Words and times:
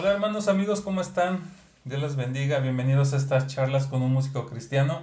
Hola 0.00 0.12
hermanos, 0.12 0.48
amigos, 0.48 0.80
¿cómo 0.80 1.02
están? 1.02 1.40
Dios 1.84 2.00
les 2.00 2.16
bendiga, 2.16 2.58
bienvenidos 2.60 3.12
a 3.12 3.18
estas 3.18 3.48
charlas 3.48 3.86
con 3.86 4.00
un 4.00 4.10
músico 4.10 4.46
cristiano. 4.46 5.02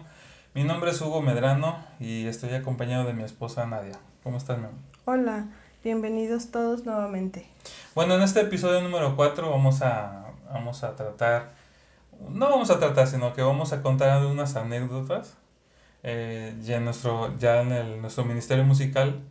Mi 0.55 0.63
nombre 0.63 0.89
es 0.89 0.99
Hugo 0.99 1.21
Medrano 1.21 1.77
y 1.99 2.25
estoy 2.25 2.55
acompañado 2.55 3.05
de 3.05 3.13
mi 3.13 3.21
esposa 3.21 3.67
Nadia. 3.67 3.99
¿Cómo 4.23 4.37
están? 4.37 4.63
Mami? 4.63 4.73
Hola, 5.05 5.49
bienvenidos 5.83 6.49
todos 6.49 6.85
nuevamente. 6.85 7.47
Bueno, 7.93 8.15
en 8.15 8.23
este 8.23 8.41
episodio 8.41 8.81
número 8.81 9.15
4 9.15 9.51
vamos 9.51 9.83
a, 9.83 10.31
vamos 10.51 10.83
a 10.83 10.95
tratar, 10.95 11.51
no 12.31 12.49
vamos 12.49 12.71
a 12.71 12.79
tratar, 12.79 13.05
sino 13.05 13.35
que 13.35 13.43
vamos 13.43 13.73
a 13.73 13.83
contar 13.83 14.25
unas 14.25 14.55
anécdotas 14.55 15.35
eh, 16.01 16.57
ya 16.63 16.77
en, 16.77 16.85
nuestro, 16.85 17.37
ya 17.37 17.61
en 17.61 17.71
el, 17.71 18.01
nuestro 18.01 18.25
ministerio 18.25 18.63
musical 18.63 19.21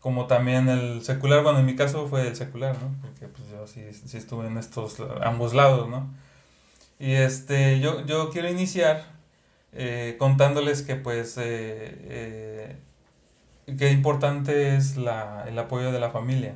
como 0.00 0.26
también 0.26 0.68
el 0.68 1.02
secular, 1.02 1.42
bueno, 1.42 1.58
en 1.60 1.66
mi 1.66 1.76
caso 1.76 2.06
fue 2.08 2.26
el 2.28 2.36
secular, 2.36 2.76
¿no? 2.80 2.90
Porque 3.02 3.26
pues 3.28 3.50
yo 3.50 3.66
sí, 3.66 3.92
sí 3.92 4.16
estuve 4.16 4.46
en 4.46 4.56
estos 4.58 4.96
ambos 5.22 5.54
lados, 5.54 5.88
¿no? 5.88 6.08
Y 6.98 7.12
este, 7.12 7.80
yo, 7.80 8.04
yo 8.06 8.30
quiero 8.30 8.48
iniciar 8.50 9.04
eh, 9.72 10.16
contándoles 10.18 10.82
que 10.82 10.96
pues 10.96 11.36
eh, 11.38 11.42
eh, 11.44 12.76
qué 13.78 13.90
importante 13.90 14.76
es 14.76 14.96
la, 14.96 15.44
el 15.48 15.58
apoyo 15.58 15.92
de 15.92 16.00
la 16.00 16.10
familia. 16.10 16.54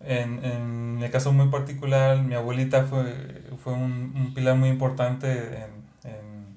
En, 0.00 0.44
en 0.44 0.96
mi 0.98 1.08
caso 1.10 1.32
muy 1.32 1.48
particular, 1.48 2.18
mi 2.22 2.34
abuelita 2.34 2.84
fue, 2.84 3.42
fue 3.62 3.72
un, 3.72 4.12
un 4.14 4.34
pilar 4.34 4.56
muy 4.56 4.68
importante 4.68 5.28
en, 5.64 6.10
en, 6.10 6.56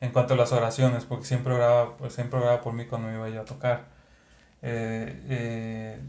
en, 0.00 0.12
cuanto 0.12 0.34
a 0.34 0.36
las 0.36 0.52
oraciones, 0.52 1.04
porque 1.04 1.24
siempre 1.24 1.54
oraba, 1.54 1.96
pues, 1.96 2.12
siempre 2.14 2.38
oraba 2.38 2.60
por 2.62 2.74
mí 2.74 2.86
cuando 2.86 3.08
me 3.08 3.14
iba 3.14 3.28
yo 3.28 3.40
a 3.42 3.44
tocar. 3.44 3.95
Eh, 4.68 5.22
eh, 5.28 6.00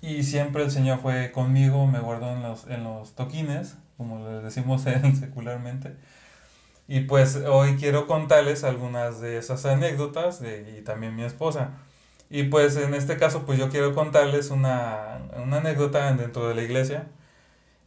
y 0.00 0.22
siempre 0.22 0.62
el 0.64 0.70
Señor 0.70 1.00
fue 1.00 1.30
conmigo, 1.30 1.86
me 1.86 2.00
guardó 2.00 2.32
en 2.32 2.42
los, 2.42 2.66
en 2.68 2.84
los 2.84 3.14
toquines, 3.14 3.76
como 3.98 4.26
les 4.28 4.42
decimos 4.42 4.82
secularmente. 5.20 5.96
Y 6.88 7.00
pues 7.00 7.36
hoy 7.36 7.76
quiero 7.76 8.06
contarles 8.06 8.64
algunas 8.64 9.20
de 9.20 9.38
esas 9.38 9.66
anécdotas 9.66 10.40
de, 10.40 10.78
y 10.78 10.82
también 10.82 11.14
mi 11.16 11.24
esposa. 11.24 11.72
Y 12.30 12.44
pues 12.44 12.76
en 12.76 12.94
este 12.94 13.18
caso 13.18 13.44
pues 13.46 13.58
yo 13.58 13.68
quiero 13.70 13.94
contarles 13.94 14.50
una, 14.50 15.20
una 15.42 15.58
anécdota 15.58 16.12
dentro 16.14 16.48
de 16.48 16.54
la 16.54 16.62
iglesia. 16.62 17.08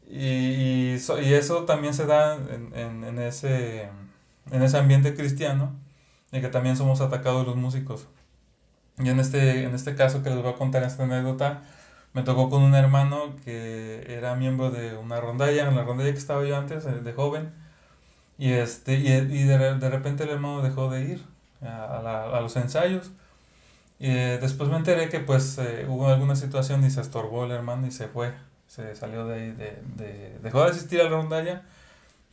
Y, 0.08 0.96
y, 0.96 1.34
eso 1.34 1.66
también 1.66 1.94
se 1.94 2.06
da 2.06 2.36
en, 2.36 2.74
en, 2.76 3.04
en, 3.04 3.20
ese, 3.20 3.90
en 4.52 4.64
ese 4.64 4.78
ambiente 4.78 5.16
cristiano, 5.16 5.76
en 6.32 6.42
que 6.42 6.50
también 6.50 6.76
somos 6.78 7.02
atacados 7.02 7.46
los 7.46 7.56
músicos. 7.56 8.08
Y 9.00 9.10
en 9.10 9.20
este, 9.20 9.64
en 9.64 9.74
este 9.74 9.96
caso 9.96 10.24
que 10.24 10.30
les 10.30 10.42
voy 10.42 10.52
a 10.52 10.56
contar 10.56 10.84
esta 10.84 11.04
anécdota, 11.04 11.62
me 12.14 12.24
tocó 12.24 12.50
con 12.50 12.64
un 12.64 12.76
hermano 12.76 13.36
que 13.46 14.06
era 14.10 14.36
miembro 14.36 14.72
de 14.72 14.98
una 14.98 15.22
rondalla, 15.22 15.68
en 15.68 15.76
la 15.76 15.84
rondalla 15.84 16.12
que 16.12 16.18
estaba 16.18 16.44
yo 16.46 16.58
antes, 16.58 16.86
eh, 16.86 16.92
de 16.92 17.14
joven. 17.14 17.52
Y, 18.38 18.52
este, 18.52 18.96
y, 18.96 19.08
y 19.08 19.44
de, 19.44 19.78
de, 19.78 19.90
repente 19.90 20.24
el 20.24 20.30
hermano 20.30 20.62
dejó 20.62 20.90
de 20.90 21.02
ir 21.04 21.26
a, 21.62 22.02
la, 22.04 22.24
a 22.26 22.42
los 22.42 22.56
ensayos. 22.56 23.12
Y 24.00 24.10
eh, 24.10 24.38
después 24.42 24.70
me 24.70 24.78
enteré 24.78 25.10
que 25.10 25.20
pues 25.20 25.58
eh, 25.58 25.86
hubo 25.88 26.08
alguna 26.08 26.36
situación 26.36 26.84
y 26.86 26.90
se 26.90 27.02
estorbó 27.02 27.46
el 27.46 27.52
hermano 27.52 27.88
y 27.88 27.92
se 27.92 28.08
fue. 28.08 28.34
Se 28.68 28.96
salió 28.96 29.26
de 29.26 29.36
ahí, 29.36 29.52
de, 29.52 29.82
de, 29.96 30.40
dejó 30.42 30.64
de 30.64 30.72
asistir 30.72 31.02
a 31.02 31.06
la 31.06 31.10
rondalla 31.10 31.64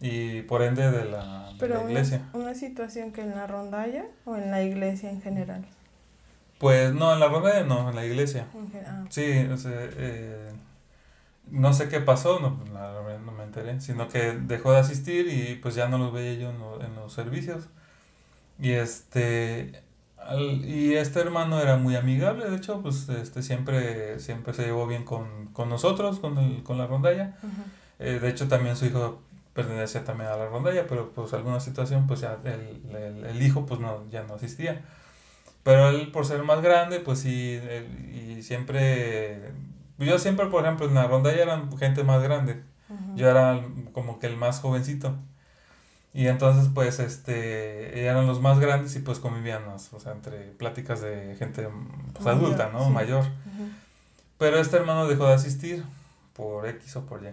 y 0.01 0.43
por 0.43 0.63
ende 0.63 0.91
de 0.91 1.07
la, 1.07 1.53
Pero 1.59 1.79
de 1.79 1.85
la 1.85 1.91
iglesia. 1.91 2.23
Una, 2.35 2.45
una 2.45 2.55
situación 2.55 3.13
que 3.13 3.23
en 3.23 3.31
la 3.31 3.47
rondalla 3.47 4.05
o 4.25 4.37
en 4.37 4.51
la 4.51 4.63
iglesia 4.63 5.11
en 5.11 5.23
general. 5.23 5.67
Pues 6.59 6.95
no, 6.95 7.13
en 7.13 7.21
la 7.21 7.29
rondalla 7.29 7.65
no, 7.65 7.91
en 7.91 7.97
la 7.97 8.05
iglesia. 8.07 8.47
Ah. 8.87 9.05
Sí, 9.11 9.47
o 9.53 9.57
sea, 9.59 9.73
eh, 9.75 10.53
no 11.51 11.73
sé 11.73 11.89
qué 11.89 12.01
pasó, 12.01 12.41
no, 12.41 12.59
la 12.73 12.93
verdad 13.01 13.21
no 13.21 13.33
me 13.33 13.45
enteré, 13.45 13.81
sino 13.81 14.09
que 14.09 14.33
dejó 14.33 14.73
de 14.73 14.79
asistir 14.79 15.29
y 15.29 15.57
pues 15.57 15.75
ya 15.75 15.89
no 15.89 15.99
los 15.99 16.13
veía 16.13 16.35
yo 16.35 16.51
en, 16.51 16.59
lo, 16.59 16.83
en 16.83 16.95
los 16.95 17.13
servicios. 17.13 17.65
Y 18.59 18.71
este, 18.73 19.83
al, 20.17 20.65
y 20.65 20.95
este 20.95 21.21
hermano 21.21 21.61
era 21.61 21.77
muy 21.77 21.95
amigable, 21.95 22.49
de 22.49 22.57
hecho, 22.57 22.81
pues 22.81 23.09
este 23.11 23.43
siempre, 23.43 24.19
siempre 24.19 24.55
se 24.55 24.65
llevó 24.65 24.87
bien 24.87 25.05
con, 25.05 25.49
con 25.53 25.69
nosotros, 25.69 26.19
con, 26.21 26.39
el, 26.39 26.63
con 26.63 26.79
la 26.79 26.87
rondalla. 26.87 27.37
Uh 27.43 27.47
-huh. 27.47 28.07
eh, 28.07 28.19
de 28.19 28.29
hecho, 28.31 28.49
también 28.49 28.77
su 28.77 28.87
hijo 28.87 29.21
pertenecía 29.53 30.05
también 30.05 30.31
a 30.31 30.37
la 30.37 30.47
rondalla, 30.47 30.87
pero 30.87 31.11
pues 31.11 31.33
alguna 31.35 31.61
situación, 31.61 32.07
pues 32.07 32.21
ya 32.21 32.39
el, 32.45 32.81
el, 32.97 33.27
el 33.27 33.43
hijo 33.43 33.67
pues 33.67 33.79
no, 33.81 34.05
ya 34.11 34.23
no 34.23 34.35
asistía. 34.35 34.83
Pero 35.67 35.89
él, 35.89 36.13
por 36.13 36.25
ser 36.25 36.45
más 36.45 36.63
grande, 36.63 37.01
pues 37.01 37.19
sí, 37.19 37.55
él, 37.69 37.89
y 38.15 38.43
siempre. 38.45 39.51
Yo 39.99 40.17
siempre, 40.21 40.47
por 40.47 40.63
ejemplo, 40.63 40.87
en 40.87 40.95
la 40.95 41.09
rondalla 41.09 41.43
eran 41.43 41.77
gente 41.77 42.05
más 42.05 42.23
grande. 42.23 42.63
Uh 42.89 42.95
-huh. 42.95 43.17
Yo 43.17 43.29
era 43.29 43.61
como 43.93 44.21
que 44.21 44.29
el 44.29 44.37
más 44.37 44.61
jovencito. 44.61 45.17
Y 46.15 46.29
entonces, 46.29 46.71
pues, 46.73 47.01
este, 47.01 48.07
eran 48.07 48.29
los 48.29 48.41
más 48.41 48.61
grandes 48.61 48.95
y 48.95 49.01
pues 49.01 49.19
convivíamos, 49.19 49.93
o 49.93 49.99
sea, 49.99 50.13
entre 50.13 50.39
pláticas 50.53 51.01
de 51.01 51.35
gente 51.37 51.69
pues, 52.13 52.25
Mayor, 52.25 52.45
adulta, 52.45 52.71
¿no? 52.73 52.87
sí. 52.87 52.93
Mayor. 52.93 53.25
Uh 53.25 53.27
-huh. 53.27 53.73
Pero 54.39 54.59
este 54.59 54.77
hermano 54.77 55.09
dejó 55.09 55.27
de 55.27 55.35
asistir 55.35 55.83
por 56.35 56.69
X 56.69 56.95
o 56.95 57.07
por 57.07 57.25
Y. 57.25 57.31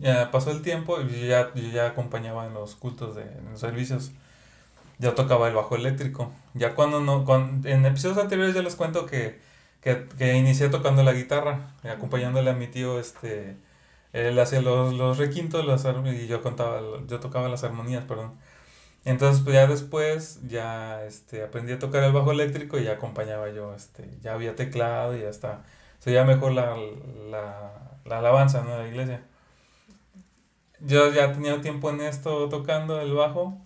Ya 0.00 0.30
pasó 0.30 0.52
el 0.52 0.62
tiempo 0.62 1.02
y 1.02 1.20
yo 1.20 1.26
ya, 1.26 1.52
yo 1.54 1.68
ya 1.70 1.88
acompañaba 1.88 2.46
en 2.46 2.54
los 2.54 2.76
cultos, 2.76 3.14
de, 3.14 3.24
en 3.24 3.50
los 3.50 3.60
servicios 3.60 4.12
ya 4.98 5.14
tocaba 5.14 5.48
el 5.48 5.54
bajo 5.54 5.76
eléctrico. 5.76 6.32
Ya 6.54 6.74
cuando 6.74 7.00
no, 7.00 7.24
cuando, 7.24 7.68
en 7.68 7.86
episodios 7.86 8.18
anteriores 8.18 8.54
ya 8.54 8.62
les 8.62 8.76
cuento 8.76 9.06
que, 9.06 9.40
que, 9.80 10.06
que 10.18 10.36
inicié 10.36 10.68
tocando 10.68 11.02
la 11.02 11.12
guitarra, 11.12 11.72
acompañándole 11.84 12.50
a 12.50 12.54
mi 12.54 12.66
tío, 12.68 12.98
este, 13.00 13.56
él 14.12 14.38
hacía 14.38 14.60
los, 14.62 14.94
los 14.94 15.18
requintos 15.18 15.64
y 16.06 16.26
yo 16.26 16.42
contaba, 16.42 16.80
yo 17.06 17.20
tocaba 17.20 17.48
las 17.48 17.64
armonías, 17.64 18.04
perdón. 18.04 18.34
Entonces, 19.04 19.42
pues 19.42 19.54
ya 19.54 19.66
después, 19.66 20.40
ya 20.48 21.04
este, 21.04 21.42
aprendí 21.44 21.72
a 21.72 21.78
tocar 21.78 22.02
el 22.04 22.12
bajo 22.12 22.32
eléctrico 22.32 22.78
y 22.78 22.84
ya 22.84 22.94
acompañaba 22.94 23.50
yo, 23.50 23.74
este, 23.74 24.08
ya 24.22 24.34
había 24.34 24.56
teclado 24.56 25.16
y 25.16 25.22
ya 25.22 25.28
está. 25.30 25.64
Ya 26.04 26.24
mejor 26.24 26.52
la, 26.52 26.74
la, 27.30 27.98
la 28.06 28.18
alabanza. 28.18 28.62
De 28.62 28.78
la 28.78 28.88
iglesia. 28.88 29.22
Yo 30.80 31.12
ya 31.12 31.32
tenía 31.32 31.60
tiempo 31.60 31.90
en 31.90 32.00
esto 32.00 32.48
tocando 32.48 33.00
el 33.00 33.12
bajo 33.12 33.60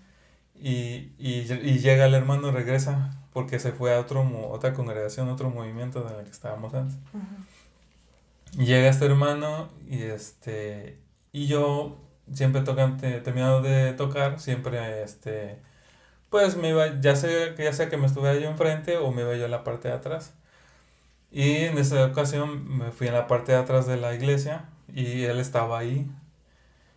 y, 0.62 1.14
y, 1.18 1.40
y, 1.52 1.78
llega 1.80 2.06
el 2.06 2.14
hermano, 2.14 2.52
regresa, 2.52 3.10
porque 3.32 3.58
se 3.58 3.72
fue 3.72 3.94
a 3.94 4.00
otro, 4.00 4.24
otra 4.50 4.74
congregación, 4.74 5.28
otro 5.28 5.50
movimiento 5.50 6.02
de 6.04 6.16
la 6.16 6.24
que 6.24 6.30
estábamos 6.30 6.72
antes. 6.74 6.96
Uh 7.12 7.18
-huh. 7.18 8.62
Y 8.62 8.66
llega 8.66 8.88
este 8.88 9.06
hermano 9.06 9.70
y 9.88 10.02
este 10.02 10.98
y 11.32 11.46
yo 11.46 11.98
siempre 12.32 12.60
tocando, 12.62 13.02
terminado 13.22 13.62
de 13.62 13.92
tocar, 13.94 14.38
siempre 14.40 15.02
este 15.02 15.58
pues 16.30 16.56
me 16.56 16.70
iba, 16.70 17.00
ya 17.00 17.14
sea, 17.16 17.54
ya 17.56 17.72
sea 17.74 17.90
que 17.90 17.98
me 17.98 18.06
estuviera 18.06 18.38
yo 18.38 18.48
enfrente 18.48 18.96
o 18.96 19.12
me 19.12 19.22
iba 19.22 19.36
yo 19.36 19.44
en 19.46 19.50
la 19.50 19.64
parte 19.64 19.88
de 19.88 19.94
atrás. 19.94 20.34
Y 21.30 21.56
en 21.64 21.78
esa 21.78 22.06
ocasión 22.06 22.66
me 22.78 22.90
fui 22.92 23.08
en 23.08 23.14
la 23.14 23.26
parte 23.26 23.52
de 23.52 23.58
atrás 23.58 23.86
de 23.86 23.96
la 23.98 24.14
iglesia 24.14 24.66
y 24.94 25.24
él 25.24 25.40
estaba 25.40 25.78
ahí. 25.78 26.10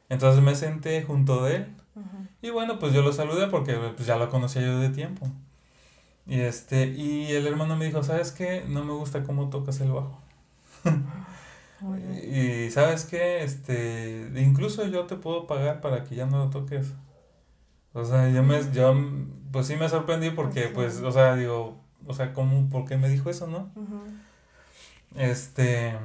Entonces 0.09 0.41
me 0.43 0.55
senté 0.55 1.03
junto 1.03 1.43
de 1.43 1.55
él. 1.57 1.75
Y 2.45 2.51
bueno, 2.51 2.77
pues 2.77 2.93
yo 2.93 3.01
lo 3.01 3.11
saludé 3.11 3.47
porque 3.47 3.73
pues, 3.73 4.05
ya 4.05 4.17
lo 4.17 4.29
conocía 4.29 4.61
yo 4.61 4.79
de 4.79 4.89
tiempo. 4.89 5.27
Y 6.27 6.39
este, 6.41 6.87
y 6.87 7.31
el 7.31 7.47
hermano 7.47 7.75
me 7.75 7.85
dijo, 7.85 8.03
¿sabes 8.03 8.31
qué? 8.31 8.63
No 8.67 8.83
me 8.85 8.93
gusta 8.93 9.23
cómo 9.23 9.49
tocas 9.49 9.81
el 9.81 9.91
bajo. 9.91 10.19
y 12.31 12.69
sabes 12.69 13.05
qué, 13.05 13.43
este, 13.43 14.31
incluso 14.35 14.85
yo 14.85 15.05
te 15.05 15.15
puedo 15.15 15.47
pagar 15.47 15.81
para 15.81 16.03
que 16.03 16.15
ya 16.15 16.27
no 16.27 16.37
lo 16.45 16.49
toques. 16.51 16.93
O 17.93 18.05
sea, 18.05 18.29
yo 18.29 18.43
me, 18.43 18.59
yo, 18.71 18.93
pues 19.51 19.65
sí 19.65 19.75
me 19.75 19.89
sorprendí 19.89 20.29
porque, 20.29 20.67
pues, 20.67 21.01
o 21.01 21.11
sea, 21.11 21.35
digo, 21.35 21.77
o 22.05 22.13
sea, 22.13 22.31
¿cómo, 22.33 22.69
por 22.69 22.85
qué 22.85 22.97
me 22.97 23.09
dijo 23.09 23.31
eso, 23.31 23.47
no? 23.47 23.71
Uh 23.75 23.81
-huh. 23.81 24.21
Este, 25.15 25.95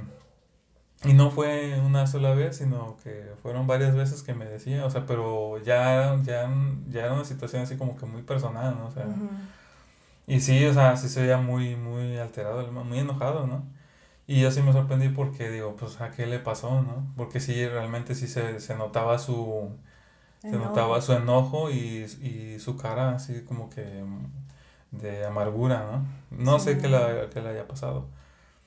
y 1.05 1.15
no 1.15 1.31
fue 1.31 1.81
una 1.81 2.07
sola 2.07 2.35
vez, 2.35 2.59
sino 2.59 2.97
que 3.03 3.33
fueron 3.43 3.67
varias 3.67 3.95
veces 3.95 4.23
que 4.23 4.35
me 4.35 4.45
decía, 4.47 4.85
o 4.87 4.91
sea, 4.91 5.07
pero 5.07 5.59
ya, 5.59 6.17
ya, 6.25 6.51
ya 6.89 7.01
era 7.07 7.15
una 7.15 7.25
situación 7.25 7.63
así 7.63 7.77
como 7.77 7.97
que 7.97 8.07
muy 8.07 8.23
personal, 8.23 8.77
¿no? 8.79 8.87
O 8.89 8.91
sea, 8.93 9.07
Uh 9.07 9.11
-huh. 9.11 9.51
y 10.27 10.41
sí, 10.41 10.65
o 10.67 10.73
sea, 10.75 10.97
sí 10.97 11.09
se 11.09 11.23
veía 11.23 11.39
muy, 11.39 11.77
muy 11.77 12.19
alterado, 12.19 12.71
muy 12.73 12.99
enojado, 13.01 13.47
¿no? 13.47 13.65
Y 14.27 14.41
yo 14.43 14.51
sí 14.53 14.63
me 14.63 14.73
sorprendí 14.73 15.09
porque 15.11 15.51
digo, 15.51 15.77
pues, 15.77 16.01
¿a 16.01 16.11
qué 16.13 16.27
le 16.27 16.39
pasó, 16.41 16.83
no? 16.83 17.13
Porque 17.17 17.41
sí, 17.41 17.67
realmente 17.69 18.15
sí 18.15 18.29
se, 18.29 18.61
se 18.61 18.77
notaba 18.77 19.19
su, 19.19 19.71
se 20.51 20.57
Enojo. 20.57 20.65
notaba 20.69 21.01
su 21.03 21.13
enojo 21.15 21.71
y, 21.71 22.05
y 22.23 22.59
su 22.61 22.77
cara 22.77 23.13
así 23.17 23.43
como 23.45 23.71
que 23.71 24.05
de 24.93 25.27
amargura, 25.27 25.87
¿no? 25.93 26.07
No 26.45 26.59
sé 26.61 26.79
qué 26.79 26.89
le, 26.89 27.29
qué 27.33 27.41
le 27.43 27.51
haya 27.51 27.69
pasado. 27.69 28.09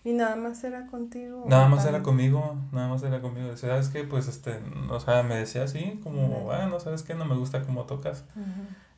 ¿Y 0.05 0.13
nada 0.13 0.35
más 0.35 0.63
era 0.63 0.87
contigo? 0.87 1.45
Nada 1.47 1.67
más 1.69 1.85
era 1.85 2.03
conmigo, 2.03 2.57
nada 2.71 2.89
más 2.89 3.03
era 3.03 3.21
conmigo. 3.21 3.47
Decía, 3.49 3.69
¿sabes 3.69 3.87
qué? 3.87 4.03
Pues 4.03 4.27
este, 4.27 4.59
o 4.89 4.99
sea, 4.99 5.23
me 5.23 5.35
decía 5.35 5.63
así, 5.63 5.99
como, 6.03 6.39
Ujú. 6.39 6.51
ah, 6.51 6.65
no 6.65 6.79
sabes 6.79 7.03
qué, 7.03 7.15
no 7.15 7.25
me 7.25 7.35
gusta 7.35 7.63
cómo 7.63 7.83
tocas. 7.85 8.25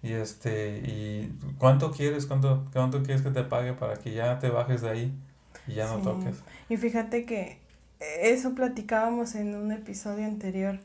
Y 0.02 0.14
este, 0.14 0.78
y 0.80 1.38
¿cuánto 1.58 1.92
quieres? 1.92 2.26
¿Cuánto, 2.26 2.66
cuánto 2.74 3.04
quieres 3.04 3.22
que 3.22 3.32
te 3.32 3.44
pague 3.44 3.74
para 3.74 3.96
que 3.98 4.14
ya 4.14 4.40
te 4.40 4.50
bajes 4.50 4.82
de 4.82 4.90
ahí 4.90 5.14
y 5.68 5.74
ya 5.76 5.88
no 5.88 5.98
toques? 6.00 6.38
Y 6.70 6.78
fíjate 6.78 7.26
que 7.26 7.60
eso 8.00 8.56
platicábamos 8.56 9.36
en 9.36 9.56
un 9.56 9.72
episodio 9.72 10.26
anterior, 10.26 10.80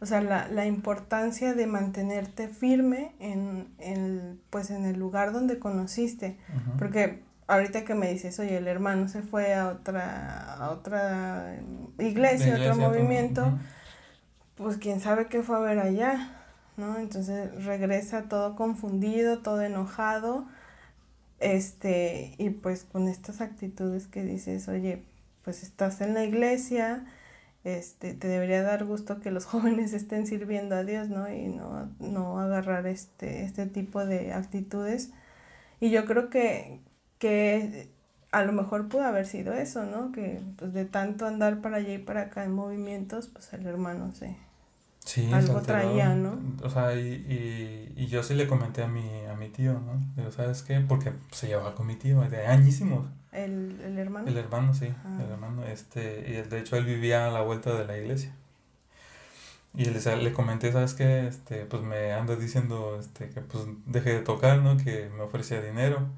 o 0.00 0.06
sea, 0.06 0.20
la, 0.20 0.48
la 0.48 0.66
importancia 0.66 1.54
de 1.54 1.66
mantenerte 1.66 2.48
firme 2.48 3.12
en, 3.20 3.68
en, 3.78 4.40
pues 4.50 4.70
en 4.70 4.84
el 4.84 4.98
lugar 4.98 5.32
donde 5.32 5.58
conociste. 5.58 6.36
Porque 6.78 7.22
ahorita 7.52 7.84
que 7.84 7.94
me 7.94 8.10
dices, 8.10 8.38
oye, 8.38 8.56
el 8.56 8.66
hermano 8.66 9.08
se 9.08 9.22
fue 9.22 9.54
a 9.54 9.68
otra, 9.68 10.54
a 10.54 10.70
otra 10.70 11.58
iglesia, 11.98 12.56
otro 12.56 12.76
movimiento, 12.76 13.58
pues 14.54 14.78
quién 14.78 15.00
sabe 15.00 15.26
qué 15.26 15.42
fue 15.42 15.56
a 15.56 15.60
ver 15.60 15.78
allá, 15.78 16.30
¿no? 16.78 16.98
Entonces 16.98 17.64
regresa 17.64 18.22
todo 18.22 18.56
confundido, 18.56 19.40
todo 19.40 19.60
enojado, 19.62 20.46
este, 21.40 22.34
y 22.38 22.50
pues 22.50 22.84
con 22.84 23.08
estas 23.08 23.42
actitudes 23.42 24.06
que 24.06 24.22
dices, 24.22 24.68
oye, 24.68 25.02
pues 25.44 25.62
estás 25.62 26.00
en 26.00 26.14
la 26.14 26.24
iglesia, 26.24 27.04
este, 27.64 28.14
te 28.14 28.28
debería 28.28 28.62
dar 28.62 28.84
gusto 28.86 29.20
que 29.20 29.30
los 29.30 29.44
jóvenes 29.52 29.92
estén 29.92 30.26
sirviendo 30.26 30.74
a 30.74 30.84
Dios, 30.84 31.10
¿no? 31.10 31.30
Y 31.30 31.48
no, 31.48 31.90
no 32.00 32.40
agarrar 32.40 32.86
este, 32.86 33.42
este 33.44 33.66
tipo 33.66 34.06
de 34.06 34.32
actitudes. 34.32 35.10
Y 35.80 35.90
yo 35.90 36.06
creo 36.06 36.30
que, 36.30 36.80
que 37.22 37.88
a 38.32 38.42
lo 38.42 38.52
mejor 38.52 38.88
pudo 38.88 39.04
haber 39.04 39.26
sido 39.26 39.52
eso, 39.52 39.84
¿no? 39.84 40.10
Que 40.10 40.42
pues 40.56 40.72
de 40.72 40.84
tanto 40.84 41.24
andar 41.24 41.60
para 41.60 41.76
allá 41.76 41.94
y 41.94 41.98
para 41.98 42.22
acá 42.22 42.42
en 42.42 42.52
movimientos, 42.52 43.28
pues 43.28 43.52
el 43.52 43.64
hermano 43.64 44.12
se... 44.12 44.36
Sí, 45.04 45.30
algo 45.32 45.60
traía, 45.62 46.16
¿no? 46.16 46.40
O 46.64 46.70
sea, 46.70 46.96
y, 46.96 47.00
y, 47.00 47.92
y, 47.96 48.06
yo 48.06 48.22
sí 48.22 48.34
le 48.34 48.46
comenté 48.46 48.82
a 48.82 48.88
mi, 48.88 49.24
a 49.26 49.34
mi 49.34 49.48
tío, 49.48 49.74
¿no? 49.74 50.00
Digo, 50.16 50.30
¿sabes 50.30 50.62
qué? 50.62 50.80
Porque 50.80 51.12
se 51.32 51.48
llevaba 51.48 51.74
con 51.74 51.86
mi 51.86 51.96
tío 51.96 52.20
de 52.22 52.46
añísimos. 52.46 53.08
¿El, 53.32 53.80
el 53.84 53.98
hermano? 53.98 54.28
El 54.28 54.36
hermano, 54.36 54.74
sí, 54.74 54.92
ah. 55.04 55.18
el 55.20 55.30
hermano. 55.30 55.64
Este, 55.64 56.24
y 56.28 56.48
de 56.48 56.58
hecho 56.58 56.76
él 56.76 56.84
vivía 56.84 57.28
a 57.28 57.30
la 57.30 57.42
vuelta 57.42 57.76
de 57.76 57.84
la 57.84 57.98
iglesia. 57.98 58.32
Y 59.74 59.86
le, 59.86 60.16
le 60.16 60.32
comenté, 60.32 60.70
¿sabes 60.70 60.94
qué? 60.94 61.26
Este, 61.26 61.66
pues 61.66 61.82
me 61.82 62.12
anda 62.12 62.36
diciendo 62.36 62.98
este, 63.00 63.28
que 63.30 63.40
pues 63.40 63.64
deje 63.86 64.12
de 64.14 64.20
tocar, 64.20 64.58
¿no? 64.58 64.76
Que 64.76 65.10
me 65.16 65.22
ofrecía 65.22 65.60
dinero. 65.60 66.08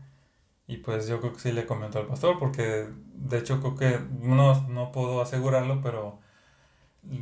Y 0.66 0.78
pues 0.78 1.06
yo 1.08 1.20
creo 1.20 1.32
que 1.34 1.40
sí 1.40 1.52
le 1.52 1.66
comentó 1.66 1.98
al 1.98 2.06
pastor, 2.06 2.38
porque 2.38 2.88
de 3.14 3.38
hecho 3.38 3.60
creo 3.60 3.76
que 3.76 4.00
no, 4.20 4.68
no 4.68 4.92
puedo 4.92 5.20
asegurarlo, 5.20 5.80
pero 5.82 6.18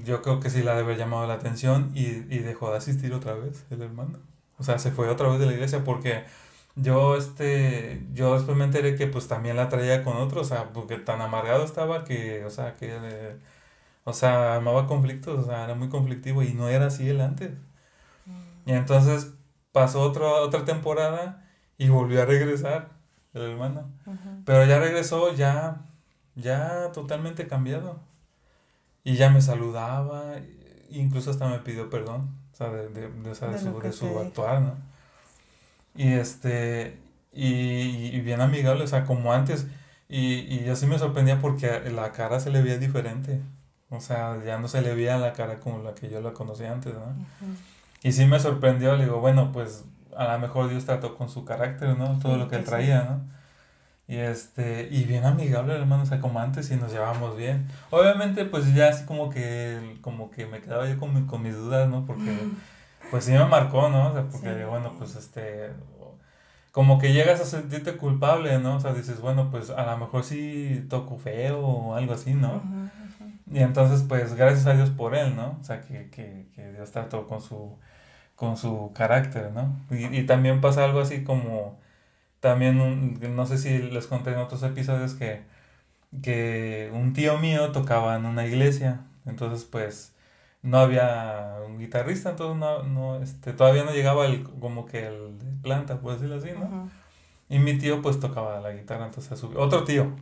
yo 0.05 0.23
creo 0.23 0.41
que 0.41 0.51
sí 0.51 0.63
la 0.63 0.73
debe 0.73 0.85
haber 0.85 0.99
llamado 0.99 1.27
la 1.27 1.35
atención 1.35 1.91
y, 1.95 2.07
y 2.07 2.39
dejó 2.39 2.71
de 2.71 2.79
asistir 2.79 3.13
otra 3.15 3.35
vez 3.35 3.65
el 3.71 3.83
hermano. 3.83 4.19
O 4.59 4.65
sea, 4.65 4.79
se 4.79 4.93
fue 4.93 5.09
otra 5.09 5.29
vez 5.29 5.41
de 5.41 5.47
la 5.47 5.53
iglesia 5.55 5.83
porque 5.85 6.25
yo 6.77 7.17
este 7.17 8.07
yo 8.15 8.35
después 8.35 8.57
me 8.57 8.65
enteré 8.65 8.97
que 8.97 9.07
pues 9.07 9.29
también 9.29 9.57
la 9.57 9.69
traía 9.69 10.05
con 10.05 10.17
otros, 10.17 10.47
o 10.47 10.55
sea, 10.55 10.73
porque 10.73 10.97
tan 10.99 11.21
amargado 11.21 11.65
estaba 11.65 12.05
que, 12.05 12.45
o 12.45 12.51
sea, 12.51 12.77
que 12.77 13.37
o 14.05 14.13
sea, 14.13 14.57
amaba 14.57 14.87
conflictos, 14.87 15.39
o 15.41 15.45
sea, 15.47 15.65
era 15.65 15.75
muy 15.75 15.89
conflictivo 15.89 16.43
y 16.43 16.55
no 16.55 16.69
era 16.69 16.87
así 16.87 17.09
él 17.09 17.21
antes. 17.21 17.53
Mm. 18.27 18.71
Y 18.71 18.73
entonces 18.73 19.33
pasó 19.73 20.03
otro, 20.03 20.43
otra 20.43 20.65
temporada 20.65 21.45
y 21.79 21.89
volvió 21.89 22.23
a 22.23 22.27
regresar 22.27 22.91
el 23.35 23.43
hermano. 23.43 23.91
Pero 24.45 24.65
ya 24.67 24.79
regresó 24.79 25.35
ya 25.35 25.83
ya 26.35 26.91
totalmente 26.93 27.47
cambiado. 27.47 28.01
Y 29.05 29.17
ya 29.17 29.31
me 29.31 29.41
saludaba, 29.43 30.37
incluso 30.89 31.31
hasta 31.31 31.49
me 31.49 31.59
pidió 31.59 31.91
perdón, 31.91 32.31
o 32.53 32.57
sea, 32.57 32.71
de, 32.71 32.89
de, 32.89 33.09
de, 33.09 33.35
su, 33.35 33.81
de 33.81 33.93
su 33.93 34.19
actuar, 34.21 34.61
¿no? 34.61 34.77
Y 35.97 36.13
este, 36.13 36.99
y, 37.33 38.17
y, 38.17 38.21
bien 38.21 38.41
amigable, 38.41 38.85
o 38.85 38.87
sea, 38.87 39.05
como 39.05 39.33
antes. 39.33 39.67
Y, 40.09 40.35
y 40.55 40.65
yo 40.65 40.77
sí 40.77 40.87
me 40.87 40.99
sorprendía 40.99 41.41
porque 41.41 41.91
la 41.91 42.13
cara 42.13 42.39
se 42.39 42.51
le 42.51 42.63
veía 42.63 42.79
diferente. 42.79 43.41
O 43.91 44.01
sea, 44.01 44.43
ya 44.45 44.59
no 44.59 44.69
se 44.69 44.81
le 44.83 44.95
veía 44.95 45.19
la 45.19 45.33
cara 45.33 45.59
como 45.59 45.83
la 45.83 45.95
que 45.95 46.09
yo 46.09 46.21
la 46.21 46.33
conocía 46.33 46.73
antes, 46.73 46.95
¿no? 46.95 47.15
Y 48.03 48.13
sí 48.13 48.25
me 48.27 48.39
sorprendió, 48.39 48.97
le 48.97 49.05
digo, 49.05 49.21
bueno, 49.21 49.51
pues 49.53 49.85
a 50.17 50.33
lo 50.33 50.39
mejor 50.39 50.69
Dios 50.69 50.85
trató 50.85 51.17
con 51.17 51.29
su 51.29 51.45
carácter, 51.45 51.97
¿no? 51.97 52.19
Todo 52.19 52.37
lo 52.37 52.49
que 52.49 52.57
él 52.57 52.65
traía, 52.65 53.03
¿no? 53.05 53.21
Y 54.09 54.17
este, 54.17 54.89
y 54.91 55.05
bien 55.05 55.25
amigable, 55.25 55.75
hermano, 55.75 56.03
o 56.03 56.07
sea, 56.07 56.21
como 56.21 56.41
antes 56.41 56.71
y 56.71 56.77
nos 56.77 56.93
llevábamos 56.93 57.37
bien. 57.37 57.69
Obviamente, 57.91 58.45
pues 58.45 58.75
ya 58.75 58.89
así 58.89 59.05
como 59.07 59.31
que, 59.31 59.99
como 60.03 60.31
que 60.31 60.47
me 60.47 60.61
quedaba 60.61 60.89
yo 60.89 60.99
con, 60.99 61.27
con 61.27 61.43
mis 61.43 61.55
dudas, 61.55 61.89
¿no? 61.89 62.05
Porque, 62.05 62.37
pues 63.11 63.25
sí 63.25 63.33
me 63.33 63.45
marcó, 63.47 63.89
¿no? 63.89 64.11
O 64.11 64.13
sea, 64.13 64.25
porque, 64.25 64.65
bueno, 64.65 64.93
pues 64.99 65.17
este, 65.17 65.71
como 66.73 66.99
que 66.99 67.13
llegas 67.13 67.41
a 67.41 67.45
sentirte 67.45 67.97
culpable, 67.97 68.59
¿no? 68.59 68.77
O 68.77 68.81
sea, 68.81 68.93
dices, 68.93 69.21
bueno, 69.21 69.51
pues 69.51 69.71
a 69.71 69.85
lo 69.87 69.99
mejor 69.99 70.25
sí 70.25 70.85
toco 70.91 71.19
feo 71.19 71.61
o 71.61 71.95
algo 71.95 72.15
así, 72.15 72.35
¿no? 72.35 72.63
Y 73.51 73.61
entonces, 73.61 74.05
pues 74.09 74.35
gracias 74.35 74.67
a 74.67 74.75
Dios 74.75 74.91
por 74.91 75.15
él, 75.15 75.37
¿no? 75.37 75.59
O 75.61 75.65
sea, 75.65 75.83
que, 75.83 76.11
que, 76.11 76.49
que 76.55 76.73
Dios 76.73 76.91
trató 76.91 77.27
con 77.27 77.41
su, 77.41 77.79
con 78.37 78.57
su 78.57 78.93
carácter, 78.95 79.53
¿no? 79.53 79.81
Y, 79.91 80.07
y 80.19 80.27
también 80.27 80.61
pasa 80.61 80.85
algo 80.85 81.01
así 81.01 81.25
como, 81.25 81.79
también, 82.41 82.81
un, 82.81 83.19
no 83.37 83.47
sé 83.47 83.59
si 83.59 83.79
les 83.79 84.07
conté 84.09 84.33
en 84.33 84.39
otros 84.39 84.63
episodios 84.65 85.15
que, 85.15 85.43
que 86.23 86.91
un 86.95 87.13
tío 87.13 87.39
mío 87.39 87.73
tocaba 87.73 88.17
en 88.17 88.27
una 88.27 88.47
iglesia, 88.47 89.03
entonces 89.27 89.65
pues 89.65 90.15
no 90.63 90.79
había 90.79 91.57
un 91.67 91.79
guitarrista, 91.79 92.31
entonces 92.31 92.59
no, 92.59 92.83
no, 92.85 93.23
este, 93.23 93.53
todavía 93.53 93.85
no 93.85 93.93
llegaba 93.93 94.27
el, 94.27 94.45
como 94.45 94.87
que 94.87 95.07
el 95.07 95.37
planta, 95.63 96.01
por 96.01 96.15
decirlo 96.15 96.37
así, 96.37 96.51
¿no? 96.53 96.71
Y 97.49 97.59
mi 97.59 97.79
tío 97.79 98.03
pues 98.03 98.21
tocaba 98.21 98.61
la 98.61 98.73
guitarra, 98.73 99.07
entonces 99.07 99.31
se 99.31 99.37
subió, 99.37 99.61
otro 99.61 99.85
tío 99.85 100.17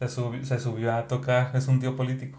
se 0.00 0.08
subió, 0.08 0.44
se 0.44 0.60
subió 0.60 0.94
a 0.94 1.08
tocar, 1.08 1.56
es 1.56 1.68
un 1.68 1.80
tío 1.80 1.96
político, 1.96 2.38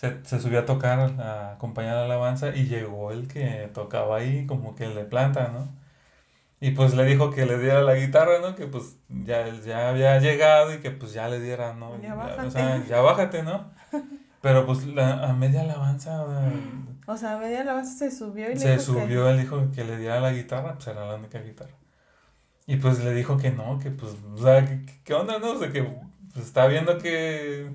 se, 0.00 0.24
se 0.24 0.40
subió 0.40 0.60
a 0.60 0.64
tocar, 0.64 0.98
a 1.20 1.52
acompañar 1.52 1.96
la 1.96 2.04
alabanza 2.04 2.56
y 2.56 2.64
llegó 2.64 3.12
el 3.12 3.28
que 3.28 3.70
tocaba 3.74 4.16
ahí, 4.16 4.46
como 4.46 4.74
que 4.74 4.84
el 4.86 4.94
de 4.94 5.04
planta, 5.04 5.48
¿no? 5.48 5.68
Y 6.58 6.70
pues 6.70 6.94
le 6.94 7.04
dijo 7.04 7.30
que 7.30 7.44
le 7.44 7.58
diera 7.58 7.82
la 7.82 7.94
guitarra, 7.96 8.38
¿no? 8.40 8.56
Que 8.56 8.66
pues 8.66 8.96
ya, 9.10 9.46
ya 9.62 9.90
había 9.90 10.18
llegado 10.18 10.72
y 10.72 10.78
que 10.78 10.90
pues 10.90 11.12
ya 11.12 11.28
le 11.28 11.38
diera, 11.38 11.74
¿no? 11.74 12.00
Ya 12.00 12.14
bájate. 12.14 12.46
O 12.46 12.50
sea, 12.50 12.82
ya 12.88 13.02
bájate, 13.02 13.42
¿no? 13.42 13.70
Pero 14.40 14.64
pues 14.64 14.86
la, 14.86 15.22
a 15.28 15.34
media 15.34 15.60
alabanza. 15.60 16.24
O 17.06 17.16
sea, 17.18 17.34
a 17.34 17.38
media 17.38 17.60
alabanza 17.60 17.98
se 17.98 18.10
subió 18.10 18.46
y 18.46 18.54
le 18.54 18.58
Se 18.58 18.78
subió, 18.78 19.28
él 19.28 19.38
dijo 19.38 19.68
que 19.74 19.84
le 19.84 19.98
diera 19.98 20.18
la 20.20 20.32
guitarra, 20.32 20.76
pues 20.76 20.86
era 20.86 21.06
la 21.06 21.16
única 21.16 21.40
guitarra. 21.40 21.74
Y 22.66 22.76
pues 22.76 23.04
le 23.04 23.12
dijo 23.12 23.36
que 23.36 23.50
no, 23.50 23.78
que 23.78 23.90
pues, 23.90 24.12
o 24.34 24.38
sea, 24.38 24.66
¿qué, 25.04 25.12
onda, 25.12 25.38
no? 25.38 25.50
O 25.50 25.58
sea, 25.58 25.70
que 25.70 25.82
pues 25.82 26.46
estaba 26.46 26.68
viendo 26.68 26.96
que. 26.96 27.68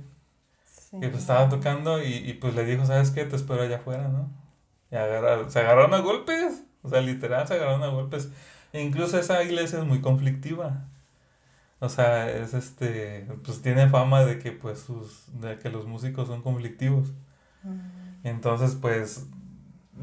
Que 1.00 1.10
pues 1.10 1.22
estaba 1.22 1.50
tocando 1.50 2.02
y, 2.02 2.14
y, 2.14 2.34
pues 2.34 2.56
le 2.56 2.66
dijo, 2.66 2.86
¿sabes 2.86 3.12
qué? 3.12 3.26
Te 3.26 3.36
espero 3.36 3.64
allá 3.64 3.78
afuera, 3.78 4.08
¿no? 4.08 4.30
Y 4.92 4.96
agarra, 4.96 5.50
se 5.50 5.60
agarraron 5.60 5.94
a 5.94 6.00
golpes. 6.00 6.64
O 6.84 6.90
sea, 6.90 7.02
literal, 7.02 7.48
se 7.48 7.56
agarraron 7.56 7.84
a 7.84 7.88
golpes. 7.88 8.30
E 8.74 8.82
incluso 8.82 9.18
esa 9.18 9.44
iglesia 9.44 9.80
es 9.80 9.86
muy 9.86 10.02
conflictiva. 10.02 10.88
O 11.80 11.90
sea, 11.90 12.30
es 12.32 12.54
este, 12.54 13.28
pues 13.44 13.62
tiene 13.62 13.90
fama 13.90 14.24
de 14.24 14.40
que 14.40 14.52
pues 14.52 14.80
sus, 14.80 15.26
de 15.40 15.60
que 15.60 15.70
los 15.70 15.86
músicos 15.86 16.28
son 16.28 16.42
conflictivos. 16.42 17.12
Mm. 17.64 18.26
Entonces, 18.26 18.76
pues, 18.80 19.28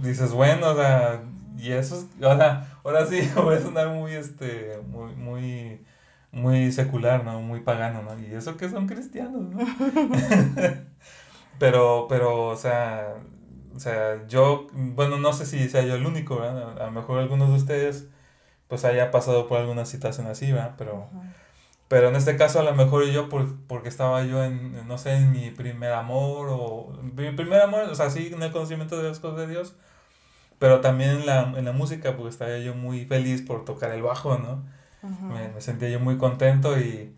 dices, 0.01 0.33
bueno, 0.33 0.71
o 0.71 0.77
sea, 0.77 1.23
y 1.59 1.73
eso 1.73 1.97
es, 1.97 2.25
o 2.25 2.37
sea, 2.37 2.79
ahora 2.85 3.07
sí 3.07 3.21
voy 3.37 3.57
a 3.57 3.61
sonar 3.61 3.89
muy, 3.89 4.13
este, 4.13 4.81
muy, 4.89 5.15
muy, 5.15 5.85
muy 6.33 6.73
secular, 6.73 7.25
¿no? 7.25 7.41
Muy 7.41 7.61
pagano, 7.61 8.03
¿no? 8.03 8.19
Y 8.19 8.35
eso 8.35 8.57
que 8.57 8.69
son 8.69 8.87
cristianos, 8.89 9.43
¿no? 9.43 9.59
pero, 11.59 12.07
pero, 12.09 12.47
o 12.49 12.57
sea, 12.57 13.15
o 13.75 13.79
sea, 13.81 14.27
yo, 14.27 14.67
bueno, 14.73 15.19
no 15.19 15.33
sé 15.33 15.47
si 15.47 15.69
sea 15.69 15.83
yo 15.83 15.95
el 15.95 16.07
único, 16.07 16.41
¿verdad? 16.41 16.81
A 16.83 16.87
lo 16.87 16.93
mejor 16.93 17.21
algunos 17.21 17.51
de 17.51 17.57
ustedes, 17.57 18.09
pues, 18.69 18.85
haya 18.85 19.11
pasado 19.11 19.49
por 19.49 19.59
alguna 19.59 19.87
situación 19.87 20.27
así, 20.27 20.51
¿verdad? 20.53 20.75
Pero... 20.79 21.09
Pero 21.89 22.09
en 22.09 22.17
este 22.17 22.39
caso 22.39 22.59
a 22.59 22.63
lo 22.63 22.75
mejor 22.75 23.05
yo 23.05 23.29
por, 23.29 23.55
porque 23.67 23.91
estaba 23.91 24.25
yo 24.25 24.43
en, 24.43 24.89
no 24.89 24.97
sé, 24.97 25.13
en 25.13 25.31
mi 25.31 25.51
primer 25.51 25.93
amor 25.93 26.49
o 26.51 26.91
mi 27.03 27.33
primer 27.33 27.61
amor, 27.61 27.83
o 27.83 27.95
sea, 27.95 28.09
sí, 28.09 28.31
en 28.33 28.43
el 28.43 28.51
conocimiento 28.51 28.97
de 28.97 29.11
las 29.11 29.21
cosas 29.21 29.41
de 29.41 29.47
Dios, 29.49 29.77
pero 30.59 30.81
también 30.81 31.11
en 31.11 31.27
la, 31.27 31.53
en 31.55 31.67
la 31.67 31.73
música, 31.73 32.17
porque 32.17 32.31
estaba 32.31 32.57
yo 32.59 32.75
muy 32.75 33.05
feliz 33.05 33.43
por 33.43 33.67
tocar 33.67 33.91
el 33.91 34.01
bajo, 34.03 34.39
¿no? 34.39 34.65
Me, 35.03 35.49
me, 35.49 35.61
sentía 35.61 35.89
yo 35.89 36.01
muy 36.01 36.19
contento 36.19 36.79
y, 36.79 37.17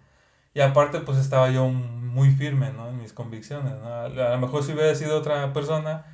y 0.55 0.61
aparte 0.61 1.01
pues 1.01 1.19
estaba 1.19 1.51
yo 1.51 1.69
muy 1.69 2.31
firme, 2.31 2.73
¿no? 2.73 2.89
En 2.89 2.99
mis 2.99 3.13
convicciones, 3.13 3.75
¿no? 3.75 3.89
A, 3.95 4.09
lo 4.09 4.39
mejor 4.39 4.63
si 4.63 4.73
hubiera 4.73 4.95
sido 4.95 5.19
otra 5.19 5.53
persona, 5.53 6.07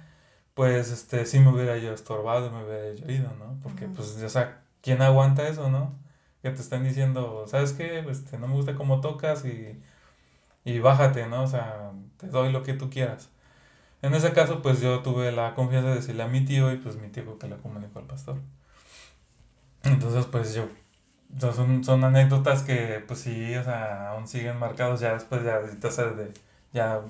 pues 0.55 0.91
este, 0.91 1.27
sí 1.27 1.39
me 1.41 1.51
hubiera 1.51 1.77
yo 1.79 1.93
estorbado, 1.93 2.51
me 2.51 2.65
hubiera 2.65 2.95
yo 2.95 3.11
ido, 3.11 3.31
¿no? 3.39 3.59
Porque 3.63 3.87
pues, 3.87 4.23
o 4.23 4.29
sea, 4.29 4.63
¿quién 4.83 5.03
aguanta 5.03 5.49
eso, 5.49 5.71
no? 5.71 6.01
que 6.43 6.51
te 6.51 6.61
están 6.61 6.85
diciendo, 6.85 7.45
¿sabes 7.47 7.73
qué? 7.73 8.01
Este, 8.11 8.39
no 8.39 8.49
me 8.49 8.55
gusta 8.55 8.75
cómo 8.75 9.01
tocas 9.01 9.45
y, 9.45 9.81
y 10.65 10.79
bájate, 10.79 11.27
¿no? 11.27 11.43
O 11.43 11.47
sea, 11.47 11.93
te 12.17 12.29
doy 12.29 12.53
lo 12.53 12.63
que 12.63 12.75
tú 12.75 12.91
quieras. 12.91 13.29
En 14.03 14.15
ese 14.15 14.33
caso, 14.33 14.63
pues 14.63 14.81
yo 14.81 15.01
tuve 15.01 15.33
la 15.33 15.55
confianza 15.55 15.91
de 15.91 15.97
decirle 15.97 16.23
a 16.23 16.29
mi 16.29 16.45
tío 16.45 16.73
y 16.73 16.77
pues 16.79 16.97
mi 16.97 17.09
tío 17.09 17.39
que 17.39 17.49
le 17.49 17.57
comunicó 17.59 17.99
al 17.99 18.07
pastor. 18.07 18.39
Entonces, 19.83 20.27
pues 20.27 20.55
yo, 20.55 20.69
son, 21.39 21.85
son 21.85 22.05
anécdotas 22.05 22.63
que 22.63 23.03
pues 23.07 23.21
sí, 23.21 23.55
o 23.57 23.65
sea, 23.65 24.11
aún 24.11 24.27
siguen 24.27 24.59
marcados 24.59 25.01
ya 25.01 25.15
después 25.15 25.43
ya 25.45 25.61
de 25.61 26.33
ya, 26.73 27.01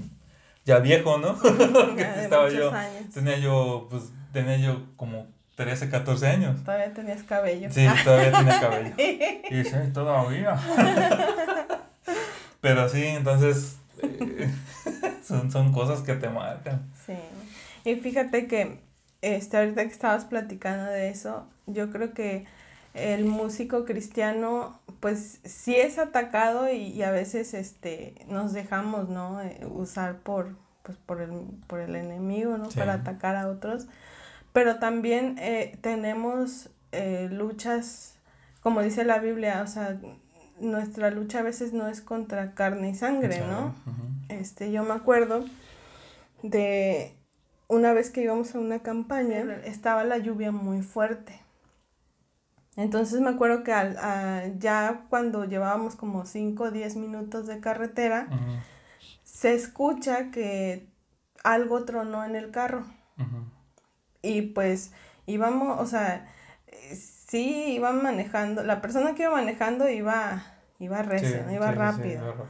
ya 0.65 0.79
viejo, 0.79 1.19
¿no? 1.19 1.37
estaba 1.99 2.49
yo, 2.49 2.73
tenía 3.13 3.39
yo 3.39 3.87
pues 3.91 4.05
tenía 4.33 4.57
yo 4.57 4.83
como 4.97 5.27
13, 5.57 5.91
14 5.91 6.27
años. 6.27 6.65
Todavía 6.65 6.95
tenías 6.95 7.23
cabello. 7.23 7.69
Sí, 7.71 7.87
todavía 8.03 8.33
tenía 8.33 8.61
cabello. 8.61 8.95
Y 9.51 9.57
dice, 9.57 9.79
todavía. 9.93 10.57
Pero 12.61 12.89
sí, 12.89 13.05
entonces 13.05 13.77
eh, 14.03 14.51
son, 15.23 15.51
son 15.51 15.73
cosas 15.73 16.01
que 16.01 16.15
te 16.15 16.31
marcan. 16.31 16.91
Sí. 17.07 17.15
Y 17.85 17.97
fíjate 17.97 18.47
que 18.47 18.81
este, 19.23 19.59
ahorita 19.59 19.83
que 19.83 19.93
estabas 19.93 20.25
platicando 20.25 20.85
de 20.85 21.11
eso, 21.11 21.47
yo 21.67 21.91
creo 21.91 22.15
que 22.15 22.47
el 22.95 23.25
músico 23.25 23.85
cristiano 23.85 24.81
pues 25.01 25.41
sí 25.45 25.77
es 25.77 25.99
atacado 25.99 26.71
y, 26.71 27.03
a 27.03 27.11
veces 27.11 27.55
este 27.55 28.15
nos 28.29 28.53
dejamos 28.53 29.09
no 29.09 29.41
eh, 29.41 29.67
usar 29.71 30.19
por 30.19 30.57
pues 30.83 30.99
por 30.99 31.21
el 31.21 31.31
por 31.67 31.81
el 31.81 31.97
enemigo 31.97 32.59
no 32.59 32.69
para 32.71 32.95
atacar 32.95 33.37
a 33.37 33.49
otros. 33.49 33.87
Pero 34.53 34.81
también 34.81 35.37
eh, 35.39 35.79
tenemos 35.81 36.71
eh, 36.93 37.29
luchas 37.31 38.17
como 38.63 38.83
dice 38.83 39.05
la 39.05 39.19
Biblia 39.19 39.63
o 39.63 39.67
sea 39.67 39.99
nuestra 40.59 41.11
lucha 41.11 41.39
a 41.39 41.43
veces 41.43 41.73
no 41.73 41.89
es 41.89 42.01
contra 42.03 42.51
carne 42.51 42.91
y 42.91 42.95
sangre 42.95 43.41
no 43.41 43.75
este 44.29 44.71
yo 44.73 44.83
me 44.83 44.93
acuerdo 44.93 45.47
de 46.43 47.15
una 47.69 47.95
vez 47.95 48.11
que 48.11 48.23
íbamos 48.23 48.55
a 48.55 48.59
una 48.59 48.81
campaña 48.81 49.43
estaba 49.65 50.05
la 50.05 50.19
lluvia 50.19 50.51
muy 50.53 50.83
fuerte 50.83 51.41
entonces 52.81 53.21
me 53.21 53.29
acuerdo 53.29 53.63
que 53.63 53.73
al, 53.73 54.59
ya 54.59 55.05
cuando 55.11 55.45
llevábamos 55.45 55.97
como 55.97 56.25
5 56.25 56.65
o 56.65 56.71
10 56.71 56.97
minutos 56.97 57.47
de 57.47 57.61
carretera, 57.61 58.29
se 59.23 59.55
escucha 59.55 60.31
que 60.31 60.89
algo 61.45 61.85
tronó 61.85 62.25
en 62.25 62.37
el 62.37 62.51
carro. 62.51 62.87
Y 64.23 64.43
pues 64.43 64.93
íbamos, 65.27 65.79
o 65.79 65.87
sea, 65.87 66.27
sí 66.95 67.75
iban 67.75 68.03
manejando, 68.03 68.63
la 68.63 68.81
persona 68.81 69.15
que 69.15 69.25
iba 69.25 69.33
manejando 69.33 69.89
iba, 69.89 70.43
iba 70.79 71.03
recio, 71.03 71.51
iba 71.53 71.71
rápido. 71.73 72.49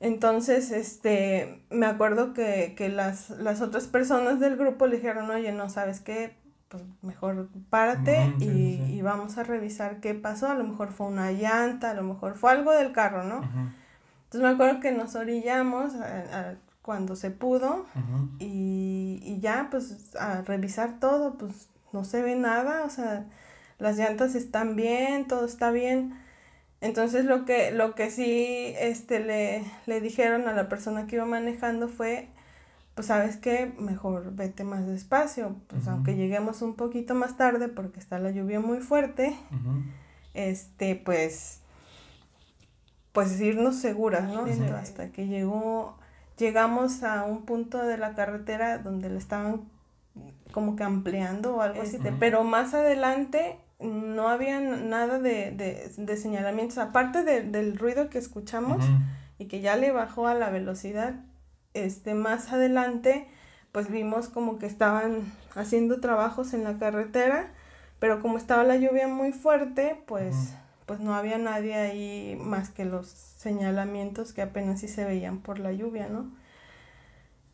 Entonces, 0.00 0.70
este, 0.70 1.64
me 1.70 1.86
acuerdo 1.86 2.32
que, 2.32 2.74
que 2.76 2.88
las, 2.88 3.30
las 3.30 3.60
otras 3.60 3.86
personas 3.86 4.40
del 4.40 4.56
grupo 4.56 4.86
le 4.86 4.96
dijeron, 4.96 5.30
oye, 5.30 5.52
no, 5.52 5.68
¿sabes 5.68 6.00
qué? 6.00 6.39
Pues 6.70 6.84
mejor 7.02 7.48
párate 7.68 8.32
y, 8.38 9.02
vamos 9.02 9.38
a 9.38 9.42
revisar 9.42 9.98
qué 10.00 10.14
pasó. 10.14 10.48
A 10.48 10.54
lo 10.54 10.64
mejor 10.64 10.92
fue 10.92 11.08
una 11.08 11.32
llanta, 11.32 11.90
a 11.90 11.94
lo 11.94 12.04
mejor 12.04 12.36
fue 12.36 12.52
algo 12.52 12.70
del 12.72 12.92
carro, 12.92 13.24
¿no? 13.24 13.42
Entonces 14.24 14.40
me 14.40 14.48
acuerdo 14.48 14.78
que 14.78 14.92
nos 14.92 15.16
orillamos 15.16 15.94
cuando 16.82 17.16
se 17.16 17.32
pudo 17.32 17.86
y, 18.38 19.20
y, 19.24 19.40
ya 19.40 19.68
pues 19.70 20.14
a 20.14 20.42
revisar 20.42 21.00
todo, 21.00 21.34
pues 21.34 21.68
no 21.92 22.04
se 22.04 22.22
ve 22.22 22.36
nada, 22.36 22.84
o 22.84 22.90
sea, 22.90 23.26
las 23.78 23.96
llantas 23.96 24.36
están 24.36 24.76
bien, 24.76 25.26
todo 25.26 25.46
está 25.46 25.72
bien. 25.72 26.14
Entonces 26.80 27.24
lo 27.24 27.44
que, 27.44 27.72
lo 27.72 27.96
que 27.96 28.10
sí 28.10 28.74
este, 28.78 29.18
le, 29.18 29.64
le 29.86 30.00
dijeron 30.00 30.46
a 30.46 30.52
la 30.52 30.68
persona 30.68 31.08
que 31.08 31.16
iba 31.16 31.26
manejando 31.26 31.88
fue 31.88 32.28
pues 33.00 33.06
sabes 33.06 33.38
qué, 33.38 33.72
mejor 33.78 34.34
vete 34.34 34.62
más 34.62 34.86
despacio, 34.86 35.56
pues 35.68 35.88
aunque 35.88 36.16
lleguemos 36.16 36.60
un 36.60 36.74
poquito 36.74 37.14
más 37.14 37.38
tarde 37.38 37.68
porque 37.68 37.98
está 37.98 38.18
la 38.18 38.30
lluvia 38.30 38.60
muy 38.60 38.80
fuerte, 38.80 39.34
este, 40.34 40.96
pues, 40.96 41.62
pues 43.12 43.40
irnos 43.40 43.76
seguras, 43.76 44.28
¿no? 44.28 44.44
Hasta 44.74 45.12
que 45.12 45.26
llegó, 45.28 45.96
llegamos 46.36 47.02
a 47.02 47.24
un 47.24 47.46
punto 47.46 47.78
de 47.78 47.96
la 47.96 48.14
carretera 48.14 48.76
donde 48.76 49.08
le 49.08 49.16
estaban 49.16 49.62
como 50.52 50.76
que 50.76 50.82
ampliando 50.82 51.56
o 51.56 51.62
algo 51.62 51.80
así, 51.80 51.98
pero 52.18 52.44
más 52.44 52.74
adelante 52.74 53.56
no 53.78 54.28
había 54.28 54.60
nada 54.60 55.18
de, 55.18 55.52
de, 55.52 55.90
de 55.96 56.16
señalamientos, 56.18 56.76
aparte 56.76 57.22
del 57.24 57.78
ruido 57.78 58.10
que 58.10 58.18
escuchamos 58.18 58.84
y 59.38 59.46
que 59.46 59.62
ya 59.62 59.76
le 59.76 59.90
bajó 59.90 60.26
a 60.26 60.34
la 60.34 60.50
velocidad, 60.50 61.14
este, 61.74 62.14
más 62.14 62.52
adelante, 62.52 63.28
pues 63.72 63.90
vimos 63.90 64.28
como 64.28 64.58
que 64.58 64.66
estaban 64.66 65.32
haciendo 65.54 66.00
trabajos 66.00 66.54
en 66.54 66.64
la 66.64 66.78
carretera, 66.78 67.52
pero 67.98 68.20
como 68.20 68.38
estaba 68.38 68.64
la 68.64 68.76
lluvia 68.76 69.08
muy 69.08 69.32
fuerte, 69.32 70.02
pues, 70.06 70.54
pues 70.86 71.00
no 71.00 71.14
había 71.14 71.38
nadie 71.38 71.74
ahí 71.74 72.38
más 72.40 72.70
que 72.70 72.84
los 72.84 73.08
señalamientos 73.08 74.32
que 74.32 74.42
apenas 74.42 74.80
sí 74.80 74.88
se 74.88 75.04
veían 75.04 75.38
por 75.38 75.58
la 75.58 75.72
lluvia, 75.72 76.08
¿no? 76.08 76.30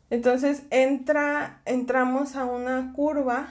Entonces 0.09 0.63
entra, 0.69 1.61
entramos 1.65 2.35
a 2.35 2.45
una 2.45 2.93
curva, 2.93 3.47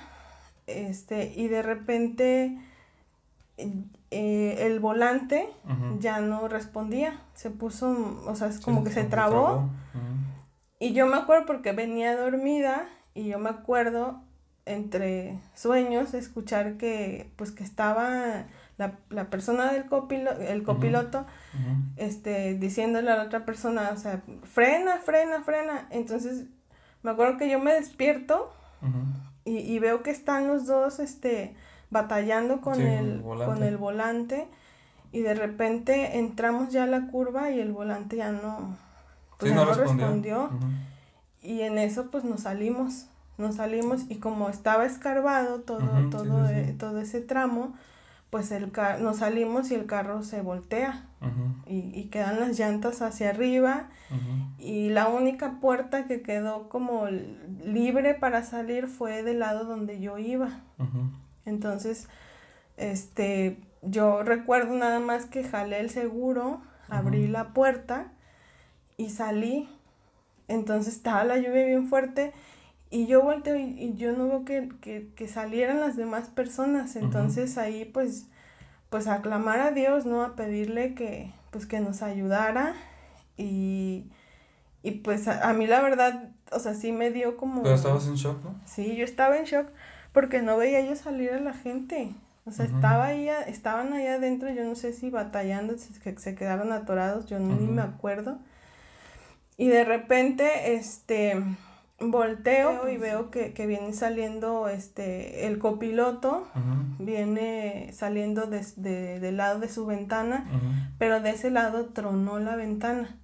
este, 0.66 1.32
y 1.36 1.48
de 1.48 1.62
repente 1.62 2.58
eh, 4.10 4.66
el 4.66 4.80
volante 4.80 5.48
ya 6.00 6.20
no 6.20 6.48
respondía, 6.48 7.20
se 7.34 7.50
puso, 7.50 8.22
o 8.26 8.34
sea, 8.34 8.48
es 8.48 8.60
como 8.60 8.84
que 8.84 8.90
se 8.90 9.04
trabó. 9.04 9.68
Y 10.78 10.92
yo 10.92 11.06
me 11.06 11.16
acuerdo 11.16 11.46
porque 11.46 11.72
venía 11.72 12.16
dormida 12.16 12.86
y 13.14 13.28
yo 13.28 13.38
me 13.38 13.50
acuerdo 13.50 14.20
entre 14.66 15.38
sueños 15.54 16.12
escuchar 16.12 16.76
que 16.76 17.30
pues 17.36 17.52
que 17.52 17.62
estaba 17.62 18.46
la, 18.78 18.98
la 19.08 19.30
persona 19.30 19.72
del 19.72 19.86
copiloto, 19.86 20.40
el 20.40 20.62
copiloto, 20.62 21.24
este, 21.96 22.54
diciéndole 22.54 23.10
a 23.10 23.16
la 23.16 23.22
otra 23.24 23.44
persona, 23.44 23.90
o 23.92 23.96
sea, 23.96 24.22
frena, 24.44 24.98
frena, 24.98 25.42
frena. 25.42 25.86
Entonces, 25.90 26.44
me 27.02 27.12
acuerdo 27.12 27.38
que 27.38 27.48
yo 27.48 27.58
me 27.58 27.72
despierto 27.72 28.52
y, 29.44 29.58
y, 29.58 29.78
veo 29.78 30.02
que 30.02 30.10
están 30.10 30.46
los 30.46 30.66
dos, 30.66 30.98
este, 30.98 31.54
batallando 31.90 32.60
con, 32.60 32.80
el, 32.82 33.22
con 33.22 33.62
el 33.62 33.76
volante 33.78 34.48
y 35.12 35.20
de 35.20 35.34
repente 35.34 36.18
entramos 36.18 36.70
ya 36.72 36.84
a 36.84 36.86
la 36.86 37.06
curva 37.06 37.50
y 37.50 37.60
el 37.60 37.72
volante 37.72 38.16
ya 38.16 38.32
no, 38.32 38.76
pues 39.38 39.54
no, 39.54 39.64
respondió. 39.64 40.50
Y 41.42 41.60
en 41.60 41.78
eso 41.78 42.10
pues 42.10 42.24
nos 42.24 42.42
salimos, 42.42 43.06
nos 43.38 43.56
salimos 43.56 44.04
y 44.08 44.16
como 44.16 44.48
estaba 44.48 44.84
escarbado 44.86 45.60
todo, 45.60 46.10
todo, 46.10 46.48
e, 46.48 46.72
todo 46.72 47.00
ese 47.00 47.20
tramo, 47.20 47.74
pues 48.30 48.50
el 48.50 48.72
nos 49.00 49.18
salimos 49.18 49.70
y 49.70 49.74
el 49.74 49.86
carro 49.86 50.22
se 50.22 50.42
voltea. 50.42 51.04
Y, 51.66 51.90
y, 51.92 52.04
quedan 52.04 52.38
las 52.38 52.58
llantas 52.58 53.02
hacia 53.02 53.30
arriba. 53.30 53.88
Y 54.58 54.90
la 54.90 55.08
única 55.08 55.58
puerta 55.60 56.06
que 56.06 56.22
quedó 56.22 56.68
como 56.68 57.06
libre 57.64 58.14
para 58.14 58.44
salir 58.44 58.86
fue 58.86 59.24
del 59.24 59.40
lado 59.40 59.64
donde 59.64 60.00
yo 60.00 60.18
iba. 60.18 60.60
Entonces, 61.44 62.08
este, 62.76 63.58
yo 63.82 64.22
recuerdo 64.22 64.74
nada 64.74 65.00
más 65.00 65.26
que 65.26 65.42
jalé 65.42 65.80
el 65.80 65.90
seguro, 65.90 66.60
abrí 66.88 67.26
la 67.26 67.48
puerta 67.48 68.12
y 68.96 69.10
salí. 69.10 69.68
Entonces 70.48 70.94
estaba 70.94 71.24
la 71.24 71.36
lluvia 71.36 71.64
bien 71.64 71.88
fuerte 71.88 72.32
y 72.90 73.06
yo 73.06 73.22
volteo 73.22 73.56
y, 73.56 73.94
yo 73.96 74.12
no 74.12 74.28
veo 74.28 74.44
que, 74.44 75.28
salieran 75.28 75.80
las 75.80 75.96
demás 75.96 76.28
personas. 76.28 76.96
Entonces 76.96 77.58
ahí 77.58 77.84
pues, 77.84 78.26
pues 78.90 79.06
a 79.08 79.22
clamar 79.22 79.60
a 79.60 79.70
Dios, 79.72 80.06
¿no? 80.06 80.22
A 80.22 80.36
pedirle 80.36 80.94
que, 80.94 81.32
pues 81.50 81.66
que 81.66 81.80
nos 81.80 82.02
ayudara 82.02 82.74
y, 83.36 84.04
y 84.82 84.92
pues 84.92 85.26
a, 85.26 85.52
mí 85.52 85.66
la 85.66 85.82
verdad, 85.82 86.30
o 86.52 86.60
sea, 86.60 86.74
sí 86.74 86.92
me 86.92 87.10
dio 87.10 87.36
como... 87.36 87.62
Pero 87.62 87.74
estabas 87.74 88.06
en 88.06 88.14
shock, 88.14 88.44
¿no? 88.44 88.54
Sí, 88.64 88.94
yo 88.96 89.04
estaba 89.04 89.36
en 89.36 89.44
shock 89.44 89.68
porque 90.12 90.40
no 90.40 90.56
veía 90.56 90.80
yo 90.80 90.94
salir 90.94 91.32
a 91.32 91.40
la 91.40 91.54
gente. 91.54 92.14
O 92.46 92.52
sea, 92.52 92.64
estaba 92.64 93.06
ahí, 93.06 93.28
estaban 93.48 93.92
ahí 93.92 94.06
adentro, 94.06 94.48
yo 94.50 94.62
no 94.62 94.76
sé 94.76 94.92
si 94.92 95.10
batallando, 95.10 95.76
si 95.76 95.92
se 95.92 96.34
quedaron 96.36 96.70
atorados, 96.70 97.26
yo 97.26 97.40
ni 97.40 97.66
me 97.66 97.82
acuerdo. 97.82 98.38
Y 99.56 99.68
de 99.68 99.84
repente, 99.84 100.74
este, 100.74 101.42
volteo 101.98 102.90
y 102.90 102.98
veo 102.98 103.30
que, 103.30 103.52
que 103.52 103.66
viene 103.66 103.92
saliendo, 103.92 104.68
este, 104.68 105.46
el 105.46 105.58
copiloto, 105.58 106.46
viene 106.98 107.90
saliendo 107.92 108.46
desde 108.46 109.18
del 109.18 109.38
lado 109.38 109.60
de 109.60 109.68
su 109.68 109.86
ventana, 109.86 110.46
pero 110.98 111.20
de 111.20 111.30
ese 111.30 111.50
lado 111.50 111.86
tronó 111.86 112.38
la 112.38 112.56
ventana. 112.56 113.16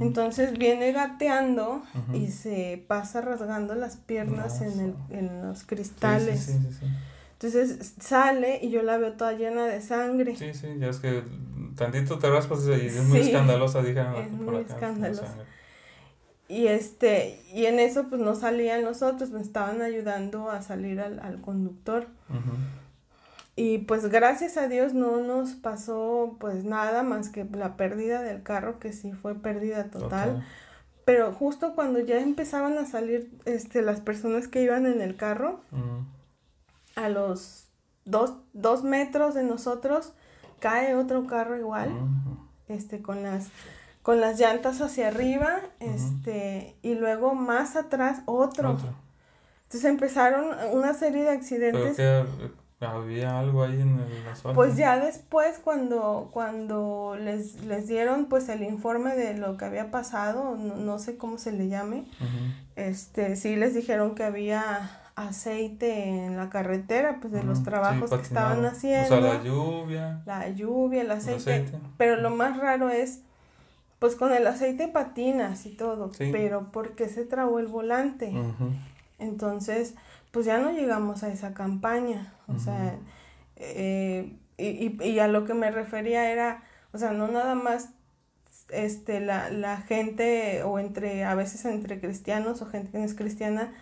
Entonces 0.00 0.58
viene 0.58 0.92
gateando 0.92 1.82
y 2.12 2.28
se 2.28 2.84
pasa 2.88 3.20
rasgando 3.20 3.74
las 3.74 3.96
piernas 3.96 4.60
en, 4.60 4.80
el, 4.80 4.94
en 5.10 5.42
los 5.42 5.64
cristales. 5.64 6.58
Entonces 7.34 7.94
sale 8.00 8.60
y 8.62 8.70
yo 8.70 8.82
la 8.82 8.98
veo 8.98 9.12
toda 9.12 9.32
llena 9.32 9.66
de 9.66 9.80
sangre. 9.80 10.36
Sí, 10.36 10.54
sí, 10.54 10.68
ya 10.78 10.88
es 10.88 10.98
que 10.98 11.22
tantito 11.76 12.18
te 12.18 12.30
raspas 12.30 12.66
y 12.66 12.86
es 12.86 13.04
muy 13.04 13.20
escandalosa, 13.20 13.82
dije. 13.82 14.00
Es 14.00 14.30
muy 14.30 14.56
escandalosa. 14.56 15.34
Y 16.48 16.66
este, 16.66 17.42
y 17.52 17.66
en 17.66 17.80
eso 17.80 18.08
pues 18.08 18.20
no 18.20 18.34
salían 18.34 18.84
los 18.84 19.02
otros, 19.02 19.30
me 19.30 19.40
estaban 19.40 19.80
ayudando 19.80 20.50
a 20.50 20.60
salir 20.60 21.00
al, 21.00 21.18
al 21.20 21.40
conductor. 21.40 22.08
Y 23.54 23.78
pues 23.78 24.08
gracias 24.08 24.56
a 24.56 24.68
Dios 24.68 24.94
no 24.94 25.20
nos 25.20 25.52
pasó 25.52 26.36
pues 26.40 26.64
nada 26.64 27.02
más 27.02 27.28
que 27.28 27.46
la 27.52 27.76
pérdida 27.76 28.22
del 28.22 28.42
carro, 28.42 28.78
que 28.78 28.92
sí 28.92 29.12
fue 29.12 29.34
pérdida 29.34 29.84
total. 29.84 30.44
pero 31.04 31.32
justo 31.32 31.74
cuando 31.74 32.00
ya 32.00 32.20
empezaban 32.20 32.78
a 32.78 32.86
salir 32.86 33.30
este, 33.44 33.82
las 33.82 34.00
personas 34.00 34.48
que 34.48 34.62
iban 34.62 34.86
en 34.86 35.00
el 35.02 35.16
carro, 35.16 35.60
a 36.96 37.08
los 37.08 37.66
dos, 38.04 38.34
dos, 38.52 38.84
metros 38.84 39.34
de 39.34 39.44
nosotros 39.44 40.12
cae 40.62 40.94
otro 40.94 41.26
carro 41.26 41.58
igual, 41.58 41.90
este, 42.68 43.02
con 43.02 43.24
las 43.24 43.48
con 44.02 44.20
las 44.20 44.38
llantas 44.40 44.80
hacia 44.80 45.08
arriba, 45.08 45.60
este, 45.78 46.74
y 46.82 46.94
luego 46.94 47.34
más 47.34 47.76
atrás 47.76 48.22
otro. 48.26 48.76
Entonces 49.64 49.84
empezaron 49.84 50.56
una 50.72 50.92
serie 50.94 51.22
de 51.22 51.30
accidentes. 51.30 51.96
¿Pero 51.96 52.26
que 52.80 52.86
había 52.86 53.38
algo 53.38 53.62
ahí 53.62 53.80
en 53.80 54.00
el 54.00 54.28
asfalto? 54.28 54.56
Pues 54.56 54.76
ya 54.76 54.98
después 54.98 55.60
cuando, 55.62 56.30
cuando 56.32 57.16
les, 57.18 57.62
les 57.64 57.86
dieron 57.86 58.26
pues 58.26 58.48
el 58.48 58.64
informe 58.64 59.14
de 59.14 59.34
lo 59.34 59.56
que 59.56 59.64
había 59.64 59.92
pasado, 59.92 60.56
no, 60.56 60.98
sé 60.98 61.16
cómo 61.16 61.38
se 61.38 61.52
le 61.52 61.68
llame, 61.68 62.04
este, 62.74 63.36
sí 63.36 63.54
les 63.54 63.74
dijeron 63.74 64.16
que 64.16 64.24
había 64.24 65.01
aceite 65.28 66.08
en 66.08 66.36
la 66.36 66.50
carretera, 66.50 67.18
pues 67.20 67.32
de 67.32 67.42
los 67.42 67.62
trabajos 67.62 68.10
que 68.10 68.22
estaban 68.22 68.64
haciendo. 68.64 69.16
O 69.16 69.20
sea, 69.20 69.34
la 69.34 69.42
lluvia. 69.42 70.22
La 70.26 70.48
lluvia, 70.48 71.02
el 71.02 71.10
aceite. 71.10 71.78
Pero 71.96 72.16
lo 72.16 72.30
más 72.30 72.58
raro 72.58 72.90
es, 72.90 73.20
pues 73.98 74.16
con 74.16 74.32
el 74.32 74.46
aceite 74.46 74.88
patinas 74.88 75.66
y 75.66 75.70
todo, 75.70 76.10
pero 76.18 76.72
¿por 76.72 76.92
qué 76.92 77.08
se 77.08 77.24
trabó 77.24 77.58
el 77.58 77.66
volante? 77.66 78.32
Entonces, 79.18 79.94
pues 80.30 80.46
ya 80.46 80.58
no 80.58 80.72
llegamos 80.72 81.22
a 81.22 81.28
esa 81.32 81.54
campaña. 81.54 82.34
O 82.48 82.58
sea, 82.58 82.96
eh, 83.56 84.36
y, 84.58 85.02
y, 85.02 85.18
a 85.18 85.28
lo 85.28 85.44
que 85.44 85.54
me 85.54 85.70
refería 85.70 86.30
era, 86.30 86.62
o 86.92 86.98
sea, 86.98 87.12
no 87.12 87.28
nada 87.28 87.54
más 87.54 87.90
este, 88.72 89.20
la, 89.20 89.50
la 89.50 89.78
gente 89.78 90.62
o 90.62 90.78
entre, 90.78 91.24
a 91.24 91.34
veces 91.34 91.64
entre 91.64 92.00
cristianos 92.00 92.62
o 92.62 92.66
gente 92.66 92.90
que 92.90 92.98
no 92.98 93.04
es 93.04 93.14
cristiana, 93.14 93.72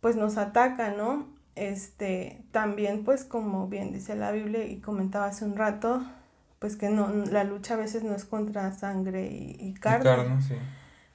pues 0.00 0.16
nos 0.16 0.36
ataca, 0.36 0.90
¿no? 0.90 1.26
Este, 1.54 2.42
también 2.52 3.04
pues 3.04 3.24
como 3.24 3.68
bien 3.68 3.92
dice 3.92 4.14
la 4.14 4.30
Biblia 4.30 4.66
y 4.66 4.80
comentaba 4.80 5.26
hace 5.26 5.44
un 5.44 5.56
rato, 5.56 6.04
pues 6.58 6.76
que 6.76 6.90
no, 6.90 7.08
la 7.08 7.44
lucha 7.44 7.74
a 7.74 7.78
veces 7.78 8.04
no 8.04 8.14
es 8.14 8.24
contra 8.24 8.72
sangre 8.72 9.26
y, 9.26 9.74
carne. 9.74 10.40
sí. 10.42 10.54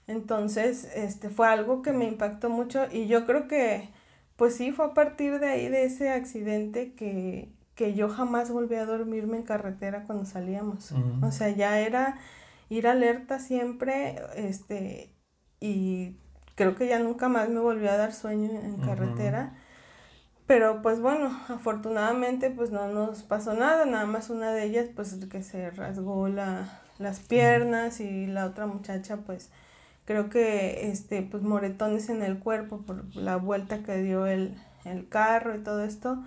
Entonces, 0.07 0.89
este, 0.95 1.29
fue 1.29 1.47
algo 1.47 1.81
que 1.81 1.93
me 1.93 2.05
impactó 2.05 2.49
mucho 2.49 2.85
y 2.91 3.07
yo 3.07 3.25
creo 3.25 3.47
que, 3.47 3.89
pues 4.35 4.55
sí, 4.55 4.71
fue 4.71 4.85
a 4.85 4.93
partir 4.93 5.39
de 5.39 5.47
ahí, 5.47 5.69
de 5.69 5.85
ese 5.85 6.09
accidente, 6.09 6.93
que, 6.93 7.53
que 7.75 7.93
yo 7.93 8.09
jamás 8.09 8.51
volví 8.51 8.75
a 8.75 8.85
dormirme 8.85 9.37
en 9.37 9.43
carretera 9.43 10.03
cuando 10.05 10.25
salíamos. 10.25 10.93
O 11.21 11.31
sea, 11.31 11.49
ya 11.49 11.79
era 11.79 12.17
ir 12.67 12.87
alerta 12.87 13.39
siempre, 13.39 14.21
este, 14.35 15.13
y 15.59 16.17
creo 16.61 16.75
que 16.75 16.87
ya 16.87 16.99
nunca 16.99 17.27
más 17.27 17.49
me 17.49 17.59
volvió 17.59 17.89
a 17.89 17.97
dar 17.97 18.13
sueño 18.13 18.51
en 18.51 18.77
carretera. 18.77 19.53
Pero 20.45 20.83
pues 20.83 20.99
bueno, 20.99 21.35
afortunadamente 21.47 22.51
pues 22.51 22.69
no 22.69 22.87
nos 22.87 23.23
pasó 23.23 23.53
nada, 23.55 23.85
nada 23.85 24.05
más 24.05 24.29
una 24.29 24.51
de 24.51 24.65
ellas 24.65 24.89
pues 24.95 25.15
que 25.31 25.41
se 25.41 25.71
rasgó 25.71 26.27
la, 26.27 26.81
las 26.99 27.19
piernas 27.19 27.99
y 27.99 28.27
la 28.27 28.45
otra 28.45 28.67
muchacha 28.67 29.17
pues 29.17 29.49
creo 30.05 30.29
que 30.29 30.91
este 30.91 31.23
pues 31.23 31.41
moretones 31.41 32.09
en 32.09 32.21
el 32.21 32.37
cuerpo 32.37 32.81
por 32.81 33.15
la 33.15 33.37
vuelta 33.37 33.81
que 33.81 33.97
dio 33.97 34.27
el, 34.27 34.55
el 34.85 35.07
carro 35.07 35.55
y 35.55 35.63
todo 35.63 35.83
esto. 35.83 36.23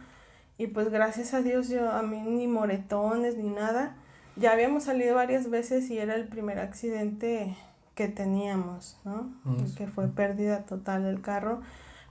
Y 0.59 0.67
pues 0.69 0.91
gracias 0.91 1.33
a 1.33 1.43
Dios 1.43 1.69
yo 1.69 1.93
a 1.93 2.03
mí 2.03 2.21
ni 2.23 2.49
moretones 2.49 3.37
ni 3.37 3.51
nada. 3.51 3.95
Ya 4.35 4.51
habíamos 4.51 4.85
salido 4.85 5.15
varias 5.15 5.49
veces 5.49 5.91
y 5.91 5.99
era 5.99 6.17
el 6.17 6.27
primer 6.27 6.59
accidente 6.59 7.57
que 7.95 8.09
teníamos, 8.09 8.97
¿no? 9.05 9.33
Mm, 9.45 9.75
que 9.77 9.87
fue 9.87 10.09
pérdida 10.09 10.65
total 10.65 11.05
del 11.05 11.21
carro, 11.21 11.61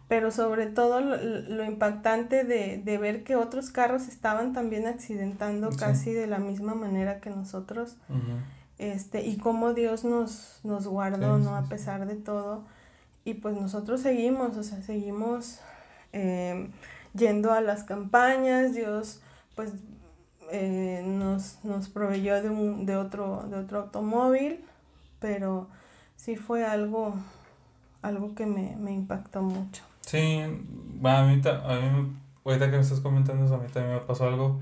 pero 0.07 0.31
sobre 0.31 0.67
todo 0.67 0.99
lo, 1.01 1.63
impactante 1.63 2.43
de, 2.43 2.77
de, 2.77 2.97
ver 2.97 3.23
que 3.23 3.35
otros 3.35 3.69
carros 3.69 4.07
estaban 4.07 4.53
también 4.53 4.85
accidentando 4.85 5.69
casi 5.71 6.13
de 6.13 6.27
la 6.27 6.39
misma 6.39 6.75
manera 6.75 7.19
que 7.19 7.29
nosotros, 7.29 7.97
este, 8.77 9.25
y 9.25 9.37
cómo 9.37 9.73
Dios 9.73 10.03
nos, 10.03 10.59
nos 10.63 10.87
guardó, 10.87 11.37
¿no? 11.37 11.55
A 11.55 11.63
pesar 11.63 12.05
de 12.05 12.15
todo, 12.15 12.63
y 13.25 13.35
pues 13.35 13.55
nosotros 13.55 14.01
seguimos, 14.01 14.57
o 14.57 14.63
sea, 14.63 14.81
seguimos 14.81 15.59
em, 16.11 16.71
yendo 17.13 17.53
a 17.53 17.61
las 17.61 17.83
campañas, 17.83 18.73
Dios 18.73 19.21
pues 19.55 19.71
eh, 20.51 21.03
nos, 21.05 21.63
nos 21.63 21.89
proveyó 21.89 22.41
de, 22.41 22.49
un, 22.49 22.85
de, 22.85 22.97
otro, 22.97 23.45
de 23.49 23.57
otro 23.57 23.79
automóvil, 23.81 24.63
pero 25.23 25.69
sí 26.17 26.35
fue 26.35 26.65
algo, 26.65 27.15
algo 28.01 28.35
que 28.35 28.45
me, 28.45 28.91
impactó 28.91 29.41
mucho. 29.41 29.81
Sí, 30.01 30.41
bueno, 30.99 31.17
a 31.19 31.23
mí, 31.23 31.41
a 31.45 31.79
mí, 31.79 32.17
ahorita 32.43 32.69
que 32.69 32.75
me 32.75 32.81
estás 32.81 32.99
comentando 32.99 33.45
eso, 33.45 33.55
a 33.55 33.57
mí 33.57 33.69
también 33.71 33.95
me 33.95 34.01
pasó 34.01 34.27
algo. 34.27 34.59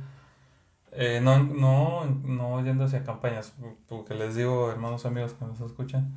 Eh, 0.92 1.20
no, 1.24 1.42
no, 1.42 2.06
no 2.06 2.64
yendo 2.64 2.86
hacia 2.86 3.04
campañas, 3.04 3.54
porque 3.90 4.14
les 4.14 4.36
digo, 4.36 4.70
hermanos 4.70 5.08
amigos 5.08 5.34
que 5.34 5.46
nos 5.46 5.60
escuchan, 5.62 6.14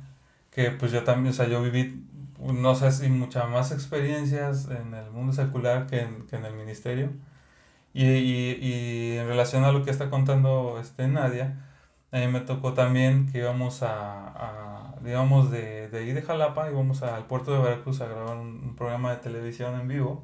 que 0.51 0.69
pues 0.69 0.91
yo 0.91 1.03
también, 1.03 1.33
o 1.33 1.35
sea, 1.35 1.47
yo 1.47 1.63
viví, 1.63 2.05
no 2.39 2.75
sé 2.75 2.91
si 2.91 3.09
muchas 3.09 3.49
más 3.49 3.71
experiencias 3.71 4.69
en 4.69 4.93
el 4.93 5.09
mundo 5.09 5.33
secular 5.33 5.87
que 5.87 6.01
en, 6.01 6.27
que 6.27 6.35
en 6.35 6.45
el 6.45 6.53
ministerio. 6.53 7.09
Y, 7.95 8.05
y, 8.05 8.59
y 8.61 9.17
en 9.17 9.27
relación 9.27 9.63
a 9.63 9.71
lo 9.71 9.83
que 9.83 9.89
está 9.89 10.11
contando 10.11 10.77
este 10.79 11.07
Nadia, 11.07 11.64
a 12.15 12.19
mí 12.19 12.27
me 12.27 12.41
tocó 12.41 12.73
también 12.73 13.29
que 13.31 13.39
íbamos 13.39 13.83
a, 13.83 14.27
a 14.27 14.95
digamos, 15.01 15.51
de, 15.51 15.89
de 15.89 15.99
ahí 15.99 16.13
de 16.13 16.21
Jalapa, 16.21 16.69
íbamos 16.71 17.03
al 17.03 17.25
puerto 17.25 17.51
de 17.51 17.59
Veracruz 17.59 18.01
a 18.01 18.07
grabar 18.07 18.37
un, 18.37 18.75
programa 18.75 19.11
de 19.11 19.17
televisión 19.17 19.79
en 19.79 19.87
vivo, 19.87 20.23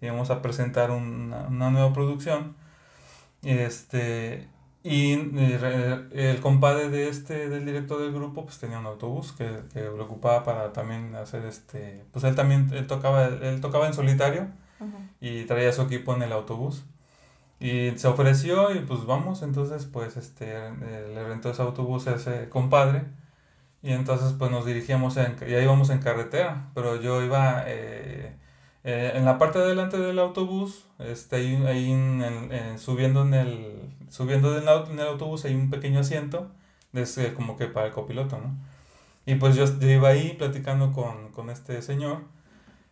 íbamos 0.00 0.30
a 0.30 0.42
presentar 0.42 0.90
una, 0.90 1.46
una 1.48 1.70
nueva 1.70 1.92
producción. 1.92 2.56
Este, 3.42 4.48
y 4.82 5.12
el 5.12 6.40
compadre 6.40 6.88
de 6.88 7.08
este, 7.08 7.48
del 7.48 7.64
director 7.64 8.00
del 8.00 8.12
grupo, 8.12 8.44
pues 8.44 8.58
tenía 8.58 8.78
un 8.78 8.86
autobús 8.86 9.32
que, 9.32 9.60
que 9.72 9.82
lo 9.82 10.04
ocupaba 10.04 10.44
para 10.44 10.72
también 10.72 11.14
hacer 11.14 11.44
este, 11.44 12.04
pues 12.12 12.24
él 12.24 12.34
también, 12.34 12.70
él 12.72 12.86
tocaba, 12.86 13.26
él 13.26 13.60
tocaba 13.60 13.86
en 13.86 13.94
solitario 13.94 14.48
y 15.20 15.44
traía 15.44 15.72
su 15.72 15.82
equipo 15.82 16.14
en 16.14 16.22
el 16.22 16.32
autobús. 16.32 16.84
Y 17.60 17.90
se 17.98 18.06
ofreció 18.08 18.72
y 18.74 18.80
pues 18.80 19.04
vamos, 19.04 19.42
entonces 19.42 19.84
pues 19.86 20.16
este, 20.16 20.46
eh, 20.56 21.12
le 21.14 21.24
rentó 21.26 21.50
ese 21.50 21.62
autobús 21.62 22.06
a 22.06 22.14
ese 22.14 22.48
compadre. 22.48 23.04
Y 23.82 23.92
entonces 23.92 24.34
pues 24.38 24.50
nos 24.50 24.66
dirigíamos, 24.66 25.16
en, 25.16 25.36
ya 25.38 25.62
íbamos 25.62 25.90
en 25.90 26.00
carretera, 26.00 26.70
pero 26.74 27.00
yo 27.00 27.22
iba 27.22 27.64
eh, 27.66 28.36
eh, 28.84 29.12
en 29.14 29.24
la 29.24 29.38
parte 29.38 29.58
de 29.60 29.68
delante 29.68 29.98
del 29.98 30.18
autobús, 30.18 30.86
este, 30.98 31.36
ahí, 31.36 31.56
ahí 31.66 31.92
en, 31.92 32.78
subiendo, 32.78 33.22
en 33.22 33.34
el, 33.34 33.94
subiendo 34.08 34.56
en 34.56 34.98
el 34.98 35.06
autobús 35.06 35.44
hay 35.44 35.54
un 35.54 35.70
pequeño 35.70 36.00
asiento, 36.00 36.50
desde, 36.92 37.34
como 37.34 37.56
que 37.56 37.66
para 37.66 37.86
el 37.88 37.92
copiloto, 37.92 38.38
¿no? 38.38 38.56
Y 39.26 39.34
pues 39.36 39.56
yo, 39.56 39.66
yo 39.78 39.88
iba 39.90 40.08
ahí 40.08 40.34
platicando 40.38 40.92
con, 40.92 41.32
con 41.32 41.50
este 41.50 41.82
señor. 41.82 42.22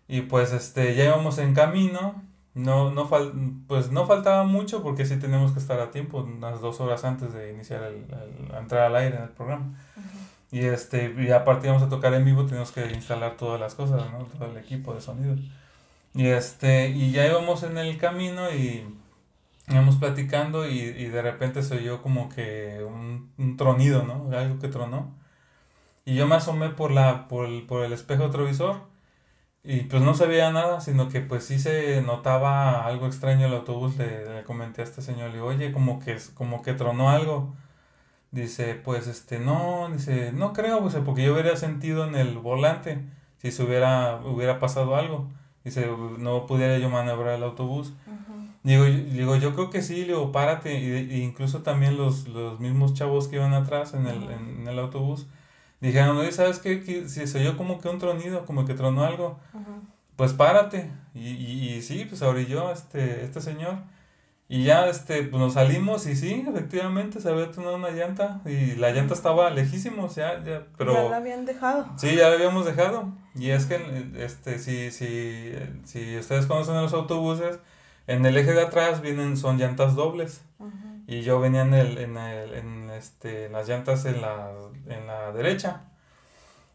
Y 0.09 0.23
pues 0.23 0.53
este, 0.53 0.95
ya 0.95 1.07
íbamos 1.07 1.39
en 1.39 1.55
camino 1.55 2.23
no, 2.57 2.91
no 2.91 3.07
fal 3.07 3.33
pues 3.69 3.91
no 3.91 4.07
faltaba 4.07 4.45
mucho 4.45 4.83
porque 4.83 5.05
sí 5.05 5.19
tenemos 5.19 5.53
que 5.53 5.59
estar 5.59 5.79
a 5.79 5.91
tiempo, 5.91 6.21
unas 6.21 6.63
dos 6.63 6.81
horas 6.81 7.05
antes 7.05 7.35
de 7.35 7.53
iniciar 7.53 7.83
el, 7.83 8.07
entrar 8.59 8.87
al 8.87 8.97
aire 8.97 9.17
en 9.17 9.23
el 9.25 9.29
programa. 9.29 9.75
Y 10.51 10.61
este, 10.61 11.15
y 11.19 11.31
aparte 11.33 11.67
íbamos 11.67 11.83
a 11.83 11.91
tocar 11.91 12.15
en 12.15 12.25
vivo, 12.25 12.47
tenemos 12.47 12.73
que 12.73 12.87
instalar 12.93 13.37
todas 13.37 13.61
las 13.61 13.75
cosas, 13.75 14.11
¿no? 14.11 14.25
Todo 14.25 14.51
el 14.51 14.57
equipo 14.57 14.95
de 14.95 15.03
sonido. 15.03 15.37
Y 16.15 16.29
este, 16.29 16.89
y 16.89 17.13
ya 17.13 17.27
íbamos 17.27 17.63
en 17.63 17.77
el 17.77 17.99
camino 17.99 18.51
y 18.51 18.87
íbamos 19.69 19.97
platicando 19.97 20.67
y, 20.67 20.79
y 20.79 21.09
de 21.09 21.21
repente 21.21 21.63
se 21.63 21.77
oyó 21.77 22.01
como 22.01 22.31
que 22.31 22.83
un, 22.89 23.33
un, 23.37 23.59
tronido, 23.59 24.05
¿no? 24.05 24.35
Algo 24.35 24.59
que 24.61 24.69
tronó. 24.69 25.13
Y 26.07 26.15
yo 26.15 26.27
me 26.27 26.37
asomé 26.37 26.71
por 26.71 26.91
la, 26.91 27.29
por 27.29 27.45
el, 27.45 27.67
por 27.67 27.85
el 27.85 27.93
espejo 27.93 28.29
retrovisor 28.29 28.96
y 29.67 29.81
pues 29.83 30.01
no 30.03 30.15
se 30.15 30.27
veía 30.27 30.53
nada, 30.53 30.81
sino 30.81 31.09
que 31.09 31.21
pues 31.21 31.45
sí 31.45 31.59
se 31.59 32.01
notaba 32.03 32.87
algo 32.87 33.07
extraño 33.07 33.47
el 33.47 33.55
autobús. 33.55 33.97
Le, 33.97 34.45
comenté 34.45 34.83
a 34.83 34.85
este 34.85 35.03
señor, 35.03 35.31
le 35.31 35.35
digo, 35.35 35.47
oye, 35.47 35.73
como 35.73 35.99
que, 35.99 36.17
como 36.35 36.63
que 36.63 36.73
tronó 36.75 37.11
algo. 37.11 37.53
Dice, 38.31 38.75
pues 38.75 39.09
este, 39.09 39.41
no, 39.41 39.89
dice, 39.93 40.33
no 40.33 40.53
creo, 40.53 40.81
pues, 40.81 40.95
porque 41.05 41.25
yo 41.25 41.33
hubiera 41.33 41.57
sentido 41.57 42.07
en 42.07 42.15
el 42.15 42.39
volante 42.39 43.03
si 43.39 43.51
se 43.51 43.63
hubiera, 43.65 44.21
hubiera 44.25 44.61
pasado 44.61 44.95
algo. 44.95 45.29
Dice, 45.65 45.89
no 46.19 46.47
pudiera 46.47 46.79
yo 46.79 46.89
maniobrar 46.89 47.35
el 47.35 47.43
autobús. 47.43 47.93
digo, 48.63 48.85
digo, 48.85 49.37
yo 49.37 49.55
creo 49.55 49.71
que 49.71 49.83
sí, 49.83 50.03
le 50.03 50.09
digo, 50.09 50.31
párate. 50.31 50.79
Y, 50.79 51.23
incluso 51.23 51.63
también 51.63 51.97
los, 51.97 52.29
los 52.29 52.61
mismos 52.61 52.95
chavos 52.95 53.27
que 53.29 53.37
iban 53.37 53.53
atrás 53.53 53.95
en 53.95 54.07
el, 54.07 54.31
en 54.31 54.69
el 54.69 54.79
autobús 54.79 55.27
Dijeron, 55.81 56.17
oye, 56.17 56.33
¿sabes 56.33 56.59
qué? 56.59 56.83
Si 57.09 57.27
se 57.27 57.39
oyó 57.41 57.57
como 57.57 57.81
que 57.81 57.89
un 57.89 57.99
tronido, 57.99 58.45
como 58.47 58.65
que 58.65 58.75
tronó 58.75 59.05
algo, 59.05 59.39
pues 60.17 60.33
párate. 60.33 60.91
Y, 61.15 61.29
y, 61.29 61.75
y, 61.75 61.83
sí, 61.83 62.07
pues 62.09 62.23
abrilló 62.23 62.73
este, 62.73 63.25
este 63.25 63.41
señor. 63.41 63.77
Y 64.49 64.63
ya 64.63 64.87
este, 64.87 65.25
pues 65.25 65.41
nos 65.41 65.55
salimos 65.55 66.07
y 66.07 66.15
sí, 66.15 66.45
efectivamente 66.49 67.21
se 67.21 67.29
había 67.29 67.51
tenido 67.51 67.75
una 67.75 67.91
llanta 67.91 68.43
y 68.47 68.77
la 68.77 68.93
llanta 68.93 69.13
estaba 69.13 69.51
lejísimos 69.51 70.15
ya, 70.15 70.43
ya, 70.45 70.63
pero... 70.79 70.93
Ya 70.93 71.09
la 71.09 71.17
habían 71.17 71.45
dejado. 71.45 71.89
Sí, 71.97 72.15
ya 72.15 72.29
la 72.29 72.37
habíamos 72.37 72.65
dejado. 72.65 73.13
Y 73.35 73.51
es 73.51 73.67
que, 73.67 74.13
este, 74.17 74.61
si, 74.61 74.93
si, 74.93 75.53
si 75.85 76.17
ustedes 76.17 76.47
conocen 76.47 76.81
los 76.81 76.93
autobuses, 76.93 77.59
en 78.07 78.25
el 78.25 78.37
eje 78.37 78.53
de 78.53 78.63
atrás 78.63 79.01
vienen, 79.01 79.37
son 79.37 79.59
llantas 79.59 79.97
dobles. 79.97 80.43
Y 81.07 81.23
yo 81.23 81.41
venía 81.41 81.63
en 81.63 81.75
el, 81.75 81.99
en 81.99 82.17
el, 82.17 82.55
en 82.55 82.91
este, 82.91 83.49
las 83.49 83.69
llantas 83.69 84.05
en 84.07 84.21
la, 84.21 84.53
en 84.89 85.07
la 85.07 85.33
derecha. 85.33 85.85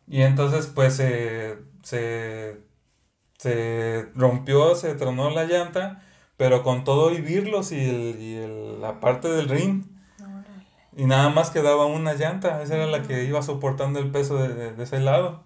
Y 0.07 0.21
entonces, 0.21 0.67
pues, 0.67 0.95
se, 0.95 1.57
se 3.37 4.09
rompió, 4.15 4.75
se 4.75 4.95
tronó 4.95 5.29
la 5.29 5.45
llanta 5.45 6.03
pero 6.41 6.63
con 6.63 6.83
todo 6.83 7.11
y 7.11 7.21
virlos 7.21 7.71
y, 7.71 7.79
el, 7.87 8.19
y 8.19 8.35
el, 8.35 8.81
la 8.81 8.99
parte 8.99 9.27
del 9.27 9.47
ring. 9.47 9.83
Y 10.97 11.05
nada 11.05 11.29
más 11.29 11.51
quedaba 11.51 11.85
una 11.85 12.15
llanta, 12.15 12.63
esa 12.63 12.77
era 12.77 12.87
la 12.87 13.03
que 13.03 13.25
iba 13.25 13.43
soportando 13.43 13.99
el 13.99 14.09
peso 14.09 14.37
de, 14.37 14.73
de, 14.73 14.83
ese 14.83 14.99
lado. 15.01 15.43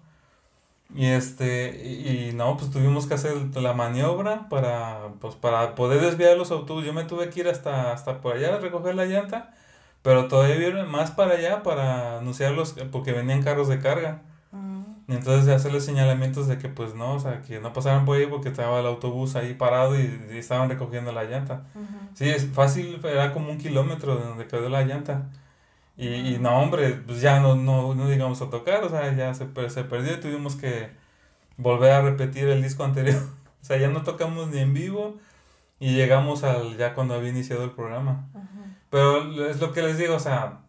Y 0.94 1.06
este, 1.06 1.84
y, 1.84 2.32
no, 2.34 2.56
pues 2.56 2.70
tuvimos 2.70 3.06
que 3.06 3.14
hacer 3.14 3.34
la 3.56 3.72
maniobra 3.72 4.48
para, 4.48 5.08
pues 5.20 5.34
para 5.34 5.74
poder 5.74 6.00
desviar 6.00 6.36
los 6.36 6.50
autobuses. 6.50 6.86
Yo 6.86 6.94
me 6.94 7.04
tuve 7.04 7.28
que 7.30 7.40
ir 7.40 7.48
hasta, 7.48 7.92
hasta 7.92 8.20
por 8.20 8.36
allá 8.36 8.54
a 8.54 8.58
recoger 8.60 8.94
la 8.94 9.06
llanta, 9.06 9.52
pero 10.02 10.28
todavía 10.28 10.84
más 10.84 11.10
para 11.10 11.34
allá 11.34 11.62
para 11.62 12.18
anunciarlos, 12.18 12.76
porque 12.92 13.12
venían 13.12 13.42
carros 13.42 13.68
de 13.68 13.80
carga. 13.80 14.22
Y 15.08 15.12
entonces 15.14 15.48
hacerles 15.54 15.84
señalamientos 15.84 16.48
de 16.48 16.58
que 16.58 16.68
pues 16.68 16.94
no, 16.94 17.14
o 17.14 17.20
sea, 17.20 17.40
que 17.42 17.60
no 17.60 17.72
pasaran 17.72 18.04
por 18.04 18.16
ahí 18.16 18.26
porque 18.26 18.48
estaba 18.48 18.80
el 18.80 18.86
autobús 18.86 19.36
ahí 19.36 19.54
parado 19.54 19.98
y, 19.98 20.20
estaban 20.32 20.68
recogiendo 20.68 21.12
la 21.12 21.24
llanta. 21.24 21.64
Sí, 22.14 22.28
es 22.28 22.46
fácil, 22.46 23.00
era 23.04 23.32
como 23.32 23.50
un 23.50 23.58
kilómetro 23.58 24.16
de 24.16 24.24
donde 24.24 24.46
quedó 24.46 24.68
la 24.68 24.82
llanta. 24.82 25.28
Y, 25.96 26.08
y 26.34 26.38
no, 26.38 26.58
hombre, 26.60 26.92
pues 27.06 27.20
ya 27.20 27.40
no, 27.40 27.54
no, 27.56 27.94
no 27.94 28.08
digamos 28.08 28.42
a 28.42 28.50
tocar, 28.50 28.84
o 28.84 28.90
sea, 28.90 29.14
ya 29.14 29.34
se, 29.34 29.46
se 29.70 29.84
perdió 29.84 30.14
y 30.14 30.20
tuvimos 30.20 30.56
que 30.56 30.90
volver 31.56 31.92
a 31.92 32.02
repetir 32.02 32.48
el 32.48 32.62
disco 32.62 32.84
anterior. 32.84 33.22
o 33.62 33.64
sea, 33.64 33.78
ya 33.78 33.88
no 33.88 34.02
tocamos 34.02 34.48
ni 34.48 34.58
en 34.60 34.74
vivo 34.74 35.16
y 35.80 35.94
llegamos 35.94 36.44
al 36.44 36.76
ya 36.76 36.94
cuando 36.94 37.14
había 37.14 37.30
iniciado 37.30 37.64
el 37.64 37.72
programa. 37.72 38.28
Pero 38.90 39.46
es 39.48 39.60
lo 39.60 39.72
que 39.72 39.82
les 39.82 39.98
digo, 39.98 40.16
o 40.16 40.20
sea, 40.20 40.62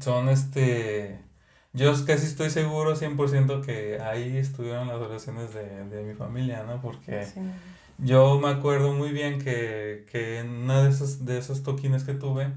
son 0.00 0.28
este 0.28 1.20
yo 1.72 1.92
casi 2.04 2.26
estoy 2.26 2.50
seguro 2.50 2.96
100% 2.96 3.64
que 3.64 4.00
ahí 4.00 4.36
estuvieron 4.36 4.88
las 4.88 4.98
oraciones 4.98 5.54
de, 5.54 5.84
de 5.84 6.02
mi 6.02 6.14
familia, 6.14 6.64
¿no? 6.64 6.80
Porque 6.80 7.28
yo 7.98 8.40
me 8.40 8.48
acuerdo 8.48 8.92
muy 8.92 9.10
bien 9.12 9.40
que, 9.40 10.06
que 10.10 10.40
en 10.40 10.50
una 10.50 10.82
de 10.82 10.90
esos, 10.90 11.24
de 11.24 11.38
esos 11.38 11.62
toquines 11.62 12.02
que 12.04 12.14
tuve, 12.14 12.52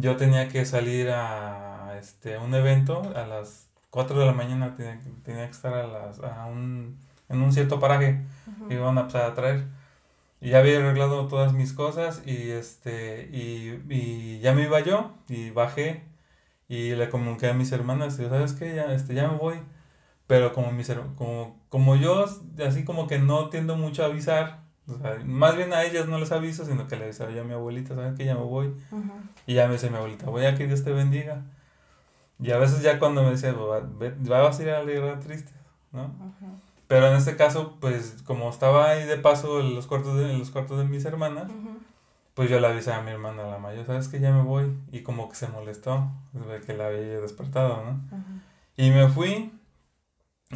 yo 0.00 0.16
tenía 0.16 0.48
que 0.48 0.64
salir 0.64 1.10
a 1.10 1.96
este, 1.98 2.38
un 2.38 2.54
evento 2.54 3.02
a 3.16 3.26
las 3.26 3.68
4 3.90 4.18
de 4.18 4.26
la 4.26 4.32
mañana, 4.32 4.76
tenía, 4.76 5.00
tenía 5.24 5.46
que 5.46 5.52
estar 5.52 5.74
a 5.74 5.86
las, 5.86 6.20
a 6.20 6.46
un, 6.46 6.98
en 7.28 7.42
un 7.42 7.52
cierto 7.52 7.80
paraje 7.80 8.24
que 8.68 8.74
iban 8.74 8.98
a 8.98 9.02
empezar 9.02 9.22
a 9.30 9.34
traer. 9.34 9.66
Y 10.40 10.50
ya 10.50 10.58
había 10.60 10.78
arreglado 10.78 11.26
todas 11.28 11.52
mis 11.52 11.72
cosas 11.72 12.22
y, 12.26 12.50
este, 12.50 13.28
y, 13.32 13.82
y 13.88 14.40
ya 14.40 14.52
me 14.54 14.62
iba 14.64 14.80
yo 14.80 15.14
y 15.28 15.50
bajé 15.50 16.04
y 16.68 16.94
le 16.94 17.08
comuniqué 17.10 17.48
a 17.48 17.54
mis 17.54 17.72
hermanas, 17.72 18.18
y 18.20 18.28
¿sabes 18.28 18.52
qué? 18.52 18.74
Ya, 18.74 18.92
este, 18.92 19.14
ya 19.14 19.28
me 19.28 19.38
voy. 19.38 19.56
Pero 20.26 20.52
como, 20.52 20.72
mis, 20.72 20.90
como, 21.16 21.58
como 21.70 21.96
yo, 21.96 22.26
así 22.66 22.84
como 22.84 23.06
que 23.08 23.18
no 23.18 23.48
tiendo 23.50 23.76
mucho 23.76 24.02
a 24.04 24.06
avisar, 24.06 24.60
o 24.88 24.98
sea, 24.98 25.18
más 25.24 25.56
bien 25.56 25.72
a 25.72 25.84
ellas 25.84 26.08
no 26.08 26.18
les 26.18 26.32
aviso, 26.32 26.64
sino 26.64 26.88
que 26.88 26.96
le 26.96 27.04
aviso 27.04 27.24
a 27.24 27.28
mi 27.28 27.52
abuelita, 27.52 27.94
¿sabes 27.94 28.14
qué? 28.16 28.24
Ya 28.24 28.34
me 28.34 28.42
voy. 28.42 28.72
Y 29.46 29.54
ya 29.54 29.66
me 29.66 29.74
dice 29.74 29.90
mi 29.90 29.96
abuelita, 29.96 30.26
voy 30.26 30.46
a 30.46 30.54
que 30.54 30.66
Dios 30.66 30.82
te 30.84 30.92
bendiga. 30.92 31.42
Y 32.40 32.52
a 32.52 32.58
veces 32.58 32.82
ya 32.82 32.98
cuando 32.98 33.22
me 33.22 33.32
dice, 33.32 33.52
vas 33.52 34.58
a 34.58 34.62
ir 34.62 34.70
a 34.70 34.82
la 34.82 34.90
guerra 34.90 35.20
triste, 35.20 35.52
¿no? 35.92 36.12
Pero 36.86 37.08
en 37.08 37.16
este 37.16 37.36
caso, 37.36 37.76
pues 37.80 38.16
como 38.24 38.48
estaba 38.48 38.90
ahí 38.90 39.04
de 39.04 39.18
paso 39.18 39.60
en 39.60 39.74
los 39.74 39.86
cuartos 39.86 40.16
de, 40.16 40.32
en 40.32 40.38
los 40.38 40.50
cuartos 40.50 40.78
de 40.78 40.84
mis 40.84 41.04
hermanas, 41.04 41.50
pues 42.34 42.48
yo 42.48 42.60
le 42.60 42.68
avisé 42.68 42.92
a 42.92 43.02
mi 43.02 43.10
hermana 43.10 43.46
la 43.46 43.58
mayor, 43.58 43.84
¿sabes 43.84 44.08
que 44.08 44.20
Ya 44.20 44.32
me 44.32 44.42
voy. 44.42 44.72
Y 44.92 45.00
como 45.00 45.28
que 45.28 45.34
se 45.34 45.48
molestó 45.48 46.10
de 46.32 46.60
que 46.60 46.72
la 46.74 46.86
había 46.86 47.20
despertado, 47.20 47.84
¿no? 47.84 48.00
Y 48.76 48.90
me 48.90 49.08
fui. 49.08 49.52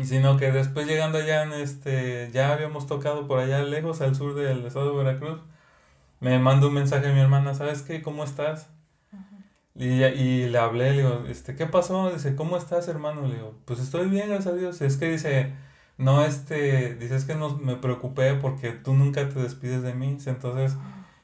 Sino 0.02 0.38
que 0.38 0.50
después 0.52 0.86
llegando 0.86 1.18
allá, 1.18 1.42
en 1.42 1.52
este, 1.52 2.30
ya 2.32 2.52
habíamos 2.52 2.86
tocado 2.86 3.26
por 3.28 3.38
allá 3.40 3.62
lejos, 3.62 4.00
al 4.00 4.14
sur 4.16 4.34
del 4.34 4.64
estado 4.64 4.90
de 4.90 5.04
Veracruz, 5.04 5.40
me 6.20 6.38
mandó 6.38 6.68
un 6.68 6.74
mensaje 6.74 7.08
a 7.08 7.12
mi 7.12 7.20
hermana, 7.20 7.54
¿sabes 7.54 7.82
qué? 7.82 8.02
¿Cómo 8.02 8.24
estás? 8.24 8.68
Y, 9.74 10.04
y 10.04 10.48
le 10.48 10.58
hablé, 10.58 10.92
le 10.92 10.98
digo, 10.98 11.24
este, 11.28 11.56
¿qué 11.56 11.66
pasó? 11.66 12.12
Dice, 12.12 12.36
¿cómo 12.36 12.56
estás, 12.56 12.88
hermano? 12.88 13.26
Le 13.26 13.36
digo, 13.36 13.54
pues 13.64 13.80
estoy 13.80 14.08
bien, 14.08 14.28
gracias 14.28 14.54
a 14.54 14.56
Dios. 14.56 14.80
Es 14.82 14.96
que 14.96 15.10
dice, 15.10 15.52
no, 15.98 16.24
este, 16.24 16.94
dice, 16.96 17.16
es 17.16 17.24
que 17.24 17.34
no, 17.34 17.56
me 17.58 17.76
preocupé 17.76 18.34
porque 18.34 18.72
tú 18.72 18.94
nunca 18.94 19.28
te 19.28 19.40
despides 19.40 19.82
de 19.82 19.94
mí. 19.94 20.18
Entonces, 20.26 20.76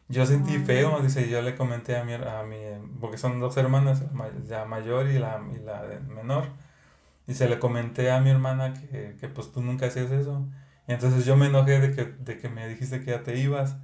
yo 0.09 0.27
sentí 0.27 0.59
feo, 0.59 1.01
dice, 1.01 1.29
yo 1.29 1.43
le 1.43 1.57
comenté 1.57 1.97
a 1.99 2.05
mi, 2.05 2.15
a 2.15 2.43
mi, 2.45 2.57
porque 3.01 3.19
son 3.19 3.41
dos 3.41 3.57
hermanas, 3.59 4.03
la 4.49 4.65
mayor 4.65 5.09
y 5.09 5.19
la, 5.19 5.41
y 5.55 5.59
la 5.65 5.85
menor. 6.09 6.47
Dice, 7.29 7.49
le 7.49 7.61
comenté 7.61 8.11
a 8.11 8.21
mi 8.21 8.31
hermana 8.31 8.75
que, 8.75 9.17
que 9.21 9.29
pues 9.29 9.53
tú 9.53 9.63
nunca 9.63 9.87
hacías 9.87 10.11
eso. 10.11 10.49
Y 10.89 10.93
entonces 10.93 11.25
yo 11.25 11.37
me 11.37 11.47
enojé 11.47 11.79
de 11.79 11.95
que, 11.95 12.05
de 12.05 12.39
que 12.39 12.49
me 12.49 12.67
dijiste 12.67 13.01
que 13.01 13.13
ya 13.13 13.23
te 13.23 13.39
ibas. 13.39 13.77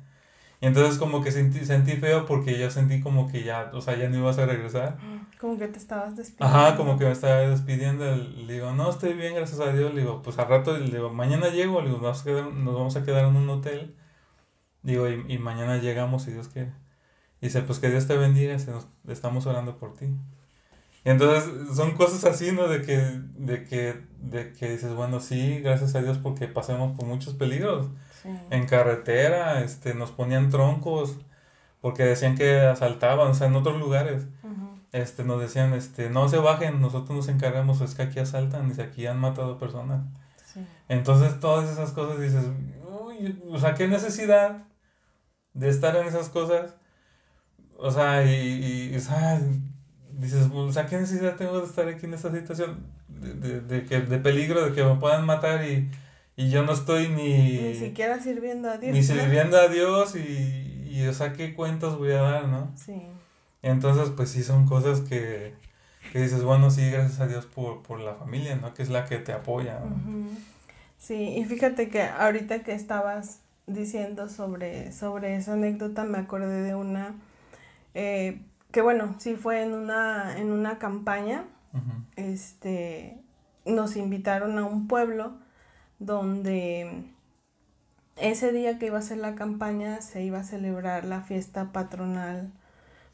Y 0.61 0.67
entonces 0.67 0.99
como 0.99 1.23
que 1.23 1.31
sentí, 1.31 1.65
sentí 1.65 1.93
feo 1.93 2.27
porque 2.27 2.59
yo 2.59 2.71
sentí 2.71 3.01
como 3.01 3.31
que 3.31 3.45
ya, 3.45 3.71
o 3.75 3.81
sea, 3.81 3.97
ya 3.97 4.09
no 4.09 4.17
ibas 4.17 4.39
a 4.39 4.47
regresar. 4.47 4.99
Como 5.39 5.57
que 5.59 5.69
te 5.69 5.79
estabas 5.79 6.17
despidiendo. 6.17 6.57
Ajá, 6.57 6.77
como 6.77 6.99
que 6.99 7.05
me 7.05 7.13
estaba 7.13 7.37
despidiendo. 7.41 8.05
Le 8.17 8.55
digo, 8.55 8.73
no, 8.73 8.91
estoy 8.91 9.13
bien, 9.13 9.35
gracias 9.35 9.61
a 9.61 9.73
Dios. 9.73 9.95
Le 9.95 10.01
digo, 10.01 10.23
pues 10.23 10.39
al 10.39 10.49
rato, 10.49 10.77
le 10.77 10.91
digo, 10.91 11.13
mañana 11.13 11.51
llego, 11.51 11.81
le 11.83 11.91
digo, 11.91 12.01
nos 12.01 12.75
vamos 12.75 12.97
a 12.97 13.05
quedar 13.05 13.27
en 13.27 13.37
un 13.37 13.49
hotel 13.49 13.95
Digo, 14.85 15.09
y, 15.09 15.25
y, 15.29 15.39
mañana 15.39 15.79
llegamos 15.79 16.25
si 16.25 16.33
Dios 16.33 16.49
quiere. 16.49 16.73
Y 17.41 17.47
dice, 17.47 17.63
pues 17.63 17.79
que 17.79 17.91
Dios 17.91 18.07
te 18.07 18.17
bendiga, 18.19 18.59
se 18.59 18.71
nos, 18.71 18.87
estamos 19.09 19.47
orando 19.47 19.79
por 19.79 19.95
ti. 19.95 20.07
Y 21.05 21.11
entonces 21.11 21.77
son 21.77 21.93
cosas 21.93 22.25
así, 22.25 22.53
¿no? 22.53 22.67
De 22.67 22.81
que, 22.83 22.97
de 23.37 23.65
que, 23.65 24.01
de 24.21 24.53
que 24.53 24.71
dices, 24.71 24.95
bueno, 24.95 25.21
sí, 25.21 25.61
gracias 25.61 25.95
a 25.95 26.01
Dios 26.01 26.19
porque 26.19 26.49
pasamos 26.49 26.97
por 26.97 27.07
muchos 27.07 27.35
peligros. 27.35 27.89
En 28.51 28.67
carretera, 28.67 29.61
este, 29.61 29.93
nos 29.93 30.11
ponían 30.11 30.49
troncos, 30.49 31.19
porque 31.83 32.05
decían 32.05 32.37
que 32.37 32.61
asaltaban, 32.61 33.29
o 33.29 33.35
sea, 33.35 33.49
en 33.49 33.57
otros 33.57 33.79
lugares. 33.79 34.27
Este, 34.93 35.25
nos 35.25 35.41
decían, 35.41 35.75
este, 35.75 36.09
no 36.09 36.29
se 36.31 36.39
bajen, 36.39 36.81
nosotros 36.81 37.17
nos 37.17 37.29
encargamos, 37.29 37.83
es 37.83 37.95
que 37.95 38.05
aquí 38.05 38.21
asaltan, 38.21 38.73
y 38.75 38.81
aquí 38.81 39.07
han 39.07 39.21
matado 39.21 39.59
personas. 39.59 40.07
Entonces 40.89 41.39
todas 41.41 41.69
esas 41.69 41.91
cosas 41.93 42.19
dices, 42.19 42.45
uy, 42.89 43.43
o 43.51 43.59
sea, 43.59 43.75
qué 43.75 43.89
necesidad 43.89 44.65
de 45.53 45.69
estar 45.69 45.97
en 45.97 46.07
esas 46.07 46.31
cosas. 46.31 46.75
O 47.77 47.91
sea, 47.91 48.25
y, 48.25 48.95
y 48.95 48.95
dices, 50.19 50.49
o 50.53 50.73
sea, 50.73 50.87
¿qué 50.87 50.97
necesidad 50.97 51.37
tengo 51.37 51.61
de 51.61 51.67
estar 51.67 51.89
aquí 51.89 52.07
en 52.07 52.15
esta 52.15 52.31
situación 52.33 52.79
de, 53.09 53.61
de, 53.61 53.85
que, 53.85 54.01
de 54.01 54.19
peligro, 54.19 54.65
de 54.65 54.73
que 54.73 54.85
me 54.85 54.97
puedan 54.97 55.25
matar 55.27 55.65
y, 55.65 55.91
y 56.37 56.51
yo 56.51 56.65
no 56.65 56.73
estoy 56.73 57.09
ni... 57.09 57.59
Ni 57.59 57.75
siquiera 57.75 58.21
sirviendo 58.21 58.71
a 58.71 58.79
Dios. 58.79 58.93
Ni 58.93 59.03
sirviendo 59.03 59.57
a 59.59 59.69
Dios 59.69 60.17
y, 60.17 60.89
y, 60.91 61.07
o 61.07 61.13
sea, 61.13 61.33
¿qué 61.33 61.55
cuentas 61.55 61.97
voy 61.97 62.13
a 62.13 62.21
dar, 62.21 62.49
no? 62.49 62.71
Sí. 62.77 63.03
Entonces, 63.63 64.13
pues 64.15 64.31
sí, 64.31 64.43
son 64.43 64.67
cosas 64.67 65.01
que, 65.01 65.55
que 66.13 66.21
dices, 66.21 66.43
bueno, 66.43 66.71
sí, 66.71 66.91
gracias 66.91 67.21
a 67.21 67.27
Dios 67.27 67.47
por, 67.47 67.83
por 67.83 68.01
la 68.01 68.15
familia, 68.15 68.57
¿no? 68.57 68.75
Que 68.75 68.83
es 68.83 68.91
la 68.91 69.07
que 69.07 69.17
te 69.19 69.33
apoya. 69.33 69.81
Sí, 70.99 71.37
y 71.37 71.45
fíjate 71.45 71.89
que 71.89 72.03
ahorita 72.03 72.63
que 72.63 72.73
estabas 72.73 73.41
diciendo 73.67 74.29
sobre, 74.29 74.93
sobre 74.93 75.37
esa 75.37 75.55
anécdota, 75.55 76.05
me 76.05 76.19
acordé 76.19 76.63
de 76.63 76.75
una 76.75 77.15
eh, 77.95 78.41
que 78.75 78.83
bueno, 78.83 79.15
sí 79.19 79.37
fue 79.37 79.63
en 79.63 79.73
una, 79.73 80.37
en 80.37 80.51
una 80.51 80.81
campaña. 80.81 81.45
Este 82.17 83.23
nos 83.65 83.95
invitaron 83.95 84.59
a 84.59 84.65
un 84.65 84.89
pueblo 84.89 85.39
donde 86.01 87.05
ese 88.17 88.51
día 88.51 88.77
que 88.81 88.87
iba 88.87 88.99
a 88.99 89.03
ser 89.03 89.19
la 89.19 89.37
campaña 89.37 90.01
se 90.03 90.25
iba 90.25 90.41
a 90.41 90.45
celebrar 90.45 91.05
la 91.05 91.21
fiesta 91.21 91.71
patronal, 91.71 92.53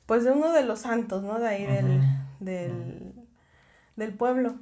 pues 0.06 0.24
de 0.24 0.30
uno 0.30 0.50
de 0.54 0.64
los 0.64 0.80
santos, 0.80 1.22
¿no? 1.22 1.38
De 1.38 1.48
ahí 1.48 1.66
del, 1.66 2.00
del, 2.40 3.12
del, 3.96 4.14
pueblo. 4.14 4.54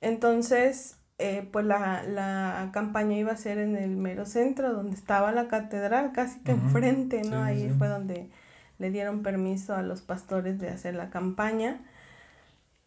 Entonces, 0.00 0.96
eh, 1.18 1.46
pues 1.52 1.66
la, 1.66 2.02
la, 2.04 2.70
campaña 2.72 3.18
iba 3.18 3.32
a 3.32 3.36
ser 3.36 3.58
en 3.58 3.76
el 3.76 3.98
mero 3.98 4.24
centro, 4.24 4.72
donde 4.72 4.96
estaba 4.96 5.30
la 5.32 5.46
catedral, 5.46 6.12
casi 6.12 6.40
que 6.40 6.52
enfrente, 6.52 7.22
¿no? 7.22 7.42
Ahí 7.42 7.68
fue 7.76 7.88
donde 7.88 8.30
le 8.78 8.90
dieron 8.90 9.22
permiso 9.22 9.74
a 9.74 9.82
los 9.82 10.02
pastores 10.02 10.58
de 10.58 10.68
hacer 10.68 10.94
la 10.94 11.10
campaña. 11.10 11.80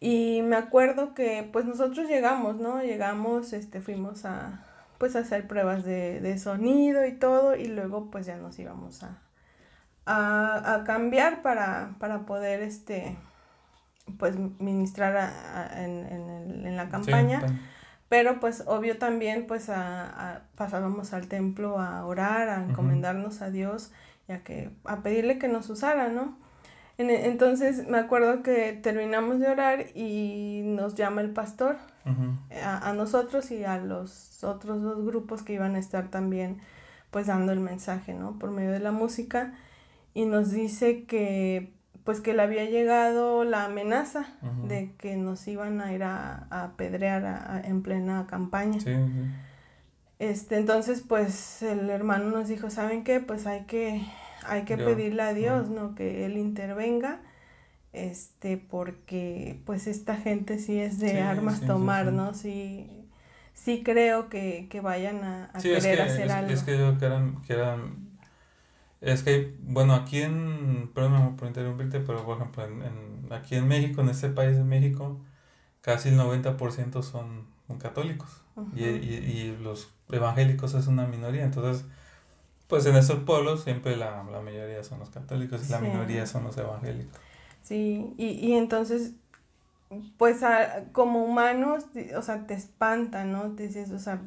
Y 0.00 0.42
me 0.42 0.56
acuerdo 0.56 1.14
que 1.14 1.48
pues 1.52 1.66
nosotros 1.66 2.08
llegamos, 2.08 2.56
¿no? 2.56 2.82
Llegamos, 2.82 3.52
este, 3.52 3.80
fuimos 3.80 4.24
a 4.24 4.64
pues 5.00 5.16
a 5.16 5.20
hacer 5.20 5.46
pruebas 5.46 5.82
de, 5.82 6.20
de 6.20 6.38
sonido 6.38 7.06
y 7.06 7.12
todo, 7.12 7.56
y 7.56 7.68
luego 7.68 8.10
pues 8.10 8.26
ya 8.26 8.36
nos 8.36 8.58
íbamos 8.58 9.02
a, 9.02 9.18
a, 10.04 10.84
cambiar 10.84 11.40
para, 11.40 11.94
para 11.98 12.26
poder 12.26 12.60
este 12.60 13.16
pues 14.18 14.36
ministrar 14.58 15.32
en, 15.74 16.76
la 16.76 16.88
campaña. 16.90 17.40
pero 18.10 18.40
pues 18.40 18.64
obvio 18.66 18.98
también 18.98 19.46
pues 19.46 19.70
a, 19.70 20.42
pasábamos 20.54 21.14
al 21.14 21.28
templo 21.28 21.78
a 21.78 22.04
orar, 22.04 22.50
a 22.50 22.62
encomendarnos 22.62 23.40
a 23.40 23.50
Dios 23.50 23.92
y 24.30 24.32
a, 24.32 24.44
que, 24.44 24.70
a 24.84 25.02
pedirle 25.02 25.38
que 25.38 25.48
nos 25.48 25.68
usara, 25.68 26.08
¿no? 26.08 26.38
entonces 26.98 27.88
me 27.88 27.96
acuerdo 27.96 28.42
que 28.42 28.74
terminamos 28.74 29.40
de 29.40 29.48
orar 29.48 29.86
y 29.94 30.60
nos 30.66 30.94
llama 30.96 31.22
el 31.22 31.30
pastor 31.30 31.78
a, 32.62 32.90
a, 32.90 32.92
nosotros 32.92 33.50
y 33.50 33.64
a 33.64 33.78
los 33.78 34.44
otros 34.44 34.82
dos 34.82 35.02
grupos 35.06 35.42
que 35.42 35.54
iban 35.54 35.76
a 35.76 35.78
estar 35.78 36.08
también 36.08 36.58
pues 37.10 37.28
dando 37.28 37.52
el 37.52 37.60
mensaje, 37.60 38.12
¿no? 38.12 38.38
Por 38.38 38.50
medio 38.50 38.70
de 38.70 38.80
la 38.80 38.92
música 38.92 39.54
y 40.12 40.26
nos 40.26 40.50
dice 40.50 41.04
que 41.04 41.72
pues 42.04 42.20
que 42.20 42.34
le 42.34 42.42
había 42.42 42.66
llegado 42.66 43.44
la 43.44 43.64
amenaza 43.64 44.26
de 44.66 44.92
que 44.98 45.16
nos 45.16 45.48
iban 45.48 45.80
a 45.80 45.94
ir 45.94 46.02
a, 46.02 46.48
apedrear 46.50 47.62
en 47.64 47.82
plena 47.82 48.26
campaña. 48.26 48.78
Este, 50.20 50.58
entonces, 50.58 51.02
pues 51.06 51.62
el 51.62 51.88
hermano 51.88 52.30
nos 52.30 52.46
dijo, 52.46 52.68
¿saben 52.68 53.04
qué? 53.04 53.20
Pues 53.20 53.46
hay 53.46 53.64
que, 53.64 54.06
hay 54.46 54.64
que 54.64 54.76
pedirle 54.76 55.22
a 55.22 55.32
Dios, 55.32 55.70
¿no? 55.70 55.94
Que 55.94 56.26
Él 56.26 56.36
intervenga, 56.36 57.22
este, 57.94 58.58
porque 58.58 59.58
pues 59.64 59.86
esta 59.86 60.16
gente 60.16 60.58
sí 60.58 60.78
es 60.78 61.00
de 61.00 61.22
armas 61.22 61.62
tomar, 61.62 62.12
¿no? 62.12 62.34
Sí, 62.34 62.86
sí 63.54 63.82
creo 63.82 64.28
que, 64.28 64.68
vayan 64.82 65.24
a, 65.24 65.52
querer 65.62 66.02
hacer 66.02 66.30
algo. 66.30 66.52
Es 66.52 66.64
que 66.64 66.78
yo 66.78 66.98
que 66.98 67.06
eran, 67.06 67.40
que 67.40 67.54
eran 67.54 68.10
es 69.00 69.22
que, 69.22 69.56
bueno, 69.62 69.94
aquí 69.94 70.20
en, 70.20 70.90
perdón 70.94 71.36
por 71.36 71.48
interrumpirte, 71.48 72.00
pero 72.00 72.26
por 72.26 72.36
ejemplo, 72.36 72.64
en, 72.64 73.32
aquí 73.32 73.54
en 73.54 73.66
México, 73.66 74.02
en 74.02 74.10
este 74.10 74.28
país 74.28 74.54
de 74.54 74.64
México, 74.64 75.18
casi 75.80 76.10
el 76.10 76.18
90% 76.18 77.02
son, 77.02 77.48
católicos 77.78 78.42
y, 78.74 78.82
y, 78.82 79.56
los 79.62 79.92
evangélicos 80.12 80.74
es 80.74 80.86
una 80.86 81.06
minoría, 81.06 81.44
entonces, 81.44 81.84
pues 82.68 82.86
en 82.86 82.96
esos 82.96 83.20
pueblos 83.20 83.64
siempre 83.64 83.96
la, 83.96 84.22
mayoría 84.22 84.82
son 84.84 84.98
los 85.00 85.10
católicos 85.10 85.66
y 85.66 85.70
la 85.70 85.80
minoría 85.80 86.26
son 86.26 86.44
los 86.44 86.56
evangélicos. 86.56 87.18
Sí, 87.62 88.14
y, 88.16 88.30
y 88.30 88.54
entonces, 88.54 89.12
pues 90.16 90.40
como 90.92 91.24
humanos, 91.24 91.84
o 92.16 92.22
sea, 92.22 92.46
te 92.46 92.54
espanta, 92.54 93.24
¿no? 93.24 93.52
Te 93.52 93.66
dices, 93.66 93.90
o 93.90 93.98
sea, 93.98 94.20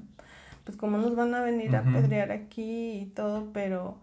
pues 0.64 0.78
cómo 0.78 0.98
nos 0.98 1.16
van 1.16 1.34
a 1.36 1.42
venir 1.42 1.76
a 1.76 1.80
apedrear 1.80 2.32
aquí 2.32 2.92
y 3.02 3.06
todo, 3.08 3.50
pero 3.54 3.98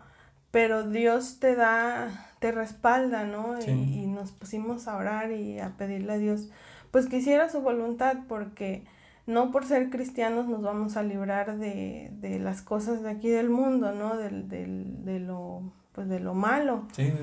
pero 0.50 0.88
Dios 0.88 1.38
te 1.38 1.54
da, 1.54 2.28
te 2.40 2.50
respalda, 2.50 3.24
¿no? 3.24 3.56
Y, 3.60 4.06
nos 4.06 4.32
pusimos 4.32 4.88
a 4.88 4.96
orar 4.96 5.30
y 5.30 5.60
a 5.60 5.76
pedirle 5.76 6.14
a 6.14 6.18
Dios, 6.18 6.50
pues 6.90 7.06
que 7.06 7.18
hiciera 7.18 7.48
su 7.48 7.60
voluntad, 7.60 8.16
porque 8.28 8.84
no 9.30 9.52
por 9.52 9.64
ser 9.64 9.90
cristianos 9.90 10.46
nos 10.48 10.62
vamos 10.62 10.96
a 10.96 11.02
librar 11.02 11.56
de, 11.58 12.10
de 12.14 12.38
las 12.38 12.62
cosas 12.62 13.02
de 13.02 13.10
aquí 13.10 13.28
del 13.28 13.48
mundo, 13.48 13.92
¿no? 13.92 14.16
Del, 14.16 14.48
del, 14.48 15.04
de 15.04 15.20
lo, 15.20 15.72
pues 15.92 16.08
de 16.08 16.20
lo 16.20 16.34
malo. 16.34 16.88
Sí, 16.92 17.06
sí. 17.06 17.14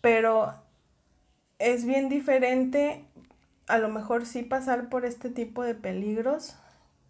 Pero 0.00 0.54
es 1.58 1.84
bien 1.84 2.08
diferente, 2.08 3.04
a 3.68 3.78
lo 3.78 3.88
mejor 3.88 4.26
sí 4.26 4.42
pasar 4.42 4.88
por 4.88 5.04
este 5.04 5.30
tipo 5.30 5.62
de 5.62 5.74
peligros, 5.74 6.56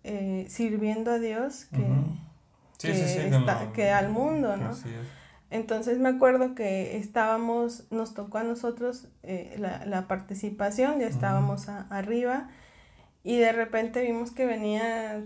eh, 0.05 0.47
sirviendo 0.49 1.13
a 1.13 1.19
Dios, 1.19 1.67
que, 2.79 2.93
que, 3.75 3.91
al 3.91 4.11
mundo, 4.11 4.57
¿no? 4.57 4.71
Entonces 5.51 5.99
me 5.99 6.11
acuerdo 6.11 6.55
que 6.55 6.97
estábamos, 6.97 7.85
nos 7.91 8.15
tocó 8.15 8.39
a 8.39 8.45
nosotros 8.45 9.09
eh, 9.23 9.57
la, 9.59 9.85
la, 9.87 10.07
participación, 10.07 11.01
ya 11.01 11.07
estábamos 11.07 11.69
arriba 11.69 12.49
y 13.23 13.39
de 13.39 13.53
repente 13.53 14.03
vimos 14.03 14.31
que 14.31 14.47
venía 14.47 15.23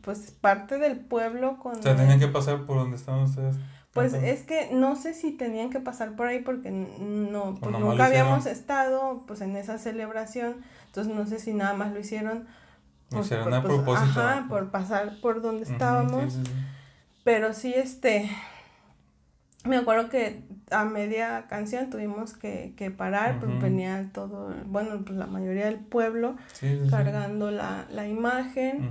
pues 0.00 0.32
parte 0.40 0.78
del 0.78 0.98
pueblo 0.98 1.58
con... 1.58 1.78
O 1.78 1.82
sea, 1.82 1.96
tenían 1.96 2.20
que 2.20 2.28
pasar 2.28 2.66
por 2.66 2.76
donde 2.76 2.96
estaban 2.96 3.22
ustedes. 3.22 3.56
Pues 3.94 4.12
es 4.12 4.42
que 4.42 4.70
no 4.72 4.96
sé 4.96 5.14
si 5.14 5.30
tenían 5.30 5.70
que 5.70 5.78
pasar 5.78 6.16
por 6.16 6.26
ahí 6.26 6.40
porque 6.40 6.70
no, 6.70 7.54
pues 7.60 7.78
nunca 7.78 8.06
habíamos 8.06 8.44
estado 8.46 9.22
pues 9.24 9.40
en 9.40 9.56
esa 9.56 9.78
celebración, 9.78 10.56
entonces 10.86 11.14
no 11.14 11.26
sé 11.26 11.38
si 11.38 11.54
nada 11.54 11.74
más 11.74 11.92
lo 11.92 12.00
hicieron. 12.00 12.48
Por, 13.08 13.20
a 13.20 13.44
pues, 13.44 13.60
propósito. 13.62 14.20
Ajá, 14.20 14.46
por 14.48 14.72
pasar 14.72 15.20
por 15.20 15.42
donde 15.42 15.62
estábamos. 15.62 16.40
Pero 17.22 17.54
sí, 17.54 17.72
este, 17.72 18.28
me 19.64 19.76
acuerdo 19.76 20.08
que 20.08 20.42
a 20.70 20.84
media 20.84 21.46
canción 21.48 21.90
tuvimos 21.90 22.34
que, 22.34 22.74
que 22.76 22.90
parar, 22.90 23.40
porque 23.40 23.56
venía 23.56 24.10
todo, 24.12 24.54
bueno, 24.66 25.02
pues 25.04 25.18
la 25.18 25.26
mayoría 25.26 25.66
del 25.66 25.78
pueblo 25.78 26.36
cargando 26.90 27.50
La, 27.50 27.86
la, 27.90 28.06
imagen, 28.08 28.90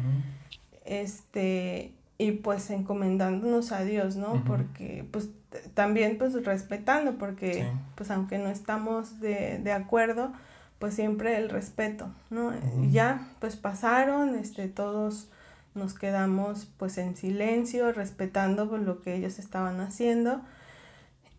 este, 0.85 1.93
y 2.17 2.31
pues 2.31 2.69
encomendándonos 2.69 3.71
a 3.71 3.83
Dios, 3.83 4.15
¿no? 4.15 4.43
Porque, 4.45 5.05
pues, 5.11 5.29
también, 5.73 6.17
pues, 6.17 6.33
respetando, 6.45 7.17
porque, 7.17 7.67
pues, 7.95 8.09
aunque 8.11 8.37
no 8.37 8.49
estamos 8.49 9.19
de, 9.19 9.59
de 9.59 9.71
acuerdo, 9.71 10.31
pues, 10.79 10.95
siempre 10.95 11.37
el 11.37 11.49
respeto, 11.49 12.09
¿no? 12.29 12.51
Y 12.81 12.91
ya, 12.91 13.27
pues, 13.39 13.55
pasaron, 13.55 14.35
este, 14.35 14.67
todos 14.67 15.29
nos 15.75 15.93
quedamos, 15.93 16.67
pues, 16.77 16.97
en 16.97 17.15
silencio, 17.15 17.91
respetando 17.91 18.69
pues, 18.69 18.83
lo 18.83 19.01
que 19.01 19.15
ellos 19.15 19.39
estaban 19.39 19.79
haciendo, 19.79 20.41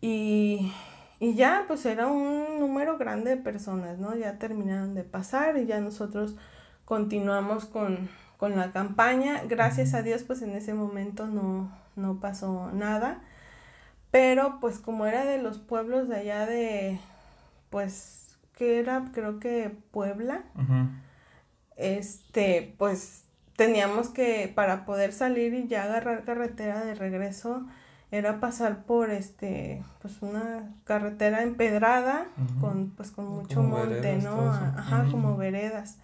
y, 0.07 1.33
ya, 1.33 1.63
pues 1.67 1.85
era 1.85 2.07
un 2.07 2.59
número 2.59 2.97
grande 2.97 3.31
de 3.31 3.37
personas, 3.37 3.97
¿no? 3.97 4.15
Ya 4.15 4.37
terminaron 4.37 4.93
de 4.93 5.03
pasar 5.03 5.57
y 5.57 5.65
ya 5.65 5.79
nosotros 5.79 6.35
continuamos 6.85 7.65
con, 7.65 8.09
la 8.39 8.71
campaña. 8.71 9.41
Gracias 9.47 9.95
a 9.95 10.03
Dios, 10.03 10.21
pues 10.21 10.43
en 10.43 10.51
ese 10.51 10.75
momento 10.75 11.25
no, 11.25 11.71
no 11.95 12.19
pasó 12.19 12.69
nada. 12.71 13.23
Pero 14.11 14.59
pues 14.59 14.77
como 14.77 15.07
era 15.07 15.25
de 15.25 15.41
los 15.41 15.57
pueblos 15.57 16.07
de 16.07 16.17
allá 16.17 16.45
de, 16.45 16.99
pues, 17.71 18.37
que 18.55 18.79
era, 18.79 19.05
creo 19.13 19.39
que 19.39 19.75
Puebla, 19.89 20.43
este, 21.75 22.75
pues 22.77 23.23
teníamos 23.55 24.09
que, 24.09 24.51
para 24.53 24.85
poder 24.85 25.11
salir 25.11 25.55
y 25.55 25.67
ya 25.67 25.85
agarrar 25.85 26.23
carretera 26.23 26.85
de 26.85 26.93
regreso, 26.93 27.65
era 28.15 28.39
pasar 28.39 28.83
por 28.83 29.11
este 29.11 29.83
pues 30.01 30.21
una 30.21 30.73
carretera 30.83 31.43
empedrada 31.43 32.27
con 32.61 32.91
pues 32.91 33.11
con 33.11 33.27
mucho 33.27 33.61
monte 33.61 34.17
no 34.17 34.51
ajá 34.51 35.05
como 35.11 35.37
veredas. 35.37 35.97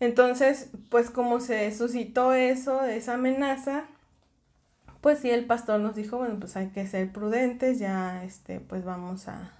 Entonces 0.00 0.70
pues 0.90 1.10
como 1.10 1.40
se 1.40 1.70
suscitó 1.76 2.32
eso 2.32 2.84
esa 2.84 3.14
amenaza 3.14 3.84
pues 5.00 5.20
sí 5.20 5.30
el 5.30 5.44
pastor 5.44 5.78
nos 5.78 5.94
dijo 5.94 6.18
bueno 6.18 6.34
pues 6.40 6.56
hay 6.56 6.68
que 6.70 6.86
ser 6.86 7.12
prudentes 7.12 7.78
ya 7.78 8.24
este 8.24 8.58
pues 8.58 8.84
vamos 8.84 9.28
a, 9.28 9.52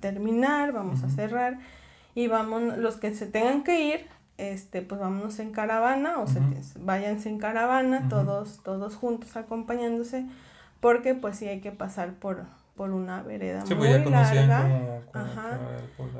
terminar 0.00 0.72
vamos 0.72 1.02
a 1.02 1.10
cerrar 1.10 1.58
y 2.14 2.28
vamos 2.28 2.78
los 2.78 2.96
que 2.96 3.14
se 3.14 3.26
tengan 3.26 3.62
que 3.62 3.88
ir 3.88 4.06
este 4.38 4.80
pues 4.80 4.98
vámonos 4.98 5.38
en 5.38 5.52
caravana 5.52 6.18
o 6.18 6.26
se, 6.26 6.40
váyanse 6.78 7.28
en 7.28 7.38
caravana 7.38 8.08
todos 8.08 8.62
todos 8.62 8.96
juntos 8.96 9.36
acompañándose 9.36 10.24
porque 10.80 11.14
pues 11.14 11.36
sí 11.36 11.48
hay 11.48 11.60
que 11.60 11.72
pasar 11.72 12.14
por, 12.14 12.44
por 12.74 12.90
una 12.90 13.22
vereda 13.22 13.64
pues, 13.66 13.76
muy 13.76 14.10
larga. 14.10 15.02
Ajá, 15.12 15.58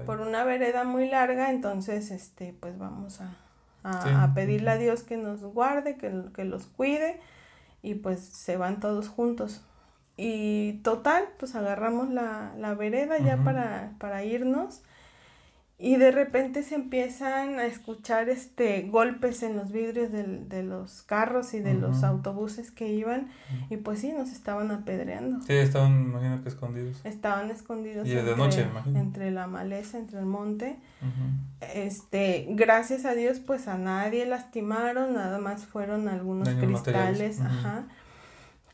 por 0.06 0.20
una 0.20 0.44
vereda 0.44 0.84
muy 0.84 1.08
larga, 1.08 1.50
entonces 1.50 2.10
este 2.10 2.54
pues 2.58 2.78
vamos 2.78 3.20
a, 3.20 3.36
a, 3.82 4.34
pedirle 4.34 4.70
a 4.70 4.78
Dios 4.78 5.02
que 5.02 5.16
nos 5.16 5.42
guarde, 5.42 5.96
que, 5.96 6.12
que 6.34 6.44
los 6.44 6.66
cuide 6.66 7.20
y 7.82 7.94
pues 7.94 8.20
se 8.20 8.56
van 8.56 8.80
todos 8.80 9.08
juntos. 9.08 9.62
Y 10.16 10.80
total, 10.82 11.24
pues 11.38 11.54
agarramos 11.54 12.08
la, 12.08 12.54
la 12.56 12.74
vereda 12.74 13.18
ya 13.18 13.36
para, 13.36 13.92
para 13.98 14.24
irnos 14.24 14.82
y 15.78 15.96
de 15.96 16.10
repente 16.10 16.62
se 16.62 16.74
empiezan 16.74 17.58
a 17.58 17.66
escuchar 17.66 18.30
este 18.30 18.82
golpes 18.88 19.42
en 19.42 19.56
los 19.56 19.72
vidrios 19.72 20.10
de 20.10 20.62
los 20.62 21.02
carros 21.02 21.52
y 21.52 21.60
de 21.60 21.74
los 21.74 22.02
autobuses 22.02 22.70
que 22.70 22.88
iban 22.88 23.28
y 23.68 23.76
pues 23.76 24.00
sí 24.00 24.10
nos 24.12 24.30
estaban 24.30 24.70
apedreando. 24.70 25.44
Sí 25.44 25.52
estaban 25.52 25.92
imagino 25.92 26.42
que 26.42 26.48
escondidos. 26.48 27.04
Estaban 27.04 27.50
escondidos 27.50 28.08
y 28.08 28.12
de 28.12 28.20
entre, 28.20 28.36
noche 28.36 28.62
imagino. 28.62 28.98
entre 28.98 29.30
la 29.30 29.46
maleza 29.46 29.98
entre 29.98 30.18
el 30.18 30.24
monte. 30.26 30.76
Este 31.60 32.46
gracias 32.50 33.04
a 33.04 33.14
Dios 33.14 33.38
pues 33.40 33.68
a 33.68 33.76
nadie 33.76 34.24
lastimaron 34.24 35.12
nada 35.12 35.38
más 35.38 35.66
fueron 35.66 36.08
algunos 36.08 36.48
cristales 36.48 37.40
ajá 37.40 37.84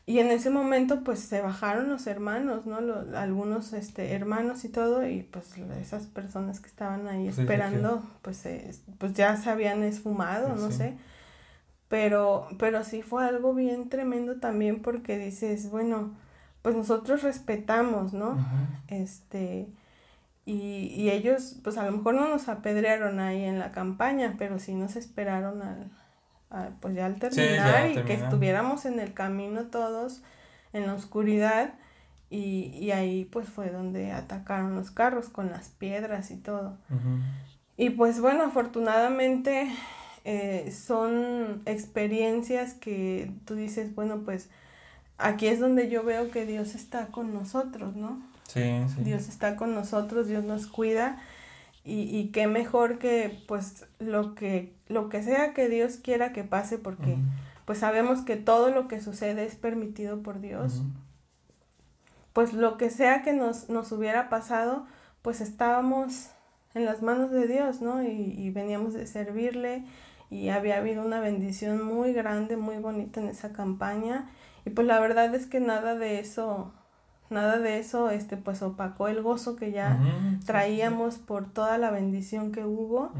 y 0.05 0.19
en 0.19 0.31
ese 0.31 0.49
momento 0.49 1.03
pues 1.03 1.19
se 1.19 1.41
bajaron 1.41 1.89
los 1.89 2.07
hermanos, 2.07 2.65
¿no? 2.65 2.79
algunos 3.17 3.71
este, 3.71 4.13
hermanos 4.13 4.65
y 4.65 4.69
todo, 4.69 5.07
y 5.07 5.23
pues 5.23 5.57
esas 5.79 6.07
personas 6.07 6.59
que 6.59 6.67
estaban 6.67 7.07
ahí 7.07 7.29
esperando, 7.29 8.03
pues, 8.21 8.43
pues 8.97 9.13
ya 9.13 9.37
se 9.37 9.49
habían 9.49 9.81
esfumado, 9.83 10.55
no 10.55 10.71
sé. 10.71 10.97
Pero, 11.87 12.49
pero 12.59 12.83
sí 12.83 13.01
fue 13.01 13.25
algo 13.25 13.53
bien 13.53 13.87
tremendo 13.87 14.39
también 14.39 14.81
porque 14.81 15.17
dices, 15.17 15.69
bueno, 15.69 16.11
pues 16.61 16.75
nosotros 16.75 17.23
respetamos, 17.23 18.11
¿no? 18.11 18.37
Este, 18.87 19.69
y, 20.45 20.87
y, 20.87 21.11
ellos, 21.11 21.59
pues 21.63 21.77
a 21.77 21.85
lo 21.85 21.93
mejor 21.93 22.15
no 22.15 22.27
nos 22.27 22.49
apedrearon 22.49 23.21
ahí 23.21 23.45
en 23.45 23.57
la 23.57 23.71
campaña, 23.71 24.35
pero 24.37 24.59
sí 24.59 24.73
nos 24.73 24.97
esperaron 24.97 25.61
al, 25.61 25.91
pues 26.81 26.95
ya 26.95 27.05
al 27.05 27.15
terminar 27.15 27.91
y 27.91 28.03
que 28.03 28.13
estuviéramos 28.13 28.85
en 28.85 28.99
el 28.99 29.13
camino 29.13 29.63
todos, 29.65 30.21
en 30.73 30.87
la 30.87 30.93
oscuridad, 30.93 31.73
y, 32.29 32.75
y, 32.79 32.91
ahí 32.91 33.25
pues 33.25 33.47
fue 33.47 33.69
donde 33.69 34.11
atacaron 34.11 34.75
los 34.75 34.89
carros 34.89 35.29
con 35.29 35.51
las 35.51 35.69
piedras 35.69 36.31
y 36.31 36.37
todo. 36.37 36.77
Y 37.77 37.91
pues 37.91 38.19
bueno, 38.19 38.43
afortunadamente 38.43 39.71
eh, 40.25 40.71
son 40.71 41.61
experiencias 41.65 42.73
que 42.73 43.31
tú 43.45 43.55
dices, 43.55 43.93
bueno, 43.93 44.21
pues 44.25 44.49
aquí 45.17 45.47
es 45.47 45.59
donde 45.59 45.89
yo 45.89 46.03
veo 46.03 46.31
que 46.31 46.45
Dios 46.45 46.75
está 46.75 47.07
con 47.07 47.33
nosotros, 47.33 47.95
¿no? 47.95 48.21
Sí, 48.47 48.63
sí. 48.95 49.03
Dios 49.03 49.27
está 49.27 49.55
con 49.55 49.75
nosotros, 49.75 50.27
Dios 50.27 50.43
nos 50.43 50.67
cuida 50.67 51.21
y, 51.83 52.17
y 52.17 52.29
qué 52.31 52.47
mejor 52.47 52.97
que 52.97 53.43
pues 53.47 53.85
lo 53.99 54.35
que, 54.35 54.73
lo 54.87 55.09
que 55.09 55.23
sea 55.23 55.53
que 55.53 55.69
Dios 55.69 55.97
quiera 55.97 56.33
que 56.33 56.43
pase 56.43 56.77
porque 56.77 57.17
pues 57.65 57.79
sabemos 57.79 58.21
que 58.21 58.35
todo 58.35 58.69
lo 58.69 58.87
que 58.87 59.01
sucede 59.01 59.45
es 59.45 59.55
permitido 59.55 60.21
por 60.21 60.39
Dios. 60.39 60.81
Pues 62.33 62.53
lo 62.53 62.77
que 62.77 62.89
sea 62.89 63.21
que 63.21 63.33
nos, 63.33 63.69
nos 63.69 63.91
hubiera 63.91 64.29
pasado, 64.29 64.85
pues 65.21 65.39
estábamos 65.39 66.29
en 66.73 66.85
las 66.85 67.01
manos 67.01 67.31
de 67.31 67.47
Dios, 67.47 67.81
¿no? 67.81 68.03
Y, 68.03 68.07
y 68.09 68.49
veníamos 68.49 68.93
de 68.93 69.05
servirle 69.05 69.83
y 70.29 70.49
había 70.49 70.77
habido 70.77 71.05
una 71.05 71.19
bendición 71.19 71.85
muy 71.85 72.11
grande, 72.11 72.57
muy 72.57 72.77
bonita 72.77 73.21
en 73.21 73.27
esa 73.27 73.53
campaña 73.53 74.29
y 74.65 74.69
pues 74.69 74.87
la 74.87 74.99
verdad 74.99 75.33
es 75.35 75.45
que 75.45 75.59
nada 75.59 75.95
de 75.95 76.19
eso, 76.19 76.73
nada 77.29 77.59
de 77.59 77.79
eso, 77.79 78.09
este, 78.09 78.37
pues 78.37 78.61
opacó 78.61 79.07
el 79.07 79.21
gozo 79.21 79.55
que 79.55 79.71
ya 79.71 79.99
traíamos 80.45 81.17
por 81.17 81.51
toda 81.51 81.77
la 81.77 81.91
bendición 81.91 82.51
que 82.51 82.65
hubo 82.65 83.11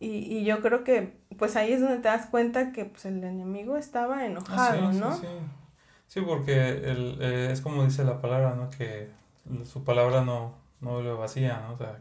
y, 0.00 0.06
y 0.08 0.44
yo 0.44 0.60
creo 0.60 0.84
que 0.84 1.16
pues 1.38 1.56
ahí 1.56 1.72
es 1.72 1.80
donde 1.80 1.96
te 1.96 2.08
das 2.08 2.26
cuenta 2.26 2.72
que 2.72 2.84
pues 2.84 3.04
el 3.04 3.22
enemigo 3.24 3.76
estaba 3.76 4.18
ah, 4.18 4.26
enojado, 4.26 4.92
¿no? 4.92 5.16
Sí, 5.16 5.26
sí. 6.08 6.20
porque 6.20 6.68
el, 6.68 7.18
eh, 7.20 7.48
es 7.50 7.60
como 7.60 7.84
dice 7.84 8.04
la 8.04 8.20
palabra, 8.20 8.54
¿no? 8.54 8.70
Que 8.70 9.10
su 9.64 9.84
palabra 9.84 10.24
no, 10.24 10.54
no 10.80 11.00
lo 11.00 11.18
vacía, 11.18 11.62
¿no? 11.66 11.74
O 11.74 11.78
sea, 11.78 11.98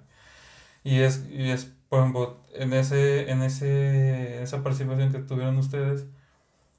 y 0.84 1.00
es, 1.00 1.26
y 1.30 1.50
es 1.50 1.72
por 1.92 2.00
ejemplo, 2.00 2.38
en, 2.54 2.72
ese, 2.72 3.30
en 3.30 3.42
ese, 3.42 4.42
esa 4.42 4.64
participación 4.64 5.12
que 5.12 5.20
tuvieron 5.20 5.58
ustedes, 5.58 6.06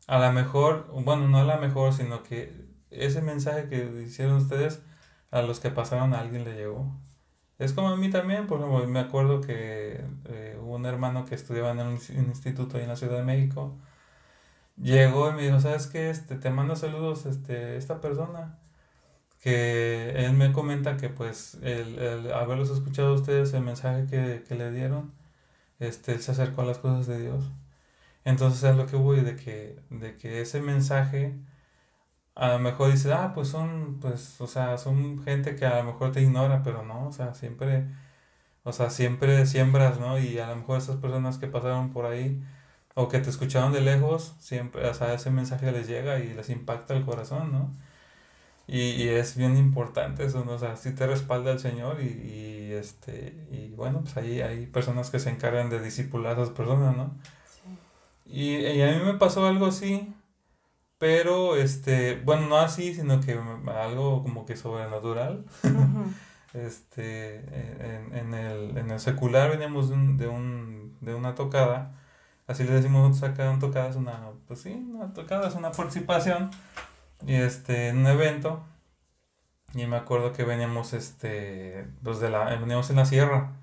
a 0.06 0.18
lo 0.18 0.32
mejor, 0.32 0.86
bueno, 1.04 1.28
no 1.28 1.36
a 1.36 1.44
lo 1.44 1.58
mejor, 1.58 1.92
sino 1.92 2.22
que 2.22 2.50
ese 2.92 3.22
mensaje 3.22 3.68
que 3.68 4.02
hicieron 4.04 4.36
ustedes, 4.36 4.82
a 5.30 5.42
los 5.42 5.60
que 5.60 5.70
pasaron 5.70 6.14
a 6.14 6.20
alguien 6.20 6.44
le 6.44 6.54
llegó. 6.54 6.92
Es 7.58 7.72
como 7.72 7.88
a 7.88 7.96
mí 7.96 8.10
también, 8.10 8.46
por 8.46 8.60
ejemplo, 8.60 8.86
me 8.88 9.00
acuerdo 9.00 9.40
que 9.40 10.04
eh, 10.26 10.58
hubo 10.60 10.76
un 10.76 10.86
hermano 10.86 11.24
que 11.24 11.34
estudiaba 11.34 11.70
en 11.72 11.80
un, 11.80 11.92
instituto 12.28 12.76
ahí 12.76 12.84
en 12.84 12.88
la 12.90 12.96
Ciudad 12.96 13.18
de 13.18 13.24
México, 13.24 13.76
llegó 14.76 15.30
y 15.30 15.34
me 15.34 15.42
dijo, 15.44 15.60
¿sabes 15.60 15.86
qué? 15.86 16.10
Este, 16.10 16.36
te 16.36 16.50
manda 16.50 16.76
saludos 16.76 17.26
este, 17.26 17.76
esta 17.76 18.00
persona 18.00 18.58
que 19.40 20.10
él 20.24 20.34
me 20.34 20.52
comenta 20.52 20.96
que 20.96 21.08
pues 21.08 21.56
el, 21.62 21.98
el 21.98 22.32
haberlos 22.32 22.70
escuchado 22.70 23.08
a 23.10 23.14
ustedes, 23.14 23.52
el 23.54 23.62
mensaje 23.62 24.06
que, 24.06 24.44
que, 24.48 24.54
le 24.54 24.70
dieron, 24.70 25.12
este, 25.80 26.18
se 26.20 26.32
acercó 26.32 26.62
a 26.62 26.66
las 26.66 26.78
cosas 26.78 27.06
de 27.06 27.20
Dios. 27.22 27.44
Entonces 28.24 28.62
es 28.64 28.76
lo 28.76 28.86
que 28.86 28.96
voy 28.96 29.20
de 29.22 29.36
que, 29.36 29.80
de 29.90 30.16
que 30.16 30.40
ese 30.42 30.60
mensaje 30.62 31.34
a 32.34 32.48
lo 32.48 32.58
mejor 32.58 32.92
dice, 32.92 33.12
ah, 33.12 33.32
pues 33.34 33.48
son, 33.48 33.98
pues, 34.00 34.40
o 34.40 34.46
sea, 34.46 34.78
son 34.78 35.22
gente 35.24 35.56
que 35.56 35.66
a 35.66 35.78
lo 35.78 35.92
mejor 35.92 36.12
te 36.12 36.22
ignora, 36.22 36.62
pero 36.62 36.82
no, 36.84 37.08
o 37.08 37.12
sea, 37.12 37.34
siempre, 37.34 37.86
o 38.64 38.72
sea, 38.72 38.90
siempre 38.90 39.46
siembras, 39.46 40.00
¿no? 40.00 40.18
Y 40.18 40.38
a 40.38 40.48
lo 40.48 40.56
mejor 40.56 40.78
esas 40.78 40.96
personas 40.96 41.38
que 41.38 41.48
pasaron 41.48 41.92
por 41.92 42.06
ahí 42.06 42.42
o 42.94 43.08
que 43.08 43.20
te 43.20 43.30
escucharon 43.30 43.72
de 43.72 43.80
lejos, 43.82 44.34
siempre, 44.40 44.88
o 44.88 44.94
sea, 44.94 45.14
ese 45.14 45.30
mensaje 45.30 45.72
les 45.72 45.88
llega 45.88 46.18
y 46.20 46.34
les 46.34 46.50
impacta 46.50 46.94
el 46.94 47.04
corazón, 47.04 47.52
¿no? 47.52 47.70
Y, 48.68 49.08
es 49.08 49.36
bien 49.36 49.56
importante 49.56 50.24
eso, 50.24 50.44
¿no? 50.44 50.52
O 50.52 50.58
sea, 50.58 50.76
sí 50.76 50.92
te 50.94 51.06
respalda 51.06 51.52
el 51.52 51.58
Señor 51.60 52.00
y, 52.00 52.06
y, 52.06 52.72
este, 52.72 53.46
y 53.50 53.74
bueno, 53.74 54.00
pues 54.02 54.16
ahí 54.16 54.40
hay 54.40 54.66
personas 54.66 55.10
que 55.10 55.18
se 55.18 55.30
encargan 55.30 55.68
de 55.68 55.80
discipular 55.82 56.38
a 56.38 56.42
esas 56.42 56.54
personas, 56.54 56.96
¿no? 56.96 57.14
Y, 58.26 58.56
y, 58.56 58.82
a 58.82 58.92
mí 58.92 59.04
me 59.04 59.14
pasó 59.14 59.46
algo 59.46 59.66
así, 59.66 60.14
pero 61.02 61.56
este, 61.56 62.14
bueno, 62.24 62.46
no 62.46 62.58
así, 62.58 62.94
sino 62.94 63.20
que 63.20 63.36
algo 63.66 64.22
como 64.22 64.46
que 64.46 64.56
sobrenatural. 64.56 65.44
este, 66.54 67.38
en, 67.38 68.14
en, 68.16 68.34
el, 68.34 68.78
en 68.78 68.88
el 68.88 69.00
secular 69.00 69.50
veníamos 69.50 69.88
de, 69.88 69.96
un, 69.96 70.16
de, 70.16 70.28
un, 70.28 70.96
de 71.00 71.16
una 71.16 71.34
tocada, 71.34 71.96
así 72.46 72.62
le 72.62 72.74
decimos 72.74 73.20
acá, 73.24 73.50
una 73.50 73.58
tocada 73.58 73.88
es 73.88 73.96
una, 73.96 74.30
pues 74.46 74.60
sí, 74.60 74.74
una 74.94 75.12
tocada 75.12 75.48
es 75.48 75.56
una 75.56 75.72
participación 75.72 76.52
y 77.26 77.34
este, 77.34 77.88
en 77.88 77.98
un 77.98 78.06
evento. 78.06 78.62
Y 79.74 79.86
me 79.86 79.96
acuerdo 79.96 80.32
que 80.32 80.44
veníamos, 80.44 80.92
este, 80.92 81.84
de 82.00 82.30
la, 82.30 82.44
veníamos 82.60 82.88
en 82.90 82.96
la 82.96 83.06
sierra. 83.06 83.56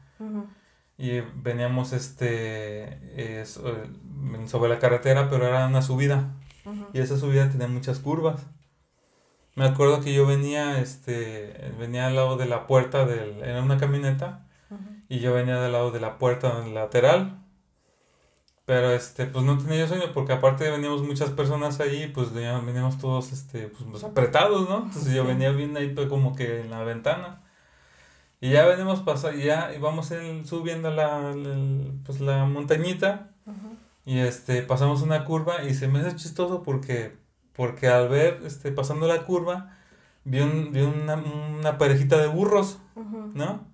Y 0.97 1.21
veníamos, 1.35 1.93
este, 1.93 3.45
sobre 3.45 4.67
la 4.67 4.79
carretera, 4.79 5.29
pero 5.29 5.47
era 5.47 5.67
una 5.67 5.81
subida. 5.81 6.35
Y 6.93 6.99
esa 6.99 7.17
subida 7.17 7.49
tenía 7.49 7.67
muchas 7.67 7.99
curvas. 7.99 8.41
Me 9.55 9.65
acuerdo 9.65 10.01
que 10.01 10.13
yo 10.13 10.25
venía, 10.25 10.79
este, 10.79 11.73
venía 11.77 12.07
al 12.07 12.15
lado 12.15 12.37
de 12.37 12.45
la 12.45 12.67
puerta 12.67 13.05
del, 13.05 13.41
era 13.43 13.61
una 13.61 13.77
camioneta. 13.77 14.45
Y 15.07 15.19
yo 15.19 15.33
venía 15.33 15.59
del 15.59 15.71
lado 15.71 15.91
de 15.91 15.99
la 15.99 16.19
puerta 16.19 16.65
lateral 16.65 17.39
pero 18.69 18.91
este, 18.91 19.25
pues 19.25 19.43
no 19.43 19.57
tenía 19.57 19.79
yo 19.79 19.87
sueño 19.87 20.13
porque 20.13 20.31
aparte 20.31 20.69
veníamos 20.69 21.01
muchas 21.01 21.31
personas 21.31 21.79
ahí, 21.79 22.05
pues 22.13 22.31
veníamos 22.31 22.99
todos 22.99 23.31
este, 23.31 23.67
pues, 23.67 23.83
pues, 23.89 24.03
apretados, 24.03 24.69
¿no? 24.69 24.83
Entonces 24.83 25.11
yo 25.11 25.25
venía 25.25 25.49
bien 25.49 25.75
ahí 25.75 25.89
pues, 25.89 26.07
como 26.07 26.35
que 26.35 26.61
en 26.61 26.69
la 26.69 26.83
ventana. 26.83 27.41
Y 28.39 28.51
ya 28.51 28.67
venimos 28.67 28.99
pasando, 28.99 29.39
ya 29.39 29.73
íbamos 29.75 30.13
subiendo 30.45 30.91
la, 30.91 31.33
pues, 32.05 32.19
la 32.19 32.45
montañita. 32.45 33.31
Y 34.05 34.19
este, 34.19 34.61
pasamos 34.63 35.01
una 35.01 35.25
curva 35.25 35.63
y 35.63 35.73
se 35.73 35.87
me 35.87 35.99
hace 35.99 36.15
chistoso 36.15 36.63
porque, 36.63 37.17
porque 37.53 37.87
al 37.87 38.09
ver, 38.09 38.41
este, 38.45 38.71
pasando 38.71 39.07
la 39.07 39.25
curva, 39.25 39.77
vi, 40.23 40.39
un, 40.39 40.71
vi 40.71 40.81
una, 40.81 41.15
una 41.15 41.77
parejita 41.77 42.17
de 42.17 42.27
burros, 42.27 42.79
¿no? 43.33 43.67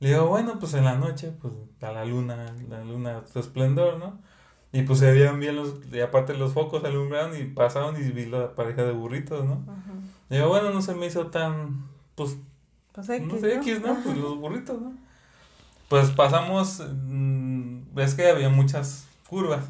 Le 0.00 0.10
digo, 0.10 0.26
bueno, 0.26 0.58
pues 0.58 0.74
en 0.74 0.84
la 0.84 0.96
noche, 0.96 1.32
pues 1.40 1.54
a 1.80 1.92
la 1.92 2.04
luna, 2.04 2.54
la 2.68 2.84
luna, 2.84 3.22
su 3.32 3.38
esplendor, 3.38 3.98
¿no? 3.98 4.20
Y 4.72 4.82
pues 4.82 4.98
se 4.98 5.10
veían 5.10 5.40
bien 5.40 5.56
los, 5.56 5.76
y 5.90 6.00
aparte 6.00 6.34
los 6.34 6.52
focos 6.52 6.84
alumbraron 6.84 7.34
y 7.40 7.44
pasaron 7.44 7.96
y 7.96 8.10
vi 8.10 8.26
la 8.26 8.54
pareja 8.54 8.82
de 8.82 8.92
burritos, 8.92 9.44
¿no? 9.46 9.64
Y 10.28 10.36
yo, 10.36 10.48
bueno, 10.48 10.70
no 10.70 10.82
se 10.82 10.94
me 10.94 11.06
hizo 11.06 11.28
tan, 11.28 11.86
pues, 12.14 12.36
pues 12.92 13.08
X, 13.08 13.26
no 13.26 13.38
sé, 13.38 13.54
X, 13.54 13.80
¿no? 13.80 13.96
Pues 14.02 14.16
los 14.18 14.36
burritos, 14.36 14.80
¿no? 14.80 14.92
Pues 15.88 16.10
pasamos, 16.10 16.82
mm, 17.06 17.94
ves 17.94 18.14
que 18.14 18.28
había 18.28 18.48
muchas 18.48 19.06
curvas. 19.26 19.64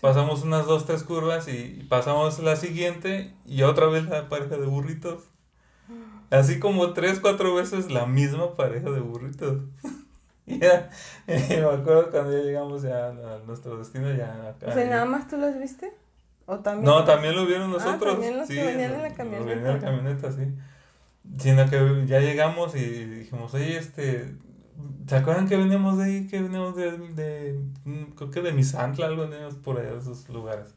Pasamos 0.00 0.42
unas 0.42 0.66
dos, 0.66 0.86
tres 0.86 1.02
curvas 1.02 1.48
y 1.48 1.86
pasamos 1.88 2.38
la 2.40 2.56
siguiente 2.56 3.34
y 3.46 3.62
otra 3.62 3.86
vez 3.86 4.04
la 4.04 4.28
pareja 4.28 4.56
de 4.56 4.66
burritos. 4.66 5.24
Así 6.30 6.60
como 6.60 6.92
tres, 6.92 7.20
cuatro 7.20 7.54
veces 7.54 7.90
la 7.90 8.06
misma 8.06 8.56
pareja 8.56 8.90
de 8.90 9.00
burritos. 9.00 9.62
Ya, 10.46 10.90
me 11.28 11.58
acuerdo 11.58 12.10
cuando 12.10 12.32
ya 12.32 12.42
llegamos 12.42 12.82
ya 12.82 13.10
a 13.10 13.38
nuestro 13.46 13.78
destino 13.78 14.12
ya 14.12 14.48
acá. 14.48 14.66
O 14.66 14.72
sea, 14.72 14.84
¿nada 14.84 15.04
más 15.04 15.28
tú 15.28 15.36
los 15.36 15.56
viste? 15.56 15.92
¿O 16.46 16.58
también 16.58 16.86
no, 16.86 17.04
también 17.04 17.36
lo 17.36 17.46
vieron 17.46 17.70
ah, 17.70 17.74
nosotros. 17.74 18.14
Ah, 18.14 18.14
también 18.14 18.36
los 18.36 18.48
sí, 18.48 18.56
que 18.56 18.64
venían 18.64 18.94
en 18.94 19.02
la 19.02 19.14
camioneta. 19.14 19.48
Venían 19.48 19.66
en 19.66 19.74
la 19.74 19.78
camioneta, 19.78 20.32
sí. 20.32 20.52
Sino 21.38 21.70
que 21.70 22.04
ya 22.06 22.18
llegamos 22.18 22.74
y 22.74 23.04
dijimos, 23.04 23.54
oye, 23.54 23.76
este, 23.76 24.34
¿se 25.06 25.16
acuerdan 25.16 25.48
que 25.48 25.56
veníamos 25.56 25.98
de 25.98 26.04
ahí? 26.04 26.26
Que 26.26 26.40
veníamos 26.40 26.76
de, 26.76 26.98
de 26.98 27.60
creo 28.16 28.30
que 28.30 28.42
de 28.42 28.52
Misantla, 28.52 29.06
algo 29.06 29.28
veníamos 29.28 29.54
por 29.54 29.78
allá 29.78 29.98
esos 29.98 30.28
lugares. 30.28 30.74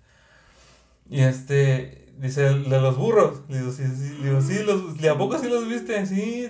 Y 1.10 1.22
este, 1.22 2.14
dice, 2.18 2.42
de 2.44 2.82
los 2.82 2.98
burros. 2.98 3.42
Le 3.50 3.60
digo, 3.60 3.72
sí, 3.72 3.84
sí, 3.88 4.18
le 4.20 4.30
digo, 4.30 4.42
sí, 4.42 4.64
los, 4.64 5.04
¿a 5.04 5.18
poco 5.18 5.38
sí 5.38 5.50
los 5.50 5.68
viste? 5.68 6.06
Sí, 6.06 6.50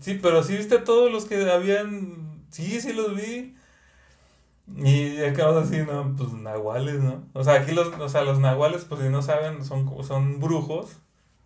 sí, 0.00 0.18
pero 0.22 0.42
sí 0.42 0.56
viste 0.56 0.78
todos 0.78 1.12
los 1.12 1.26
que 1.26 1.50
habían 1.50 2.26
Sí, 2.56 2.80
sí 2.80 2.94
los 2.94 3.14
vi. 3.14 3.54
Y 4.76 5.22
acabamos 5.22 5.68
así, 5.68 5.82
¿no? 5.82 6.16
Pues 6.16 6.32
nahuales, 6.32 7.00
¿no? 7.02 7.24
O 7.34 7.44
sea, 7.44 7.54
aquí 7.60 7.72
los, 7.72 7.88
o 7.88 8.08
sea, 8.08 8.22
los 8.22 8.40
nahuales, 8.40 8.86
pues 8.86 9.02
si 9.02 9.10
no 9.10 9.20
saben, 9.20 9.64
son, 9.64 9.86
son 10.04 10.40
brujos. 10.40 10.96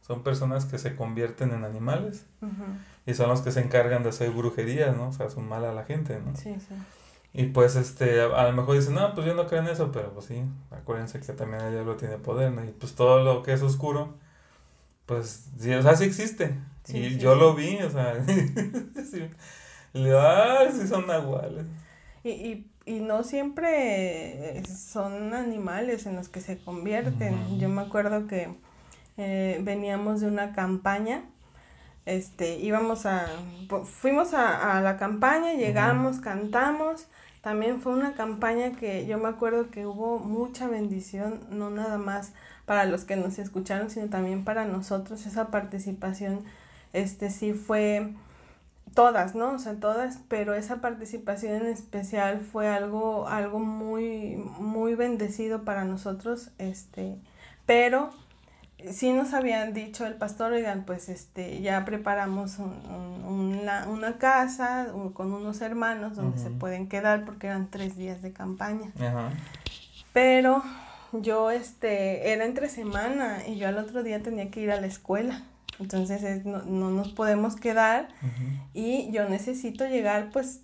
Son 0.07 0.23
personas 0.23 0.65
que 0.67 0.79
se 0.79 0.95
convierten 0.95 1.51
en 1.51 1.65
animales. 1.65 2.27
Y 3.11 3.15
son 3.15 3.29
los 3.29 3.41
que 3.41 3.51
se 3.51 3.61
encargan 3.61 4.03
de 4.03 4.11
hacer 4.11 4.31
brujerías, 4.31 4.97
¿no? 4.97 5.09
O 5.09 5.13
sea, 5.13 5.29
son 5.31 5.49
malas 5.49 5.71
a 5.71 5.75
la 5.75 5.85
gente, 5.85 6.21
¿no? 6.25 6.37
Sí, 6.37 6.55
sí. 6.59 6.75
Y 7.33 7.47
pues, 7.47 7.77
este, 7.77 8.21
a, 8.21 8.45
lo 8.45 8.53
mejor 8.53 8.77
dicen, 8.77 8.95
no, 8.95 9.15
pues 9.15 9.27
yo 9.27 9.35
no 9.35 9.47
creo 9.47 9.63
en 9.63 9.69
eso, 9.69 9.93
pero 9.93 10.13
pues 10.13 10.27
sí, 10.27 10.43
acuérdense 10.71 11.21
que 11.21 11.33
también 11.33 11.63
el 11.63 11.73
diablo 11.73 11.97
tiene 11.97 12.19
poder, 12.19 12.53
¿no? 12.53 12.65
Y 12.65 12.71
pues 12.71 12.95
todo 12.95 13.23
lo 13.23 13.43
que 13.43 13.53
es 13.53 13.63
oscuro, 13.63 14.15
pues, 15.07 15.49
sí, 15.59 15.73
o 15.73 15.83
sea, 15.83 15.97
sí 15.97 16.05
existe. 16.05 16.55
y 16.89 17.19
yo 17.19 17.35
lo 17.35 17.55
vi, 17.55 17.79
o 17.83 17.91
sea, 17.91 18.25
sí. 18.25 19.29
Ah, 19.95 20.67
sí 20.73 20.87
son 20.87 21.07
nahuales. 21.07 21.67
Y, 22.23 22.31
y, 22.31 22.71
y 22.87 23.01
no 23.01 23.23
siempre 23.23 24.63
son 24.67 25.35
animales 25.35 26.07
en 26.07 26.17
los 26.17 26.29
que 26.29 26.41
se 26.41 26.59
convierten. 26.59 27.59
Yo 27.59 27.69
me 27.69 27.83
acuerdo 27.83 28.27
que 28.27 28.55
eh, 29.17 29.61
veníamos 29.63 30.21
de 30.21 30.27
una 30.27 30.53
campaña, 30.53 31.25
este, 32.07 32.59
íbamos 32.59 33.07
a, 33.07 33.27
fuimos 33.85 34.35
a, 34.35 34.79
a 34.79 34.81
la 34.81 34.97
campaña, 34.97 35.55
llegamos, 35.55 36.21
cantamos, 36.21 37.07
también 37.43 37.81
fue 37.81 37.93
una 37.93 38.15
campaña 38.15 38.73
que 38.73 39.07
yo 39.07 39.19
me 39.19 39.29
acuerdo 39.29 39.71
que 39.71 39.87
hubo 39.87 40.19
mucha 40.19 40.69
bendición, 40.69 41.41
no 41.51 41.71
nada 41.71 41.99
más 41.99 42.33
para 42.67 42.85
los 42.85 43.05
que 43.05 43.17
nos 43.17 43.39
escucharon, 43.39 43.91
sino 43.91 44.09
también 44.09 44.45
para 44.45 44.65
nosotros, 44.65 45.27
esa 45.27 45.49
participación, 45.49 46.45
este, 46.93 47.31
sí 47.31 47.53
fue 47.55 48.13
todas, 48.95 49.35
¿no? 49.35 49.53
O 49.53 49.59
sea, 49.59 49.75
todas, 49.77 50.19
pero 50.29 50.55
esa 50.55 50.81
participación 50.81 51.55
en 51.55 51.67
especial 51.67 52.41
fue 52.41 52.69
algo, 52.69 53.29
algo 53.29 53.59
muy, 53.59 54.37
muy 54.59 54.95
bendecido 54.95 55.65
para 55.65 55.85
nosotros, 55.85 56.51
este, 56.59 57.17
pero 57.67 58.11
sí 58.93 59.13
nos 59.13 59.35
habían 59.35 59.73
dicho 59.73 60.07
el 60.07 60.15
pastor, 60.15 60.53
oigan, 60.53 60.85
pues 60.85 61.09
este, 61.09 61.61
ya 61.61 61.85
preparamos 61.85 62.59
una, 62.59 63.87
una, 63.89 64.19
casa 64.19 64.89
con 65.15 65.33
unos 65.33 65.61
hermanos 65.61 66.17
donde 66.17 66.39
se 66.39 66.51
pueden 66.51 66.89
quedar 66.89 67.25
porque 67.25 67.47
eran 67.47 67.71
tres 67.71 67.97
días 67.97 68.23
de 68.23 68.33
campaña. 68.33 68.91
Pero 70.13 70.63
yo, 71.13 71.51
este, 71.51 72.33
era 72.33 72.45
entre 72.45 72.69
semana 72.69 73.47
y 73.47 73.57
yo 73.57 73.69
al 73.69 73.79
otro 73.79 74.03
día 74.03 74.23
tenía 74.23 74.51
que 74.51 74.61
ir 74.61 74.71
a 74.71 74.81
la 74.81 74.87
escuela. 74.87 75.45
Entonces 75.79 76.45
no, 76.45 76.63
no, 76.63 76.91
nos 76.91 77.09
podemos 77.09 77.57
quedar 77.57 78.09
y 78.75 79.11
yo 79.13 79.29
necesito 79.29 79.87
llegar 79.87 80.31
pues 80.31 80.61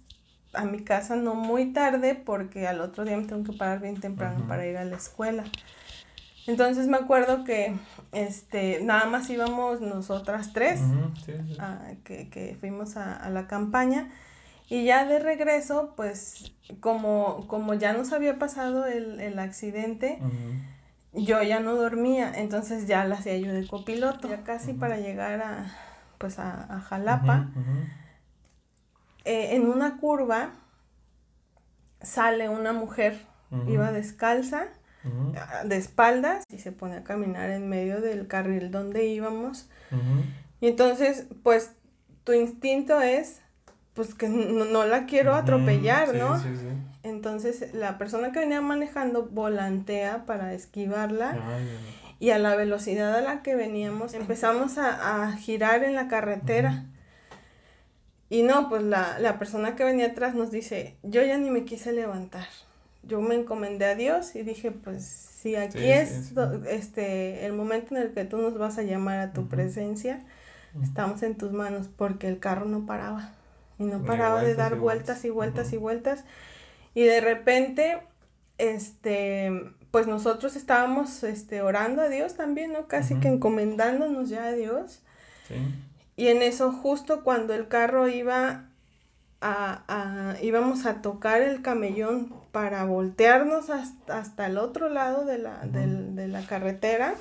a 0.52 0.64
mi 0.64 0.80
casa 0.80 1.16
no 1.16 1.34
muy 1.34 1.72
tarde 1.72 2.14
porque 2.14 2.66
al 2.66 2.80
otro 2.80 3.04
día 3.04 3.16
me 3.16 3.24
tengo 3.24 3.44
que 3.44 3.52
parar 3.52 3.80
bien 3.80 3.98
temprano 3.98 4.46
para 4.46 4.66
ir 4.66 4.76
a 4.76 4.84
la 4.84 4.96
escuela. 4.96 5.44
Entonces 6.47 6.86
me 6.86 6.97
acuerdo 6.97 7.44
que 7.44 7.74
este 8.12 8.80
nada 8.82 9.07
más 9.07 9.28
íbamos 9.30 9.80
nosotras 9.80 10.53
tres 10.53 10.80
que, 12.05 12.28
que, 12.28 12.57
fuimos 12.59 12.97
a, 12.97 13.14
a, 13.16 13.30
la 13.30 13.47
campaña. 13.47 14.11
Y 14.68 14.84
ya 14.84 15.07
de 15.07 15.18
regreso 15.18 15.94
pues 15.97 16.53
como, 16.80 17.47
como 17.47 17.74
ya 17.74 17.92
nos 17.92 18.12
había 18.12 18.38
pasado 18.38 18.86
el, 18.86 19.20
el 19.20 19.38
accidente 19.38 20.18
yo 21.16 21.42
ya 21.42 21.61
no 21.61 21.74
dormía, 21.74 22.32
entonces 22.34 22.86
ya 22.86 23.05
la 23.05 23.16
hacía 23.16 23.38
yo 23.38 23.53
de 23.53 23.66
copiloto, 23.66 24.28
ya 24.28 24.44
casi 24.44 24.74
para 24.74 24.99
llegar 24.99 25.40
a, 25.40 25.66
pues 26.18 26.38
a, 26.38 26.80
Jalapa. 26.80 27.49
Eh, 29.24 29.57
en 29.57 29.66
una 29.66 29.97
curva 29.97 30.51
sale 32.03 32.49
una 32.49 32.72
mujer, 32.72 33.26
iba 33.66 33.92
descalza, 33.92 34.66
de 35.64 35.76
espaldas, 35.76 36.44
y 36.48 36.59
se 36.59 36.72
pone 36.72 36.96
a 36.96 37.04
caminar 37.04 37.50
en 37.50 37.68
medio 37.68 38.00
del 38.00 38.26
carril 38.26 38.70
donde 38.70 39.07
íbamos. 39.07 39.68
Y 40.61 40.68
entonces, 40.68 41.26
pues, 41.42 41.72
tu 42.24 42.32
instinto 42.32 43.00
es, 43.00 43.40
pues, 43.94 44.14
que 44.14 44.28
no, 44.28 44.84
la 44.84 45.07
quiero 45.07 45.34
atropellar, 45.34 46.14
¿no? 46.14 46.38
Sí, 46.38 46.48
sí. 46.57 46.66
Entonces 47.07 47.72
la 47.72 47.98
persona 47.98 48.32
que 48.32 48.40
venía 48.40 48.61
manejando 48.61 49.26
volantea 49.26 50.26
para 50.26 50.54
esquivarla 50.54 51.38
y 52.18 52.30
a 52.30 52.38
la 52.40 52.57
velocidad 52.57 53.14
a 53.14 53.20
la 53.20 53.42
que 53.42 53.54
veníamos 53.54 54.14
empezamos 54.14 54.76
a, 54.76 55.30
girar 55.38 55.84
en 55.84 55.94
la 55.94 56.09
carretera. 56.09 56.84
Y 58.28 58.42
no, 58.42 58.68
pues 58.68 58.82
la, 58.82 59.20
la, 59.20 59.38
persona 59.38 59.76
que 59.76 59.84
venía 59.84 60.07
atrás 60.07 60.34
nos 60.34 60.50
dice, 60.50 60.96
yo 61.04 61.22
ya 61.22 61.38
ni 61.38 61.48
me 61.48 61.64
quise 61.64 61.92
levantar. 61.92 62.48
Yo 63.07 63.20
me 63.20 63.34
encomendé 63.34 63.86
a 63.86 63.94
Dios 63.94 64.34
y 64.34 64.42
dije, 64.42 64.70
pues 64.70 65.04
si 65.04 65.54
aquí 65.57 65.90
es 65.90 66.32
este 66.68 67.46
el 67.46 67.52
momento 67.52 67.94
en 67.94 68.02
el 68.02 68.12
que 68.12 68.24
tú 68.24 68.38
nos 68.38 68.59
vas 68.59 68.78
a 68.78 68.82
llamar 68.82 69.18
a 69.20 69.32
tu 69.32 69.48
presencia, 69.48 70.24
estamos 70.82 71.22
en 71.22 71.36
tus 71.36 71.52
manos 71.52 71.88
porque 71.88 72.28
el 72.28 72.40
carro 72.40 72.66
no 72.66 72.86
paraba. 72.86 73.32
Y 73.78 73.84
no 73.84 74.02
paraba 74.04 74.42
de 74.42 74.54
dar 74.54 74.76
vueltas 74.76 75.24
y 75.24 75.30
vueltas 75.30 75.72
y 75.72 75.76
vueltas. 75.76 76.24
Y 76.94 77.02
de 77.02 77.20
repente, 77.20 77.98
este, 78.57 79.52
pues 79.90 80.07
nosotros 80.07 80.57
estábamos 80.57 81.22
este, 81.22 81.61
orando 81.61 82.00
a 82.02 82.09
Dios 82.09 82.34
también, 82.34 82.72
¿no? 82.72 82.88
Casi 82.88 83.16
que 83.16 83.28
encomendándonos 83.28 84.30
ya 84.30 84.46
a 84.46 84.52
Dios. 84.52 85.02
Y 86.16 86.28
en 86.28 86.40
eso, 86.40 86.72
justo 86.72 87.22
cuando 87.22 87.52
el 87.52 87.68
carro 87.68 88.09
iba 88.09 88.70
a, 89.42 89.82
a, 89.88 90.42
íbamos 90.42 90.86
a 90.86 91.02
tocar 91.02 91.42
el 91.42 91.61
camellón 91.61 92.34
para 92.57 92.84
voltearnos 92.84 93.68
hasta, 93.68 94.18
hasta 94.18 94.46
el 94.46 94.57
otro 94.57 94.88
lado 94.88 95.26
de 95.26 95.36
la, 95.36 95.59
de 95.66 96.26
la 96.26 96.40
carretera, 96.46 97.12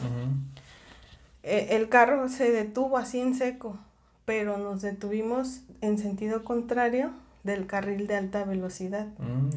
e, 1.44 1.76
el 1.76 1.90
carro 1.90 2.30
se 2.30 2.54
detuvo 2.54 2.98
así 2.98 3.20
en 3.20 3.36
seco, 3.36 3.78
pero 4.24 4.58
nos 4.58 4.82
detuvimos 4.82 5.60
en 5.82 5.98
sentido 5.98 6.46
contrario 6.46 7.12
del 7.44 7.68
carril 7.68 8.08
de 8.08 8.16
alta 8.16 8.46
velocidad. 8.46 9.08
Mm, 9.18 9.50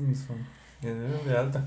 de 0.83 1.39
alta. 1.39 1.65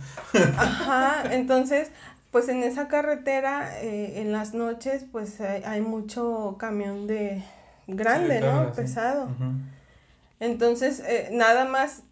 Ajá, 0.57 1.24
entonces, 1.34 1.89
pues 2.32 2.49
en 2.49 2.64
esa 2.64 2.89
carretera, 2.89 3.82
eh, 3.82 4.20
en 4.20 4.34
las 4.34 4.53
noches, 4.53 5.05
pues 5.09 5.39
hay, 5.39 5.80
mucho 5.80 6.57
camión 6.59 7.07
de 7.07 7.45
grande, 7.88 8.41
¿no? 8.41 8.74
Pesado. 8.74 9.30
Entonces, 10.41 11.01
eh, 11.07 11.30
nada 11.32 11.64
más, 11.64 12.03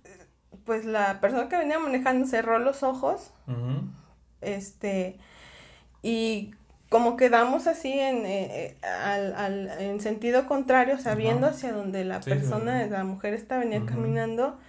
pues 0.70 0.86
la 0.86 1.20
persona 1.20 1.50
que 1.50 1.58
venía 1.58 1.80
manejando 1.80 2.28
cerró 2.28 2.60
los 2.60 2.84
ojos, 2.84 3.32
este, 4.40 5.18
y 6.04 6.54
como 6.90 7.18
quedamos 7.18 7.66
así 7.66 7.92
en, 7.92 8.24
eh, 8.28 8.78
eh, 8.84 8.86
al, 8.86 9.34
al, 9.34 9.68
en 9.82 10.00
sentido 10.00 10.46
contrario, 10.46 11.00
sabiendo 11.00 11.48
hacia 11.48 11.74
donde 11.74 12.06
la 12.06 12.20
persona, 12.20 12.86
la 12.86 13.04
mujer 13.04 13.34
estaba 13.34 13.64
venía 13.64 13.84
caminando 13.84 14.60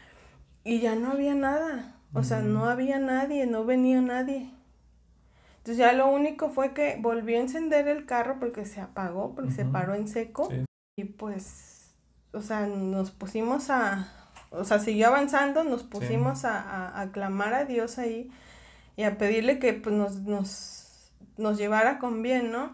y 0.65 0.81
ya 0.81 0.95
no 0.95 1.13
había 1.13 1.35
nada, 1.35 1.97
o 2.15 2.23
sea, 2.23 2.41
no 2.41 2.65
había 2.65 2.99
nadie, 2.99 3.47
no 3.47 3.67
venía 3.67 4.01
nadie. 4.01 4.51
Entonces 5.59 5.77
ya 5.77 5.93
lo 5.93 6.09
único 6.09 6.49
fue 6.49 6.73
que 6.73 6.97
volvió 6.99 7.37
a 7.37 7.43
encender 7.43 7.89
el 7.89 8.07
carro 8.07 8.39
porque 8.41 8.65
se 8.65 8.81
apagó, 8.81 9.35
porque 9.35 9.51
se 9.51 9.67
paró 9.67 9.95
en 9.95 10.09
seco. 10.09 10.49
Y 10.97 11.05
pues, 11.05 11.95
o 12.33 12.41
sea, 12.41 12.67
nos 12.67 13.11
pusimos 13.11 13.69
a, 13.69 14.20
o 14.51 14.65
sea, 14.65 14.79
siguió 14.79 15.09
avanzando, 15.09 15.65
nos 15.65 15.85
pusimos 15.85 16.45
a, 16.45 16.61
a, 16.61 17.01
a, 17.01 17.13
clamar 17.13 17.55
a 17.55 17.65
Dios 17.65 17.99
ahí 17.99 18.31
y 18.97 19.05
a 19.05 19.19
pedirle 19.19 19.59
que 19.59 19.73
pues 19.73 19.95
nos, 19.95 20.21
nos 20.23 20.81
nos 21.41 21.59
llevara 21.59 21.99
con 21.99 22.23
bien, 22.23 22.53
¿no? 22.53 22.73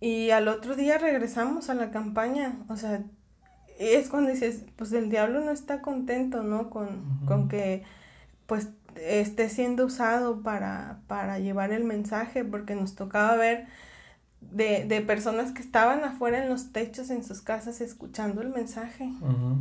Y 0.00 0.30
al 0.30 0.48
otro 0.48 0.76
día 0.76 0.98
regresamos 0.98 1.70
a 1.70 1.74
la 1.74 1.90
campaña, 1.90 2.58
o 2.68 2.76
sea, 2.76 3.02
es 3.78 4.08
cuando 4.08 4.30
dices, 4.30 4.64
pues 4.76 4.92
el 4.92 5.10
diablo 5.10 5.40
no 5.40 5.50
está 5.50 5.80
contento, 5.80 6.42
¿no? 6.42 6.70
Con, 6.70 7.24
con 7.26 7.48
que 7.48 7.82
pues 8.46 8.68
esté 8.96 9.48
siendo 9.48 9.86
usado 9.86 10.42
para, 10.42 11.00
para 11.06 11.38
llevar 11.38 11.72
el 11.72 11.84
mensaje, 11.84 12.44
porque 12.44 12.74
nos 12.74 12.94
tocaba 12.94 13.36
ver 13.36 13.66
de, 14.50 14.84
de, 14.84 15.00
personas 15.00 15.52
que 15.52 15.62
estaban 15.62 16.04
afuera 16.04 16.42
en 16.42 16.48
los 16.48 16.72
techos 16.72 17.10
en 17.10 17.24
sus 17.24 17.40
casas 17.40 17.80
escuchando 17.80 18.42
el 18.42 18.48
mensaje, 18.48 19.10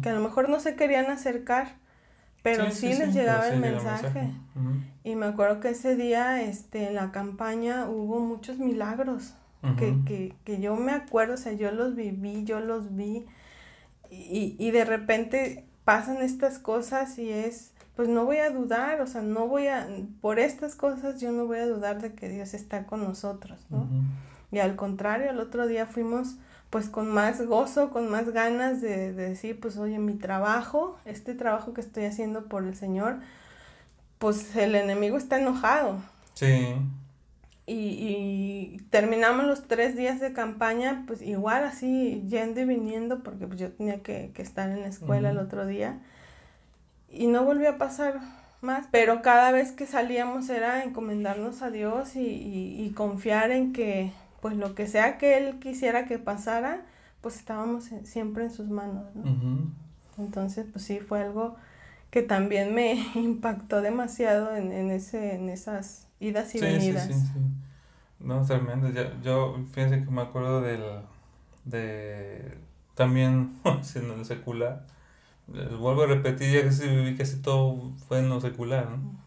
que 0.01 0.09
a 0.09 0.13
lo 0.13 0.21
mejor 0.21 0.49
no 0.49 0.59
se 0.59 0.75
querían 0.75 1.09
acercar, 1.09 1.75
pero 2.43 2.71
sí, 2.71 2.93
les 2.93 3.13
llegaba 3.13 3.47
el 3.47 3.59
mensaje. 3.59 4.31
Y 5.03 5.15
me 5.15 5.27
acuerdo 5.27 5.59
que 5.59 5.69
ese 5.69 5.95
día 5.95 6.41
este, 6.41 6.87
en 6.87 6.95
la 6.95 7.11
campaña 7.11 7.87
hubo 7.87 8.19
muchos 8.19 8.57
milagros 8.57 9.35
que, 9.77 9.95
que, 10.05 10.33
que, 10.43 10.59
yo 10.59 10.75
me 10.75 10.91
acuerdo, 10.91 11.35
o 11.35 11.37
sea, 11.37 11.53
yo 11.53 11.71
los 11.71 11.95
viví, 11.95 12.43
yo 12.43 12.59
los 12.59 12.95
vi. 12.95 13.25
Y, 14.09 14.55
y 14.57 14.71
de 14.71 14.83
repente 14.85 15.65
pasan 15.85 16.17
estas 16.17 16.59
cosas 16.59 17.17
y 17.19 17.29
es, 17.29 17.71
pues 17.95 18.09
no 18.09 18.25
voy 18.25 18.37
a 18.37 18.49
dudar, 18.49 19.01
o 19.01 19.07
sea, 19.07 19.21
no 19.21 19.47
voy 19.47 19.67
a, 19.67 19.87
por 20.21 20.39
estas 20.39 20.75
cosas 20.75 21.21
yo 21.21 21.31
no 21.31 21.45
voy 21.45 21.59
a 21.59 21.67
dudar 21.67 22.01
de 22.01 22.13
que 22.13 22.29
Dios 22.29 22.53
está 22.53 22.85
con 22.85 23.03
nosotros, 23.03 23.59
¿no? 23.69 23.87
Y 24.51 24.59
al 24.59 24.75
contrario, 24.75 25.29
el 25.31 25.39
otro 25.39 25.67
día 25.67 25.85
fuimos 25.85 26.35
pues 26.71 26.87
con 26.87 27.11
más 27.11 27.45
gozo, 27.45 27.89
con 27.91 28.09
más 28.09 28.29
ganas 28.29 28.81
de, 28.81 29.11
decir, 29.11 29.59
pues 29.59 29.77
oye, 29.77 29.99
mi 29.99 30.13
trabajo, 30.13 30.97
este 31.03 31.35
trabajo 31.35 31.73
que 31.73 31.81
estoy 31.81 32.05
haciendo 32.05 32.45
por 32.45 32.63
el 32.63 32.75
Señor, 32.75 33.17
pues 34.19 34.55
el 34.55 34.75
enemigo 34.75 35.17
está 35.17 35.37
enojado. 35.37 35.97
Sí. 36.33 36.75
Y, 37.67 37.75
y 37.75 38.77
terminamos 38.89 39.45
los 39.45 39.67
tres 39.67 39.97
días 39.97 40.21
de 40.21 40.31
campaña, 40.31 41.03
pues 41.07 41.21
igual 41.21 41.65
así, 41.65 42.23
yendo 42.29 42.61
y 42.61 42.65
viniendo, 42.65 43.21
porque 43.21 43.47
pues 43.47 43.59
yo 43.59 43.69
tenía 43.73 44.01
que, 44.01 44.31
estar 44.37 44.69
en 44.69 44.79
la 44.79 44.87
escuela 44.87 45.31
el 45.31 45.39
otro 45.39 45.65
día. 45.65 45.99
Y 47.09 47.27
no 47.27 47.43
volvió 47.43 47.69
a 47.69 47.77
pasar 47.77 48.21
más, 48.61 48.87
pero 48.91 49.21
cada 49.21 49.51
vez 49.51 49.73
que 49.73 49.85
salíamos 49.85 50.49
era 50.49 50.85
encomendarnos 50.85 51.61
a 51.63 51.69
Dios 51.69 52.15
y, 52.15 52.21
y 52.79 52.91
confiar 52.95 53.51
en 53.51 53.73
que 53.73 54.13
pues 54.41 54.57
lo 54.57 54.75
que 54.75 54.87
sea 54.87 55.17
que 55.17 55.37
él 55.37 55.59
quisiera 55.59 56.05
que 56.05 56.19
pasara, 56.19 56.81
pues 57.21 57.35
estábamos 57.37 57.89
siempre 58.03 58.45
en 58.45 58.51
sus 58.51 58.69
manos, 58.69 59.15
¿no? 59.15 59.71
Entonces, 60.17 60.65
pues 60.71 60.83
sí, 60.83 60.99
fue 60.99 61.21
algo 61.21 61.55
que 62.09 62.21
también 62.21 62.75
me 62.75 62.93
impactó 63.15 63.81
demasiado 63.81 64.55
en, 64.55 64.71
en, 64.71 64.91
ese, 64.91 65.35
en 65.35 65.49
esas 65.49 66.07
idas 66.19 66.53
y 66.55 66.61
venidas. 66.61 67.07
Sí, 67.07 67.13
sí, 67.13 67.19
sí. 67.19 67.39
No, 68.19 68.45
tremendo. 68.45 68.89
Yo, 68.89 69.03
yo 69.23 69.57
fíjense 69.71 70.03
que 70.03 70.11
me 70.11 70.21
acuerdo 70.21 70.61
del, 70.61 70.83
de, 71.65 72.57
también, 72.95 73.53
en 73.95 74.11
el 74.11 74.25
secular, 74.25 74.85
vuelvo 75.47 76.03
a 76.03 76.07
repetir, 76.07 76.53
ya 76.53 76.63
que 76.63 76.71
sí 76.71 76.87
viví 76.87 77.15
casi 77.15 77.37
todo 77.37 77.91
fue 78.07 78.19
en 78.19 78.29
lo 78.29 78.39
secular, 78.39 78.89
¿no? 78.89 79.21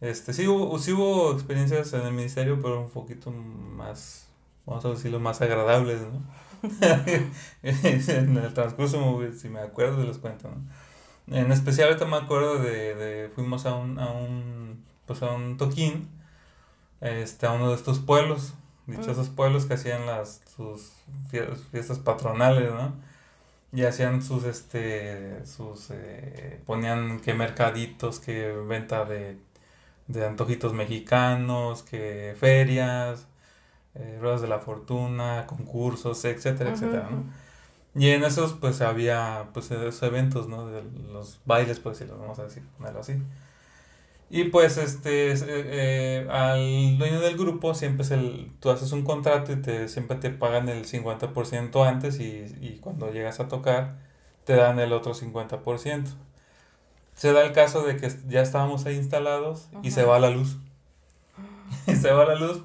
Este, 0.00 0.32
sí 0.32 0.46
hubo, 0.46 0.78
sí 0.78 0.92
hubo 0.92 1.32
experiencias 1.32 1.92
en 1.94 2.02
el 2.02 2.12
ministerio, 2.12 2.60
pero 2.60 2.82
un 2.82 2.90
poquito 2.90 3.30
más, 3.30 4.25
vamos 4.66 4.84
a 4.84 4.90
decirlo, 4.90 5.20
más 5.20 5.40
agradables, 5.40 6.00
¿no? 6.02 6.22
en 7.62 8.36
el 8.36 8.54
transcurso, 8.54 9.20
si 9.38 9.48
me 9.48 9.60
acuerdo, 9.60 10.04
los 10.04 10.18
cuento, 10.18 10.48
¿no? 10.48 11.36
En 11.36 11.50
especial 11.50 11.88
ahorita 11.88 12.06
me 12.06 12.16
acuerdo 12.16 12.58
de, 12.58 12.94
de 12.94 13.28
fuimos 13.30 13.66
a 13.66 13.74
un, 13.74 13.98
a 13.98 14.10
un, 14.10 14.84
pues 15.06 15.22
a 15.22 15.32
un 15.32 15.56
toquín, 15.56 16.08
este, 17.00 17.46
a 17.46 17.52
uno 17.52 17.70
de 17.70 17.74
estos 17.74 17.98
pueblos, 17.98 18.54
dichosos 18.86 19.28
pueblos 19.28 19.66
que 19.66 19.74
hacían 19.74 20.06
las, 20.06 20.42
sus 20.56 20.92
fiestas 21.72 21.98
patronales, 21.98 22.70
¿no? 22.72 22.94
Y 23.72 23.82
hacían 23.84 24.22
sus, 24.22 24.44
este, 24.44 25.44
sus, 25.46 25.90
eh, 25.90 26.60
ponían 26.66 27.20
que 27.20 27.34
mercaditos, 27.34 28.20
que 28.20 28.52
venta 28.52 29.04
de, 29.04 29.38
de 30.06 30.26
antojitos 30.26 30.72
mexicanos, 30.72 31.82
que 31.82 32.36
ferias, 32.38 33.26
eh, 33.98 34.18
ruedas 34.20 34.40
de 34.40 34.48
la 34.48 34.58
fortuna, 34.58 35.46
concursos, 35.46 36.24
etcétera, 36.24 36.70
etcétera, 36.70 37.08
¿no? 37.10 37.24
Y 37.98 38.10
en 38.10 38.24
esos, 38.24 38.52
pues, 38.52 38.82
había, 38.82 39.48
pues, 39.54 39.70
esos 39.70 40.02
eventos, 40.02 40.48
¿no? 40.48 40.66
De 40.66 40.82
los 41.12 41.40
bailes, 41.46 41.80
pues, 41.80 41.98
si 41.98 42.04
los 42.04 42.18
vamos 42.18 42.38
a 42.38 42.44
decir, 42.44 42.62
ponerlo 42.76 43.00
así. 43.00 43.14
Y 44.28 44.44
pues 44.44 44.76
este 44.76 45.32
eh, 45.32 45.36
eh, 45.46 46.28
al 46.30 46.98
dueño 46.98 47.20
del 47.20 47.36
grupo 47.36 47.74
siempre 47.74 48.04
es 48.04 48.10
el, 48.10 48.50
tú 48.58 48.70
haces 48.70 48.90
un 48.90 49.04
contrato 49.04 49.52
y 49.52 49.56
te, 49.56 49.88
siempre 49.88 50.16
te 50.16 50.30
pagan 50.30 50.68
el 50.68 50.84
50% 50.84 51.86
antes 51.86 52.18
y, 52.18 52.44
y, 52.60 52.78
cuando 52.80 53.12
llegas 53.12 53.38
a 53.38 53.46
tocar 53.46 53.94
te 54.44 54.54
dan 54.54 54.80
el 54.80 54.92
otro 54.92 55.14
50%. 55.14 56.06
Se 57.14 57.32
da 57.32 57.44
el 57.44 57.52
caso 57.52 57.82
de 57.84 57.96
que 57.96 58.10
ya 58.28 58.42
estábamos 58.42 58.84
ahí 58.86 58.96
instalados 58.96 59.68
y 59.82 59.92
se 59.92 60.04
va 60.04 60.18
la 60.18 60.30
luz. 60.30 60.56
y 61.86 61.94
se 61.96 62.10
va 62.10 62.24
la 62.26 62.34
luz, 62.34 62.62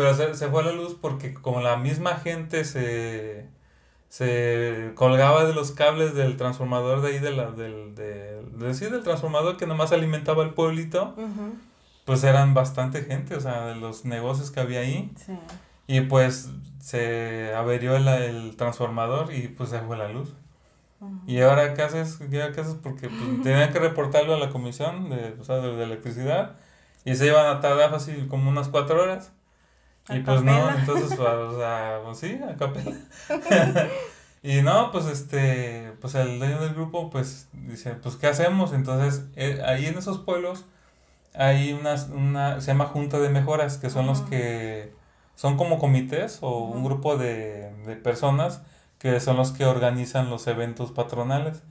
pero 0.00 0.14
se, 0.14 0.34
se 0.34 0.48
fue 0.48 0.64
la 0.64 0.72
luz 0.72 0.96
porque 0.98 1.34
como 1.34 1.60
la 1.60 1.76
misma 1.76 2.16
gente 2.16 2.64
se 2.64 3.48
se 4.08 4.90
colgaba 4.96 5.44
de 5.44 5.54
los 5.54 5.70
cables 5.70 6.14
del 6.14 6.36
transformador 6.36 7.00
de 7.00 7.08
ahí, 7.08 7.18
de 7.20 7.30
la, 7.30 7.52
del, 7.52 7.94
de, 7.94 8.42
del 8.58 9.02
transformador 9.04 9.56
que 9.56 9.66
nomás 9.66 9.92
alimentaba 9.92 10.42
el 10.42 10.50
pueblito, 10.50 11.14
pues 12.04 12.24
eran 12.24 12.52
bastante 12.52 13.02
gente, 13.02 13.36
o 13.36 13.40
sea, 13.40 13.66
de 13.66 13.76
los 13.76 14.04
negocios 14.04 14.50
que 14.50 14.58
había 14.58 14.80
ahí. 14.80 15.12
Y 15.86 16.00
pues 16.02 16.50
se 16.80 17.54
averió 17.54 17.94
el, 17.94 18.08
el, 18.08 18.56
transformador 18.56 19.32
y 19.32 19.46
pues 19.46 19.70
se 19.70 19.80
fue 19.80 19.96
la 19.96 20.08
luz. 20.08 20.34
Y 21.28 21.40
ahora, 21.40 21.74
¿qué 21.74 21.82
haces? 21.82 22.18
¿Qué 22.30 22.42
haces? 22.42 22.76
Porque 22.82 23.08
pues, 23.08 23.42
tenían 23.44 23.72
que 23.72 23.78
reportarlo 23.78 24.34
a 24.34 24.38
la 24.38 24.50
comisión 24.50 25.08
de, 25.08 25.36
o 25.40 25.44
sea, 25.44 25.58
de, 25.58 25.82
electricidad 25.82 26.56
y 27.04 27.14
se 27.14 27.26
iban 27.26 27.46
a 27.46 27.60
tardar 27.60 27.94
así 27.94 28.26
como 28.28 28.50
unas 28.50 28.68
cuatro 28.68 29.00
horas. 29.00 29.32
Y 30.10 30.20
pues 30.20 30.42
no, 30.42 30.70
entonces, 30.70 31.18
o 31.18 31.58
sea, 31.58 32.00
pues 32.04 32.18
sí, 32.18 32.40
a 32.42 32.56
capela. 32.56 32.96
y 34.42 34.62
no, 34.62 34.90
pues 34.90 35.06
este, 35.06 35.92
pues 36.00 36.14
el 36.14 36.38
dueño 36.38 36.60
del 36.60 36.74
grupo, 36.74 37.10
pues 37.10 37.48
dice, 37.52 37.94
pues 37.94 38.16
¿qué 38.16 38.26
hacemos? 38.26 38.72
Entonces, 38.72 39.24
eh, 39.36 39.62
ahí 39.64 39.86
en 39.86 39.98
esos 39.98 40.18
pueblos 40.18 40.64
hay 41.34 41.72
unas, 41.72 42.08
una, 42.08 42.60
se 42.60 42.68
llama 42.68 42.86
Junta 42.86 43.18
de 43.18 43.28
Mejoras, 43.30 43.78
que 43.78 43.90
son 43.90 44.06
los 44.06 44.20
que, 44.22 44.92
son 45.36 45.56
como 45.56 45.78
comités 45.78 46.38
o 46.42 46.58
un 46.58 46.84
grupo 46.84 47.16
de, 47.16 47.72
de 47.86 47.96
personas 47.96 48.62
que 48.98 49.18
son 49.20 49.36
los 49.36 49.52
que 49.52 49.64
organizan 49.64 50.28
los 50.30 50.46
eventos 50.46 50.92
patronales. 50.92 51.62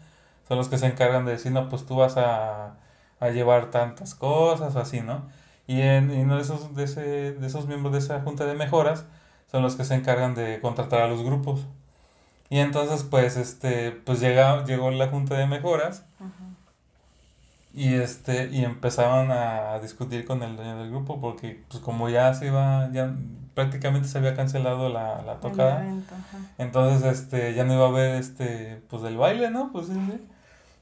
Son 0.48 0.58
los 0.58 0.68
que 0.70 0.80
se 0.80 0.88
encargan 0.88 1.26
de 1.26 1.34
decir, 1.34 1.52
no, 1.52 1.70
pues 1.70 1.86
tú 1.86 1.96
vas 1.98 2.18
a, 2.18 2.78
a 3.20 3.30
llevar 3.30 3.70
tantas 3.72 4.16
cosas, 4.16 4.76
así, 4.76 5.02
¿no? 5.02 5.30
Y, 5.70 5.82
en, 5.82 6.10
uno 6.10 6.38
de 6.38 6.42
esos, 6.42 6.76
de, 6.76 6.84
ese, 6.84 7.02
de 7.34 7.46
esos 7.46 7.68
miembros 7.68 7.94
de 7.94 8.00
esa 8.00 8.22
junta 8.22 8.44
de 8.48 8.56
mejoras 8.56 9.06
son 9.52 9.62
los 9.62 9.76
que 9.76 9.86
se 9.86 9.94
encargan 9.94 10.34
de 10.34 10.60
contratar 10.62 11.02
a 11.02 11.08
los 11.08 11.22
grupos. 11.22 11.68
Y 12.50 12.58
entonces, 12.58 13.04
pues, 13.04 13.38
este, 13.38 13.92
pues 13.92 14.20
llega, 14.20 14.66
llegó 14.66 14.90
la 14.90 15.10
junta 15.10 15.38
de 15.38 15.46
mejoras 15.46 16.06
y 17.72 17.94
este, 17.94 18.50
y 18.50 18.66
empezaron 18.66 19.30
a, 19.30 19.78
discutir 19.80 20.26
con 20.26 20.42
el 20.42 20.56
dueño 20.56 20.76
del 20.80 20.90
grupo 20.90 21.22
porque, 21.22 21.64
pues, 21.70 21.84
como 21.84 22.10
ya 22.10 22.34
se 22.34 22.48
iba, 22.48 22.90
ya 22.92 23.14
prácticamente 23.54 24.08
se 24.08 24.18
había 24.18 24.36
cancelado 24.36 24.90
la, 24.90 25.22
la 25.22 25.36
tocada, 25.36 25.86
entonces, 26.58 27.20
este, 27.20 27.54
ya 27.54 27.64
no 27.64 27.76
iba 27.76 27.86
a 27.86 27.90
haber, 27.90 28.16
este, 28.16 28.82
pues, 28.90 29.04
el 29.04 29.18
baile, 29.18 29.52
¿no? 29.52 29.72
Pues, 29.72 29.86
sí, 29.86 29.94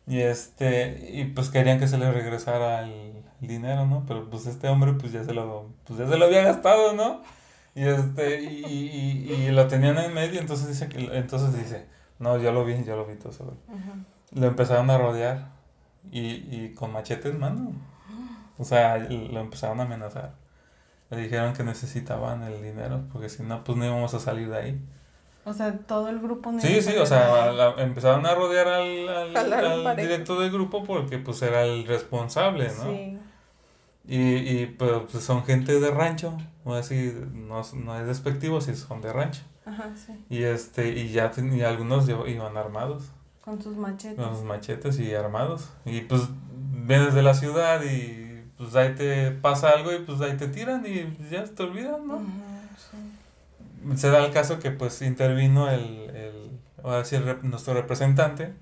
y 0.07 0.21
este, 0.21 1.09
y 1.11 1.25
pues 1.25 1.49
querían 1.49 1.79
que 1.79 1.89
se 1.89 1.97
le 1.97 2.09
regresara 2.09 2.83
el, 2.83 3.16
dinero, 3.39 3.85
¿no? 3.85 4.03
Pero 4.07 4.29
pues 4.29 4.45
este 4.47 4.67
hombre 4.67 4.93
pues 4.93 5.11
ya 5.11 5.23
se 5.23 5.33
lo, 5.33 5.67
pues 5.85 5.99
ya 5.99 6.07
se 6.07 6.17
lo 6.17 6.25
había 6.25 6.43
gastado, 6.43 6.93
¿no? 6.93 7.21
Y 7.75 7.83
este, 7.83 8.41
y, 8.41 8.65
y, 8.65 9.33
y 9.33 9.51
lo 9.51 9.67
tenían 9.67 9.97
en 9.99 10.13
medio, 10.13 10.39
entonces 10.39 10.67
dice 10.67 10.89
que, 10.89 11.15
entonces 11.15 11.55
dice, 11.55 11.85
no, 12.17 12.37
yo 12.37 12.51
lo 12.51 12.65
vi, 12.65 12.83
yo 12.83 12.95
lo 12.95 13.05
vi 13.05 13.15
todo 13.15 13.29
eso. 13.29 13.53
Lo 14.33 14.47
empezaron 14.47 14.89
a 14.89 14.97
rodear 14.97 15.49
y, 16.11 16.21
y 16.49 16.73
con 16.73 16.91
machetes, 16.91 17.37
mano. 17.37 17.73
O 18.57 18.65
sea, 18.65 18.97
lo 18.97 19.39
empezaron 19.39 19.79
a 19.79 19.83
amenazar. 19.83 20.33
Le 21.11 21.17
dijeron 21.17 21.53
que 21.53 21.63
necesitaban 21.63 22.43
el 22.43 22.61
dinero, 22.61 23.03
porque 23.13 23.29
si 23.29 23.43
no, 23.43 23.63
pues 23.63 23.77
no 23.77 23.85
íbamos 23.85 24.13
a 24.13 24.19
salir 24.19 24.49
de 24.49 24.57
ahí. 24.57 24.81
O 25.45 25.53
sea, 25.53 25.71
todo 25.71 26.09
el 26.09 26.19
grupo. 26.19 26.51
Sí, 26.59 26.81
sí, 26.81 26.97
o 26.97 27.05
sea, 27.05 27.75
empezaron 27.77 28.25
a 28.25 28.35
rodear 28.35 28.67
al, 28.67 29.37
al, 29.37 29.95
director 29.95 30.39
del 30.39 30.51
grupo 30.51 30.83
porque 30.83 31.19
pues 31.19 31.41
era 31.41 31.63
el 31.63 31.85
responsable, 31.85 32.67
¿no? 32.77 32.91
Sí. 32.91 33.19
Y, 34.07 34.19
y 34.19 34.65
pues, 34.67 34.91
pues 35.11 35.23
son 35.23 35.43
gente 35.43 35.79
de 35.79 35.91
rancho, 35.91 36.37
o 36.63 36.73
así, 36.73 37.13
no, 37.33 37.61
no 37.73 37.99
es 37.99 38.07
despectivo 38.07 38.61
si 38.61 38.75
son 38.75 39.01
de 39.01 39.11
rancho. 39.11 39.41
Ajá, 39.65 39.89
sí. 39.95 40.13
Y 40.29 40.43
este, 40.43 40.89
y 40.89 41.09
ya 41.09 41.31
y 41.37 41.61
algunos 41.61 42.07
iban 42.07 42.55
armados. 42.55 43.03
Con 43.43 43.61
sus 43.61 43.75
machetes. 43.75 44.17
Con 44.17 44.35
sus 44.35 44.45
machetes 44.45 44.99
y 44.99 45.13
armados. 45.13 45.69
Y 45.85 46.01
pues 46.01 46.23
vienes 46.85 47.13
de 47.13 47.21
la 47.21 47.33
ciudad 47.33 47.83
y 47.83 48.43
pues 48.57 48.75
ahí 48.75 48.95
te 48.95 49.31
pasa 49.31 49.69
algo 49.69 49.93
y 49.93 49.99
pues 49.99 50.21
ahí 50.21 50.37
te 50.37 50.47
tiran 50.47 50.85
y 50.85 51.17
ya 51.29 51.43
te 51.43 51.63
olvidan, 51.63 52.07
¿no? 52.07 52.21
se 53.95 54.09
da 54.09 54.25
el 54.25 54.33
caso 54.33 54.59
que 54.59 54.71
pues 54.71 55.01
intervino 55.01 55.69
el, 55.69 56.09
el 56.09 56.59
ahora 56.83 57.05
sí, 57.05 57.17
nuestro 57.43 57.73
representante 57.73 58.53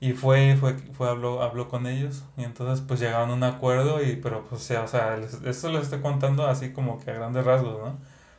y 0.00 0.12
fue, 0.12 0.56
fue, 0.56 0.74
fue 0.92 1.08
habló, 1.08 1.42
habló 1.42 1.68
con 1.68 1.86
ellos 1.86 2.22
y 2.36 2.44
entonces 2.44 2.84
pues 2.86 3.00
llegaron 3.00 3.30
a 3.30 3.34
un 3.34 3.42
acuerdo 3.42 4.02
y 4.02 4.16
pero 4.16 4.44
pues 4.44 4.70
o 4.70 4.86
sea, 4.88 5.16
esto 5.44 5.72
lo 5.72 5.80
estoy 5.80 6.00
contando 6.00 6.46
así 6.46 6.72
como 6.72 7.00
que 7.00 7.10
a 7.10 7.14
grandes 7.14 7.44
rasgos, 7.44 7.78
¿no? 7.78 7.98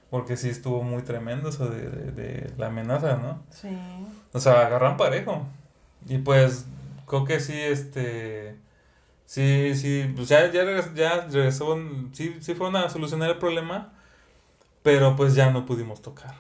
Porque 0.10 0.38
sí 0.38 0.50
estuvo 0.50 0.82
muy 0.84 1.04
tremendo 1.04 1.50
eso 1.50 1.68
de, 1.68 1.90
de, 1.90 2.54
la 2.58 2.68
amenaza, 2.68 3.18
¿no? 3.18 3.44
Sí. 3.52 3.70
O 4.34 4.40
sea, 4.40 4.66
agarran 4.66 4.98
parejo. 4.98 5.46
Y 6.08 6.18
pues 6.20 6.66
creo 7.08 7.26
que 7.26 7.40
sí, 7.40 7.54
este... 7.54 8.58
Sí, 9.26 9.76
sí, 9.76 10.12
pues 10.16 10.28
ya, 10.28 10.52
ya, 10.52 10.64
ya 10.96 11.28
regresó, 11.28 11.78
sí, 12.14 12.38
sí 12.42 12.56
fueron 12.56 12.78
a 12.78 12.90
solucionar 12.90 13.30
el 13.30 13.38
problema, 13.38 13.94
pero 14.82 15.16
pues 15.16 15.36
ya 15.36 15.52
no 15.52 15.68
pudimos 15.68 16.02
tocar. 16.02 16.34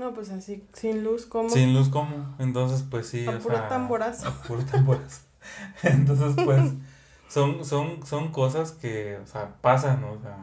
No, 0.00 0.14
pues 0.14 0.30
así, 0.30 0.64
sin 0.72 1.04
luz, 1.04 1.26
¿cómo? 1.26 1.50
Sin 1.50 1.74
luz, 1.74 1.90
¿cómo? 1.90 2.34
Entonces, 2.38 2.82
pues 2.90 3.06
sí. 3.06 3.26
A 3.26 3.38
puro 3.38 3.60
tamborazo. 3.68 4.28
A 4.28 4.42
puro 4.44 4.64
tamborazo. 4.64 5.20
Entonces, 5.82 6.42
pues, 6.42 6.72
son, 7.28 7.66
son, 7.66 8.06
son 8.06 8.32
cosas 8.32 8.72
que, 8.72 9.18
o 9.18 9.26
sea, 9.26 9.56
pasan, 9.60 10.00
¿no? 10.00 10.12
O 10.12 10.20
sea, 10.22 10.38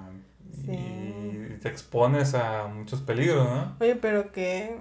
y 0.71 1.57
te 1.59 1.69
expones 1.69 2.35
a 2.35 2.67
muchos 2.67 3.01
peligros, 3.01 3.49
¿no? 3.49 3.75
Oye, 3.79 3.95
pero 3.95 4.31
qué 4.31 4.77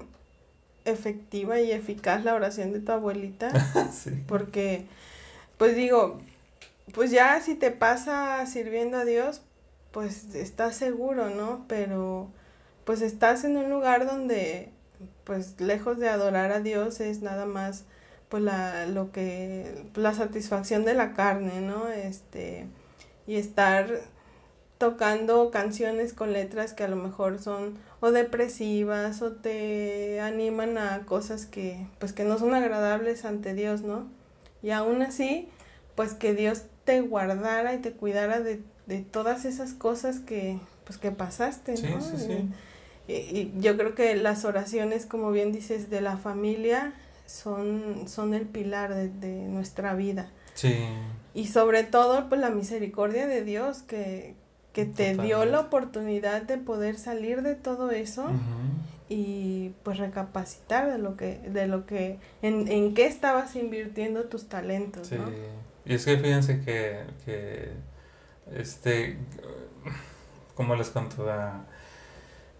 efectiva 0.84 1.58
y 1.58 1.72
eficaz 1.72 2.22
la 2.22 2.34
oración 2.34 2.74
de 2.74 2.80
tu 2.80 2.92
abuelita. 2.92 3.50
sí. 3.92 4.24
Porque, 4.28 4.88
pues 5.56 5.74
digo, 5.74 6.20
pues 6.92 7.10
ya 7.10 7.40
si 7.40 7.54
te 7.54 7.70
pasa 7.70 8.44
sirviendo 8.44 8.98
a 8.98 9.06
Dios, 9.06 9.40
pues 9.90 10.34
estás 10.34 10.76
seguro, 10.76 11.30
¿no? 11.30 11.64
Pero 11.66 12.30
pues 12.86 13.02
estás 13.02 13.44
en 13.44 13.56
un 13.58 13.68
lugar 13.68 14.06
donde 14.06 14.70
pues 15.24 15.60
lejos 15.60 15.98
de 15.98 16.08
adorar 16.08 16.52
a 16.52 16.60
Dios 16.60 17.00
es 17.00 17.20
nada 17.20 17.44
más 17.44 17.84
pues 18.28 18.42
la 18.42 18.86
lo 18.86 19.12
que 19.12 19.84
la 19.94 20.14
satisfacción 20.14 20.84
de 20.84 20.94
la 20.94 21.12
carne, 21.12 21.60
¿no? 21.60 21.88
Este 21.88 22.66
y 23.26 23.36
estar 23.36 24.00
tocando 24.78 25.50
canciones 25.50 26.12
con 26.12 26.32
letras 26.32 26.74
que 26.74 26.84
a 26.84 26.88
lo 26.88 26.96
mejor 26.96 27.40
son 27.40 27.76
o 28.00 28.12
depresivas 28.12 29.20
o 29.20 29.32
te 29.32 30.20
animan 30.20 30.78
a 30.78 31.06
cosas 31.06 31.44
que 31.44 31.86
pues 31.98 32.12
que 32.12 32.24
no 32.24 32.38
son 32.38 32.54
agradables 32.54 33.24
ante 33.24 33.52
Dios, 33.52 33.82
¿no? 33.82 34.06
Y 34.62 34.70
aún 34.70 35.02
así, 35.02 35.48
pues 35.96 36.14
que 36.14 36.34
Dios 36.34 36.62
te 36.84 37.00
guardara 37.00 37.74
y 37.74 37.78
te 37.78 37.92
cuidara 37.92 38.38
de, 38.40 38.62
de 38.86 39.00
todas 39.00 39.44
esas 39.44 39.72
cosas 39.72 40.20
que 40.20 40.60
pues 40.84 40.98
que 40.98 41.10
pasaste, 41.10 41.72
¿no? 41.72 42.00
Sí, 42.00 42.16
sí, 42.16 42.26
sí. 42.26 42.48
Y, 43.08 43.52
yo 43.58 43.76
creo 43.76 43.94
que 43.94 44.14
las 44.16 44.44
oraciones, 44.44 45.06
como 45.06 45.30
bien 45.30 45.52
dices, 45.52 45.90
de 45.90 46.00
la 46.00 46.16
familia 46.16 46.92
son, 47.26 48.08
son 48.08 48.34
el 48.34 48.46
pilar 48.46 48.94
de, 48.94 49.08
de 49.08 49.48
nuestra 49.48 49.94
vida. 49.94 50.28
Sí. 50.54 50.74
Y 51.34 51.46
sobre 51.48 51.84
todo, 51.84 52.28
pues 52.28 52.40
la 52.40 52.50
misericordia 52.50 53.26
de 53.26 53.44
Dios 53.44 53.82
que, 53.82 54.34
que 54.72 54.84
te 54.84 55.16
dio 55.16 55.44
la 55.44 55.60
oportunidad 55.60 56.42
de 56.42 56.58
poder 56.58 56.98
salir 56.98 57.42
de 57.42 57.54
todo 57.54 57.90
eso 57.90 58.28
y 59.08 59.72
pues 59.82 59.98
recapacitar 59.98 60.90
de 60.90 60.98
lo 60.98 61.16
que, 61.16 61.38
de 61.38 61.66
lo 61.66 61.86
que, 61.86 62.18
en, 62.42 62.68
en 62.68 62.92
qué 62.92 63.06
estabas 63.06 63.56
invirtiendo 63.56 64.24
tus 64.24 64.48
talentos, 64.48 65.06
sí. 65.08 65.16
Y 65.86 65.94
es 65.94 66.04
que 66.04 66.18
fíjense 66.18 66.60
que, 66.60 67.04
que 67.24 67.70
este, 68.54 69.16
como 70.54 70.74
les 70.74 70.90
conto, 70.90 71.24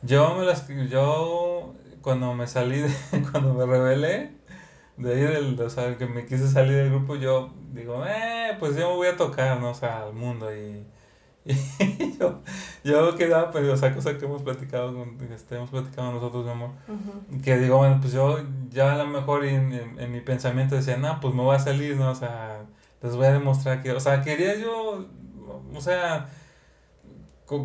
yo 0.03 0.35
me 0.37 0.45
las, 0.45 0.67
yo 0.89 1.75
cuando 2.03 2.35
me 2.35 2.47
salí, 2.47 2.81
de, 2.81 2.91
cuando 3.31 3.55
me 3.55 3.67
rebelé, 3.67 4.33
de 4.97 5.15
ahí 5.15 5.21
del, 5.21 5.61
o 5.61 5.71
sea, 5.71 5.97
que 5.97 6.07
me 6.07 6.27
quise 6.27 6.49
salir 6.49 6.75
del 6.77 6.91
grupo, 6.91 7.17
yo 7.17 7.53
digo, 7.73 8.05
eh, 8.07 8.57
pues 8.59 8.77
yo 8.77 8.91
me 8.91 8.97
voy 8.97 9.09
a 9.09 9.17
tocar, 9.17 9.61
¿no? 9.61 9.71
O 9.71 9.75
sea, 9.75 10.05
al 10.05 10.15
mundo 10.15 10.55
y 10.55 10.87
y 11.79 12.19
yo, 12.19 12.43
yo 12.83 13.15
quedaba, 13.15 13.53
pues, 13.53 13.69
o 13.69 13.77
sea, 13.77 13.95
cosa 13.95 14.19
que 14.19 14.25
hemos 14.25 14.43
platicado, 14.43 15.07
este, 15.33 15.55
hemos 15.55 15.71
platicado 15.71 16.11
nosotros, 16.11 16.45
mi 16.45 16.51
amor, 16.51 16.71
que 17.45 17.57
digo, 17.57 17.77
bueno, 17.77 17.99
pues 18.01 18.13
yo 18.13 18.41
ya 18.69 18.95
a 18.95 18.97
lo 18.97 19.07
mejor 19.07 19.45
en, 19.45 19.73
en, 19.73 20.11
mi 20.11 20.21
pensamiento 20.21 20.75
decía, 20.75 20.97
no, 20.97 21.21
pues 21.21 21.33
me 21.35 21.43
voy 21.43 21.55
a 21.55 21.61
salir, 21.61 21.97
¿no? 21.97 22.11
O 22.11 22.15
sea, 22.17 22.65
les 23.01 23.15
voy 23.15 23.27
a 23.27 23.33
demostrar 23.33 23.81
que, 23.81 23.93
o 23.93 24.01
sea, 24.01 24.23
quería 24.23 24.57
yo, 24.57 25.07
o 25.73 25.81
sea, 25.81 26.29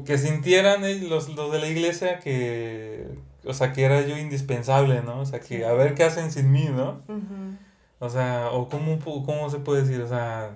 que 0.06 0.18
sintieran 0.18 0.82
los, 1.10 1.30
los 1.30 1.52
de 1.52 1.60
la 1.60 1.68
iglesia 1.68 2.20
que, 2.20 3.08
o 3.46 3.54
sea, 3.54 3.74
que 3.74 3.84
era 3.84 4.02
yo 4.02 4.18
indispensable, 4.18 5.02
¿no? 5.02 5.22
O 5.22 5.26
sea, 5.26 5.40
que 5.40 5.66
a 5.66 5.74
ver 5.74 5.96
qué 5.96 6.04
hacen 6.04 6.32
sin 6.32 6.52
mí, 6.52 6.70
¿no? 6.70 7.02
O 8.00 8.10
sea, 8.10 8.50
o 8.52 8.70
cómo, 8.70 9.00
cómo 9.00 9.50
se 9.50 9.60
puede 9.60 9.82
decir, 9.82 10.02
o 10.02 10.08
sea 10.08 10.56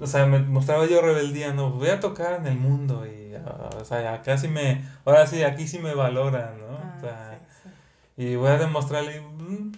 o 0.00 0.06
sea, 0.06 0.26
me 0.26 0.38
mostraba 0.38 0.86
yo 0.86 1.00
rebeldía, 1.00 1.52
no, 1.52 1.70
voy 1.70 1.88
a 1.88 2.00
tocar 2.00 2.34
en 2.34 2.46
el 2.46 2.56
mundo 2.56 3.04
y, 3.06 3.34
ah, 3.34 3.70
o 3.80 3.84
sea, 3.84 4.14
acá 4.14 4.38
sí 4.38 4.48
me, 4.48 4.84
ahora 5.04 5.26
sí, 5.26 5.42
aquí 5.42 5.66
sí 5.66 5.78
me 5.78 5.94
valoran, 5.94 6.58
¿no? 6.58 6.66
o 6.96 7.00
sea, 7.00 7.32
ah, 7.32 7.70
y 8.16 8.36
voy 8.36 8.48
a 8.48 8.58
demostrarle, 8.58 9.22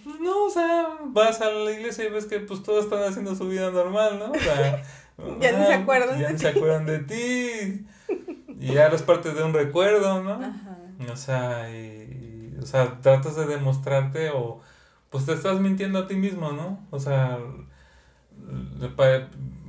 pues 0.03 0.19
no, 0.19 0.45
o 0.45 0.49
sea, 0.49 0.89
vas 1.07 1.41
a 1.41 1.49
la 1.49 1.71
iglesia 1.71 2.05
y 2.05 2.09
ves 2.09 2.25
que 2.25 2.39
pues 2.39 2.61
todos 2.63 2.85
están 2.85 3.03
haciendo 3.03 3.35
su 3.35 3.47
vida 3.47 3.71
normal, 3.71 4.19
¿no? 4.19 4.31
O 4.31 4.39
sea, 4.39 4.83
ya 5.39 5.51
ni 5.57 5.65
se 5.65 5.73
acuerdan 5.73 6.19
ya 6.19 6.29
de 6.29 6.37
se 6.37 6.47
acuerdan 6.49 6.85
de 6.85 6.99
ti 6.99 7.85
y 8.61 8.73
ya 8.73 8.85
eres 8.85 9.01
parte 9.01 9.33
de 9.33 9.43
un 9.43 9.53
recuerdo, 9.53 10.23
¿no? 10.23 10.33
Ajá. 10.33 10.77
O 11.11 11.15
sea, 11.15 11.69
y, 11.69 12.55
o 12.61 12.65
sea, 12.65 13.01
tratas 13.01 13.35
de 13.35 13.47
demostrarte 13.47 14.29
o 14.29 14.61
pues 15.09 15.25
te 15.25 15.33
estás 15.33 15.59
mintiendo 15.59 15.99
a 15.99 16.07
ti 16.07 16.15
mismo, 16.15 16.51
¿no? 16.51 16.79
O 16.91 16.99
sea, 16.99 17.39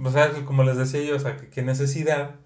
o 0.04 0.10
sea, 0.10 0.32
como 0.44 0.62
les 0.62 0.76
decía 0.76 1.02
yo, 1.02 1.16
o 1.16 1.18
sea, 1.18 1.36
qué 1.36 1.62
necesidad 1.62 2.36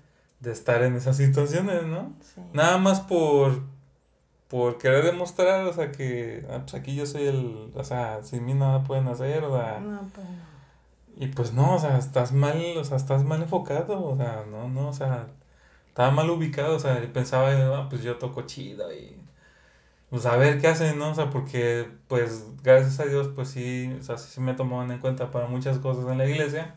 de 0.41 0.53
estar 0.53 0.83
en 0.83 0.95
esas 0.95 1.17
situaciones, 1.17 1.85
¿no? 1.85 2.13
Nada 2.53 2.79
más 2.79 3.01
por, 3.01 3.63
por 4.49 4.79
querer 4.79 5.05
demostrar, 5.05 5.67
o 5.67 5.73
sea, 5.73 5.93
que 5.93 6.47
ah, 6.51 6.61
pues 6.61 6.75
aquí 6.75 6.95
yo 6.95 7.07
soy 7.07 7.27
el, 7.27 7.73
o 7.75 7.85
sea, 7.85 8.23
sin 8.23 8.47
mí 8.47 8.55
nada 8.55 8.85
pueden 8.85 9.09
hacer, 9.09 9.45
o 9.45 9.57
sea. 9.57 9.81
No, 9.81 10.01
pues 10.15 10.27
Y 11.17 11.27
pues 11.29 11.53
no, 11.53 11.75
o 11.75 11.79
sea, 11.79 11.99
estás 11.99 12.33
mal, 12.33 12.77
o 12.77 12.85
sea, 12.85 12.97
estás 12.97 13.25
mal 13.25 13.43
enfocado, 13.43 14.05
o 14.05 14.17
sea, 14.17 14.45
no, 14.51 14.69
no, 14.69 14.89
o 14.89 14.93
sea, 14.93 15.27
estaba 15.97 16.11
mal 16.11 16.29
ubicado, 16.29 16.77
o 16.77 16.79
sea, 16.79 17.01
pensaba, 17.11 17.53
ah, 17.75 17.87
pues 17.89 18.03
yo 18.03 18.17
toco 18.17 18.43
chido 18.43 18.93
y 18.93 19.17
pues 20.11 20.27
a 20.27 20.37
ver 20.37 20.61
qué 20.61 20.69
hacen, 20.69 20.99
¿no? 20.99 21.13
O 21.13 21.15
sea, 21.15 21.31
porque 21.31 21.89
pues 22.07 22.45
gracias 22.63 23.01
a 23.01 23.07
Dios 23.07 23.31
pues 23.35 23.49
sí, 23.49 23.91
o 23.99 24.03
sea, 24.03 24.19
sí 24.19 24.43
me 24.43 24.53
tomaban 24.53 24.91
en 24.91 24.99
cuenta 24.99 25.31
para 25.31 25.47
muchas 25.47 25.79
cosas 25.79 26.07
en 26.13 26.19
la 26.19 26.29
iglesia. 26.29 26.75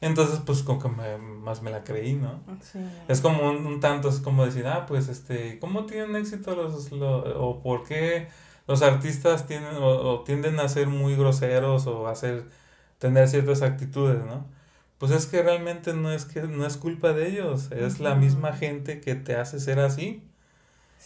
Entonces, 0.00 0.38
pues 0.46 0.62
como 0.62 0.80
que 0.80 0.88
me, 0.88 1.18
más 1.18 1.60
me 1.60 1.72
la 1.72 1.82
creí, 1.82 2.14
¿no? 2.14 2.38
Sí. 2.60 2.78
Es 3.08 3.20
como 3.20 3.50
un, 3.50 3.80
tanto, 3.80 4.08
es 4.08 4.20
como 4.20 4.46
decir, 4.46 4.64
ah, 4.68 4.86
pues 4.86 5.08
este, 5.08 5.58
¿cómo 5.58 5.86
tienen 5.86 6.14
éxito 6.14 6.54
los, 6.54 6.88
o 6.92 7.60
por 7.64 7.82
qué 7.82 8.28
los 8.68 8.82
artistas 8.82 9.44
tienen 9.48 9.74
o, 9.80 10.20
tienden 10.20 10.60
a 10.60 10.68
ser 10.68 10.86
muy 10.86 11.16
groseros 11.16 11.88
o 11.88 12.06
a 12.06 12.14
ser, 12.14 12.44
tener 13.00 13.28
ciertas 13.28 13.62
actitudes, 13.62 14.24
¿no? 14.24 14.46
Pues 15.02 15.10
es 15.10 15.26
que 15.26 15.42
realmente 15.42 15.94
no 15.94 16.12
es 16.12 16.24
que 16.26 16.42
no 16.42 16.64
es 16.64 16.76
culpa 16.76 17.12
de 17.12 17.26
ellos, 17.26 17.72
es 17.72 17.98
la 17.98 18.14
misma 18.14 18.52
gente 18.52 19.00
que 19.00 19.16
te 19.16 19.34
hace 19.34 19.58
ser 19.58 19.80
así. 19.80 20.22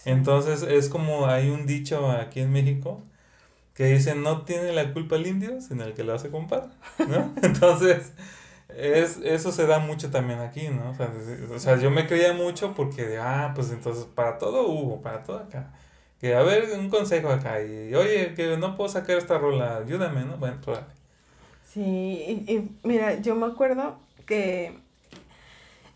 Entonces 0.05 0.63
es 0.63 0.91
como 0.91 1.29
hay 1.29 1.49
un 1.49 1.67
dicho 1.67 2.11
aquí 2.11 2.41
en 2.41 2.53
México 2.53 3.03
que 3.75 3.87
dice 3.87 4.15
no 4.15 4.43
tiene 4.45 4.73
la 4.75 4.93
culpa 4.93 5.17
el 5.17 5.27
indio, 5.27 5.63
sino 5.63 5.85
el 5.85 5.95
que 5.95 6.05
lo 6.05 6.15
hace 6.15 6.31
compadre, 6.31 6.69
¿no? 7.09 7.33
Entonces 7.43 8.13
es, 8.69 9.19
eso 9.25 9.53
se 9.53 9.67
da 9.67 9.79
mucho 9.79 10.11
también 10.11 10.41
aquí, 10.41 10.69
¿no? 10.69 10.95
O 11.55 11.59
sea, 11.59 11.79
yo 11.79 11.91
me 11.91 12.07
creía 12.07 12.35
mucho 12.35 12.75
porque, 12.75 13.19
ah, 13.19 13.53
pues 13.55 13.71
entonces 13.71 14.05
para 14.07 14.39
todo 14.39 14.69
hubo, 14.69 15.03
para 15.03 15.23
todo 15.25 15.39
acá. 15.39 15.73
Que 16.21 16.35
a 16.37 16.43
ver, 16.43 16.71
un 16.79 16.91
consejo 16.91 17.31
acá, 17.31 17.63
y 17.63 17.95
oye, 17.95 18.35
que 18.35 18.57
no 18.59 18.77
puedo 18.77 18.91
sacar 18.91 19.17
esta 19.19 19.39
rola, 19.39 19.79
ayúdame, 19.79 20.25
¿no? 20.27 20.39
Bueno, 20.39 20.59
pues 20.65 20.81
Sí, 21.77 21.83
y 21.83 22.71
mira, 22.85 23.21
yo 23.21 23.35
me 23.35 23.45
acuerdo 23.45 23.99
que, 24.25 24.79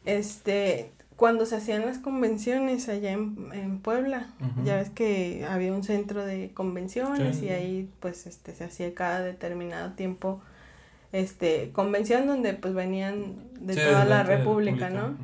este, 0.05 0.91
cuando 1.17 1.47
se 1.47 1.57
hacían 1.57 1.87
las 1.87 1.97
convenciones 1.97 2.91
allá 2.91 3.13
en, 3.13 3.79
Puebla, 3.81 4.27
ya 4.63 4.77
ves 4.77 4.91
que 4.91 5.47
había 5.49 5.73
un 5.73 5.83
centro 5.83 6.27
de 6.27 6.51
convenciones 6.53 7.43
y 7.43 7.49
ahí 7.49 7.89
pues 8.01 8.27
este 8.27 8.55
se 8.55 8.65
hacía 8.65 8.95
cada 8.95 9.21
determinado 9.21 9.93
tiempo 9.93 10.43
este 11.13 11.71
convención 11.73 12.27
donde 12.27 12.53
pues 12.53 12.75
venían 12.75 13.37
de 13.59 13.75
toda 13.75 14.05
la 14.05 14.23
república, 14.23 14.91
¿no? 14.91 15.17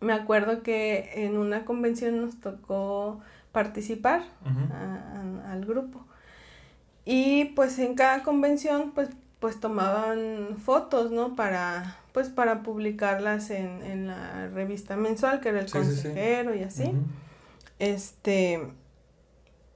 Me 0.00 0.12
acuerdo 0.12 0.64
que 0.64 1.10
en 1.14 1.38
una 1.38 1.64
convención 1.64 2.20
nos 2.20 2.40
tocó 2.40 3.20
participar 3.52 4.22
al 5.48 5.64
grupo. 5.64 6.04
Y 7.04 7.46
pues 7.56 7.78
en 7.78 7.94
cada 7.94 8.24
convención 8.24 8.90
pues 8.94 9.10
pues 9.40 9.60
tomaban 9.60 10.56
fotos, 10.64 11.10
¿no? 11.10 11.36
Para 11.36 11.96
pues 12.18 12.30
para 12.30 12.64
publicarlas 12.64 13.50
en, 13.50 13.80
en 13.84 14.08
la 14.08 14.48
revista 14.48 14.96
mensual, 14.96 15.40
que 15.40 15.50
era 15.50 15.60
el 15.60 15.70
consejero 15.70 16.52
y 16.52 16.64
así. 16.64 16.92
Este, 17.78 18.60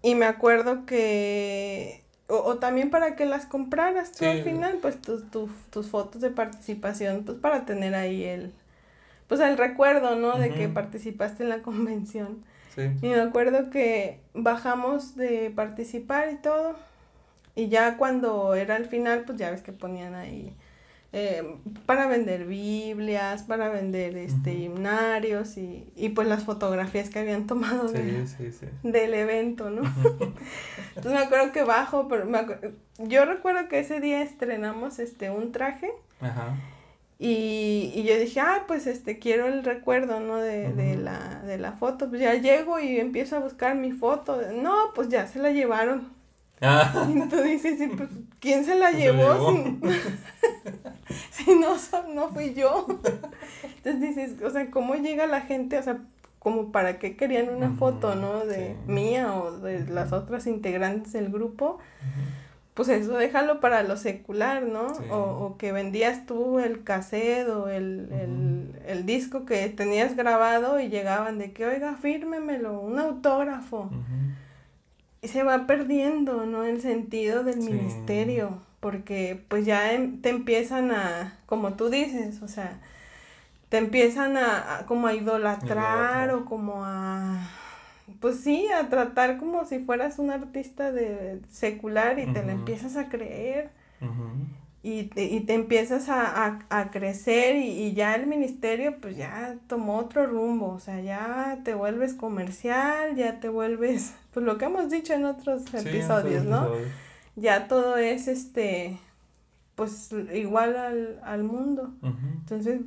y 0.03 0.17
me 0.17 0.27
acuerdo 0.27 0.85
que, 0.85 2.03
o, 2.27 2.57
también 2.57 2.91
para 2.91 3.15
que 3.15 3.27
las 3.27 3.47
compraras 3.47 4.11
tú 4.11 4.25
al 4.25 4.43
final, 4.43 4.79
pues 4.83 5.01
tus, 5.01 5.23
tus 5.31 5.89
fotos 5.89 6.21
de 6.21 6.31
participación, 6.31 7.23
pues 7.25 7.39
para 7.39 7.65
tener 7.65 7.95
ahí 7.95 8.25
el, 8.25 8.53
pues 9.29 9.41
el 9.41 9.57
recuerdo, 9.57 10.17
¿no? 10.17 10.37
De 10.37 10.51
que 10.51 10.69
participaste 10.69 11.45
en 11.45 11.49
la 11.49 11.59
convención. 11.63 12.45
Y 12.77 13.07
me 13.07 13.21
acuerdo 13.21 13.71
que 13.71 14.19
bajamos 14.35 15.15
de 15.15 15.53
participar 15.55 16.31
y 16.33 16.37
todo. 16.37 16.75
Y 17.55 17.69
ya 17.69 17.97
cuando 17.97 18.55
era 18.55 18.77
el 18.77 18.87
final, 18.87 19.25
pues 19.25 19.39
ya 19.39 19.51
ves 19.51 19.63
que 19.63 19.73
ponían 19.73 20.15
ahí 20.15 20.55
eh, 21.15 21.59
para 21.85 22.07
vender 22.07 22.47
Biblias, 22.47 23.43
para 23.43 23.69
vender 23.69 24.17
este 24.17 24.55
himnarios 24.55 25.59
y, 25.59 25.87
y, 25.95 26.09
pues 26.11 26.27
las 26.27 26.45
fotografías 26.45 27.11
que 27.11 27.19
habían 27.19 27.47
tomado 27.47 27.89
del 27.89 29.15
evento, 29.15 29.69
¿no? 29.69 29.83
Entonces 30.97 31.13
me 31.13 31.19
acuerdo 31.19 31.53
que 31.53 31.65
bajo, 31.65 32.09
pero 32.09 32.25
me 32.25 32.47
yo 32.99 33.27
recuerdo 33.27 33.69
que 33.69 33.81
ese 33.81 34.01
día 34.01 34.23
estrenamos 34.23 34.99
este 34.99 35.31
un 35.31 35.53
traje. 35.53 35.93
Y, 37.19 37.93
y 37.95 38.05
yo 38.05 38.19
dije, 38.19 38.41
ah, 38.41 38.65
pues 38.67 38.87
este, 38.87 39.19
quiero 39.19 39.47
el 39.47 39.65
recuerdo, 39.65 40.19
¿no? 40.19 40.39
De, 40.39 40.73
de, 40.73 40.97
la, 40.97 41.43
de 41.45 41.59
la 41.59 41.73
foto. 41.73 42.09
Pues 42.09 42.23
ya 42.23 42.35
llego 42.35 42.81
y 42.81 42.99
empiezo 42.99 43.37
a 43.37 43.41
buscar 43.41 43.77
mi 43.77 43.93
foto. 43.93 44.41
No, 44.55 44.75
pues 44.95 45.09
ya 45.09 45.27
se 45.27 45.39
la 45.39 45.51
llevaron. 45.51 46.11
Ah. 46.63 47.09
Y 47.13 47.29
tú 47.29 47.43
dices, 47.43 47.79
pues, 47.97 48.09
¿quién 48.41 48.65
se 48.65 48.75
la 48.77 48.93
llevó? 48.93 49.53
Si, 51.31 51.55
no, 51.55 51.77
no 52.15 52.29
fui 52.31 52.55
yo. 52.55 52.87
Entonces 53.77 54.01
dices, 54.01 54.43
o 54.43 54.49
sea, 54.49 54.71
¿cómo 54.71 54.95
llega 54.95 55.27
la 55.27 55.43
gente? 55.43 55.77
O 55.79 55.83
sea, 55.83 55.99
como 56.39 56.73
para 56.73 56.99
qué 56.99 57.17
querían 57.17 57.51
una 57.51 57.71
foto, 57.73 58.15
¿no? 58.15 58.47
De 58.47 58.77
mía 58.87 59.35
o 59.35 59.53
de 59.59 59.87
las 59.87 60.13
otras 60.13 60.47
integrantes 60.47 61.13
del 61.13 61.31
grupo. 61.31 61.79
pues 62.75 62.89
eso 62.89 63.17
déjalo 63.17 63.61
para 63.61 63.83
lo 63.83 63.97
secular, 63.97 64.63
¿no? 64.63 64.87
O, 65.11 65.17
o, 65.17 65.57
que 65.59 65.73
vendías 65.73 66.25
tú 66.25 66.59
el 66.59 66.83
cassette 66.83 67.49
o 67.49 67.69
el, 67.69 68.09
el, 68.11 68.81
el, 68.87 69.07
disco 69.07 69.45
que 69.45 69.69
tenías 69.69 70.17
grabado 70.17 70.81
y 70.81 70.89
llegaban 70.89 71.39
de 71.39 71.53
que, 71.53 71.67
oiga, 71.67 71.97
fírmemelo, 71.97 72.81
un 72.81 72.99
autógrafo. 72.99 73.91
Y 75.23 75.29
se 75.29 75.43
va 75.43 75.67
perdiendo, 75.67 76.45
¿no? 76.47 76.65
El 76.65 76.83
sentido 76.83 77.45
del 77.45 77.59
ministerio, 77.59 78.59
porque 78.81 79.43
pues 79.49 79.65
ya 79.65 79.93
em, 79.93 80.21
te 80.21 80.29
empiezan 80.29 80.91
a, 80.91 81.39
como 81.47 81.75
tú 81.75 81.89
dices, 81.89 82.43
o 82.43 82.49
sea, 82.49 82.81
te 83.69 83.79
empiezan 83.79 84.37
a, 84.37 84.85
como 84.87 85.07
a 85.07 85.15
idolatrar 85.15 86.33
o 86.33 86.45
como 86.45 86.85
a 86.85 87.39
pues 88.21 88.41
sí, 88.41 88.69
a 88.69 88.89
tratar 88.89 89.39
como 89.39 89.65
si 89.65 89.79
fueras 89.79 90.19
un 90.19 90.31
artista 90.31 90.93
de 90.93 91.41
secular 91.51 92.19
y 92.19 92.27
te 92.33 92.43
lo 92.43 92.51
empiezas 92.51 92.97
a 92.97 93.09
creer. 93.09 93.71
y, 94.83 95.05
te, 95.05 95.25
y 95.25 95.41
te 95.41 95.55
empiezas 95.55 96.09
a, 96.09 96.59
a, 96.69 96.91
crecer 96.91 97.57
y, 97.57 97.93
ya 97.95 98.15
el 98.15 98.27
ministerio 98.27 98.97
pues 99.01 99.17
ya 99.17 99.57
tomó 99.69 99.99
otro 99.99 100.27
rumbo, 100.27 100.69
o 100.69 100.81
sea, 100.81 101.01
ya 101.01 101.61
te 101.65 101.75
vuelves 101.75 102.15
comercial, 102.15 103.15
ya 103.15 103.39
te 103.41 103.49
vuelves, 103.49 104.15
pues 104.33 104.45
lo 104.47 104.59
que 104.59 104.65
hemos 104.65 104.91
dicho 104.91 105.13
en 105.13 105.25
otros 105.25 105.63
episodios, 105.75 106.45
¿no? 106.45 106.69
Ya 107.37 107.69
todo 107.69 107.97
es 107.97 108.29
este, 108.29 108.99
pues 109.75 110.11
igual 110.33 110.77
al, 110.77 111.21
al 111.23 111.45
mundo. 111.45 111.93
Entonces, 112.03 112.81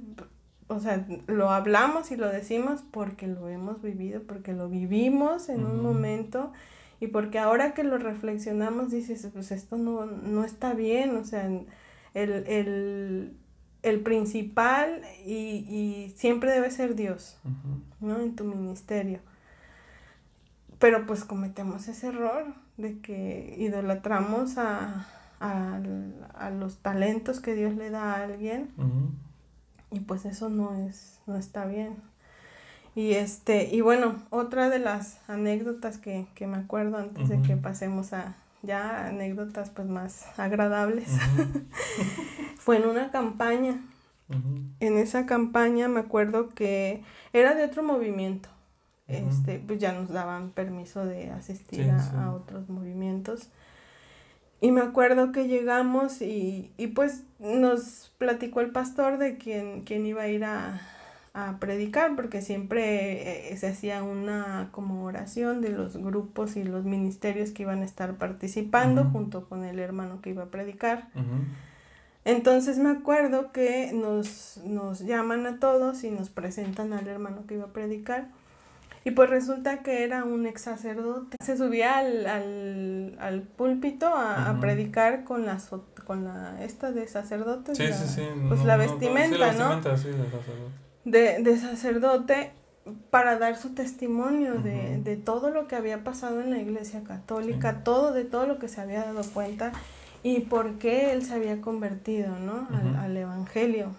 o 0.67 0.79
sea, 0.79 1.05
lo 1.27 1.51
hablamos 1.51 2.11
y 2.11 2.15
lo 2.15 2.27
decimos 2.27 2.83
porque 2.91 3.27
lo 3.27 3.47
hemos 3.49 3.81
vivido, 3.81 4.23
porque 4.23 4.53
lo 4.53 4.69
vivimos 4.69 5.49
en 5.49 5.65
un 5.65 5.81
momento 5.81 6.51
y 6.99 7.07
porque 7.07 7.39
ahora 7.39 7.73
que 7.73 7.83
lo 7.83 7.97
reflexionamos 7.97 8.91
dices, 8.91 9.27
pues 9.33 9.51
esto 9.51 9.77
no, 9.77 10.05
no 10.05 10.43
está 10.43 10.73
bien, 10.73 11.15
o 11.17 11.23
sea, 11.23 11.45
el, 12.13 13.35
el, 13.83 13.99
principal 14.01 15.01
y, 15.25 15.65
y, 15.69 16.13
siempre 16.15 16.51
debe 16.51 16.71
ser 16.71 16.95
Dios, 16.95 17.37
¿no? 17.99 18.19
En 18.19 18.35
tu 18.35 18.43
ministerio. 18.45 19.19
Pero 20.79 21.05
pues 21.05 21.23
cometemos 21.23 21.87
ese 21.87 22.07
error 22.07 22.53
de 22.77 22.99
que 22.99 23.55
idolatramos 23.57 24.57
a, 24.57 25.07
a, 25.39 25.79
a 26.33 26.49
los 26.49 26.77
talentos 26.79 27.39
que 27.39 27.55
Dios 27.55 27.75
le 27.75 27.89
da 27.89 28.13
a 28.13 28.23
alguien. 28.23 28.71
Y 29.91 30.01
pues 30.01 30.25
eso 30.25 30.49
no 30.49 30.75
es, 30.87 31.19
no 31.25 31.37
está 31.37 31.65
bien. 31.65 31.95
Y 32.95 33.11
este, 33.13 33.75
y 33.75 33.81
bueno, 33.81 34.15
otra 34.29 34.69
de 34.69 34.79
las 34.79 35.19
anécdotas 35.27 35.97
que, 35.97 36.27
me 36.39 36.57
acuerdo 36.57 36.97
antes 36.97 37.27
de 37.27 37.41
que 37.41 37.57
pasemos 37.57 38.13
a 38.13 38.35
ya 38.61 39.07
anécdotas 39.07 39.69
pues 39.69 39.87
más 39.87 40.25
agradables, 40.39 41.09
fue 42.57 42.77
en 42.77 42.87
una 42.87 43.11
campaña. 43.11 43.81
En 44.79 44.97
esa 44.97 45.27
campaña 45.27 45.87
me 45.87 45.99
acuerdo 45.99 46.49
que 46.49 47.03
era 47.31 47.53
de 47.53 47.65
otro 47.65 47.83
movimiento. 47.83 48.49
Este, 49.07 49.59
pues 49.59 49.79
ya 49.79 49.93
nos 49.93 50.09
daban 50.09 50.49
permiso 50.49 51.05
de 51.05 51.29
asistir 51.29 51.91
a, 51.91 52.33
otros 52.33 52.69
movimientos. 52.69 53.49
Y 54.61 54.71
me 54.71 54.81
acuerdo 54.81 55.31
que 55.31 55.47
llegamos 55.47 56.21
y, 56.21 56.71
y 56.77 56.87
pues 56.87 57.23
nos 57.39 58.11
platicó 58.17 58.61
el 58.61 58.71
pastor 58.71 59.17
de 59.17 59.37
quién, 59.37 59.83
quién 59.83 60.05
iba 60.05 60.23
a 60.23 60.27
ir 60.27 60.43
a, 60.43 60.81
a 61.35 61.59
predicar, 61.59 62.15
porque 62.15 62.41
siempre 62.41 63.51
eh, 63.51 63.57
se 63.57 63.67
hacía 63.67 64.03
una 64.03 64.69
como 64.71 65.03
oración 65.03 65.59
de 65.59 65.67
los 65.67 65.97
grupos 65.97 66.55
y 66.55 66.63
los 66.63 66.85
ministerios 66.85 67.51
que 67.51 67.63
iban 67.63 67.81
a 67.81 67.85
estar 67.85 68.15
participando 68.15 69.03
junto 69.03 69.49
con 69.49 69.65
el 69.65 69.79
hermano 69.79 70.21
que 70.21 70.29
iba 70.29 70.43
a 70.43 70.49
predicar. 70.49 71.09
Entonces 72.23 72.79
me 72.79 72.89
acuerdo 72.89 73.51
que 73.51 73.91
nos, 73.93 74.61
nos 74.63 75.01
llaman 75.01 75.45
a 75.45 75.59
todos 75.59 76.05
y 76.05 76.09
nos 76.09 76.29
presentan 76.29 76.93
al 76.93 77.05
hermano 77.05 77.45
que 77.45 77.55
iba 77.55 77.65
a 77.65 77.73
predicar. 77.73 78.29
Y 79.05 79.11
pues 79.11 79.29
resulta 79.29 79.83
que 79.83 80.03
era 80.03 80.23
un 80.23 80.47
ex 80.47 80.63
sacerdote. 80.63 81.37
Se 81.39 81.55
subía 81.55 81.99
al, 81.99 82.25
al, 82.25 83.15
al 83.19 83.41
púlpito 83.43 84.07
a, 84.07 84.57
predicar 84.59 85.23
con 85.23 85.45
la, 85.45 85.59
con 86.07 86.23
la 86.23 86.63
esta 86.63 86.91
de 86.91 87.07
sacerdote. 87.07 87.75
Sí, 87.75 87.85
sí, 87.93 88.07
sí. 88.07 88.23
Pues 88.47 88.65
la 88.65 88.77
vestimenta, 88.77 89.53
¿no? 89.53 89.75
Sí, 89.95 90.09
de 90.09 90.25
sacerdote. 90.25 90.51
De, 91.05 91.43
de 91.43 91.57
sacerdote 91.59 92.51
para 93.11 93.37
dar 93.37 93.57
su 93.57 93.75
testimonio 93.75 94.55
de, 94.55 94.99
de, 94.99 95.17
todo 95.17 95.51
lo 95.51 95.67
que 95.67 95.75
había 95.75 96.03
pasado 96.03 96.41
en 96.41 96.49
la 96.49 96.57
iglesia 96.57 97.03
católica, 97.03 97.83
todo, 97.83 98.11
de 98.11 98.25
todo 98.25 98.47
lo 98.47 98.57
que 98.57 98.67
se 98.67 98.81
había 98.81 99.03
dado 99.05 99.21
cuenta 99.33 99.71
y 100.23 100.41
por 100.41 100.79
qué 100.79 101.11
él 101.11 101.23
se 101.23 101.35
había 101.35 101.61
convertido, 101.61 102.39
¿no? 102.39 102.67
al, 102.75 102.95
al 102.95 103.17
evangelio. 103.17 103.91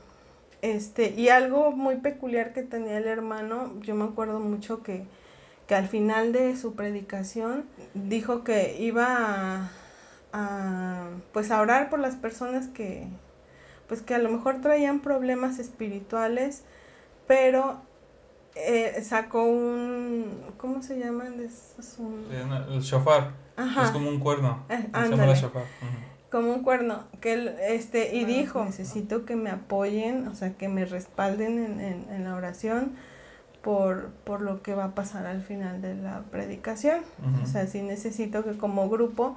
Este, 0.62 1.10
y 1.10 1.28
algo 1.28 1.70
muy 1.72 1.96
peculiar 1.96 2.52
que 2.52 2.62
tenía 2.62 2.98
el 2.98 3.06
hermano, 3.06 3.72
yo 3.80 3.94
me 3.94 4.04
acuerdo 4.04 4.40
mucho 4.40 4.82
que, 4.82 5.06
al 5.68 5.88
final 5.88 6.32
de 6.32 6.56
su 6.56 6.74
predicación 6.74 7.64
dijo 7.94 8.44
que 8.44 8.76
iba 8.78 9.70
a, 10.32 11.08
pues 11.32 11.50
a 11.50 11.60
orar 11.60 11.90
por 11.90 11.98
las 11.98 12.14
personas 12.14 12.68
que 12.68 13.08
pues 13.88 14.00
que 14.00 14.14
a 14.14 14.18
lo 14.18 14.30
mejor 14.30 14.60
traían 14.60 15.00
problemas 15.00 15.58
espirituales, 15.58 16.62
pero 17.26 17.80
eh, 18.54 19.02
sacó 19.02 19.42
un 19.42 20.40
¿cómo 20.56 20.82
se 20.82 21.00
llaman? 21.00 21.40
Es 21.40 21.96
un... 21.98 22.26
El 22.70 22.80
shofar. 22.80 23.32
Es 23.56 23.90
como 23.90 24.08
un 24.08 24.20
cuerno. 24.20 24.64
Eh, 24.68 24.88
como 26.30 26.52
un 26.52 26.62
cuerno, 26.62 27.04
que 27.20 27.34
él, 27.34 27.54
este, 27.60 28.16
y 28.16 28.24
dijo, 28.24 28.64
necesito 28.64 29.24
que 29.24 29.36
me 29.36 29.50
apoyen, 29.50 30.26
o 30.28 30.34
sea, 30.34 30.54
que 30.54 30.68
me 30.68 30.84
respalden 30.84 31.58
en, 31.58 31.80
en, 31.80 32.06
en 32.10 32.24
la 32.24 32.34
oración 32.34 32.92
por, 33.62 34.10
por 34.24 34.42
lo 34.42 34.62
que 34.62 34.74
va 34.74 34.84
a 34.84 34.94
pasar 34.94 35.26
al 35.26 35.42
final 35.42 35.82
de 35.82 35.94
la 35.94 36.22
predicación. 36.30 37.00
O 37.42 37.46
sea, 37.46 37.66
sí 37.66 37.82
necesito 37.82 38.44
que 38.44 38.56
como 38.56 38.88
grupo 38.88 39.36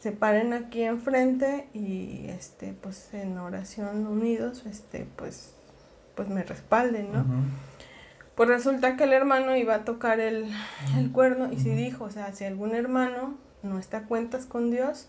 se 0.00 0.12
paren 0.12 0.52
aquí 0.52 0.82
enfrente 0.82 1.68
y, 1.74 2.26
este, 2.28 2.74
pues, 2.80 3.12
en 3.14 3.38
oración 3.38 4.06
unidos, 4.06 4.64
este, 4.66 5.06
pues, 5.16 5.54
pues 6.14 6.28
me 6.28 6.42
respalden, 6.42 7.12
¿no? 7.12 7.24
Pues 8.34 8.48
resulta 8.48 8.96
que 8.96 9.04
el 9.04 9.12
hermano 9.12 9.56
iba 9.56 9.74
a 9.74 9.84
tocar 9.84 10.20
el, 10.20 10.50
el 10.96 11.12
cuerno 11.12 11.52
y 11.52 11.58
sí 11.58 11.70
dijo, 11.70 12.04
o 12.04 12.10
sea, 12.10 12.32
si 12.32 12.44
algún 12.44 12.74
hermano 12.74 13.36
no 13.62 13.78
está 13.78 13.98
a 13.98 14.02
cuentas 14.04 14.46
con 14.46 14.70
Dios, 14.70 15.08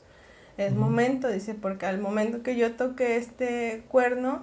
es 0.68 0.74
momento, 0.74 1.28
dice, 1.28 1.54
porque 1.54 1.86
al 1.86 2.00
momento 2.00 2.44
que 2.44 2.56
yo 2.56 2.74
toque 2.74 3.18
este 3.18 3.84
cuerno, 3.90 4.42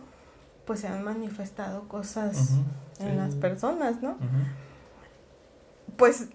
pues 0.66 0.80
se 0.80 0.88
han 0.88 1.02
manifestado 1.02 1.88
cosas 1.88 2.54
en 3.00 3.16
las 3.16 3.34
personas, 3.34 4.02
¿no? 4.02 4.16
Pues 5.96 6.28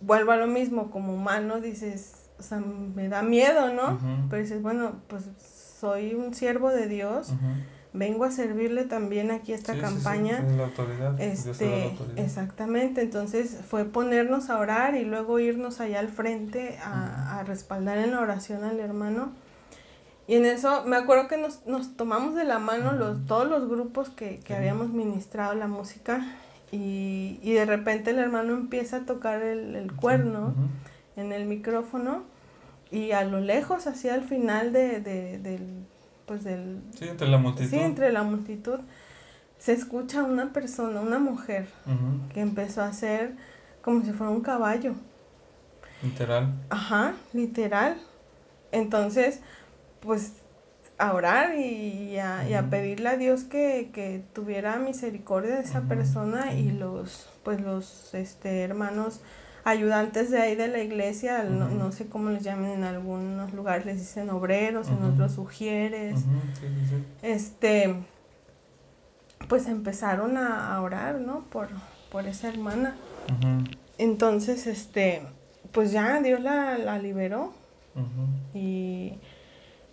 vuelvo 0.00 0.32
a 0.32 0.36
lo 0.36 0.46
mismo, 0.46 0.90
como 0.90 1.14
humano 1.14 1.60
dices, 1.60 2.28
o 2.38 2.42
sea, 2.42 2.58
me 2.58 3.08
da 3.08 3.22
miedo, 3.22 3.72
¿no? 3.72 3.98
Pero 4.28 4.42
dices, 4.42 4.62
bueno, 4.62 4.96
pues 5.08 5.24
soy 5.80 6.14
un 6.14 6.34
siervo 6.34 6.70
de 6.70 6.88
Dios 6.88 7.32
vengo 7.92 8.24
a 8.24 8.30
servirle 8.30 8.84
también 8.84 9.30
aquí 9.30 9.52
esta 9.52 9.78
campaña. 9.78 10.40
la 10.56 10.64
autoridad. 10.64 11.20
Este, 11.20 11.96
exactamente, 12.16 13.02
entonces 13.02 13.58
fue 13.68 13.84
ponernos 13.84 14.50
a 14.50 14.58
orar 14.58 14.94
y 14.94 15.04
luego 15.04 15.38
irnos 15.38 15.80
allá 15.80 16.00
al 16.00 16.08
frente 16.08 16.78
a, 16.82 17.42
respaldar 17.46 17.98
en 17.98 18.12
la 18.12 18.20
oración 18.20 18.64
al 18.64 18.78
hermano. 18.78 19.32
Y 20.28 20.36
en 20.36 20.46
eso 20.46 20.84
me 20.84 20.96
acuerdo 20.96 21.26
que 21.26 21.36
nos, 21.36 21.66
nos 21.66 21.96
tomamos 21.96 22.34
de 22.36 22.44
la 22.44 22.58
mano 22.58 22.92
los, 22.92 23.26
todos 23.26 23.48
los 23.48 23.68
grupos 23.68 24.08
que, 24.08 24.38
que 24.38 24.54
habíamos 24.54 24.90
ministrado 24.90 25.54
la 25.54 25.66
música 25.66 26.24
y, 26.70 27.40
y, 27.42 27.52
de 27.52 27.66
repente 27.66 28.10
el 28.10 28.18
hermano 28.18 28.54
empieza 28.54 28.98
a 28.98 29.00
tocar 29.00 29.42
el, 29.42 29.74
el 29.74 29.92
cuerno 29.92 30.54
en 31.16 31.32
el 31.32 31.44
micrófono 31.46 32.22
y 32.92 33.12
a 33.12 33.24
lo 33.24 33.40
lejos, 33.40 33.86
hacia 33.86 34.14
el 34.14 34.22
final 34.22 34.72
de, 34.74 35.00
de, 35.00 35.38
del, 35.38 35.86
pues 36.32 36.44
del... 36.44 36.80
Sí, 36.98 37.06
entre 37.06 37.28
la 37.28 37.36
multitud. 37.36 37.68
Sí, 37.68 37.78
entre 37.78 38.10
la 38.10 38.22
multitud. 38.22 38.78
Se 39.58 39.74
escucha 39.74 40.22
una 40.22 40.54
persona, 40.54 41.02
una 41.02 41.18
mujer, 41.18 41.68
que 42.32 42.40
empezó 42.40 42.80
a 42.80 42.86
hacer 42.86 43.34
como 43.82 44.02
si 44.02 44.12
fuera 44.12 44.32
un 44.32 44.40
caballo. 44.40 44.94
Literal. 46.02 46.54
Ajá, 46.70 47.12
literal. 47.34 47.98
Entonces, 48.70 49.40
pues 50.00 50.32
a 50.96 51.12
orar 51.12 51.54
y 51.58 52.16
a, 52.18 52.48
y 52.48 52.54
a 52.54 52.70
pedirle 52.70 53.10
a 53.10 53.18
Dios 53.18 53.44
que, 53.44 53.90
que, 53.92 54.24
tuviera 54.32 54.78
misericordia 54.78 55.56
de 55.56 55.64
esa 55.64 55.82
persona 55.82 56.54
y 56.54 56.70
los, 56.70 57.28
pues 57.42 57.60
los 57.60 58.14
este, 58.14 58.62
hermanos 58.62 59.20
ayudantes 59.64 60.30
de 60.30 60.40
ahí 60.40 60.54
de 60.54 60.68
la 60.68 60.82
iglesia, 60.82 61.44
no, 61.44 61.68
no, 61.68 61.92
sé 61.92 62.06
cómo 62.06 62.30
les 62.30 62.42
llamen 62.42 62.70
en 62.70 62.84
algunos 62.84 63.52
lugares, 63.52 63.86
les 63.86 63.98
dicen 63.98 64.30
obreros, 64.30 64.88
en 64.88 65.02
otros 65.04 65.32
sugieres. 65.32 66.20
Este, 67.22 67.94
pues 69.48 69.66
empezaron 69.68 70.36
a, 70.36 70.80
orar, 70.80 71.20
¿no? 71.20 71.44
Por, 71.50 71.68
por 72.10 72.26
esa 72.26 72.48
hermana. 72.48 72.96
Entonces, 73.98 74.66
este, 74.66 75.22
pues 75.72 75.92
ya 75.92 76.20
Dios 76.20 76.40
la, 76.40 76.78
la 76.78 76.98
liberó. 76.98 77.52
Y, 78.54 79.18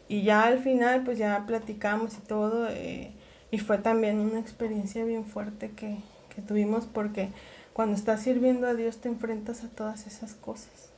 Y 0.07 0.23
ya 0.23 0.45
al 0.45 0.59
final, 0.59 1.03
pues 1.03 1.17
ya 1.19 1.45
platicamos 1.45 2.17
y 2.17 2.21
todo. 2.21 2.67
Eh, 2.69 3.11
y 3.51 3.59
fue 3.59 3.77
también 3.77 4.19
una 4.19 4.39
experiencia 4.39 5.03
bien 5.03 5.25
fuerte 5.25 5.71
que, 5.71 5.97
que 6.33 6.41
tuvimos 6.41 6.85
porque 6.85 7.29
cuando 7.73 7.95
estás 7.95 8.21
sirviendo 8.21 8.67
a 8.67 8.73
Dios 8.73 8.97
te 8.97 9.09
enfrentas 9.09 9.63
a 9.63 9.69
todas 9.69 10.07
esas 10.07 10.33
cosas. 10.33 10.89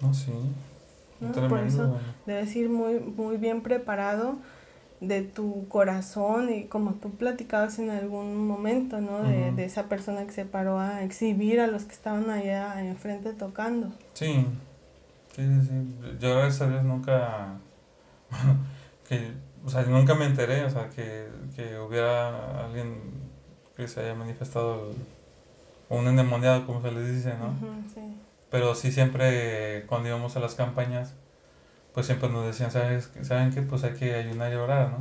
No, 0.00 0.12
sí. 0.14 0.32
Por 1.48 1.60
eso 1.60 1.98
debes 2.26 2.54
ir 2.56 2.68
muy, 2.68 3.00
muy 3.00 3.36
bien 3.36 3.62
preparado 3.62 4.36
de 5.00 5.22
tu 5.22 5.68
corazón 5.68 6.52
y 6.52 6.64
como 6.64 6.94
tú 6.94 7.10
platicabas 7.10 7.78
en 7.78 7.90
algún 7.90 8.46
momento, 8.46 9.00
¿no? 9.00 9.22
De, 9.22 9.52
de, 9.52 9.64
esa 9.64 9.84
persona 9.84 10.24
que 10.24 10.32
se 10.32 10.44
paró 10.44 10.78
a 10.78 11.02
exhibir 11.02 11.60
a 11.60 11.66
los 11.66 11.84
que 11.84 11.92
estaban 11.92 12.30
allá 12.30 12.82
enfrente 12.84 13.32
tocando. 13.32 13.92
Sí, 14.14 14.46
sí, 15.34 15.42
sí. 15.62 15.96
Yo 16.20 16.36
gracias 16.36 16.62
a 16.62 16.68
Dios 16.68 16.84
nunca, 16.84 17.54
que, 19.08 19.32
o 19.64 19.68
sea, 19.68 19.82
nunca 19.82 20.14
me 20.14 20.26
enteré, 20.26 20.64
o 20.64 20.70
sea, 20.70 20.88
que, 20.88 21.28
que 21.54 21.78
hubiera 21.78 22.64
alguien 22.64 22.94
que 23.76 23.88
se 23.88 24.00
haya 24.00 24.14
manifestado 24.14 24.92
un 25.88 26.06
endemoniado, 26.06 26.66
como 26.66 26.82
se 26.82 26.90
les 26.92 27.14
dice, 27.14 27.34
¿no? 27.38 27.54
sí. 27.92 28.00
Pero 28.50 28.74
sí 28.74 28.92
siempre 28.92 29.84
cuando 29.88 30.08
íbamos 30.08 30.36
a 30.36 30.40
las 30.40 30.54
campañas, 30.54 31.14
pues 31.92 32.06
siempre 32.06 32.28
nos 32.28 32.46
decían, 32.46 32.70
¿sabes? 32.70 33.10
¿saben 33.22 33.52
qué? 33.52 33.62
Pues 33.62 33.84
hay 33.84 33.94
que 33.94 34.14
ayunar 34.14 34.52
y 34.52 34.56
orar, 34.56 34.90
¿no? 34.90 34.98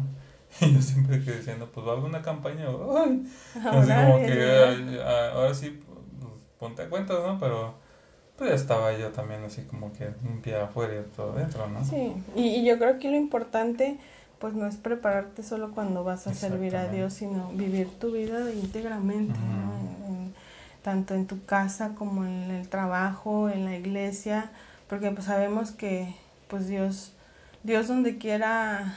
Y 0.62 0.74
yo 0.74 0.82
siempre 0.82 1.24
que 1.24 1.32
diciendo, 1.32 1.70
pues 1.74 1.86
va 1.86 1.92
a 1.92 1.94
haber 1.94 2.06
una 2.06 2.22
campaña, 2.22 2.66
¡ay! 2.68 3.24
Así 3.56 3.92
como 3.92 4.18
que 4.20 5.02
ahora 5.04 5.54
sí, 5.54 5.82
pues, 6.20 6.32
ponte 6.60 6.84
a 6.84 6.90
cuentas, 6.90 7.18
¿no? 7.26 7.40
Pero 7.40 7.76
pues 8.36 8.50
ya 8.50 8.56
estaba 8.56 8.98
yo 8.98 9.10
también 9.10 9.44
así 9.44 9.62
como 9.62 9.94
que 9.94 10.10
un 10.26 10.42
pie 10.42 10.56
afuera 10.56 10.96
y 10.96 11.16
todo 11.16 11.34
dentro, 11.34 11.68
¿no? 11.68 11.86
Sí, 11.86 12.14
y, 12.36 12.42
y 12.42 12.66
yo 12.66 12.80
creo 12.80 12.98
que 12.98 13.12
lo 13.12 13.16
importante 13.16 14.00
pues 14.40 14.56
no 14.56 14.68
es 14.68 14.76
prepararte 14.76 15.42
solo 15.42 15.72
cuando 15.72 16.04
vas 16.04 16.28
a 16.28 16.34
servir 16.34 16.76
a 16.76 16.90
Dios, 16.90 17.14
sino 17.14 17.50
vivir 17.54 17.88
tu 17.98 18.12
vida 18.12 18.52
íntegramente, 18.52 19.40
¿no? 19.40 20.03
Tanto 20.84 21.16
en 21.16 21.26
tu 21.26 21.44
casa 21.46 21.96
como 21.96 22.26
en 22.26 22.52
el 22.52 22.68
trabajo, 22.70 23.50
en 23.50 23.66
la 23.66 23.76
iglesia, 23.76 24.52
porque 24.88 25.10
pues 25.12 25.26
sabemos 25.26 25.72
que 25.72 26.16
pues 26.48 26.68
Dios, 26.68 27.14
Dios 27.64 27.88
donde 27.88 28.18
quiera 28.18 28.94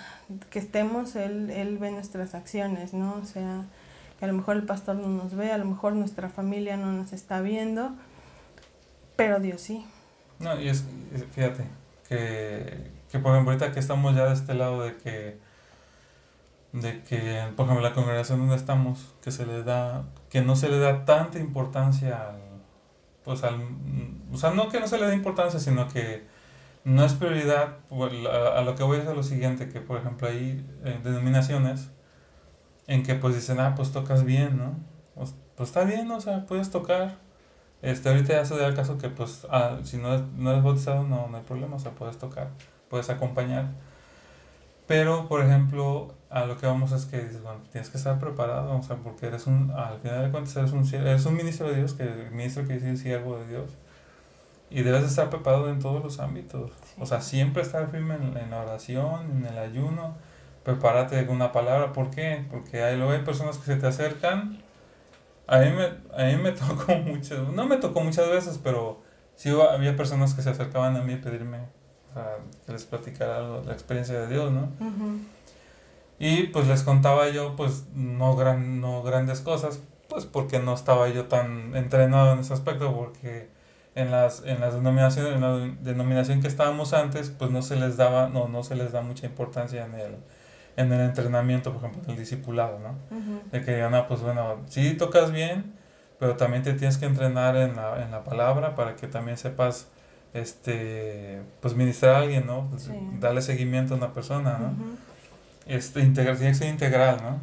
que 0.51 0.59
estemos, 0.59 1.17
Él, 1.17 1.51
Él 1.51 1.79
ve 1.79 1.93
nuestras 1.93 2.35
acciones, 2.35 2.93
¿no? 2.93 3.15
O 3.15 3.25
sea, 3.25 3.65
que 4.19 4.25
a 4.25 4.29
lo 4.29 4.35
mejor 4.35 4.57
el 4.57 4.65
pastor 4.65 4.97
no 4.97 5.09
nos 5.09 5.35
ve, 5.35 5.53
a 5.53 5.59
lo 5.59 5.65
mejor 5.65 5.95
nuestra 5.95 6.29
familia 6.29 6.77
no 6.77 6.93
nos 6.93 7.13
está 7.13 7.41
viendo, 7.41 7.93
pero 9.15 9.41
Dios 9.41 9.61
sí. 9.63 9.87
No, 10.41 10.61
y 10.61 10.69
es, 10.69 10.85
fíjate, 11.33 11.65
que, 12.09 12.91
que 13.11 13.19
por 13.19 13.33
ejemplo 13.33 13.53
ahorita 13.53 13.73
que 13.73 13.81
estamos 13.81 14.15
ya 14.17 14.27
de 14.27 14.35
este 14.35 14.55
lado 14.55 14.83
de 14.83 14.97
que 14.97 15.39
de 16.81 17.03
que, 17.03 17.43
por 17.57 17.65
ejemplo, 17.65 17.81
la 17.89 17.95
congregación 17.95 18.39
donde 18.39 18.57
estamos, 18.57 19.15
que 19.23 19.31
se 19.31 19.47
le 19.47 19.63
da, 19.63 20.05
que 20.29 20.43
no 20.43 20.57
se 20.57 20.69
le 20.69 20.79
da 20.79 21.05
tanta 21.05 21.39
importancia 21.39 22.29
al, 22.29 22.41
pues 23.25 23.43
al, 23.45 23.61
o 24.33 24.37
sea, 24.37 24.51
no 24.51 24.69
que 24.69 24.79
no 24.79 24.87
se 24.87 24.99
le 24.99 25.07
dé 25.07 25.15
importancia, 25.15 25.59
sino 25.59 25.89
que 25.89 26.25
no 26.85 27.05
es 27.05 27.15
prioridad, 27.15 27.79
pues, 27.89 28.13
a, 28.27 28.61
lo 28.63 28.75
que 28.77 28.83
voy 28.83 28.99
es 28.99 29.07
a 29.07 29.15
lo 29.15 29.23
siguiente, 29.23 29.69
que 29.69 29.81
por 29.81 29.99
ejemplo 29.99 30.29
hay 30.29 30.65
eh, 30.85 31.01
denominaciones 31.03 31.91
en 32.87 33.03
que 33.03 33.15
pues 33.15 33.35
dicen, 33.35 33.59
ah, 33.59 33.75
pues 33.75 33.93
tocas 33.93 34.25
bien, 34.25 34.59
¿no? 34.59 34.77
Pues, 35.15 35.35
pues 35.57 35.71
está 35.71 35.85
bien, 35.85 36.11
o 36.11 36.21
sea, 36.21 36.47
puedes 36.47 36.71
tocar. 36.71 37.19
Este, 37.83 38.09
ahorita 38.09 38.35
ya 38.35 38.45
se 38.45 38.57
da 38.57 38.67
el 38.67 38.75
caso 38.75 38.99
que 38.99 39.09
pues, 39.09 39.47
ah, 39.51 39.79
si 39.83 39.97
no, 39.97 40.19
no 40.37 40.51
eres 40.51 40.63
bautizado, 40.63 41.05
no, 41.05 41.29
no 41.29 41.37
hay 41.39 41.43
problema, 41.43 41.77
o 41.77 41.79
sea, 41.79 41.93
puedes 41.93 42.19
tocar, 42.19 42.51
puedes 42.91 43.09
acompañar. 43.11 43.71
Pero, 44.87 45.29
por 45.29 45.43
ejemplo, 45.43 46.15
a 46.31 46.45
lo 46.45 46.57
que 46.59 46.67
vamos 46.67 46.93
es 46.93 47.07
que 47.07 47.19
dices, 47.19 47.43
bueno, 47.43 47.61
tienes 47.73 47.91
que 47.91 47.99
estar 47.99 48.19
preparado, 48.19 48.77
o 48.77 48.83
sea, 48.83 48.97
porque 48.97 49.27
eres 49.27 49.47
un, 49.47 49.71
al 49.73 49.99
final 50.01 50.25
de 50.25 50.31
cuentas 50.31 50.57
eres 50.57 50.73
un, 50.73 50.87
eres 50.95 51.27
un 51.27 51.35
ministro 51.35 51.69
de 51.69 51.77
Dios, 51.77 51.95
que 51.95 52.05
el 52.05 52.31
ministro 52.31 52.65
quiere 52.65 52.81
decir 52.81 52.99
siervo 52.99 53.39
de 53.39 53.49
Dios, 53.49 53.71
y 54.71 54.83
debes 54.83 55.05
estar 55.05 55.31
preparado 55.31 55.71
en 55.71 55.81
todos 55.81 56.03
los 56.03 56.21
ámbitos, 56.21 56.73
o 56.99 57.07
sea, 57.07 57.21
siempre 57.21 57.63
estar 57.63 57.91
firme 57.91 58.15
en, 58.15 58.51
la 58.51 58.63
oración, 58.63 59.31
en 59.39 59.47
el 59.47 59.59
ayuno, 59.59 60.15
prepárate 60.65 61.25
con 61.27 61.37
una 61.37 61.53
palabra, 61.53 61.93
¿por 61.93 62.11
qué? 62.11 62.45
Porque 62.51 62.83
hay, 62.83 62.97
luego 62.97 63.13
hay 63.13 63.23
personas 63.23 63.59
que 63.59 63.67
se 63.67 63.77
te 63.77 63.87
acercan, 63.87 64.63
a 65.49 65.59
mí 65.59 65.71
me, 65.71 65.85
a 66.23 66.27
mí 66.27 66.43
me 66.43 66.53
tocó 66.53 66.97
mucho, 66.97 67.51
no 67.53 67.67
me 67.67 67.77
tocó 67.79 68.03
muchas 68.03 68.29
veces, 68.29 68.61
pero 68.63 69.03
sí 69.35 69.51
había 69.51 69.97
personas 69.97 70.35
que 70.35 70.43
se 70.43 70.51
acercaban 70.51 70.97
a 70.97 71.03
mí 71.03 71.15
a 71.15 71.21
pedirme 71.21 71.76
que 72.65 72.73
les 72.73 72.85
platicara 72.85 73.39
algo, 73.39 73.63
la 73.67 73.73
experiencia 73.73 74.21
de 74.21 74.29
Dios, 74.29 74.53
¿no? 74.53 74.71
Y 76.19 76.45
pues 76.45 76.67
les 76.67 76.83
contaba 76.83 77.29
yo, 77.29 77.57
pues 77.57 77.85
no, 77.95 78.37
gran, 78.37 78.81
no 78.81 79.03
grandes 79.03 79.41
cosas, 79.41 79.81
pues 80.09 80.25
porque 80.25 80.59
no 80.59 80.75
estaba 80.75 81.09
yo 81.09 81.27
tan 81.27 81.77
entrenado 81.77 82.33
en 82.33 82.39
ese 82.41 82.55
aspecto, 82.55 82.95
porque 82.95 83.49
en 83.95 84.11
las, 84.11 84.43
en 84.45 84.61
las 84.61 84.75
denominaciones, 84.75 85.35
en 85.35 85.41
la 85.41 85.57
denominación 85.81 86.41
que 86.41 86.49
estábamos 86.49 86.93
antes, 86.93 87.31
pues 87.31 87.51
no 87.51 87.63
se 87.63 87.77
les 87.77 87.97
daba, 87.97 88.29
no, 88.29 88.49
no 88.49 88.63
se 88.63 88.77
les 88.77 88.93
da 88.93 89.03
mucha 89.03 89.27
importancia 89.27 89.85
en 89.85 89.95
el, 89.95 90.17
en 90.77 90.93
el 90.93 91.01
entrenamiento, 91.01 91.73
por 91.73 91.85
ejemplo, 91.85 92.03
del 92.05 92.17
discipulado, 92.19 92.79
¿no? 92.79 92.95
De 93.51 93.63
que 93.63 93.75
digan, 93.75 93.95
ah, 93.95 94.07
pues 94.07 94.21
bueno, 94.21 94.63
sí 94.69 94.95
tocas 94.95 95.33
bien, 95.33 95.75
pero 96.19 96.37
también 96.37 96.63
te 96.63 96.73
tienes 96.75 96.97
que 96.99 97.07
entrenar 97.07 97.57
en 97.57 97.77
la, 97.77 98.03
en 98.03 98.11
la 98.11 98.25
palabra 98.25 98.75
para 98.75 98.97
que 98.97 99.07
también 99.07 99.37
sepas 99.37 99.89
este, 100.41 101.43
pues 101.61 101.75
ministrar 101.75 102.15
a 102.15 102.19
alguien, 102.19 102.47
¿no? 102.47 102.69
Pues, 102.71 102.91
darle 103.21 103.43
seguimiento 103.43 103.95
a 103.95 103.97
una 103.97 104.13
persona, 104.13 104.59
¿no? 104.59 104.75
este, 105.67 106.01
integral, 106.01 106.37
tiene 106.37 106.53
que 106.53 106.59
ser 106.59 106.69
integral, 106.69 107.19
¿no? 107.23 107.41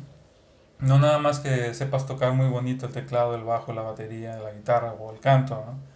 No 0.80 1.00
nada 1.00 1.20
más 1.20 1.40
que 1.40 1.74
sepas 1.74 2.06
tocar 2.06 2.34
muy 2.34 2.48
bonito 2.48 2.88
el 2.88 2.94
teclado, 2.94 3.36
el 3.36 3.44
bajo, 3.44 3.74
la 3.74 3.84
batería, 3.84 4.38
la 4.38 4.52
guitarra 4.52 4.94
o 4.94 5.14
el 5.14 5.20
canto, 5.20 5.56
¿no? 5.66 5.94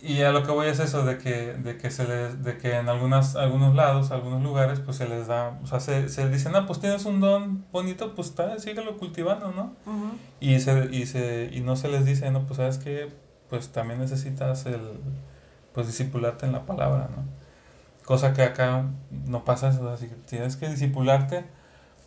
Y 0.00 0.22
a 0.22 0.30
lo 0.30 0.44
que 0.44 0.52
voy 0.52 0.68
es 0.68 0.78
eso, 0.78 1.04
de 1.04 1.18
que, 1.18 1.54
de 1.54 1.76
que, 1.76 1.90
se 1.90 2.06
les, 2.06 2.44
de 2.44 2.56
que 2.56 2.76
en 2.76 2.88
algunas, 2.88 3.34
algunos 3.34 3.74
lados, 3.74 4.12
algunos 4.12 4.42
lugares, 4.42 4.78
pues 4.78 4.96
se 4.96 5.08
les 5.08 5.26
da, 5.26 5.58
o 5.62 5.66
sea, 5.66 5.80
se, 5.80 6.08
se 6.08 6.28
dicen, 6.28 6.54
ah, 6.54 6.66
pues 6.66 6.78
tienes 6.78 7.04
un 7.04 7.18
don 7.18 7.64
bonito, 7.72 8.14
pues 8.14 8.28
está, 8.28 8.58
síguelo 8.60 8.96
cultivando, 8.96 9.50
¿no? 9.50 9.72
y, 10.38 10.60
se, 10.60 10.88
y, 10.92 11.06
se, 11.06 11.50
y 11.52 11.62
no 11.62 11.74
se 11.74 11.88
les 11.88 12.04
dice, 12.04 12.30
no, 12.30 12.46
pues 12.46 12.58
sabes 12.58 12.78
que, 12.78 13.08
pues 13.50 13.70
también 13.70 13.98
necesitas 13.98 14.66
el, 14.66 15.00
pues 15.72 15.86
discipularte 15.86 16.46
en 16.46 16.52
la 16.52 16.66
palabra, 16.66 17.08
¿no? 17.14 17.24
Cosa 18.04 18.32
que 18.32 18.42
acá 18.42 18.84
no 19.26 19.44
pasa 19.44 19.68
eso, 19.68 19.88
así 19.90 20.08
que 20.08 20.14
tienes 20.14 20.56
que 20.56 20.68
disipularte 20.68 21.44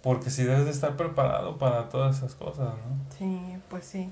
porque 0.02 0.30
si 0.30 0.44
debes 0.44 0.66
de 0.66 0.72
estar 0.72 0.98
preparado 0.98 1.58
para 1.58 1.90
todas 1.90 2.18
esas 2.18 2.36
cosas, 2.36 2.70
¿no? 2.70 3.16
Sí, 3.18 3.40
pues 3.70 3.86
sí, 3.86 4.12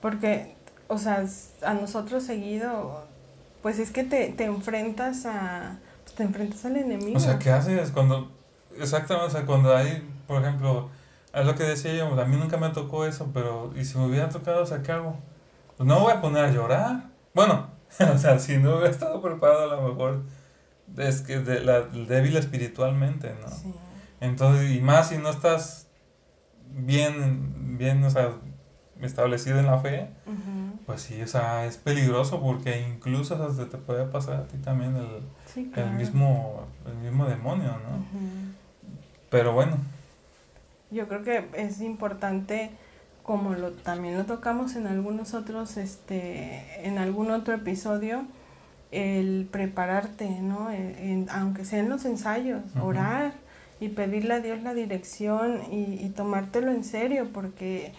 porque, 0.00 0.54
o 0.88 0.98
sea, 0.98 1.24
a 1.62 1.74
nosotros 1.74 2.22
seguido, 2.22 3.04
pues 3.62 3.78
es 3.78 3.90
que 3.90 4.04
te, 4.04 4.28
te 4.28 4.44
enfrentas 4.44 5.26
a, 5.26 5.78
pues 6.04 6.14
te 6.14 6.22
enfrentas 6.22 6.64
al 6.66 6.76
enemigo. 6.76 7.16
O 7.16 7.20
sea, 7.20 7.38
¿qué 7.38 7.50
haces 7.50 7.90
cuando, 7.90 8.30
exactamente, 8.78 9.28
o 9.28 9.30
sea, 9.30 9.44
cuando 9.44 9.76
hay, 9.76 10.08
por 10.28 10.40
ejemplo, 10.40 10.88
es 11.32 11.44
lo 11.44 11.56
que 11.56 11.64
decía 11.64 11.94
yo, 11.94 12.20
a 12.20 12.24
mí 12.26 12.36
nunca 12.36 12.56
me 12.58 12.68
tocó 12.70 13.06
eso, 13.06 13.30
pero, 13.34 13.72
¿y 13.76 13.84
si 13.84 13.98
me 13.98 14.06
hubiera 14.06 14.28
tocado, 14.28 14.62
o 14.62 14.66
sea, 14.66 14.82
qué 14.82 14.92
hago? 14.92 15.16
Pues 15.76 15.86
no 15.86 15.96
me 15.96 16.02
voy 16.02 16.12
a 16.12 16.20
poner 16.20 16.44
a 16.44 16.50
llorar. 16.52 17.04
Bueno, 17.34 17.66
o 18.14 18.18
sea, 18.18 18.38
si 18.38 18.58
no 18.58 18.76
hubiera 18.76 18.90
estado 18.90 19.20
preparado 19.22 19.72
a 19.72 19.76
lo 19.76 19.88
mejor 19.88 20.22
es 20.98 21.22
que 21.22 21.38
de 21.38 21.60
la, 21.60 21.82
débil 21.82 22.36
espiritualmente, 22.36 23.34
¿no? 23.40 23.48
Sí. 23.48 23.72
Entonces, 24.20 24.70
y 24.70 24.80
más 24.80 25.08
si 25.08 25.18
no 25.18 25.30
estás 25.30 25.88
bien, 26.70 27.76
bien, 27.78 28.02
o 28.04 28.10
sea, 28.10 28.32
establecido 29.00 29.58
en 29.58 29.66
la 29.66 29.78
fe, 29.78 30.08
pues 30.86 31.02
sí, 31.02 31.20
o 31.20 31.26
sea, 31.26 31.66
es 31.66 31.76
peligroso 31.76 32.40
porque 32.40 32.80
incluso 32.80 33.42
o 33.42 33.52
sea, 33.52 33.68
te 33.68 33.78
puede 33.78 34.04
pasar 34.06 34.36
a 34.36 34.46
ti 34.46 34.56
también 34.58 34.96
el, 34.96 35.72
el, 35.76 35.90
mismo, 35.90 36.66
el 36.86 36.94
mismo 36.96 37.26
demonio, 37.26 37.68
¿no? 37.68 38.04
Pero 39.30 39.52
bueno. 39.52 39.78
Yo 40.90 41.08
creo 41.08 41.22
que 41.22 41.48
es 41.54 41.80
importante 41.80 42.70
como 43.24 43.54
lo 43.54 43.72
también 43.72 44.16
lo 44.16 44.24
tocamos 44.24 44.76
en 44.76 44.86
algunos 44.86 45.34
otros 45.34 45.76
este 45.76 46.86
en 46.86 46.98
algún 46.98 47.30
otro 47.30 47.54
episodio 47.54 48.26
el 48.92 49.48
prepararte 49.50 50.28
no 50.40 50.70
e, 50.70 51.26
aunque 51.30 51.64
sean 51.64 51.88
los 51.88 52.04
ensayos 52.04 52.62
orar 52.80 53.32
y 53.80 53.88
pedirle 53.88 54.34
a 54.34 54.40
Dios 54.40 54.62
la 54.62 54.74
dirección 54.74 55.62
y, 55.72 56.04
y, 56.04 56.10
tomártelo 56.10 56.70
en 56.70 56.84
serio 56.84 57.28
porque 57.32 57.92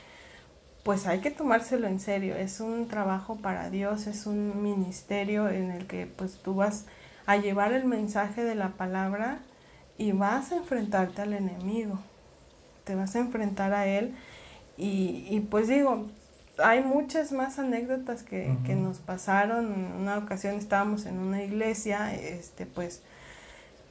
pues 0.83 1.07
hay 1.07 1.19
que 1.19 1.31
tomárselo 1.31 1.87
en 1.87 1.99
serio. 1.99 2.35
Es 2.35 2.59
un 2.59 2.87
trabajo 2.87 3.37
para 3.37 3.71
Dios 3.71 4.05
es 4.05 4.27
un 4.27 4.61
ministerio 4.61 5.49
en 5.49 5.71
el 5.71 5.87
que 5.87 6.05
pues 6.05 6.37
tú 6.37 6.55
vas 6.55 6.85
a 7.25 7.37
llevar 7.37 7.73
el 7.73 7.85
mensaje 7.85 8.43
de 8.43 8.55
la 8.55 8.69
palabra 8.69 9.39
y 9.97 10.11
vas 10.11 10.51
a 10.51 10.57
enfrentarte 10.57 11.23
al 11.23 11.33
enemigo. 11.33 11.99
Te 12.83 12.93
vas 12.93 13.15
a 13.15 13.19
enfrentar 13.19 13.73
a 13.73 13.87
él 13.87 14.13
y, 14.77 15.25
y 15.29 15.39
pues 15.49 15.67
digo, 15.67 16.05
hay 16.57 16.83
muchas 16.83 17.31
más 17.31 17.59
anécdotas 17.59 18.23
que, 18.23 18.57
que, 18.65 18.75
nos 18.75 18.99
pasaron. 18.99 19.73
En 19.73 19.91
una 20.01 20.17
ocasión 20.17 20.55
estábamos 20.55 21.05
en 21.05 21.19
una 21.19 21.43
iglesia, 21.43 22.13
este, 22.13 22.65
pues 22.65 23.01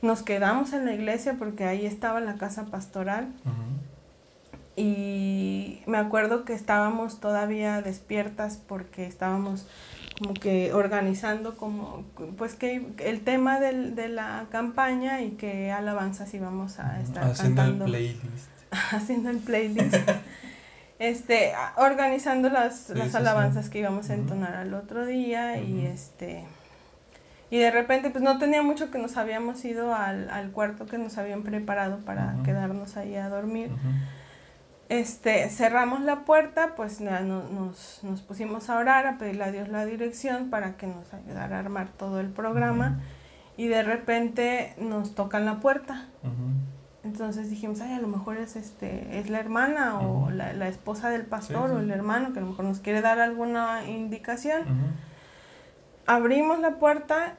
nos 0.03 0.23
quedamos 0.23 0.73
en 0.73 0.85
la 0.85 0.93
iglesia 0.93 1.37
porque 1.39 1.65
ahí 1.65 1.87
estaba 1.87 2.21
la 2.21 2.35
casa 2.35 2.67
pastoral. 2.67 3.29
Y 4.77 5.83
me 5.87 5.99
acuerdo 5.99 6.45
que 6.45 6.53
estábamos 6.53 7.21
todavía 7.21 7.81
despiertas 7.81 8.59
porque 8.67 9.07
estábamos 9.07 9.67
como 10.19 10.35
que 10.35 10.73
organizando 10.73 11.57
como 11.57 12.05
pues 12.37 12.55
que 12.55 12.87
el 12.99 13.21
tema 13.21 13.61
del, 13.61 13.95
de 13.95 14.09
la 14.09 14.47
campaña 14.51 15.23
y 15.23 15.31
que 15.33 15.73
alabanzas 15.73 16.33
íbamos 16.35 16.79
a 16.79 17.01
estar 17.01 17.25
haciendo 17.25 17.63
cantando. 17.63 17.85
el 17.87 17.91
playlist 17.91 18.49
haciendo 18.93 19.31
el 19.31 19.39
playlist 19.39 19.95
este 20.99 21.53
organizando 21.77 22.49
las, 22.49 22.91
las 22.91 23.15
alabanzas 23.15 23.69
que 23.69 23.81
íbamos 23.81 24.11
a 24.11 24.15
entonar 24.15 24.55
al 24.55 24.75
otro 24.75 25.07
día 25.07 25.59
y 25.59 25.87
este 25.87 26.45
y 27.51 27.59
de 27.59 27.71
repente 27.71 28.11
pues 28.11 28.23
no 28.23 28.39
tenía 28.39 28.63
mucho 28.63 28.91
que 28.91 28.99
nos 28.99 29.17
habíamos 29.17 29.65
ido 29.65 29.95
al, 29.95 30.31
al 30.31 30.51
cuarto 30.51 30.87
que 30.87 30.99
nos 30.99 31.19
habían 31.19 31.43
preparado 31.43 31.99
para 31.99 32.37
quedarnos 32.45 32.97
ahí 32.97 33.15
a 33.17 33.29
dormir. 33.29 33.71
Este, 34.89 35.49
cerramos 35.49 36.03
la 36.03 36.25
puerta, 36.25 36.75
pues 36.77 37.01
nos, 37.01 38.03
nos, 38.03 38.23
pusimos 38.23 38.69
a 38.69 38.79
orar, 38.79 39.07
a 39.07 39.19
pedirle 39.19 39.45
a 39.45 39.51
Dios 39.51 39.69
la 39.69 39.87
dirección 39.87 40.51
para 40.51 40.77
que 40.77 40.87
nos 40.87 41.15
ayudara 41.15 41.57
a 41.57 41.61
armar 41.61 41.89
todo 41.89 42.21
el 42.21 42.29
programa. 42.29 43.01
Y 43.57 43.69
de 43.69 43.83
repente 43.83 44.75
nos 44.79 45.15
tocan 45.15 45.47
la 45.47 45.61
puerta. 45.61 46.09
Entonces 47.05 47.51
dijimos, 47.51 47.81
ay, 47.83 47.93
a 47.93 48.01
lo 48.01 48.09
mejor 48.09 48.39
es, 48.39 48.57
este, 48.57 49.19
es 49.19 49.29
la 49.29 49.39
hermana 49.39 50.01
o 50.01 50.31
la, 50.31 50.55
la, 50.55 50.69
esposa 50.69 51.11
del 51.11 51.27
pastor 51.27 51.71
o 51.71 51.79
el 51.79 51.91
hermano 51.91 52.33
que 52.33 52.39
a 52.39 52.43
lo 52.43 52.49
mejor 52.49 52.65
nos 52.65 52.81
quiere 52.81 53.03
dar 53.03 53.21
alguna 53.21 53.87
indicación. 53.87 54.63
Abrimos 56.07 56.61
la 56.61 56.79
puerta 56.79 57.35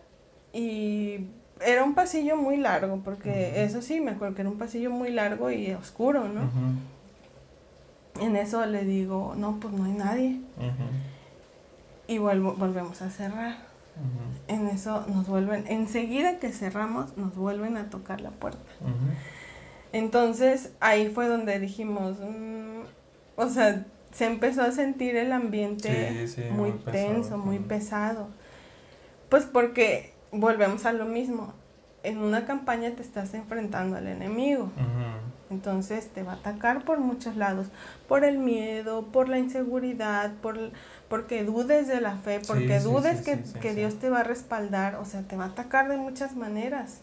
y 0.53 1.27
era 1.61 1.83
un 1.83 1.95
pasillo 1.95 2.37
muy 2.37 2.57
largo, 2.57 3.01
porque 3.03 3.63
eso 3.63 3.81
sí, 3.81 4.01
me 4.01 4.11
acuerdo 4.11 4.35
que 4.35 4.41
era 4.41 4.49
un 4.49 4.57
pasillo 4.57 4.91
muy 4.91 5.11
largo 5.11 5.51
y 5.51 5.71
oscuro, 5.71 6.27
¿no? 6.27 6.49
En 8.21 8.35
eso 8.35 8.65
le 8.65 8.85
digo, 8.85 9.33
no, 9.35 9.59
pues 9.59 9.73
no 9.73 9.85
hay 9.85 9.93
nadie. 9.93 10.41
Y 12.07 12.17
vuelvo, 12.19 12.53
volvemos 12.53 13.01
a 13.01 13.09
cerrar. 13.09 13.57
En 14.47 14.67
eso 14.67 15.05
nos 15.07 15.27
vuelven, 15.27 15.65
enseguida 15.67 16.39
que 16.39 16.51
cerramos, 16.51 17.17
nos 17.17 17.35
vuelven 17.35 17.77
a 17.77 17.89
tocar 17.89 18.21
la 18.21 18.31
puerta. 18.31 18.59
Entonces 19.95 20.73
ahí 20.81 21.07
fue 21.07 21.29
donde 21.29 21.57
dijimos, 21.57 22.17
mm", 22.19 22.81
o 23.37 23.47
sea, 23.47 23.85
se 24.11 24.25
empezó 24.25 24.61
a 24.63 24.71
sentir 24.73 25.15
el 25.15 25.31
ambiente 25.31 26.27
muy, 26.51 26.71
tenso, 26.71 27.37
muy 27.37 27.59
pesado. 27.59 28.27
Pues 29.29 29.45
porque 29.45 30.11
volvemos 30.33 30.85
a 30.85 30.91
lo 30.91 31.05
mismo. 31.05 31.53
En 32.03 32.17
una 32.17 32.45
campaña 32.45 32.91
te 32.91 33.01
estás 33.01 33.33
enfrentando 33.35 33.95
al 33.95 34.07
enemigo. 34.07 34.69
Entonces 35.49 36.09
te 36.09 36.23
va 36.23 36.33
a 36.33 36.35
atacar 36.35 36.83
por 36.83 36.99
muchos 36.99 37.37
lados, 37.37 37.67
por 38.09 38.25
el 38.25 38.37
miedo, 38.37 39.05
por 39.13 39.29
la 39.29 39.39
inseguridad, 39.39 40.33
por 40.41 40.71
porque 41.07 41.45
dudes 41.45 41.87
de 41.87 42.01
la 42.01 42.17
fe, 42.17 42.41
porque 42.45 42.81
dudes 42.81 43.21
que, 43.21 43.39
que 43.61 43.73
Dios 43.73 43.97
te 43.99 44.09
va 44.09 44.19
a 44.19 44.23
respaldar, 44.23 44.95
o 44.95 45.05
sea, 45.05 45.21
te 45.21 45.37
va 45.37 45.45
a 45.45 45.47
atacar 45.47 45.87
de 45.87 45.95
muchas 45.95 46.35
maneras. 46.35 46.99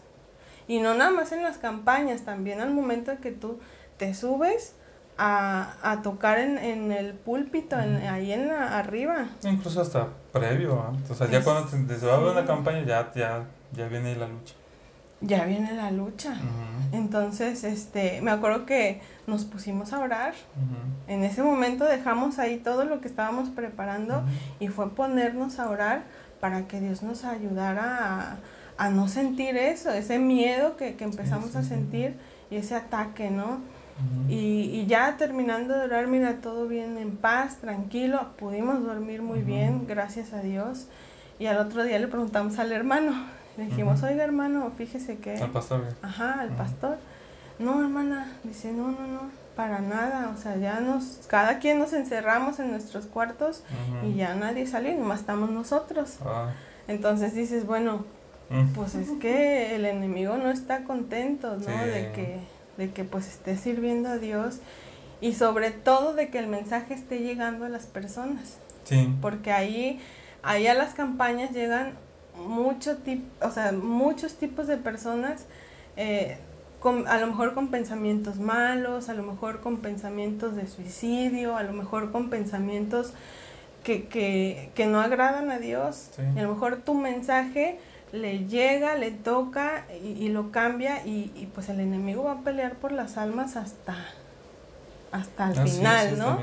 Y 0.67 0.79
no 0.79 0.93
nada 0.93 1.11
más 1.11 1.31
en 1.31 1.43
las 1.43 1.57
campañas, 1.57 2.21
también 2.21 2.61
al 2.61 2.73
momento 2.73 3.11
en 3.11 3.17
que 3.17 3.31
tú 3.31 3.59
te 3.97 4.13
subes 4.13 4.75
a, 5.17 5.75
a 5.83 6.01
tocar 6.01 6.39
en, 6.39 6.57
en, 6.57 6.91
el 6.91 7.13
púlpito, 7.13 7.79
en, 7.79 7.97
ahí 7.97 8.31
en 8.31 8.47
la, 8.47 8.79
arriba. 8.79 9.27
Incluso 9.43 9.81
hasta 9.81 10.07
previo, 10.31 10.93
o 11.09 11.13
sea, 11.13 11.29
ya 11.29 11.43
cuando 11.43 11.69
te, 11.69 11.99
se 11.99 12.05
va 12.05 12.15
a 12.15 12.19
una 12.19 12.45
campaña 12.45 12.83
ya, 12.83 13.11
ya, 13.13 13.45
ya 13.73 13.87
viene 13.87 14.15
la 14.15 14.27
lucha. 14.27 14.55
Ya 15.21 15.45
viene 15.45 15.73
la 15.73 15.89
lucha. 15.89 16.35
Entonces, 16.91 17.63
este, 17.63 18.21
me 18.21 18.29
acuerdo 18.29 18.65
que 18.65 19.01
nos 19.25 19.45
pusimos 19.45 19.93
a 19.93 19.99
orar. 19.99 20.33
En 21.07 21.23
ese 21.23 21.41
momento 21.43 21.85
dejamos 21.85 22.39
ahí 22.39 22.57
todo 22.57 22.83
lo 22.83 22.99
que 22.99 23.07
estábamos 23.07 23.49
preparando 23.49 24.23
y 24.59 24.67
fue 24.67 24.89
ponernos 24.89 25.59
a 25.59 25.69
orar 25.69 26.03
para 26.41 26.67
que 26.67 26.81
Dios 26.81 27.03
nos 27.03 27.23
ayudara 27.23 28.33
a, 28.33 28.37
no 28.89 29.07
sentir 29.07 29.55
eso, 29.57 29.91
ese 29.91 30.19
miedo 30.19 30.77
que, 30.77 30.95
empezamos 30.99 31.55
a 31.55 31.63
sentir 31.63 32.15
y 32.49 32.57
ese 32.57 32.75
ataque, 32.75 33.29
¿no? 33.29 33.59
y, 34.27 34.85
ya 34.87 35.17
terminando 35.17 35.75
de 35.75 35.81
orar, 35.81 36.07
mira, 36.07 36.41
todo 36.41 36.67
bien 36.67 36.97
en 36.97 37.15
paz, 37.15 37.57
tranquilo, 37.57 38.29
pudimos 38.37 38.83
dormir 38.83 39.21
muy 39.21 39.41
bien, 39.41 39.85
gracias 39.87 40.33
a 40.33 40.41
Dios. 40.41 40.87
Y 41.39 41.45
al 41.45 41.57
otro 41.57 41.83
día 41.83 41.99
le 41.99 42.07
preguntamos 42.07 42.57
al 42.59 42.71
hermano, 42.71 43.13
le 43.57 43.65
dijimos, 43.65 44.01
oiga 44.03 44.23
hermano, 44.23 44.71
fíjese 44.77 45.17
que... 45.17 45.37
Al 45.37 45.51
pastor. 45.51 45.85
Ajá, 46.01 46.39
al 46.39 46.49
pastor. 46.49 46.97
No, 47.59 47.81
hermana, 47.81 48.31
dice, 48.43 48.71
no, 48.71 48.87
no, 48.91 49.07
no, 49.07 49.31
para 49.55 49.79
nada. 49.79 50.31
O 50.35 50.41
sea, 50.41 50.57
ya 50.57 50.79
nos, 50.79 51.21
cada 51.27 51.59
quien 51.59 51.79
nos 51.79 51.93
encerramos 51.93 52.59
en 52.59 52.71
nuestros 52.71 53.05
cuartos 53.05 53.63
y 54.03 54.15
ya 54.15 54.35
nadie 54.35 54.65
salió, 54.65 54.97
nomás 54.97 55.21
estamos 55.21 55.49
nosotros. 55.51 56.17
Ah. 56.25 56.51
Entonces 56.87 57.35
dices, 57.35 57.65
bueno, 57.65 58.05
pues 58.75 58.95
es 58.95 59.09
que 59.19 59.75
el 59.75 59.85
enemigo 59.85 60.37
no 60.37 60.49
está 60.49 60.83
contento, 60.83 61.57
¿no? 61.57 61.85
De 61.85 62.11
que, 62.13 62.39
de 62.77 62.91
que 62.91 63.03
pues 63.03 63.27
esté 63.27 63.57
sirviendo 63.57 64.09
a 64.09 64.17
Dios 64.17 64.59
y 65.21 65.33
sobre 65.33 65.71
todo 65.71 66.13
de 66.13 66.29
que 66.29 66.39
el 66.39 66.47
mensaje 66.47 66.93
esté 66.93 67.19
llegando 67.19 67.65
a 67.65 67.69
las 67.69 67.85
personas. 67.85 68.57
Sí. 68.83 69.13
Porque 69.21 69.51
ahí, 69.51 69.99
ahí 70.43 70.67
a 70.67 70.73
las 70.73 70.93
campañas 70.93 71.51
llegan 71.51 71.93
mucho 72.35 72.97
o 73.41 73.51
sea, 73.51 73.71
muchos 73.71 74.35
tipos 74.35 74.67
de 74.67 74.77
personas, 74.77 75.45
eh, 75.95 76.37
con, 76.79 77.07
a 77.07 77.17
lo 77.19 77.27
mejor 77.27 77.53
con 77.53 77.69
pensamientos 77.69 78.39
malos, 78.39 79.07
a 79.09 79.13
lo 79.13 79.23
mejor 79.23 79.61
con 79.61 79.77
pensamientos 79.77 80.55
de 80.55 80.67
suicidio, 80.67 81.55
a 81.55 81.63
lo 81.63 81.73
mejor 81.73 82.11
con 82.11 82.29
pensamientos 82.29 83.13
que, 83.83 84.07
que, 84.07 84.71
que 84.75 84.85
no 84.85 84.99
agradan 84.99 85.49
a 85.51 85.59
Dios. 85.59 86.09
Y 86.35 86.39
a 86.39 86.43
lo 86.43 86.53
mejor 86.53 86.77
tu 86.77 86.93
mensaje 86.93 87.79
le 88.13 88.45
llega, 88.45 88.95
le 88.95 89.09
toca 89.09 89.85
y, 90.03 90.29
lo 90.29 90.51
cambia 90.51 91.03
y, 91.03 91.31
y, 91.35 91.49
pues 91.53 91.67
el 91.69 91.79
enemigo 91.79 92.23
va 92.23 92.33
a 92.33 92.41
pelear 92.41 92.75
por 92.75 92.91
las 92.91 93.17
almas 93.17 93.55
hasta, 93.55 93.97
hasta 95.11 95.49
el 95.49 95.67
final, 95.67 96.19
¿no? 96.19 96.39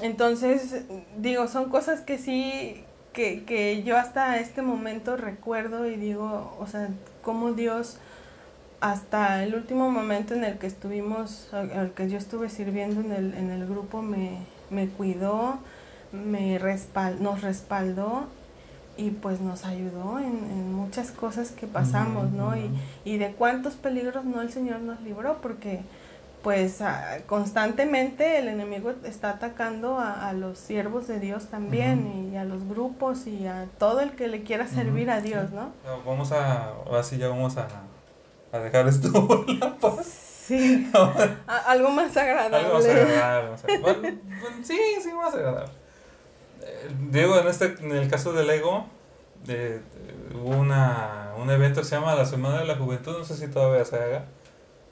Entonces, 0.00 0.82
digo, 1.16 1.46
son 1.46 1.70
cosas 1.70 2.00
que 2.00 2.18
sí, 2.18 2.84
que, 3.12 3.44
que 3.44 3.84
yo 3.84 3.96
hasta 3.96 4.40
este 4.40 4.62
momento 4.62 5.16
recuerdo 5.16 5.86
y 5.86 5.94
digo, 5.94 6.56
o 6.58 6.66
sea, 6.66 6.88
cómo 7.22 7.52
Dios 7.52 7.98
hasta 8.80 9.44
el 9.44 9.54
último 9.54 9.92
momento 9.92 10.34
en 10.34 10.42
el 10.42 10.58
que 10.58 10.66
estuvimos, 10.66 11.50
el 11.52 11.92
que 11.92 12.10
yo 12.10 12.18
estuve 12.18 12.50
sirviendo 12.50 13.00
en 13.00 13.12
el, 13.12 13.34
en 13.34 13.50
el 13.52 13.64
grupo, 13.64 14.02
me, 14.02 14.38
me 14.70 14.88
cuidó, 14.88 15.58
me 16.10 16.58
respal, 16.58 17.22
nos 17.22 17.42
respaldó 17.42 18.26
y 18.96 19.10
pues 19.10 19.40
nos 19.40 19.64
ayudó 19.64 20.18
en, 20.18 20.26
en 20.26 20.72
muchas 20.74 21.10
cosas 21.10 21.50
que 21.50 21.66
pasamos, 21.66 22.30
¿no? 22.30 22.56
Y, 22.56 22.70
y 23.04 23.18
de 23.18 23.32
cuántos 23.32 23.74
peligros 23.74 24.24
no 24.24 24.42
el 24.42 24.50
Señor 24.50 24.80
nos 24.80 25.00
libró, 25.00 25.38
porque 25.40 25.82
pues 26.42 26.78
constantemente 27.26 28.38
el 28.38 28.48
enemigo 28.48 28.92
está 29.04 29.30
atacando 29.30 29.98
a, 30.00 30.32
los 30.32 30.58
siervos 30.58 31.06
de 31.06 31.20
Dios 31.20 31.46
también 31.46 32.30
y 32.32 32.36
a 32.36 32.44
los 32.44 32.66
grupos 32.66 33.26
y 33.26 33.46
a 33.46 33.66
todo 33.78 34.00
el 34.00 34.12
que 34.12 34.28
le 34.28 34.42
quiera 34.42 34.66
servir 34.66 35.10
a 35.10 35.20
Dios, 35.20 35.50
¿no? 35.52 35.72
Vamos 36.04 36.32
a, 36.32 36.70
ahora 36.86 37.02
sí 37.02 37.16
ya 37.16 37.28
vamos 37.28 37.56
a, 37.56 37.68
a 38.50 38.58
dejar 38.58 38.88
esto 38.88 39.44
la 39.60 39.76
paz. 39.76 40.06
Sí, 40.46 40.90
algo 41.46 41.90
más 41.90 42.16
agradable. 42.16 42.56
Algo 42.56 42.74
más 42.74 42.86
agradable. 42.86 43.56
bueno, 43.80 44.18
sí, 44.64 44.78
sí, 45.00 45.12
más 45.12 45.34
agradable. 45.34 45.81
Digo, 47.10 47.38
en, 47.38 47.48
este, 47.48 47.74
en 47.80 47.92
el 47.92 48.08
caso 48.08 48.32
del 48.32 48.48
Ego, 48.50 48.86
eh, 49.48 49.80
hubo 50.34 50.50
una, 50.50 51.32
un 51.38 51.50
evento 51.50 51.80
que 51.80 51.86
se 51.86 51.96
llama 51.96 52.14
la 52.14 52.26
Semana 52.26 52.60
de 52.60 52.66
la 52.66 52.76
Juventud, 52.76 53.18
no 53.18 53.24
sé 53.24 53.36
si 53.36 53.48
todavía 53.48 53.84
se 53.84 53.96
haga 53.96 54.24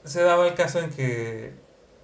se 0.03 0.21
daba 0.21 0.47
el 0.47 0.55
caso 0.55 0.79
en 0.79 0.89
que, 0.89 1.53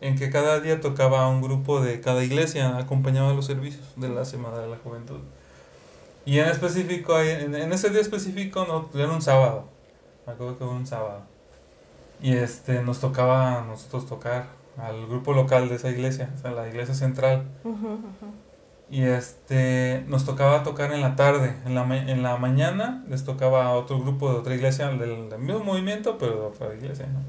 en 0.01 0.17
que 0.17 0.29
cada 0.29 0.59
día 0.59 0.81
tocaba 0.81 1.27
un 1.27 1.41
grupo 1.41 1.81
de 1.81 1.99
cada 2.01 2.23
iglesia, 2.23 2.77
acompañaba 2.77 3.33
los 3.33 3.45
servicios 3.45 3.93
de 3.95 4.09
la 4.09 4.25
Semana 4.25 4.59
de 4.59 4.67
la 4.67 4.77
Juventud. 4.77 5.19
Y 6.25 6.39
en 6.39 6.47
específico, 6.47 7.19
en, 7.19 7.55
ese 7.55 7.89
día 7.89 8.01
específico, 8.01 8.65
no, 8.65 8.89
era 8.99 9.11
un 9.11 9.21
sábado. 9.21 9.65
Me 10.25 10.33
acuerdo 10.33 10.57
que 10.57 10.65
fue 10.65 10.73
un 10.73 10.85
sábado. 10.85 11.21
Y 12.21 12.33
este, 12.33 12.81
nos 12.83 12.99
tocaba 12.99 13.59
a 13.59 13.65
nosotros 13.65 14.07
tocar 14.07 14.47
al 14.77 15.07
grupo 15.07 15.33
local 15.33 15.69
de 15.69 15.75
esa 15.75 15.89
iglesia, 15.89 16.29
o 16.35 16.41
sea, 16.41 16.51
la 16.51 16.67
iglesia 16.67 16.93
central. 16.93 17.47
Y 18.89 19.03
este, 19.03 20.05
nos 20.07 20.25
tocaba 20.25 20.63
tocar 20.63 20.93
en 20.93 21.01
la 21.01 21.15
tarde. 21.15 21.55
En 21.65 21.75
la, 21.75 21.83
en 21.83 22.23
la 22.23 22.37
mañana 22.37 23.03
les 23.09 23.25
tocaba 23.25 23.65
a 23.65 23.73
otro 23.73 23.99
grupo 23.99 24.31
de 24.31 24.39
otra 24.39 24.55
iglesia, 24.55 24.87
del, 24.87 25.29
del 25.29 25.39
mismo 25.39 25.63
movimiento, 25.63 26.17
pero 26.17 26.35
de 26.35 26.41
otra 26.47 26.73
iglesia. 26.73 27.07
¿no? 27.07 27.19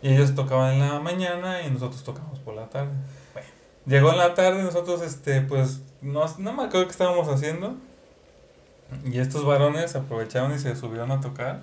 Y 0.00 0.12
ellos 0.12 0.34
tocaban 0.34 0.74
en 0.74 0.80
la 0.80 1.00
mañana 1.00 1.62
y 1.62 1.70
nosotros 1.70 2.04
tocamos 2.04 2.38
por 2.38 2.54
la 2.54 2.68
tarde. 2.68 2.92
Bueno, 3.32 3.48
llegó 3.86 4.10
en 4.12 4.18
la 4.18 4.34
tarde 4.34 4.60
y 4.60 4.62
nosotros, 4.62 5.00
este, 5.00 5.40
pues, 5.40 5.80
no, 6.02 6.24
no 6.38 6.52
me 6.52 6.64
acuerdo 6.64 6.86
qué 6.86 6.92
estábamos 6.92 7.28
haciendo. 7.28 7.74
Y 9.04 9.18
estos 9.18 9.44
varones 9.44 9.96
aprovecharon 9.96 10.54
y 10.54 10.58
se 10.58 10.76
subieron 10.76 11.10
a 11.10 11.20
tocar. 11.20 11.62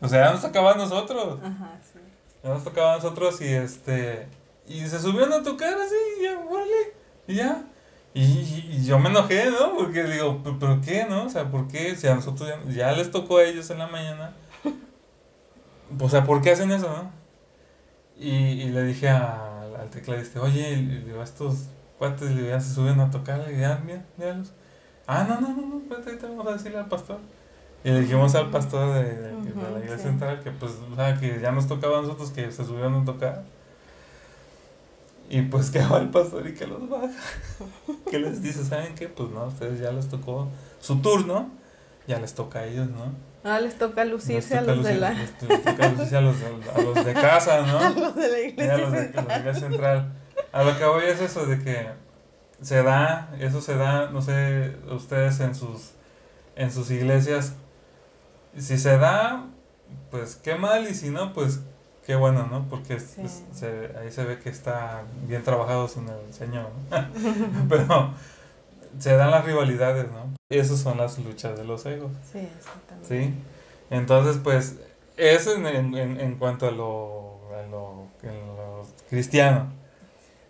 O 0.00 0.08
sea, 0.08 0.26
ya 0.26 0.32
nos 0.32 0.42
tocaba 0.42 0.72
a 0.72 0.76
nosotros. 0.76 1.38
Ajá, 1.42 1.78
sí. 1.80 2.00
Ya 2.42 2.50
nos 2.50 2.64
tocaba 2.64 2.94
a 2.94 2.96
nosotros 2.96 3.40
y 3.40 3.48
este. 3.48 4.26
Y 4.66 4.86
se 4.86 4.98
subieron 4.98 5.32
a 5.32 5.42
tocar 5.42 5.74
así, 5.74 5.94
y 6.18 6.24
ya, 6.24 6.36
vale. 6.36 6.94
Y 7.28 7.34
ya. 7.34 7.64
Y, 8.12 8.22
y, 8.22 8.84
yo 8.84 8.98
me 8.98 9.08
enojé, 9.08 9.50
¿no? 9.50 9.76
Porque 9.76 10.02
digo, 10.04 10.42
¿pero 10.58 10.80
qué, 10.80 11.06
no? 11.08 11.26
O 11.26 11.28
sea, 11.28 11.50
¿por 11.50 11.68
qué? 11.68 11.94
Si 11.94 12.08
a 12.08 12.14
nosotros 12.14 12.50
ya, 12.68 12.92
les 12.92 13.10
tocó 13.10 13.38
a 13.38 13.44
ellos 13.44 13.70
en 13.70 13.78
la 13.78 13.86
mañana. 13.86 14.34
O 15.98 16.08
sea, 16.08 16.24
¿por 16.24 16.40
qué 16.40 16.52
hacen 16.52 16.70
eso, 16.72 16.88
no? 16.88 17.10
Y, 18.16 18.30
y 18.30 18.70
le 18.70 18.84
dije 18.84 19.08
al, 19.08 19.76
al 19.76 19.90
tecladista, 19.90 20.40
oye, 20.40 21.04
a 21.18 21.22
estos 21.22 21.68
cuates 21.98 22.34
ya 22.36 22.60
se 22.60 22.74
suben 22.74 23.00
a 23.00 23.10
tocar, 23.10 23.46
y 23.52 23.60
ya, 23.60 23.80
mira, 23.84 24.04
míralos. 24.16 24.52
Ah, 25.06 25.24
no, 25.28 25.40
no, 25.40 25.48
no, 25.48 25.66
no, 25.66 25.96
espérate, 25.96 26.26
vamos 26.26 26.46
a 26.46 26.52
decirle 26.52 26.78
al 26.78 26.88
pastor. 26.88 27.18
Y 27.82 27.90
le 27.90 28.00
dijimos 28.00 28.34
al 28.34 28.50
pastor 28.50 28.94
de, 28.94 29.02
de, 29.02 29.54
la 29.54 29.78
iglesia 29.78 29.98
central 29.98 30.40
que 30.40 30.50
pues, 30.50 30.72
o 30.92 30.94
sea, 30.94 31.18
que 31.18 31.40
ya 31.40 31.50
nos 31.50 31.66
tocaba 31.66 31.98
a 31.98 32.02
nosotros 32.02 32.30
que 32.30 32.50
se 32.52 32.64
subieron 32.64 32.94
a 32.94 33.04
tocar. 33.04 33.44
Y 35.30 35.42
pues 35.42 35.70
que 35.70 35.78
va 35.78 35.98
el 35.98 36.10
pastor 36.10 36.46
y 36.48 36.54
que 36.54 36.66
los 36.66 36.88
baja. 36.88 37.08
que 38.10 38.18
les 38.18 38.42
dice, 38.42 38.64
¿saben 38.64 38.96
qué? 38.96 39.06
Pues 39.08 39.30
no, 39.30 39.42
a 39.42 39.46
ustedes 39.46 39.78
ya 39.80 39.92
les 39.92 40.08
tocó 40.08 40.48
su 40.80 41.00
turno, 41.00 41.48
ya 42.08 42.18
les 42.18 42.34
toca 42.34 42.58
a 42.58 42.66
ellos, 42.66 42.88
¿no? 42.90 43.14
Ah, 43.44 43.60
les 43.60 43.78
toca 43.78 44.04
lucirse 44.04 44.58
a 44.58 44.62
los 44.62 44.82
de 44.82 44.96
la... 44.96 45.12
Les, 45.12 45.38
toca 45.38 45.88
lucirse 45.88 46.16
a 46.16 46.20
los, 46.20 46.36
a 46.74 46.80
los 46.82 47.04
de 47.04 47.14
casa, 47.14 47.62
¿no? 47.62 47.78
A 47.78 47.90
los 47.90 48.16
de 48.16 48.28
la 48.28 48.40
iglesia, 48.40 48.74
a 48.74 48.78
los 48.78 48.92
de, 48.92 49.12
la 49.12 49.38
iglesia 49.38 49.68
central. 49.68 50.12
A 50.50 50.64
lo 50.64 50.76
que 50.76 50.84
voy 50.84 51.04
es 51.04 51.20
eso 51.20 51.46
de 51.46 51.62
que 51.62 51.86
se 52.60 52.82
da, 52.82 53.30
eso 53.38 53.60
se 53.60 53.76
da, 53.76 54.10
no 54.10 54.22
sé, 54.22 54.76
ustedes 54.90 55.38
en 55.38 55.54
sus, 55.54 55.92
en 56.56 56.72
sus 56.72 56.90
iglesias, 56.90 57.54
si 58.58 58.76
se 58.76 58.98
da, 58.98 59.46
pues 60.10 60.34
qué 60.34 60.56
mal, 60.56 60.88
y 60.88 60.94
si 60.94 61.10
no, 61.10 61.32
pues 61.32 61.60
Qué 62.06 62.16
bueno, 62.16 62.46
¿no? 62.46 62.66
Porque 62.68 62.98
se, 62.98 63.90
ahí 63.98 64.10
se 64.10 64.24
ve 64.24 64.38
que 64.38 64.48
está 64.48 65.02
bien 65.26 65.42
trabajados 65.42 65.96
en 65.96 66.08
el 66.08 66.34
Señor, 66.34 66.70
Pero 67.68 68.14
se 68.98 69.14
dan 69.16 69.30
las 69.30 69.44
rivalidades, 69.44 70.10
¿no? 70.10 70.34
Esas 70.48 70.80
son 70.80 70.98
las 70.98 71.18
luchas 71.18 71.56
de 71.56 71.64
los 71.64 71.84
egos. 71.86 72.10
Sí, 72.32 72.38
exactamente. 72.38 73.08
¿Sí? 73.08 73.34
Entonces, 73.90 74.40
pues, 74.42 74.76
eso 75.16 75.54
en, 75.54 75.66
en, 75.66 76.20
en 76.20 76.34
cuanto 76.36 76.66
a 76.66 76.70
lo, 76.70 77.40
a 77.54 77.66
lo, 77.68 78.08
cristiano. 79.08 79.72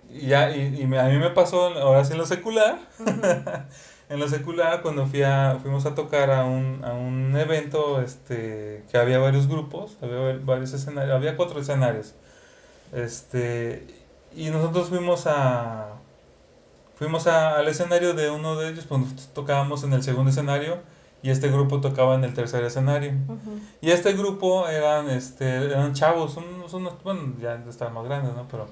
Y, 0.09 0.29
ya, 0.29 0.55
y, 0.55 0.61
y, 0.61 0.83
a 0.97 1.05
mí 1.05 1.19
me 1.19 1.31
pasó 1.31 1.67
ahora 1.79 2.05
sí 2.05 2.13
en 2.13 2.19
lo 2.19 2.27
secular. 2.27 2.79
en 4.11 4.19
lo 4.19 4.29
secular, 4.29 4.83
cuando 4.83 5.07
fui 5.07 5.23
a, 5.23 5.59
fuimos 5.63 5.87
a 5.87 5.95
tocar 5.95 6.33
a 6.33 6.45
un, 6.45 6.85
a 6.85 6.93
un 6.95 7.37
evento 7.37 8.03
este, 8.03 8.85
que 8.91 8.99
había 8.99 9.21
varios 9.21 9.47
grupos, 9.47 9.97
había 10.03 10.37
varios 10.45 10.73
escenarios, 10.73 11.15
había 11.15 11.37
cuatro 11.37 11.61
escenarios. 11.61 12.15
Este, 12.93 13.87
y 14.35 14.51
nosotros 14.51 14.89
fuimos 14.89 15.27
a 15.29 15.93
fuimos 16.97 17.29
al 17.29 17.67
escenario 17.69 18.13
de 18.13 18.31
uno 18.31 18.57
de 18.57 18.71
ellos, 18.71 18.85
pues 18.87 19.31
tocábamos 19.33 19.85
en 19.85 19.93
el 19.93 20.03
segundo 20.03 20.31
escenario 20.31 20.79
y 21.23 21.31
este 21.31 21.49
grupo 21.49 21.81
tocaba 21.81 22.17
en 22.17 22.25
el 22.25 22.35
tercer 22.35 22.65
escenario. 22.65 23.13
Y 23.81 23.91
este 23.93 24.13
grupo 24.15 24.69
eran 24.69 25.09
este 25.09 25.47
eran 25.47 25.95
chavos, 25.95 26.37
unos, 26.37 27.03
bueno, 27.05 27.35
ya 27.41 27.63
estaban 27.69 27.95
más 27.95 28.05
grandes, 28.05 28.35
¿no? 28.35 28.49
Pero 28.49 28.69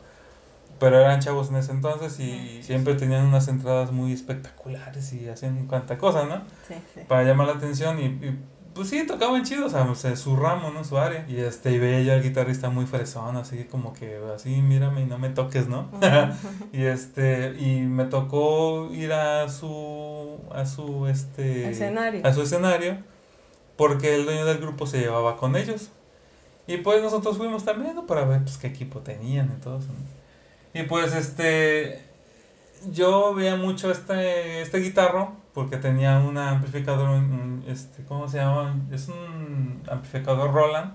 pero 0.78 1.00
eran 1.00 1.20
chavos 1.20 1.50
en 1.50 1.56
ese 1.56 1.72
entonces 1.72 2.18
y 2.20 2.62
siempre 2.62 2.94
tenían 2.94 3.26
unas 3.26 3.48
entradas 3.48 3.92
muy 3.92 4.12
espectaculares 4.12 5.12
y 5.12 5.28
hacían 5.28 5.66
cuanta 5.66 5.98
cosa, 5.98 6.24
¿no? 6.24 6.42
Sí, 6.66 6.74
sí. 6.94 7.00
Para 7.08 7.24
llamar 7.24 7.48
la 7.48 7.54
atención 7.54 7.98
y, 8.00 8.38
pues 8.74 8.90
sí, 8.90 9.04
tocaban 9.06 9.42
chido, 9.42 9.66
o 9.66 9.94
sea, 9.94 10.16
su 10.16 10.36
ramo, 10.36 10.70
¿no? 10.70 10.84
Su 10.84 10.98
área. 10.98 11.26
Y 11.28 11.36
este, 11.38 11.72
y 11.72 11.78
veía 11.78 12.00
yo 12.02 12.12
al 12.12 12.22
guitarrista 12.22 12.70
muy 12.70 12.86
fresón, 12.86 13.36
así 13.36 13.64
como 13.64 13.92
que, 13.92 14.20
así, 14.34 14.62
mírame 14.62 15.02
y 15.02 15.06
no 15.06 15.18
me 15.18 15.30
toques, 15.30 15.66
¿no? 15.66 15.88
y 16.72 16.84
este, 16.84 17.56
y 17.58 17.80
me 17.80 18.04
tocó 18.04 18.88
ir 18.92 19.12
a 19.12 19.48
su, 19.48 20.38
a 20.54 20.64
su, 20.64 21.08
este... 21.08 21.70
Escenario. 21.70 22.24
A 22.24 22.32
su 22.32 22.42
escenario, 22.42 22.98
porque 23.76 24.14
el 24.14 24.26
dueño 24.26 24.44
del 24.44 24.58
grupo 24.58 24.86
se 24.86 25.00
llevaba 25.00 25.36
con 25.36 25.56
ellos. 25.56 25.90
Y 26.68 26.76
pues 26.76 27.02
nosotros 27.02 27.36
fuimos 27.36 27.64
también, 27.64 27.96
¿no? 27.96 28.06
Para 28.06 28.24
ver, 28.26 28.42
pues, 28.42 28.58
qué 28.58 28.68
equipo 28.68 29.00
tenían 29.00 29.56
y 29.58 29.60
todo 29.60 29.78
eso, 29.78 29.88
¿no? 29.88 30.17
Y 30.74 30.82
pues 30.84 31.14
este 31.14 32.02
yo 32.92 33.34
veía 33.34 33.56
mucho 33.56 33.90
este 33.90 34.62
este 34.62 34.78
guitarro 34.78 35.32
porque 35.52 35.76
tenía 35.76 36.18
un 36.18 36.38
amplificador 36.38 37.20
este 37.66 38.04
¿cómo 38.04 38.28
se 38.28 38.38
llama? 38.38 38.80
Es 38.92 39.08
un 39.08 39.82
amplificador 39.90 40.52
Roland. 40.52 40.94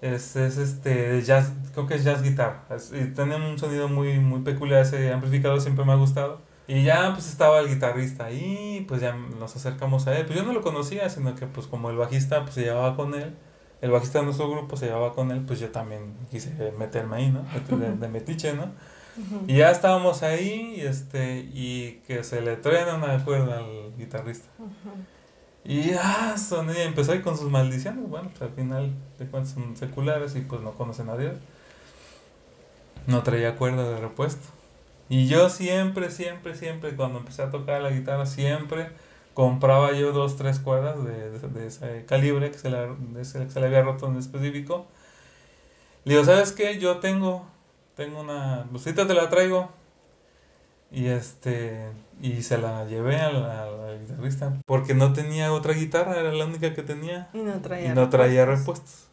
Es, 0.00 0.34
es 0.34 0.56
este 0.56 1.20
jazz, 1.22 1.52
creo 1.74 1.86
que 1.86 1.94
es 1.96 2.04
jazz 2.04 2.22
guitar. 2.22 2.64
y 2.92 3.04
tiene 3.14 3.36
un 3.36 3.58
sonido 3.58 3.86
muy 3.88 4.18
muy 4.18 4.40
peculiar 4.40 4.80
ese 4.82 5.12
amplificador, 5.12 5.60
siempre 5.60 5.84
me 5.84 5.92
ha 5.92 5.96
gustado. 5.96 6.40
Y 6.66 6.84
ya 6.84 7.12
pues 7.12 7.28
estaba 7.28 7.60
el 7.60 7.68
guitarrista 7.68 8.26
ahí, 8.26 8.84
pues 8.88 9.00
ya 9.02 9.12
nos 9.12 9.56
acercamos 9.56 10.06
a 10.06 10.16
él. 10.16 10.24
Pues 10.24 10.38
yo 10.38 10.44
no 10.44 10.52
lo 10.52 10.62
conocía, 10.62 11.10
sino 11.10 11.34
que 11.34 11.46
pues 11.46 11.66
como 11.66 11.90
el 11.90 11.96
bajista 11.96 12.42
pues 12.42 12.54
se 12.54 12.62
llevaba 12.62 12.96
con 12.96 13.14
él 13.14 13.34
el 13.80 13.90
bajista 13.90 14.18
de 14.18 14.26
nuestro 14.26 14.50
grupo 14.50 14.76
se 14.76 14.86
llevaba 14.86 15.14
con 15.14 15.30
él, 15.30 15.42
pues 15.46 15.58
yo 15.60 15.70
también 15.70 16.14
quise 16.30 16.72
meterme 16.78 17.16
ahí, 17.16 17.30
¿no? 17.30 17.44
De, 17.76 18.08
metiche, 18.08 18.52
¿no? 18.52 18.70
Y 19.46 19.56
ya 19.58 19.70
estábamos 19.70 20.22
ahí 20.22 20.74
y, 20.76 20.80
este, 20.82 21.40
y 21.52 22.02
que 22.06 22.24
se 22.24 22.40
le 22.40 22.56
truena 22.56 22.94
una 22.94 23.22
cuerda 23.24 23.58
al 23.58 23.96
guitarrista. 23.96 24.48
Y 25.64 25.92
ah, 25.92 26.36
soné, 26.38 26.84
empezó 26.84 27.12
ahí 27.12 27.20
con 27.20 27.36
sus 27.36 27.50
maldiciones. 27.50 28.08
Bueno, 28.08 28.30
pues 28.30 28.42
al 28.42 28.54
final 28.54 28.92
de 29.18 29.26
cuentas 29.26 29.52
son 29.52 29.76
seculares 29.76 30.34
y 30.36 30.40
pues 30.40 30.60
no 30.62 30.72
conocen 30.72 31.08
a 31.10 31.16
Dios. 31.16 31.34
No 33.06 33.22
traía 33.22 33.56
cuerda 33.56 33.88
de 33.88 34.00
repuesto. 34.00 34.46
Y 35.08 35.26
yo 35.26 35.50
siempre, 35.50 36.10
siempre, 36.10 36.54
siempre, 36.54 36.94
cuando 36.94 37.18
empecé 37.18 37.42
a 37.42 37.50
tocar 37.50 37.82
la 37.82 37.90
guitarra, 37.90 38.26
siempre 38.26 38.90
compraba 39.40 39.92
yo 39.92 40.12
dos, 40.12 40.36
tres 40.36 40.58
cuerdas 40.58 41.02
de, 41.02 41.30
de, 41.30 41.66
ese 41.66 42.04
calibre 42.04 42.50
que 42.50 42.58
se, 42.58 42.68
le, 42.68 42.76
de 42.76 43.22
ese, 43.22 43.38
que 43.46 43.50
se 43.50 43.58
le 43.58 43.68
había 43.68 43.80
roto 43.80 44.06
en 44.06 44.18
específico. 44.18 44.86
Le 46.04 46.12
digo, 46.12 46.26
¿sabes 46.26 46.52
qué? 46.52 46.78
Yo 46.78 46.98
tengo, 46.98 47.46
tengo 47.96 48.20
una 48.20 48.66
lucita, 48.70 49.06
te 49.06 49.14
la 49.14 49.30
traigo. 49.30 49.70
Y 50.92 51.06
este, 51.06 51.88
y 52.20 52.42
se 52.42 52.58
la 52.58 52.84
llevé 52.84 53.16
al, 53.16 53.42
al, 53.42 54.00
guitarrista 54.00 54.60
porque 54.66 54.92
no 54.92 55.14
tenía 55.14 55.54
otra 55.54 55.72
guitarra, 55.72 56.20
era 56.20 56.32
la 56.32 56.44
única 56.44 56.74
que 56.74 56.82
tenía. 56.82 57.30
Y 57.32 57.38
no 57.38 57.62
traía, 57.62 57.92
y 57.92 57.94
no 57.94 58.10
traía 58.10 58.44
repuestos. 58.44 59.06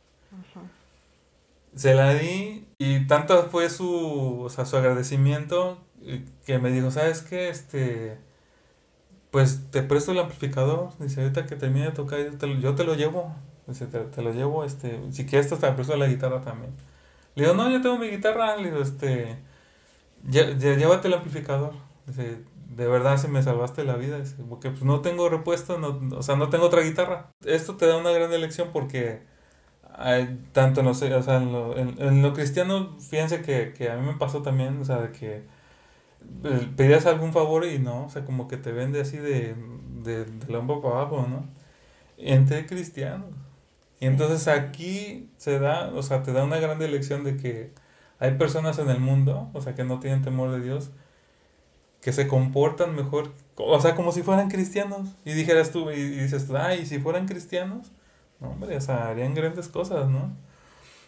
Se 1.73 1.93
la 1.93 2.13
di 2.13 2.67
y 2.79 3.07
tanto 3.07 3.47
fue 3.49 3.69
su, 3.69 4.41
o 4.41 4.49
sea, 4.49 4.65
su 4.65 4.75
agradecimiento 4.75 5.77
eh, 6.01 6.25
que 6.45 6.59
me 6.59 6.69
dijo, 6.69 6.91
¿sabes 6.91 7.21
qué? 7.21 7.47
Este, 7.47 8.26
pues 9.31 9.69
te 9.71 9.83
presto 9.83 10.11
el 10.11 10.19
amplificador. 10.19 10.91
Dice, 10.99 11.21
ahorita 11.21 11.45
que 11.45 11.55
termine 11.55 11.87
de 11.87 11.91
tocar, 11.91 12.19
yo 12.59 12.75
te, 12.75 12.83
lo 12.83 12.95
llevo. 12.95 13.35
Dice, 13.67 13.87
te, 13.87 14.21
lo 14.21 14.31
llevo, 14.33 14.63
este, 14.63 15.01
si 15.11 15.25
quieres 15.25 15.49
te 15.49 15.71
presto 15.73 15.95
la 15.97 16.07
guitarra 16.07 16.41
también. 16.41 16.73
Le 17.35 17.43
digo, 17.43 17.55
no, 17.55 17.69
yo 17.69 17.81
tengo 17.81 17.97
mi 17.97 18.09
guitarra. 18.09 18.57
Le 18.57 18.71
digo, 18.71 18.81
este, 18.81 19.37
llévate 20.29 21.07
el 21.07 21.13
amplificador. 21.15 21.73
Dice, 22.05 22.43
de 22.69 22.87
verdad 22.87 23.17
si 23.17 23.27
me 23.27 23.43
salvaste 23.43 23.83
la 23.83 23.95
vida. 23.95 24.19
Dice, 24.19 24.35
porque 24.49 24.69
pues 24.69 24.83
no 24.83 25.01
tengo 25.01 25.29
repuesto, 25.29 25.77
no, 25.79 25.99
o 26.17 26.23
sea, 26.23 26.35
no 26.35 26.49
tengo 26.49 26.65
otra 26.65 26.81
guitarra. 26.81 27.31
Esto 27.45 27.75
te 27.77 27.87
da 27.87 27.97
una 27.97 28.11
gran 28.11 28.33
elección 28.33 28.69
porque 28.73 29.21
hay, 29.93 30.39
tanto 30.53 30.83
no 30.83 30.93
sé, 30.93 31.13
o 31.15 31.23
sea, 31.23 31.37
en 31.37 31.51
lo, 31.51 31.77
en 31.77 32.21
lo 32.21 32.33
cristiano, 32.33 32.97
fíjense 32.99 33.41
que, 33.41 33.73
que 33.73 33.89
a 33.89 33.97
mí 33.97 34.05
me 34.05 34.13
pasó 34.13 34.41
también, 34.43 34.79
o 34.79 34.85
sea, 34.85 34.97
de 34.97 35.11
que 35.11 35.43
pedías 36.75 37.05
algún 37.05 37.33
favor 37.33 37.65
y 37.65 37.79
no, 37.79 38.05
o 38.05 38.09
sea, 38.09 38.25
como 38.25 38.47
que 38.47 38.57
te 38.57 38.71
vende 38.71 39.01
así 39.01 39.17
de, 39.17 39.55
de, 40.03 40.25
del 40.25 40.55
hombro 40.55 40.81
para 40.81 40.95
abajo, 41.01 41.25
¿no? 41.29 41.47
Entre 42.17 42.65
cristianos. 42.65 43.29
Y 43.99 44.05
entonces 44.05 44.47
aquí 44.47 45.31
se 45.37 45.59
da, 45.59 45.91
o 45.93 46.03
sea, 46.03 46.23
te 46.23 46.31
da 46.31 46.43
una 46.43 46.59
gran 46.59 46.81
elección 46.81 47.23
de 47.23 47.37
que 47.37 47.71
hay 48.19 48.31
personas 48.37 48.79
en 48.79 48.89
el 48.89 48.99
mundo, 48.99 49.49
o 49.53 49.61
sea, 49.61 49.75
que 49.75 49.83
no 49.83 49.99
tienen 49.99 50.21
temor 50.21 50.51
de 50.51 50.61
Dios, 50.61 50.91
que 52.01 52.13
se 52.13 52.27
comportan 52.27 52.95
mejor, 52.95 53.33
o 53.55 53.79
sea, 53.81 53.95
como 53.95 54.11
si 54.11 54.21
fueran 54.23 54.49
cristianos. 54.49 55.09
Y 55.25 55.33
dijeras 55.33 55.71
tú, 55.71 55.91
y, 55.91 55.95
dices, 55.95 56.49
ay, 56.51 56.85
si 56.85 56.99
fueran 56.99 57.27
cristianos, 57.27 57.91
no, 58.39 58.49
hombre, 58.51 58.77
o 58.77 58.81
sea, 58.81 59.09
harían 59.09 59.33
grandes 59.33 59.67
cosas, 59.67 60.09
¿no? 60.09 60.31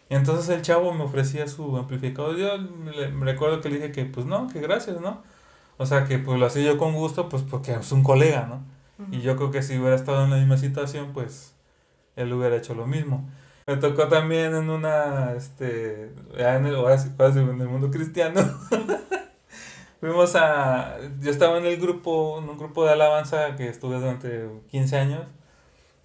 Y 0.10 0.16
entonces 0.16 0.50
el 0.50 0.62
chavo 0.64 0.94
me 0.94 1.04
ofrecía 1.04 1.48
su 1.48 1.78
amplificador. 1.78 2.36
Yo 2.38 2.58
le, 2.58 3.12
recuerdo 3.12 3.62
que 3.62 3.70
le 3.70 3.76
dije 3.76 3.92
que 3.92 4.06
pues 4.06 4.26
no, 4.26 4.48
que 4.48 4.60
gracias, 4.60 5.00
¿no? 5.00 5.22
O 5.78 5.86
sea, 5.86 6.06
que 6.06 6.20
pues 6.20 6.40
lo 6.40 6.48
hacía 6.48 6.64
yo 6.64 6.78
con 6.78 6.94
gusto, 6.94 7.30
pues 7.30 7.44
porque 7.44 7.74
es 7.74 7.92
un 7.92 8.04
colega, 8.04 8.48
¿no? 8.48 8.64
Y 9.12 9.22
yo 9.22 9.38
creo 9.38 9.50
que 9.50 9.62
si 9.62 9.78
hubiera 9.78 9.96
estado 9.96 10.26
en 10.26 10.32
la 10.32 10.38
misma 10.38 10.58
situación, 10.58 11.12
pues 11.14 11.54
él 12.18 12.34
hubiera 12.34 12.58
hecho 12.58 12.74
lo 12.74 12.86
mismo. 12.86 13.30
Me 13.66 13.78
tocó 13.78 14.08
también 14.08 14.56
en 14.56 14.70
una, 14.70 15.34
este, 15.38 16.12
en 16.36 16.66
el, 16.66 16.76
en 16.76 17.62
el 17.62 17.68
mundo 17.68 17.92
cristiano. 17.92 18.42
Fuimos 20.00 20.36
a, 20.36 20.98
yo 21.22 21.30
estaba 21.30 21.60
en 21.60 21.66
el 21.66 21.78
grupo, 21.78 22.40
en 22.40 22.50
un 22.50 22.58
grupo 22.58 22.84
de 22.84 22.92
alabanza 22.92 23.56
que 23.56 23.70
estuve 23.70 24.00
durante 24.00 24.50
15 24.72 24.98
años. 24.98 25.22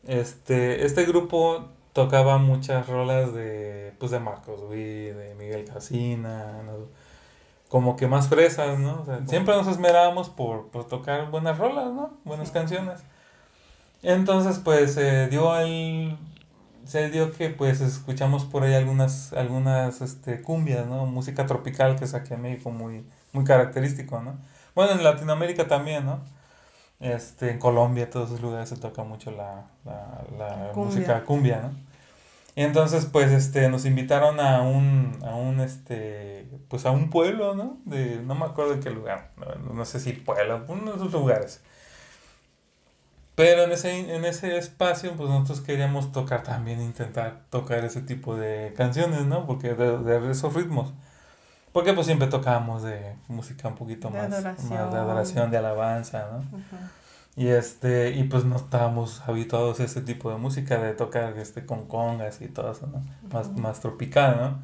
Este, 0.06 0.84
este 0.84 1.04
grupo 1.04 1.70
tocaba 1.94 2.38
muchas 2.38 2.86
rolas 2.88 3.32
de, 3.32 3.94
pues 3.98 4.10
de 4.10 4.20
Marcos 4.20 4.60
Witt, 4.68 5.14
de 5.14 5.34
Miguel 5.38 5.64
Casina, 5.64 6.60
como 7.68 7.96
que 7.96 8.08
más 8.08 8.28
fresas, 8.28 8.78
¿no? 8.78 9.06
siempre 9.26 9.54
nos 9.54 9.68
esmerábamos 9.68 10.28
por, 10.28 10.68
por, 10.68 10.86
tocar 10.86 11.30
buenas 11.30 11.56
rolas, 11.56 11.92
¿no? 11.92 12.18
Buenas 12.24 12.50
canciones. 12.50 13.00
Entonces, 14.02 14.60
pues, 14.62 14.94
se 14.94 15.28
dio 15.28 15.58
el... 15.58 16.16
Se 16.84 17.08
dio 17.10 17.32
que, 17.32 17.48
pues, 17.48 17.80
escuchamos 17.80 18.44
por 18.44 18.64
ahí 18.64 18.74
algunas, 18.74 19.32
algunas, 19.32 20.02
este, 20.02 20.42
cumbias, 20.42 20.86
¿no? 20.86 21.06
Música 21.06 21.46
tropical 21.46 21.96
que 21.96 22.04
es 22.04 22.12
aquí 22.12 22.34
en 22.34 22.42
México 22.42 22.70
muy, 22.70 23.06
muy 23.32 23.44
característico, 23.44 24.20
¿no? 24.20 24.36
Bueno, 24.74 24.92
en 24.92 25.02
Latinoamérica 25.02 25.66
también, 25.66 26.04
¿no? 26.04 26.20
Este, 27.00 27.50
en 27.50 27.58
Colombia, 27.58 28.08
todos 28.08 28.30
esos 28.30 28.40
lugares 28.40 28.68
se 28.68 28.76
toca 28.76 29.02
mucho 29.02 29.30
la, 29.30 29.66
la, 29.84 30.72
música 30.74 31.24
cumbia, 31.24 31.60
¿no? 31.60 31.72
Y 32.56 32.62
entonces, 32.62 33.06
pues, 33.06 33.32
este, 33.32 33.68
nos 33.68 33.84
invitaron 33.84 34.38
a 34.38 34.62
un, 34.62 35.18
a 35.24 35.34
un, 35.34 35.60
este, 35.60 36.48
pues 36.68 36.86
a 36.86 36.92
un 36.92 37.10
pueblo, 37.10 37.54
¿no? 37.54 37.78
De, 37.84 38.22
no 38.22 38.36
me 38.36 38.44
acuerdo 38.44 38.76
de 38.76 38.80
qué 38.80 38.90
lugar, 38.90 39.32
no, 39.72 39.84
sé 39.84 39.98
si 39.98 40.12
pueblo, 40.12 40.64
uno 40.68 40.92
de 40.92 40.96
esos 40.96 41.12
lugares. 41.12 41.60
Pero 43.34 43.64
en 43.64 43.72
ese, 43.72 44.14
en 44.14 44.24
ese 44.24 44.56
espacio, 44.56 45.14
pues 45.16 45.28
nosotros 45.28 45.60
queríamos 45.60 46.12
tocar 46.12 46.44
también, 46.44 46.80
intentar 46.80 47.40
tocar 47.50 47.84
ese 47.84 48.00
tipo 48.00 48.36
de 48.36 48.72
canciones, 48.76 49.22
¿no? 49.22 49.46
Porque 49.46 49.74
de, 49.74 49.98
de 49.98 50.30
esos 50.30 50.54
ritmos. 50.54 50.94
Porque 51.74 51.92
pues 51.92 52.06
siempre 52.06 52.28
tocábamos 52.28 52.84
de 52.84 53.16
música 53.26 53.66
un 53.66 53.74
poquito 53.74 54.08
más, 54.08 54.30
más 54.30 54.70
de 54.70 54.76
adoración, 54.76 55.50
de 55.50 55.56
alabanza, 55.56 56.28
¿no? 56.30 56.60
Y 57.34 57.48
este, 57.48 58.10
y 58.10 58.22
pues 58.22 58.44
no 58.44 58.54
estábamos 58.54 59.20
habituados 59.26 59.80
a 59.80 59.84
ese 59.84 60.00
tipo 60.00 60.30
de 60.30 60.36
música, 60.36 60.78
de 60.78 60.92
tocar 60.94 61.36
este 61.36 61.66
con 61.66 61.88
congas 61.88 62.40
y 62.42 62.46
todo 62.46 62.70
eso, 62.70 62.86
¿no? 62.86 63.02
Más, 63.32 63.50
más 63.56 63.80
tropical, 63.80 64.36
¿no? 64.40 64.58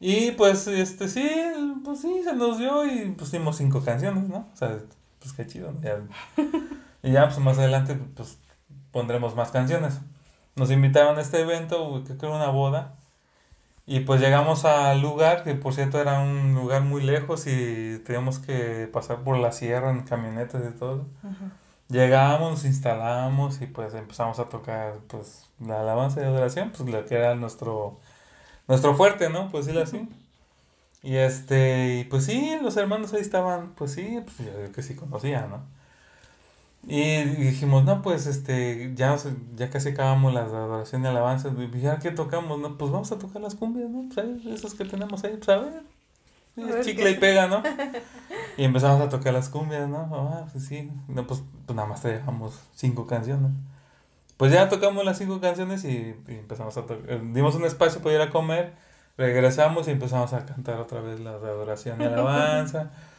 Y 0.00 0.32
pues 0.32 0.66
este 0.66 1.08
sí, 1.08 1.30
pues 1.84 2.00
sí, 2.00 2.22
se 2.24 2.34
nos 2.34 2.58
dio 2.58 2.84
y 2.86 3.12
pusimos 3.12 3.58
cinco 3.58 3.84
canciones, 3.84 4.28
¿no? 4.28 4.48
O 4.52 4.56
sea, 4.56 4.78
pues 5.20 5.32
qué 5.34 5.46
chido, 5.46 5.72
y 7.04 7.12
ya 7.12 7.26
pues 7.26 7.38
más 7.38 7.56
adelante 7.56 7.94
pues 8.16 8.36
pondremos 8.90 9.36
más 9.36 9.52
canciones. 9.52 10.00
Nos 10.56 10.72
invitaron 10.72 11.16
a 11.18 11.20
este 11.20 11.40
evento, 11.40 12.02
que 12.04 12.16
creo 12.16 12.34
una 12.34 12.48
boda, 12.48 12.96
y 13.86 14.00
pues 14.00 14.20
llegamos 14.20 14.64
al 14.64 15.00
lugar, 15.00 15.42
que 15.44 15.54
por 15.54 15.74
cierto 15.74 16.00
era 16.00 16.20
un 16.20 16.54
lugar 16.54 16.82
muy 16.82 17.02
lejos 17.02 17.46
y 17.46 17.98
teníamos 18.06 18.38
que 18.38 18.88
pasar 18.92 19.18
por 19.24 19.36
la 19.38 19.52
sierra 19.52 19.90
en 19.90 20.02
camionetas 20.02 20.62
y 20.68 20.78
todo. 20.78 21.06
Llegamos, 21.88 22.50
nos 22.52 22.64
instalamos 22.64 23.60
y 23.60 23.66
pues 23.66 23.94
empezamos 23.94 24.38
a 24.38 24.48
tocar 24.48 24.94
pues 25.08 25.50
la 25.60 25.80
alabanza 25.80 26.20
y 26.20 26.24
adoración, 26.24 26.70
pues 26.76 26.88
lo 26.88 27.04
que 27.06 27.16
era 27.16 27.34
nuestro, 27.34 27.98
nuestro 28.68 28.94
fuerte, 28.96 29.28
¿no? 29.30 29.50
Pues 29.50 29.66
sí, 29.66 29.76
así. 29.78 30.08
Y 31.02 31.16
este, 31.16 31.96
y 32.00 32.04
pues 32.04 32.24
sí, 32.24 32.58
los 32.62 32.76
hermanos 32.76 33.12
ahí 33.12 33.20
estaban, 33.20 33.74
pues 33.74 33.92
sí, 33.92 34.20
pues 34.24 34.38
yo 34.38 34.72
que 34.72 34.82
sí 34.82 34.94
conocía, 34.94 35.46
¿no? 35.48 35.62
Y 36.84 37.22
dijimos, 37.22 37.84
no, 37.84 38.02
pues 38.02 38.26
este, 38.26 38.92
ya, 38.96 39.16
ya 39.54 39.70
casi 39.70 39.90
acabamos 39.90 40.34
la 40.34 40.40
adoración 40.40 41.04
y 41.04 41.06
alabanza, 41.06 41.50
ya 41.80 41.98
que 42.00 42.10
tocamos, 42.10 42.58
no, 42.58 42.76
pues 42.76 42.90
vamos 42.90 43.12
a 43.12 43.18
tocar 43.18 43.40
las 43.40 43.54
cumbias, 43.54 43.88
¿no? 43.88 44.08
Pues 44.12 44.18
ahí, 44.18 44.52
esas 44.52 44.74
que 44.74 44.84
tenemos 44.84 45.22
ahí, 45.22 45.36
pues 45.36 45.48
a 45.48 45.58
ver, 45.58 46.82
chicle 46.82 47.10
y 47.12 47.14
pega, 47.14 47.46
¿no? 47.46 47.62
y 48.56 48.64
empezamos 48.64 49.00
a 49.00 49.08
tocar 49.08 49.32
las 49.32 49.48
cumbias, 49.48 49.88
¿no? 49.88 50.08
Ah, 50.12 50.46
pues 50.50 50.64
sí, 50.66 50.90
no, 51.06 51.24
pues, 51.24 51.42
pues 51.66 51.76
nada 51.76 51.86
más 51.86 52.00
traíamos 52.00 52.60
cinco 52.74 53.06
canciones. 53.06 53.52
Pues 54.36 54.50
ya 54.50 54.68
tocamos 54.68 55.04
las 55.04 55.18
cinco 55.18 55.40
canciones 55.40 55.84
y, 55.84 56.16
empezamos 56.26 56.76
a 56.76 56.82
tocar, 56.84 57.22
dimos 57.32 57.54
un 57.54 57.64
espacio 57.64 58.02
para 58.02 58.16
ir 58.16 58.20
a 58.22 58.30
comer, 58.30 58.74
regresamos 59.16 59.86
y 59.86 59.92
empezamos 59.92 60.32
a 60.32 60.44
cantar 60.46 60.80
otra 60.80 61.00
vez 61.00 61.20
la 61.20 61.30
adoración 61.30 62.00
y 62.00 62.04
alabanza. 62.06 62.90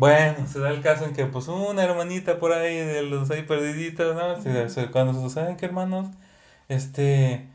Bueno, 0.00 0.46
se 0.46 0.58
da 0.60 0.70
el 0.70 0.80
caso 0.80 1.04
en 1.04 1.12
que 1.12 1.26
pues 1.26 1.46
una 1.48 1.84
hermanita 1.84 2.38
por 2.38 2.54
ahí 2.54 2.74
de 2.74 3.02
los 3.02 3.30
ahí 3.30 3.42
perdiditos, 3.42 4.16
¿no? 4.16 4.40
Se, 4.70 4.90
cuando 4.90 5.12
se 5.12 5.28
saben 5.28 5.58
que 5.58 5.66
hermanos, 5.66 6.08
este, 6.68 7.46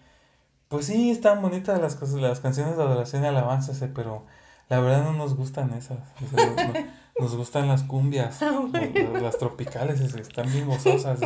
pues 0.68 0.86
sí, 0.86 1.10
están 1.10 1.42
bonitas 1.42 1.82
las 1.82 1.96
cosas, 1.96 2.18
las 2.18 2.42
canciones 2.42 2.78
de 2.78 2.84
adoración 2.84 3.24
y 3.24 3.26
alabanza, 3.26 3.74
pero 3.96 4.28
la 4.70 4.80
verdad 4.80 5.06
no 5.06 5.14
nos 5.14 5.36
gustan 5.36 5.74
esas. 5.74 5.98
nos 7.20 7.36
gustan 7.36 7.68
las 7.68 7.82
cumbias, 7.82 8.44
ah, 8.44 8.70
las, 9.20 9.40
tropicales, 9.40 10.00
están 10.02 10.52
bien 10.52 10.68
gozosas. 10.68 11.20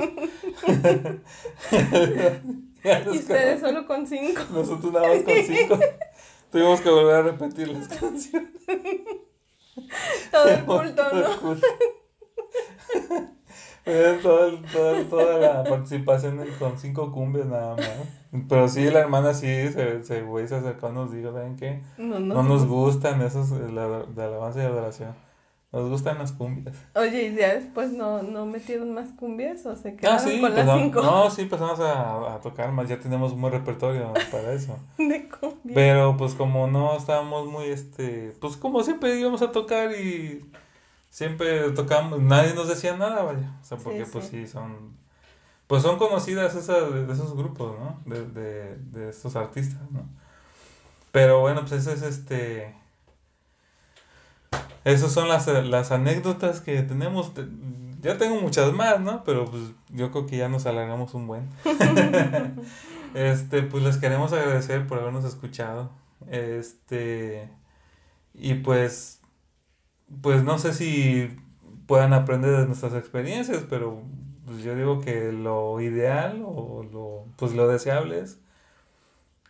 y 2.83 3.09
ustedes 3.09 3.59
solo 3.59 3.85
con 3.85 4.07
cinco. 4.07 4.41
Nosotros 4.53 4.93
nada 4.93 5.09
más 5.09 5.23
con 5.23 5.33
cinco. 5.45 5.77
Tuvimos 6.49 6.79
que 6.79 6.89
volver 6.89 7.15
a 7.15 7.21
repetir 7.23 7.67
las 7.67 7.89
canciones. 7.89 8.53
Todo 10.31 10.47
el 10.49 10.65
culto, 10.65 11.03
¿no? 11.13 11.57
toda, 14.21 14.51
toda, 15.09 15.37
la 15.39 15.63
participación 15.63 16.45
con 16.59 16.77
cinco 16.77 17.11
cumbias 17.11 17.47
nada 17.47 17.75
más. 17.75 17.89
Pero 18.47 18.67
sí, 18.67 18.89
la 18.91 18.99
hermana 18.99 19.33
sí 19.33 19.47
se, 19.69 20.03
se, 20.03 20.21
güey, 20.21 20.47
se 20.47 20.55
acercó 20.55 20.89
nos 20.91 21.11
dijo, 21.11 21.33
¿saben 21.33 21.55
qué? 21.55 21.81
No, 21.97 22.19
nos 22.19 22.67
gustan 22.67 23.21
esos 23.21 23.49
la, 23.51 24.03
de 24.03 24.23
alabanza 24.23 24.61
y 24.61 24.65
adoración. 24.65 25.15
Nos 25.71 25.87
gustan 25.87 26.17
las 26.17 26.31
cumbias. 26.31 26.75
Oye, 26.95 27.27
¿y 27.27 27.35
ya 27.35 27.53
después 27.53 27.91
no, 27.91 28.23
no 28.23 28.47
metieron 28.47 28.91
más 28.91 29.09
cumbias 29.11 29.63
o 29.67 29.75
se 29.75 29.95
quedaron 29.95 30.17
ah, 30.17 30.19
sí, 30.19 30.41
con 30.41 30.55
las 30.55 30.79
cinco? 30.79 31.01
No, 31.01 31.29
sí 31.29 31.43
empezamos 31.43 31.79
a, 31.79 32.33
a, 32.33 32.41
tocar 32.41 32.71
más, 32.71 32.89
ya 32.89 32.99
tenemos 32.99 33.33
un 33.33 33.41
buen 33.41 33.53
repertorio 33.53 34.11
para 34.31 34.53
eso. 34.53 34.79
De 34.97 35.29
cumbias. 35.29 35.75
Pero 35.75 36.17
pues 36.17 36.33
como 36.33 36.65
no 36.65 36.97
estábamos 36.97 37.45
muy, 37.45 37.65
este, 37.65 38.33
pues 38.39 38.57
como 38.57 38.81
siempre 38.81 39.19
íbamos 39.19 39.43
a 39.43 39.51
tocar 39.51 39.91
y 39.91 40.43
siempre 41.11 41.69
tocamos, 41.71 42.19
nadie 42.19 42.55
nos 42.55 42.67
decía 42.67 42.97
nada, 42.97 43.21
vaya. 43.21 43.55
O 43.61 43.63
sea, 43.63 43.77
porque 43.77 44.05
pues 44.05 44.25
sí, 44.25 44.47
son, 44.47 44.95
pues 45.67 45.83
son 45.83 45.99
conocidas 45.99 46.55
esas, 46.55 46.91
de 46.91 47.13
esos 47.13 47.35
grupos, 47.35 47.75
¿no? 47.79 47.99
De, 48.05 48.25
de, 48.25 48.75
de 48.75 49.09
estos 49.09 49.35
artistas, 49.35 49.81
¿no? 49.91 50.03
Pero 51.11 51.41
bueno, 51.41 51.61
pues 51.61 51.73
ese 51.73 51.93
es 51.93 52.01
este 52.01 52.73
esas 54.85 55.11
son 55.11 55.27
las, 55.27 55.47
las 55.47 55.91
anécdotas 55.91 56.61
que 56.61 56.81
tenemos. 56.83 57.31
Ya 58.01 58.17
tengo 58.17 58.39
muchas 58.39 58.73
más, 58.73 58.99
¿no? 59.01 59.23
Pero 59.23 59.45
pues 59.45 59.63
yo 59.89 60.11
creo 60.11 60.25
que 60.25 60.37
ya 60.37 60.49
nos 60.49 60.65
alargamos 60.65 61.13
un 61.13 61.27
buen. 61.27 61.49
este, 63.13 63.63
pues 63.63 63.83
les 63.83 63.97
queremos 63.97 64.31
agradecer 64.31 64.87
por 64.87 64.99
habernos 64.99 65.25
escuchado. 65.25 65.91
Este, 66.29 67.49
y 68.33 68.55
pues, 68.55 69.21
pues 70.21 70.43
no 70.43 70.59
sé 70.59 70.73
si 70.73 71.35
puedan 71.85 72.13
aprender 72.13 72.51
de 72.51 72.67
nuestras 72.67 72.93
experiencias, 72.93 73.65
pero 73.69 74.01
pues 74.45 74.63
yo 74.63 74.75
digo 74.75 75.01
que 75.01 75.31
lo 75.31 75.79
ideal 75.81 76.43
o 76.45 76.83
lo, 76.83 77.25
pues 77.35 77.53
lo 77.53 77.67
deseable 77.67 78.19
es 78.19 78.39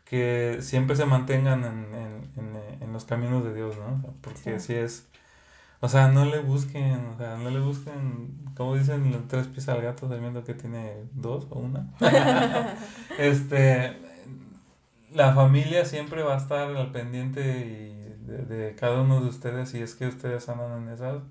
que 0.05 0.57
siempre 0.61 0.95
se 0.95 1.05
mantengan 1.05 1.63
en, 1.63 1.93
en, 1.93 2.31
en, 2.35 2.81
en 2.81 2.93
los 2.93 3.05
caminos 3.05 3.43
de 3.43 3.53
Dios, 3.53 3.77
¿no? 3.77 4.15
Porque 4.21 4.55
así 4.55 4.73
es 4.73 5.08
o 5.81 5.87
sea, 5.87 6.09
no 6.09 6.25
le 6.25 6.39
busquen, 6.39 7.07
o 7.13 7.17
sea, 7.17 7.37
no 7.37 7.49
le 7.49 7.59
busquen, 7.59 8.51
como 8.55 8.75
dicen, 8.75 9.25
tres 9.29 9.47
pies 9.47 9.69
al 9.69 9.81
gato 9.81 10.09
sabiendo 10.09 10.43
que 10.43 10.53
tiene 10.53 11.05
dos 11.13 11.47
o 11.49 11.59
una. 11.59 11.89
este, 13.17 13.97
la 15.13 15.33
familia 15.33 15.85
siempre 15.85 16.23
va 16.23 16.35
a 16.35 16.37
estar 16.37 16.75
al 16.75 16.91
pendiente 16.91 17.41
y 17.41 17.99
de, 18.27 18.75
cada 18.77 19.01
uno 19.01 19.21
de 19.21 19.29
ustedes 19.29 19.69
si 19.69 19.81
es 19.81 19.95
que 19.95 20.07
ustedes 20.07 20.49
andan 20.49 20.83
en 20.83 20.89
esas. 20.89 21.23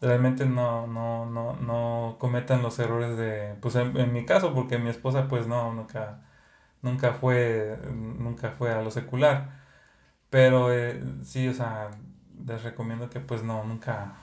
Realmente 0.00 0.46
no, 0.46 0.86
no, 0.86 1.26
no, 1.26 1.56
no 1.56 2.16
cometan 2.18 2.62
los 2.62 2.78
errores 2.78 3.16
de, 3.18 3.54
pues 3.60 3.74
en, 3.76 3.96
en 3.98 4.12
mi 4.12 4.24
caso, 4.24 4.54
porque 4.54 4.78
mi 4.78 4.88
esposa 4.90 5.28
pues 5.28 5.46
no, 5.46 5.74
nunca, 5.74 6.22
nunca 6.82 7.12
fue, 7.14 7.78
nunca 7.94 8.52
fue 8.52 8.72
a 8.72 8.82
lo 8.82 8.90
secular. 8.90 9.60
Pero 10.30 10.72
eh, 10.72 11.02
sí, 11.24 11.48
o 11.48 11.54
sea, 11.54 11.90
les 12.46 12.62
recomiendo 12.62 13.10
que 13.10 13.20
pues 13.20 13.42
no, 13.42 13.64
nunca, 13.64 14.14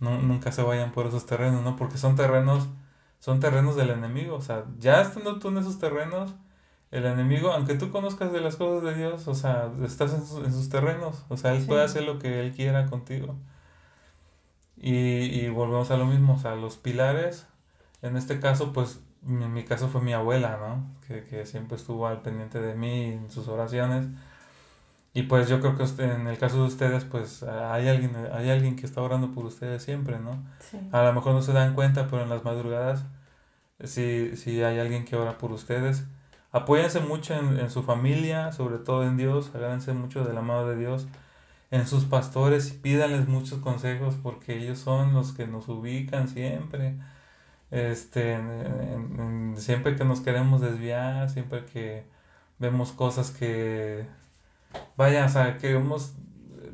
no, 0.00 0.18
nunca 0.18 0.52
se 0.52 0.62
vayan 0.62 0.92
por 0.92 1.06
esos 1.06 1.26
terrenos, 1.26 1.62
¿no? 1.62 1.76
Porque 1.76 1.98
son 1.98 2.16
terrenos, 2.16 2.68
son 3.20 3.40
terrenos 3.40 3.76
del 3.76 3.90
enemigo, 3.90 4.36
o 4.36 4.42
sea, 4.42 4.64
ya 4.78 5.00
estando 5.00 5.38
tú 5.38 5.48
en 5.48 5.58
esos 5.58 5.78
terrenos, 5.78 6.34
el 6.90 7.04
enemigo, 7.04 7.50
aunque 7.52 7.74
tú 7.74 7.90
conozcas 7.90 8.32
de 8.32 8.40
las 8.40 8.56
cosas 8.56 8.84
de 8.84 8.94
Dios, 8.94 9.28
o 9.28 9.34
sea, 9.34 9.70
estás 9.84 10.14
en 10.14 10.26
sus, 10.26 10.68
terrenos, 10.68 11.24
o 11.28 11.36
sea, 11.36 11.54
Él 11.54 11.64
puede 11.66 11.82
hacer 11.82 12.04
lo 12.04 12.18
que 12.18 12.40
Él 12.40 12.52
quiera 12.54 12.86
contigo. 12.86 13.36
Y, 14.76 14.92
y 14.92 15.48
volvemos 15.48 15.90
a 15.90 15.96
lo 15.96 16.06
mismo, 16.06 16.34
o 16.34 16.38
sea, 16.38 16.54
los 16.54 16.76
pilares, 16.76 17.46
en 18.02 18.16
este 18.16 18.40
caso, 18.40 18.72
pues, 18.72 19.00
en 19.26 19.52
mi 19.52 19.64
caso 19.64 19.88
fue 19.88 20.00
mi 20.02 20.12
abuela, 20.12 20.58
¿no? 20.58 20.86
Que, 21.06 21.24
que 21.24 21.46
siempre 21.46 21.76
estuvo 21.76 22.06
al 22.06 22.22
pendiente 22.22 22.60
de 22.60 22.74
mí 22.74 23.12
en 23.12 23.30
sus 23.30 23.48
oraciones 23.48 24.06
y 25.16 25.22
pues 25.22 25.48
yo 25.48 25.60
creo 25.60 25.78
que 25.78 25.84
en 26.04 26.26
el 26.26 26.36
caso 26.36 26.58
de 26.58 26.68
ustedes, 26.68 27.06
pues 27.06 27.42
hay 27.42 27.88
alguien, 27.88 28.14
hay 28.34 28.50
alguien 28.50 28.76
que 28.76 28.84
está 28.84 29.00
orando 29.00 29.32
por 29.32 29.46
ustedes 29.46 29.82
siempre, 29.82 30.18
¿no? 30.18 30.44
A 30.92 31.02
lo 31.04 31.14
mejor 31.14 31.32
no 31.32 31.40
se 31.40 31.54
dan 31.54 31.74
cuenta, 31.74 32.06
pero 32.08 32.22
en 32.22 32.28
las 32.28 32.44
madrugadas 32.44 33.02
sí, 33.82 34.36
sí 34.36 34.62
hay 34.62 34.78
alguien 34.78 35.06
que 35.06 35.16
ora 35.16 35.38
por 35.38 35.52
ustedes. 35.52 36.04
apóyense 36.52 37.00
mucho 37.00 37.32
en, 37.32 37.58
en, 37.58 37.70
su 37.70 37.82
familia, 37.82 38.52
sobre 38.52 38.76
todo 38.76 39.04
en 39.06 39.16
Dios, 39.16 39.52
agárrense 39.54 39.94
mucho 39.94 40.22
de 40.22 40.34
la 40.34 40.42
mano 40.42 40.68
de 40.68 40.76
Dios, 40.76 41.06
en 41.70 41.86
sus 41.86 42.04
pastores 42.04 42.70
y 42.74 42.78
pídanles 42.78 43.26
muchos 43.26 43.60
consejos 43.60 44.16
porque 44.22 44.58
ellos 44.58 44.78
son 44.80 45.14
los 45.14 45.32
que 45.32 45.46
nos 45.46 45.66
ubican 45.68 46.28
siempre. 46.28 46.96
Este, 47.70 48.38
siempre 49.56 49.96
que 49.96 50.04
nos 50.04 50.20
queremos 50.20 50.60
desviar, 50.60 51.30
siempre 51.30 51.64
que 51.64 52.04
vemos 52.58 52.92
cosas 52.92 53.30
que, 53.30 54.06
vaya, 54.96 55.26
o 55.26 55.28
sea, 55.28 55.58
queremos 55.58 56.14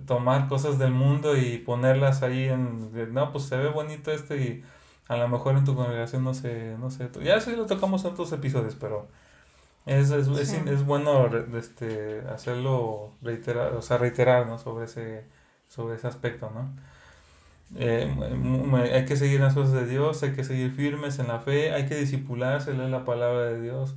tomar 0.06 0.48
cosas 0.48 0.78
del 0.78 0.92
mundo 0.92 1.36
y 1.36 1.58
ponerlas 1.58 2.22
ahí 2.22 2.44
en, 2.44 3.12
no, 3.12 3.32
pues 3.32 3.44
se 3.44 3.56
ve 3.56 3.68
bonito 3.68 4.10
esto 4.10 4.36
y 4.36 4.64
a 5.08 5.16
lo 5.16 5.28
mejor 5.28 5.56
en 5.56 5.64
tu 5.64 5.74
congregación 5.74 6.24
no 6.24 6.34
sé, 6.34 6.76
no 6.78 6.90
sé, 6.90 7.10
ya 7.22 7.40
sí 7.40 7.54
lo 7.56 7.66
tocamos 7.66 8.04
en 8.04 8.12
otros 8.12 8.32
episodios, 8.32 8.76
pero 8.76 9.08
es, 9.86 10.10
es, 10.10 10.28
es, 10.28 10.86
bueno 10.86 11.28
este, 11.56 12.22
hacerlo 12.32 13.12
reiterar, 13.20 13.74
o 13.74 13.82
sea, 13.82 13.98
reiterar, 13.98 14.46
¿no? 14.46 14.58
Sobre 14.58 14.84
ese, 14.84 15.24
sobre 15.68 15.96
ese 15.96 16.06
aspecto, 16.06 16.50
¿no? 16.54 16.70
Eh, 17.74 18.14
hay 18.92 19.04
que 19.06 19.16
seguir 19.16 19.40
las 19.40 19.54
cosas 19.54 19.72
de 19.72 19.86
Dios, 19.86 20.22
hay 20.22 20.34
que 20.34 20.44
seguir 20.44 20.70
firmes 20.72 21.18
en 21.18 21.28
la 21.28 21.40
fe, 21.40 21.72
hay 21.72 21.86
que 21.86 21.96
disipularse, 21.96 22.74
leer 22.74 22.90
la 22.90 23.04
palabra 23.04 23.44
de 23.44 23.60
Dios, 23.60 23.96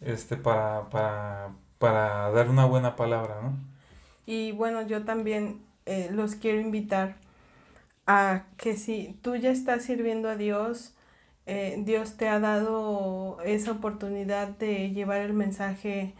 este, 0.00 0.36
para, 0.36 0.90
para, 0.90 1.50
para 1.78 2.30
dar 2.30 2.48
una 2.48 2.64
buena 2.64 2.96
palabra, 2.96 3.40
¿no? 3.42 3.56
Y 4.26 4.52
bueno, 4.52 4.82
yo 4.82 5.04
también 5.04 5.60
eh, 5.86 6.08
los 6.10 6.34
quiero 6.34 6.60
invitar 6.60 7.16
a 8.06 8.44
que 8.56 8.76
si 8.76 9.18
tú 9.22 9.36
ya 9.36 9.50
estás 9.50 9.84
sirviendo 9.84 10.28
a 10.28 10.36
Dios, 10.36 10.94
eh, 11.46 11.80
Dios 11.84 12.16
te 12.16 12.28
ha 12.28 12.40
dado 12.40 13.38
esa 13.44 13.72
oportunidad 13.72 14.48
de 14.48 14.90
llevar 14.90 15.20
el 15.20 15.32
mensaje 15.32 16.14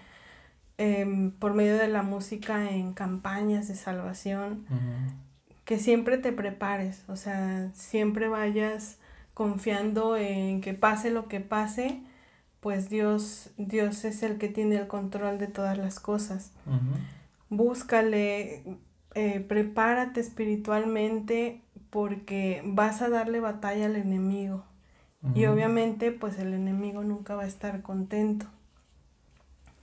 em, 0.78 1.32
por 1.32 1.54
medio 1.54 1.76
de 1.76 1.88
la 1.88 2.02
música 2.02 2.70
en 2.70 2.92
campañas 2.92 3.66
de 3.68 3.74
salvación, 3.74 4.66
que 5.64 5.78
siempre 5.78 6.18
te 6.18 6.32
prepares, 6.32 7.02
o 7.08 7.16
sea, 7.16 7.70
siempre 7.74 8.28
vayas 8.28 8.98
confiando 9.34 10.16
en 10.16 10.60
que 10.60 10.74
pase 10.74 11.10
lo 11.10 11.28
que 11.28 11.40
pase, 11.40 12.00
pues 12.66 12.90
Dios, 12.90 13.50
Dios 13.58 14.04
es 14.04 14.24
el 14.24 14.38
que 14.38 14.48
tiene 14.48 14.74
el 14.74 14.88
control 14.88 15.38
de 15.38 15.46
todas 15.46 15.78
las 15.78 16.00
cosas. 16.00 16.50
Búscale, 17.48 18.64
eh, 19.14 19.38
prepárate 19.38 20.18
espiritualmente 20.18 21.62
porque 21.90 22.62
vas 22.64 23.02
a 23.02 23.08
darle 23.08 23.38
batalla 23.38 23.86
al 23.86 23.94
enemigo. 23.94 24.64
Y 25.32 25.46
obviamente 25.46 26.10
pues 26.10 26.40
el 26.40 26.54
enemigo 26.54 27.04
nunca 27.04 27.36
va 27.36 27.44
a 27.44 27.46
estar 27.46 27.82
contento. 27.82 28.46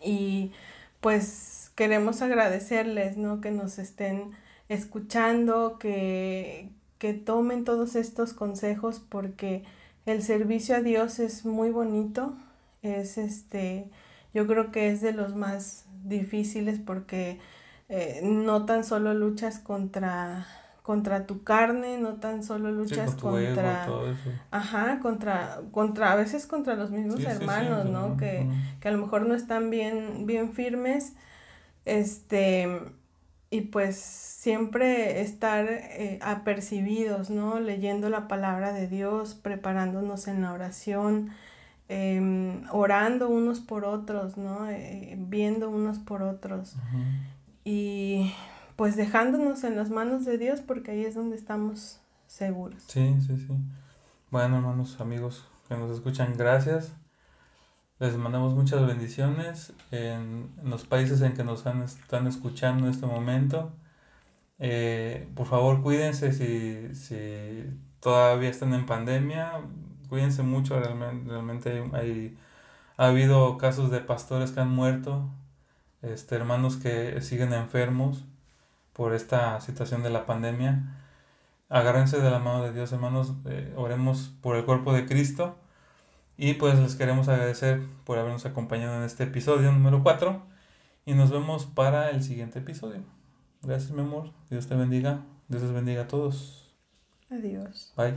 Y 0.02 0.52
pues 1.00 1.72
queremos 1.76 2.22
agradecerles, 2.22 3.16
¿no? 3.16 3.40
Que 3.40 3.52
nos 3.52 3.80
estén 3.80 4.32
escuchando, 4.68 5.80
que, 5.80 6.70
que 6.98 7.14
tomen 7.14 7.64
todos 7.64 7.96
estos 7.96 8.34
consejos 8.34 9.00
porque 9.00 9.64
el 10.06 10.22
servicio 10.22 10.76
a 10.76 10.82
Dios 10.82 11.20
es 11.20 11.46
muy 11.46 11.70
bonito, 11.70 12.36
es 12.84 13.18
este, 13.18 13.90
yo 14.34 14.46
creo 14.46 14.72
que 14.72 14.90
es 14.90 15.02
de 15.02 15.14
los 15.14 15.36
más 15.36 15.86
difíciles 16.04 16.80
porque 16.80 17.40
eh, 17.90 18.22
no 18.24 18.66
tan 18.66 18.84
solo 18.84 19.14
luchas 19.14 19.60
contra 19.60 20.46
contra 20.84 21.26
tu 21.26 21.44
carne, 21.44 21.98
no 21.98 22.16
tan 22.16 22.44
solo 22.44 22.70
luchas 22.70 23.16
contra 23.16 23.88
ajá, 24.52 25.00
contra 25.00 25.62
contra 25.72 26.12
a 26.12 26.16
veces 26.16 26.46
contra 26.46 26.76
los 26.76 26.92
mismos 26.92 27.24
hermanos, 27.24 27.86
¿no? 27.86 28.18
Que, 28.18 28.46
que 28.82 28.90
a 28.90 28.92
lo 28.92 28.98
mejor 28.98 29.26
no 29.26 29.34
están 29.34 29.70
bien 29.70 30.26
bien 30.26 30.52
firmes. 30.52 31.14
Este 31.86 32.68
y 33.50 33.62
pues 33.62 33.98
siempre 33.98 35.22
estar 35.22 35.68
eh, 35.70 36.18
apercibidos, 36.22 37.30
¿no? 37.30 37.60
Leyendo 37.60 38.10
la 38.10 38.28
palabra 38.28 38.74
de 38.74 38.88
Dios, 38.88 39.36
preparándonos 39.36 40.28
en 40.28 40.42
la 40.42 40.54
oración, 40.54 41.30
em, 41.90 42.64
orando 42.72 43.30
unos 43.30 43.60
por 43.60 43.86
otros, 43.86 44.38
¿no? 44.38 44.70
Eh, 44.70 45.16
viendo 45.18 45.70
unos 45.70 46.00
por 46.00 46.24
otros. 46.24 46.76
Y 47.64 48.34
pues 48.76 48.96
dejándonos 48.96 49.64
en 49.64 49.76
las 49.76 49.90
manos 49.90 50.26
de 50.26 50.38
Dios 50.38 50.62
porque 50.62 50.92
ahí 50.92 51.06
es 51.06 51.16
donde 51.16 51.36
estamos 51.36 52.00
seguros. 52.28 52.84
Sí, 52.88 53.16
sí, 53.26 53.38
sí. 53.38 53.54
Bueno, 54.32 54.58
hermanos, 54.58 55.00
amigos 55.00 55.46
que 55.68 55.78
nos 55.78 55.92
escuchan, 55.92 56.34
gracias. 56.36 56.94
Les 58.00 58.18
mandamos 58.18 58.54
muchas 58.56 58.86
bendiciones 58.86 59.74
en, 59.92 60.50
los 60.64 60.86
países 60.86 61.22
en 61.22 61.34
que 61.34 61.44
nos 61.44 61.66
están 61.66 62.28
escuchando 62.28 62.86
en 62.86 62.92
este 62.92 63.06
momento. 63.06 63.72
Eh, 64.60 65.28
por 65.36 65.46
favor, 65.48 65.82
cuídense 65.82 66.34
si, 66.34 66.96
si 66.96 67.70
todavía 68.00 68.50
están 68.50 68.74
en 68.74 68.86
pandemia. 68.86 69.62
Cuídense 70.14 70.44
mucho, 70.44 70.80
realmente, 70.80 71.28
realmente 71.28 71.84
hay, 71.92 72.38
ha 72.98 73.08
habido 73.08 73.58
casos 73.58 73.90
de 73.90 74.00
pastores 74.00 74.52
que 74.52 74.60
han 74.60 74.70
muerto, 74.70 75.28
este, 76.04 76.36
hermanos 76.36 76.76
que 76.76 77.20
siguen 77.24 77.52
enfermos 77.52 78.24
por 78.94 79.16
esta 79.16 79.60
situación 79.60 80.04
de 80.04 80.12
la 80.12 80.28
pandemia. 80.28 80.84
Agárrense 81.68 82.22
de 82.22 82.30
la 82.30 82.38
mano 82.38 82.64
de 82.64 82.74
Dios, 82.74 82.92
hermanos. 82.92 83.34
Eh, 83.46 83.74
oremos 83.76 84.32
por 84.40 84.56
el 84.56 84.66
cuerpo 84.66 84.94
de 84.94 85.08
Cristo. 85.08 85.56
Y 86.38 86.54
pues 86.54 86.78
les 86.78 86.96
queremos 86.96 87.28
agradecer 87.28 87.82
por 88.04 88.20
habernos 88.20 88.46
acompañado 88.46 88.98
en 88.98 89.06
este 89.06 89.24
episodio 89.24 89.72
número 89.72 90.04
4. 90.04 90.44
Y 91.08 91.16
nos 91.16 91.32
vemos 91.32 91.66
para 91.66 92.12
el 92.12 92.22
siguiente 92.22 92.60
episodio. 92.60 93.02
Gracias, 93.64 93.90
mi 93.90 94.02
amor. 94.02 94.30
Dios 94.52 94.68
te 94.68 94.76
bendiga. 94.76 95.22
Dios 95.48 95.64
les 95.64 95.74
bendiga 95.74 96.04
a 96.04 96.08
todos. 96.08 96.72
Adiós. 97.32 97.92
Bye. 97.98 98.14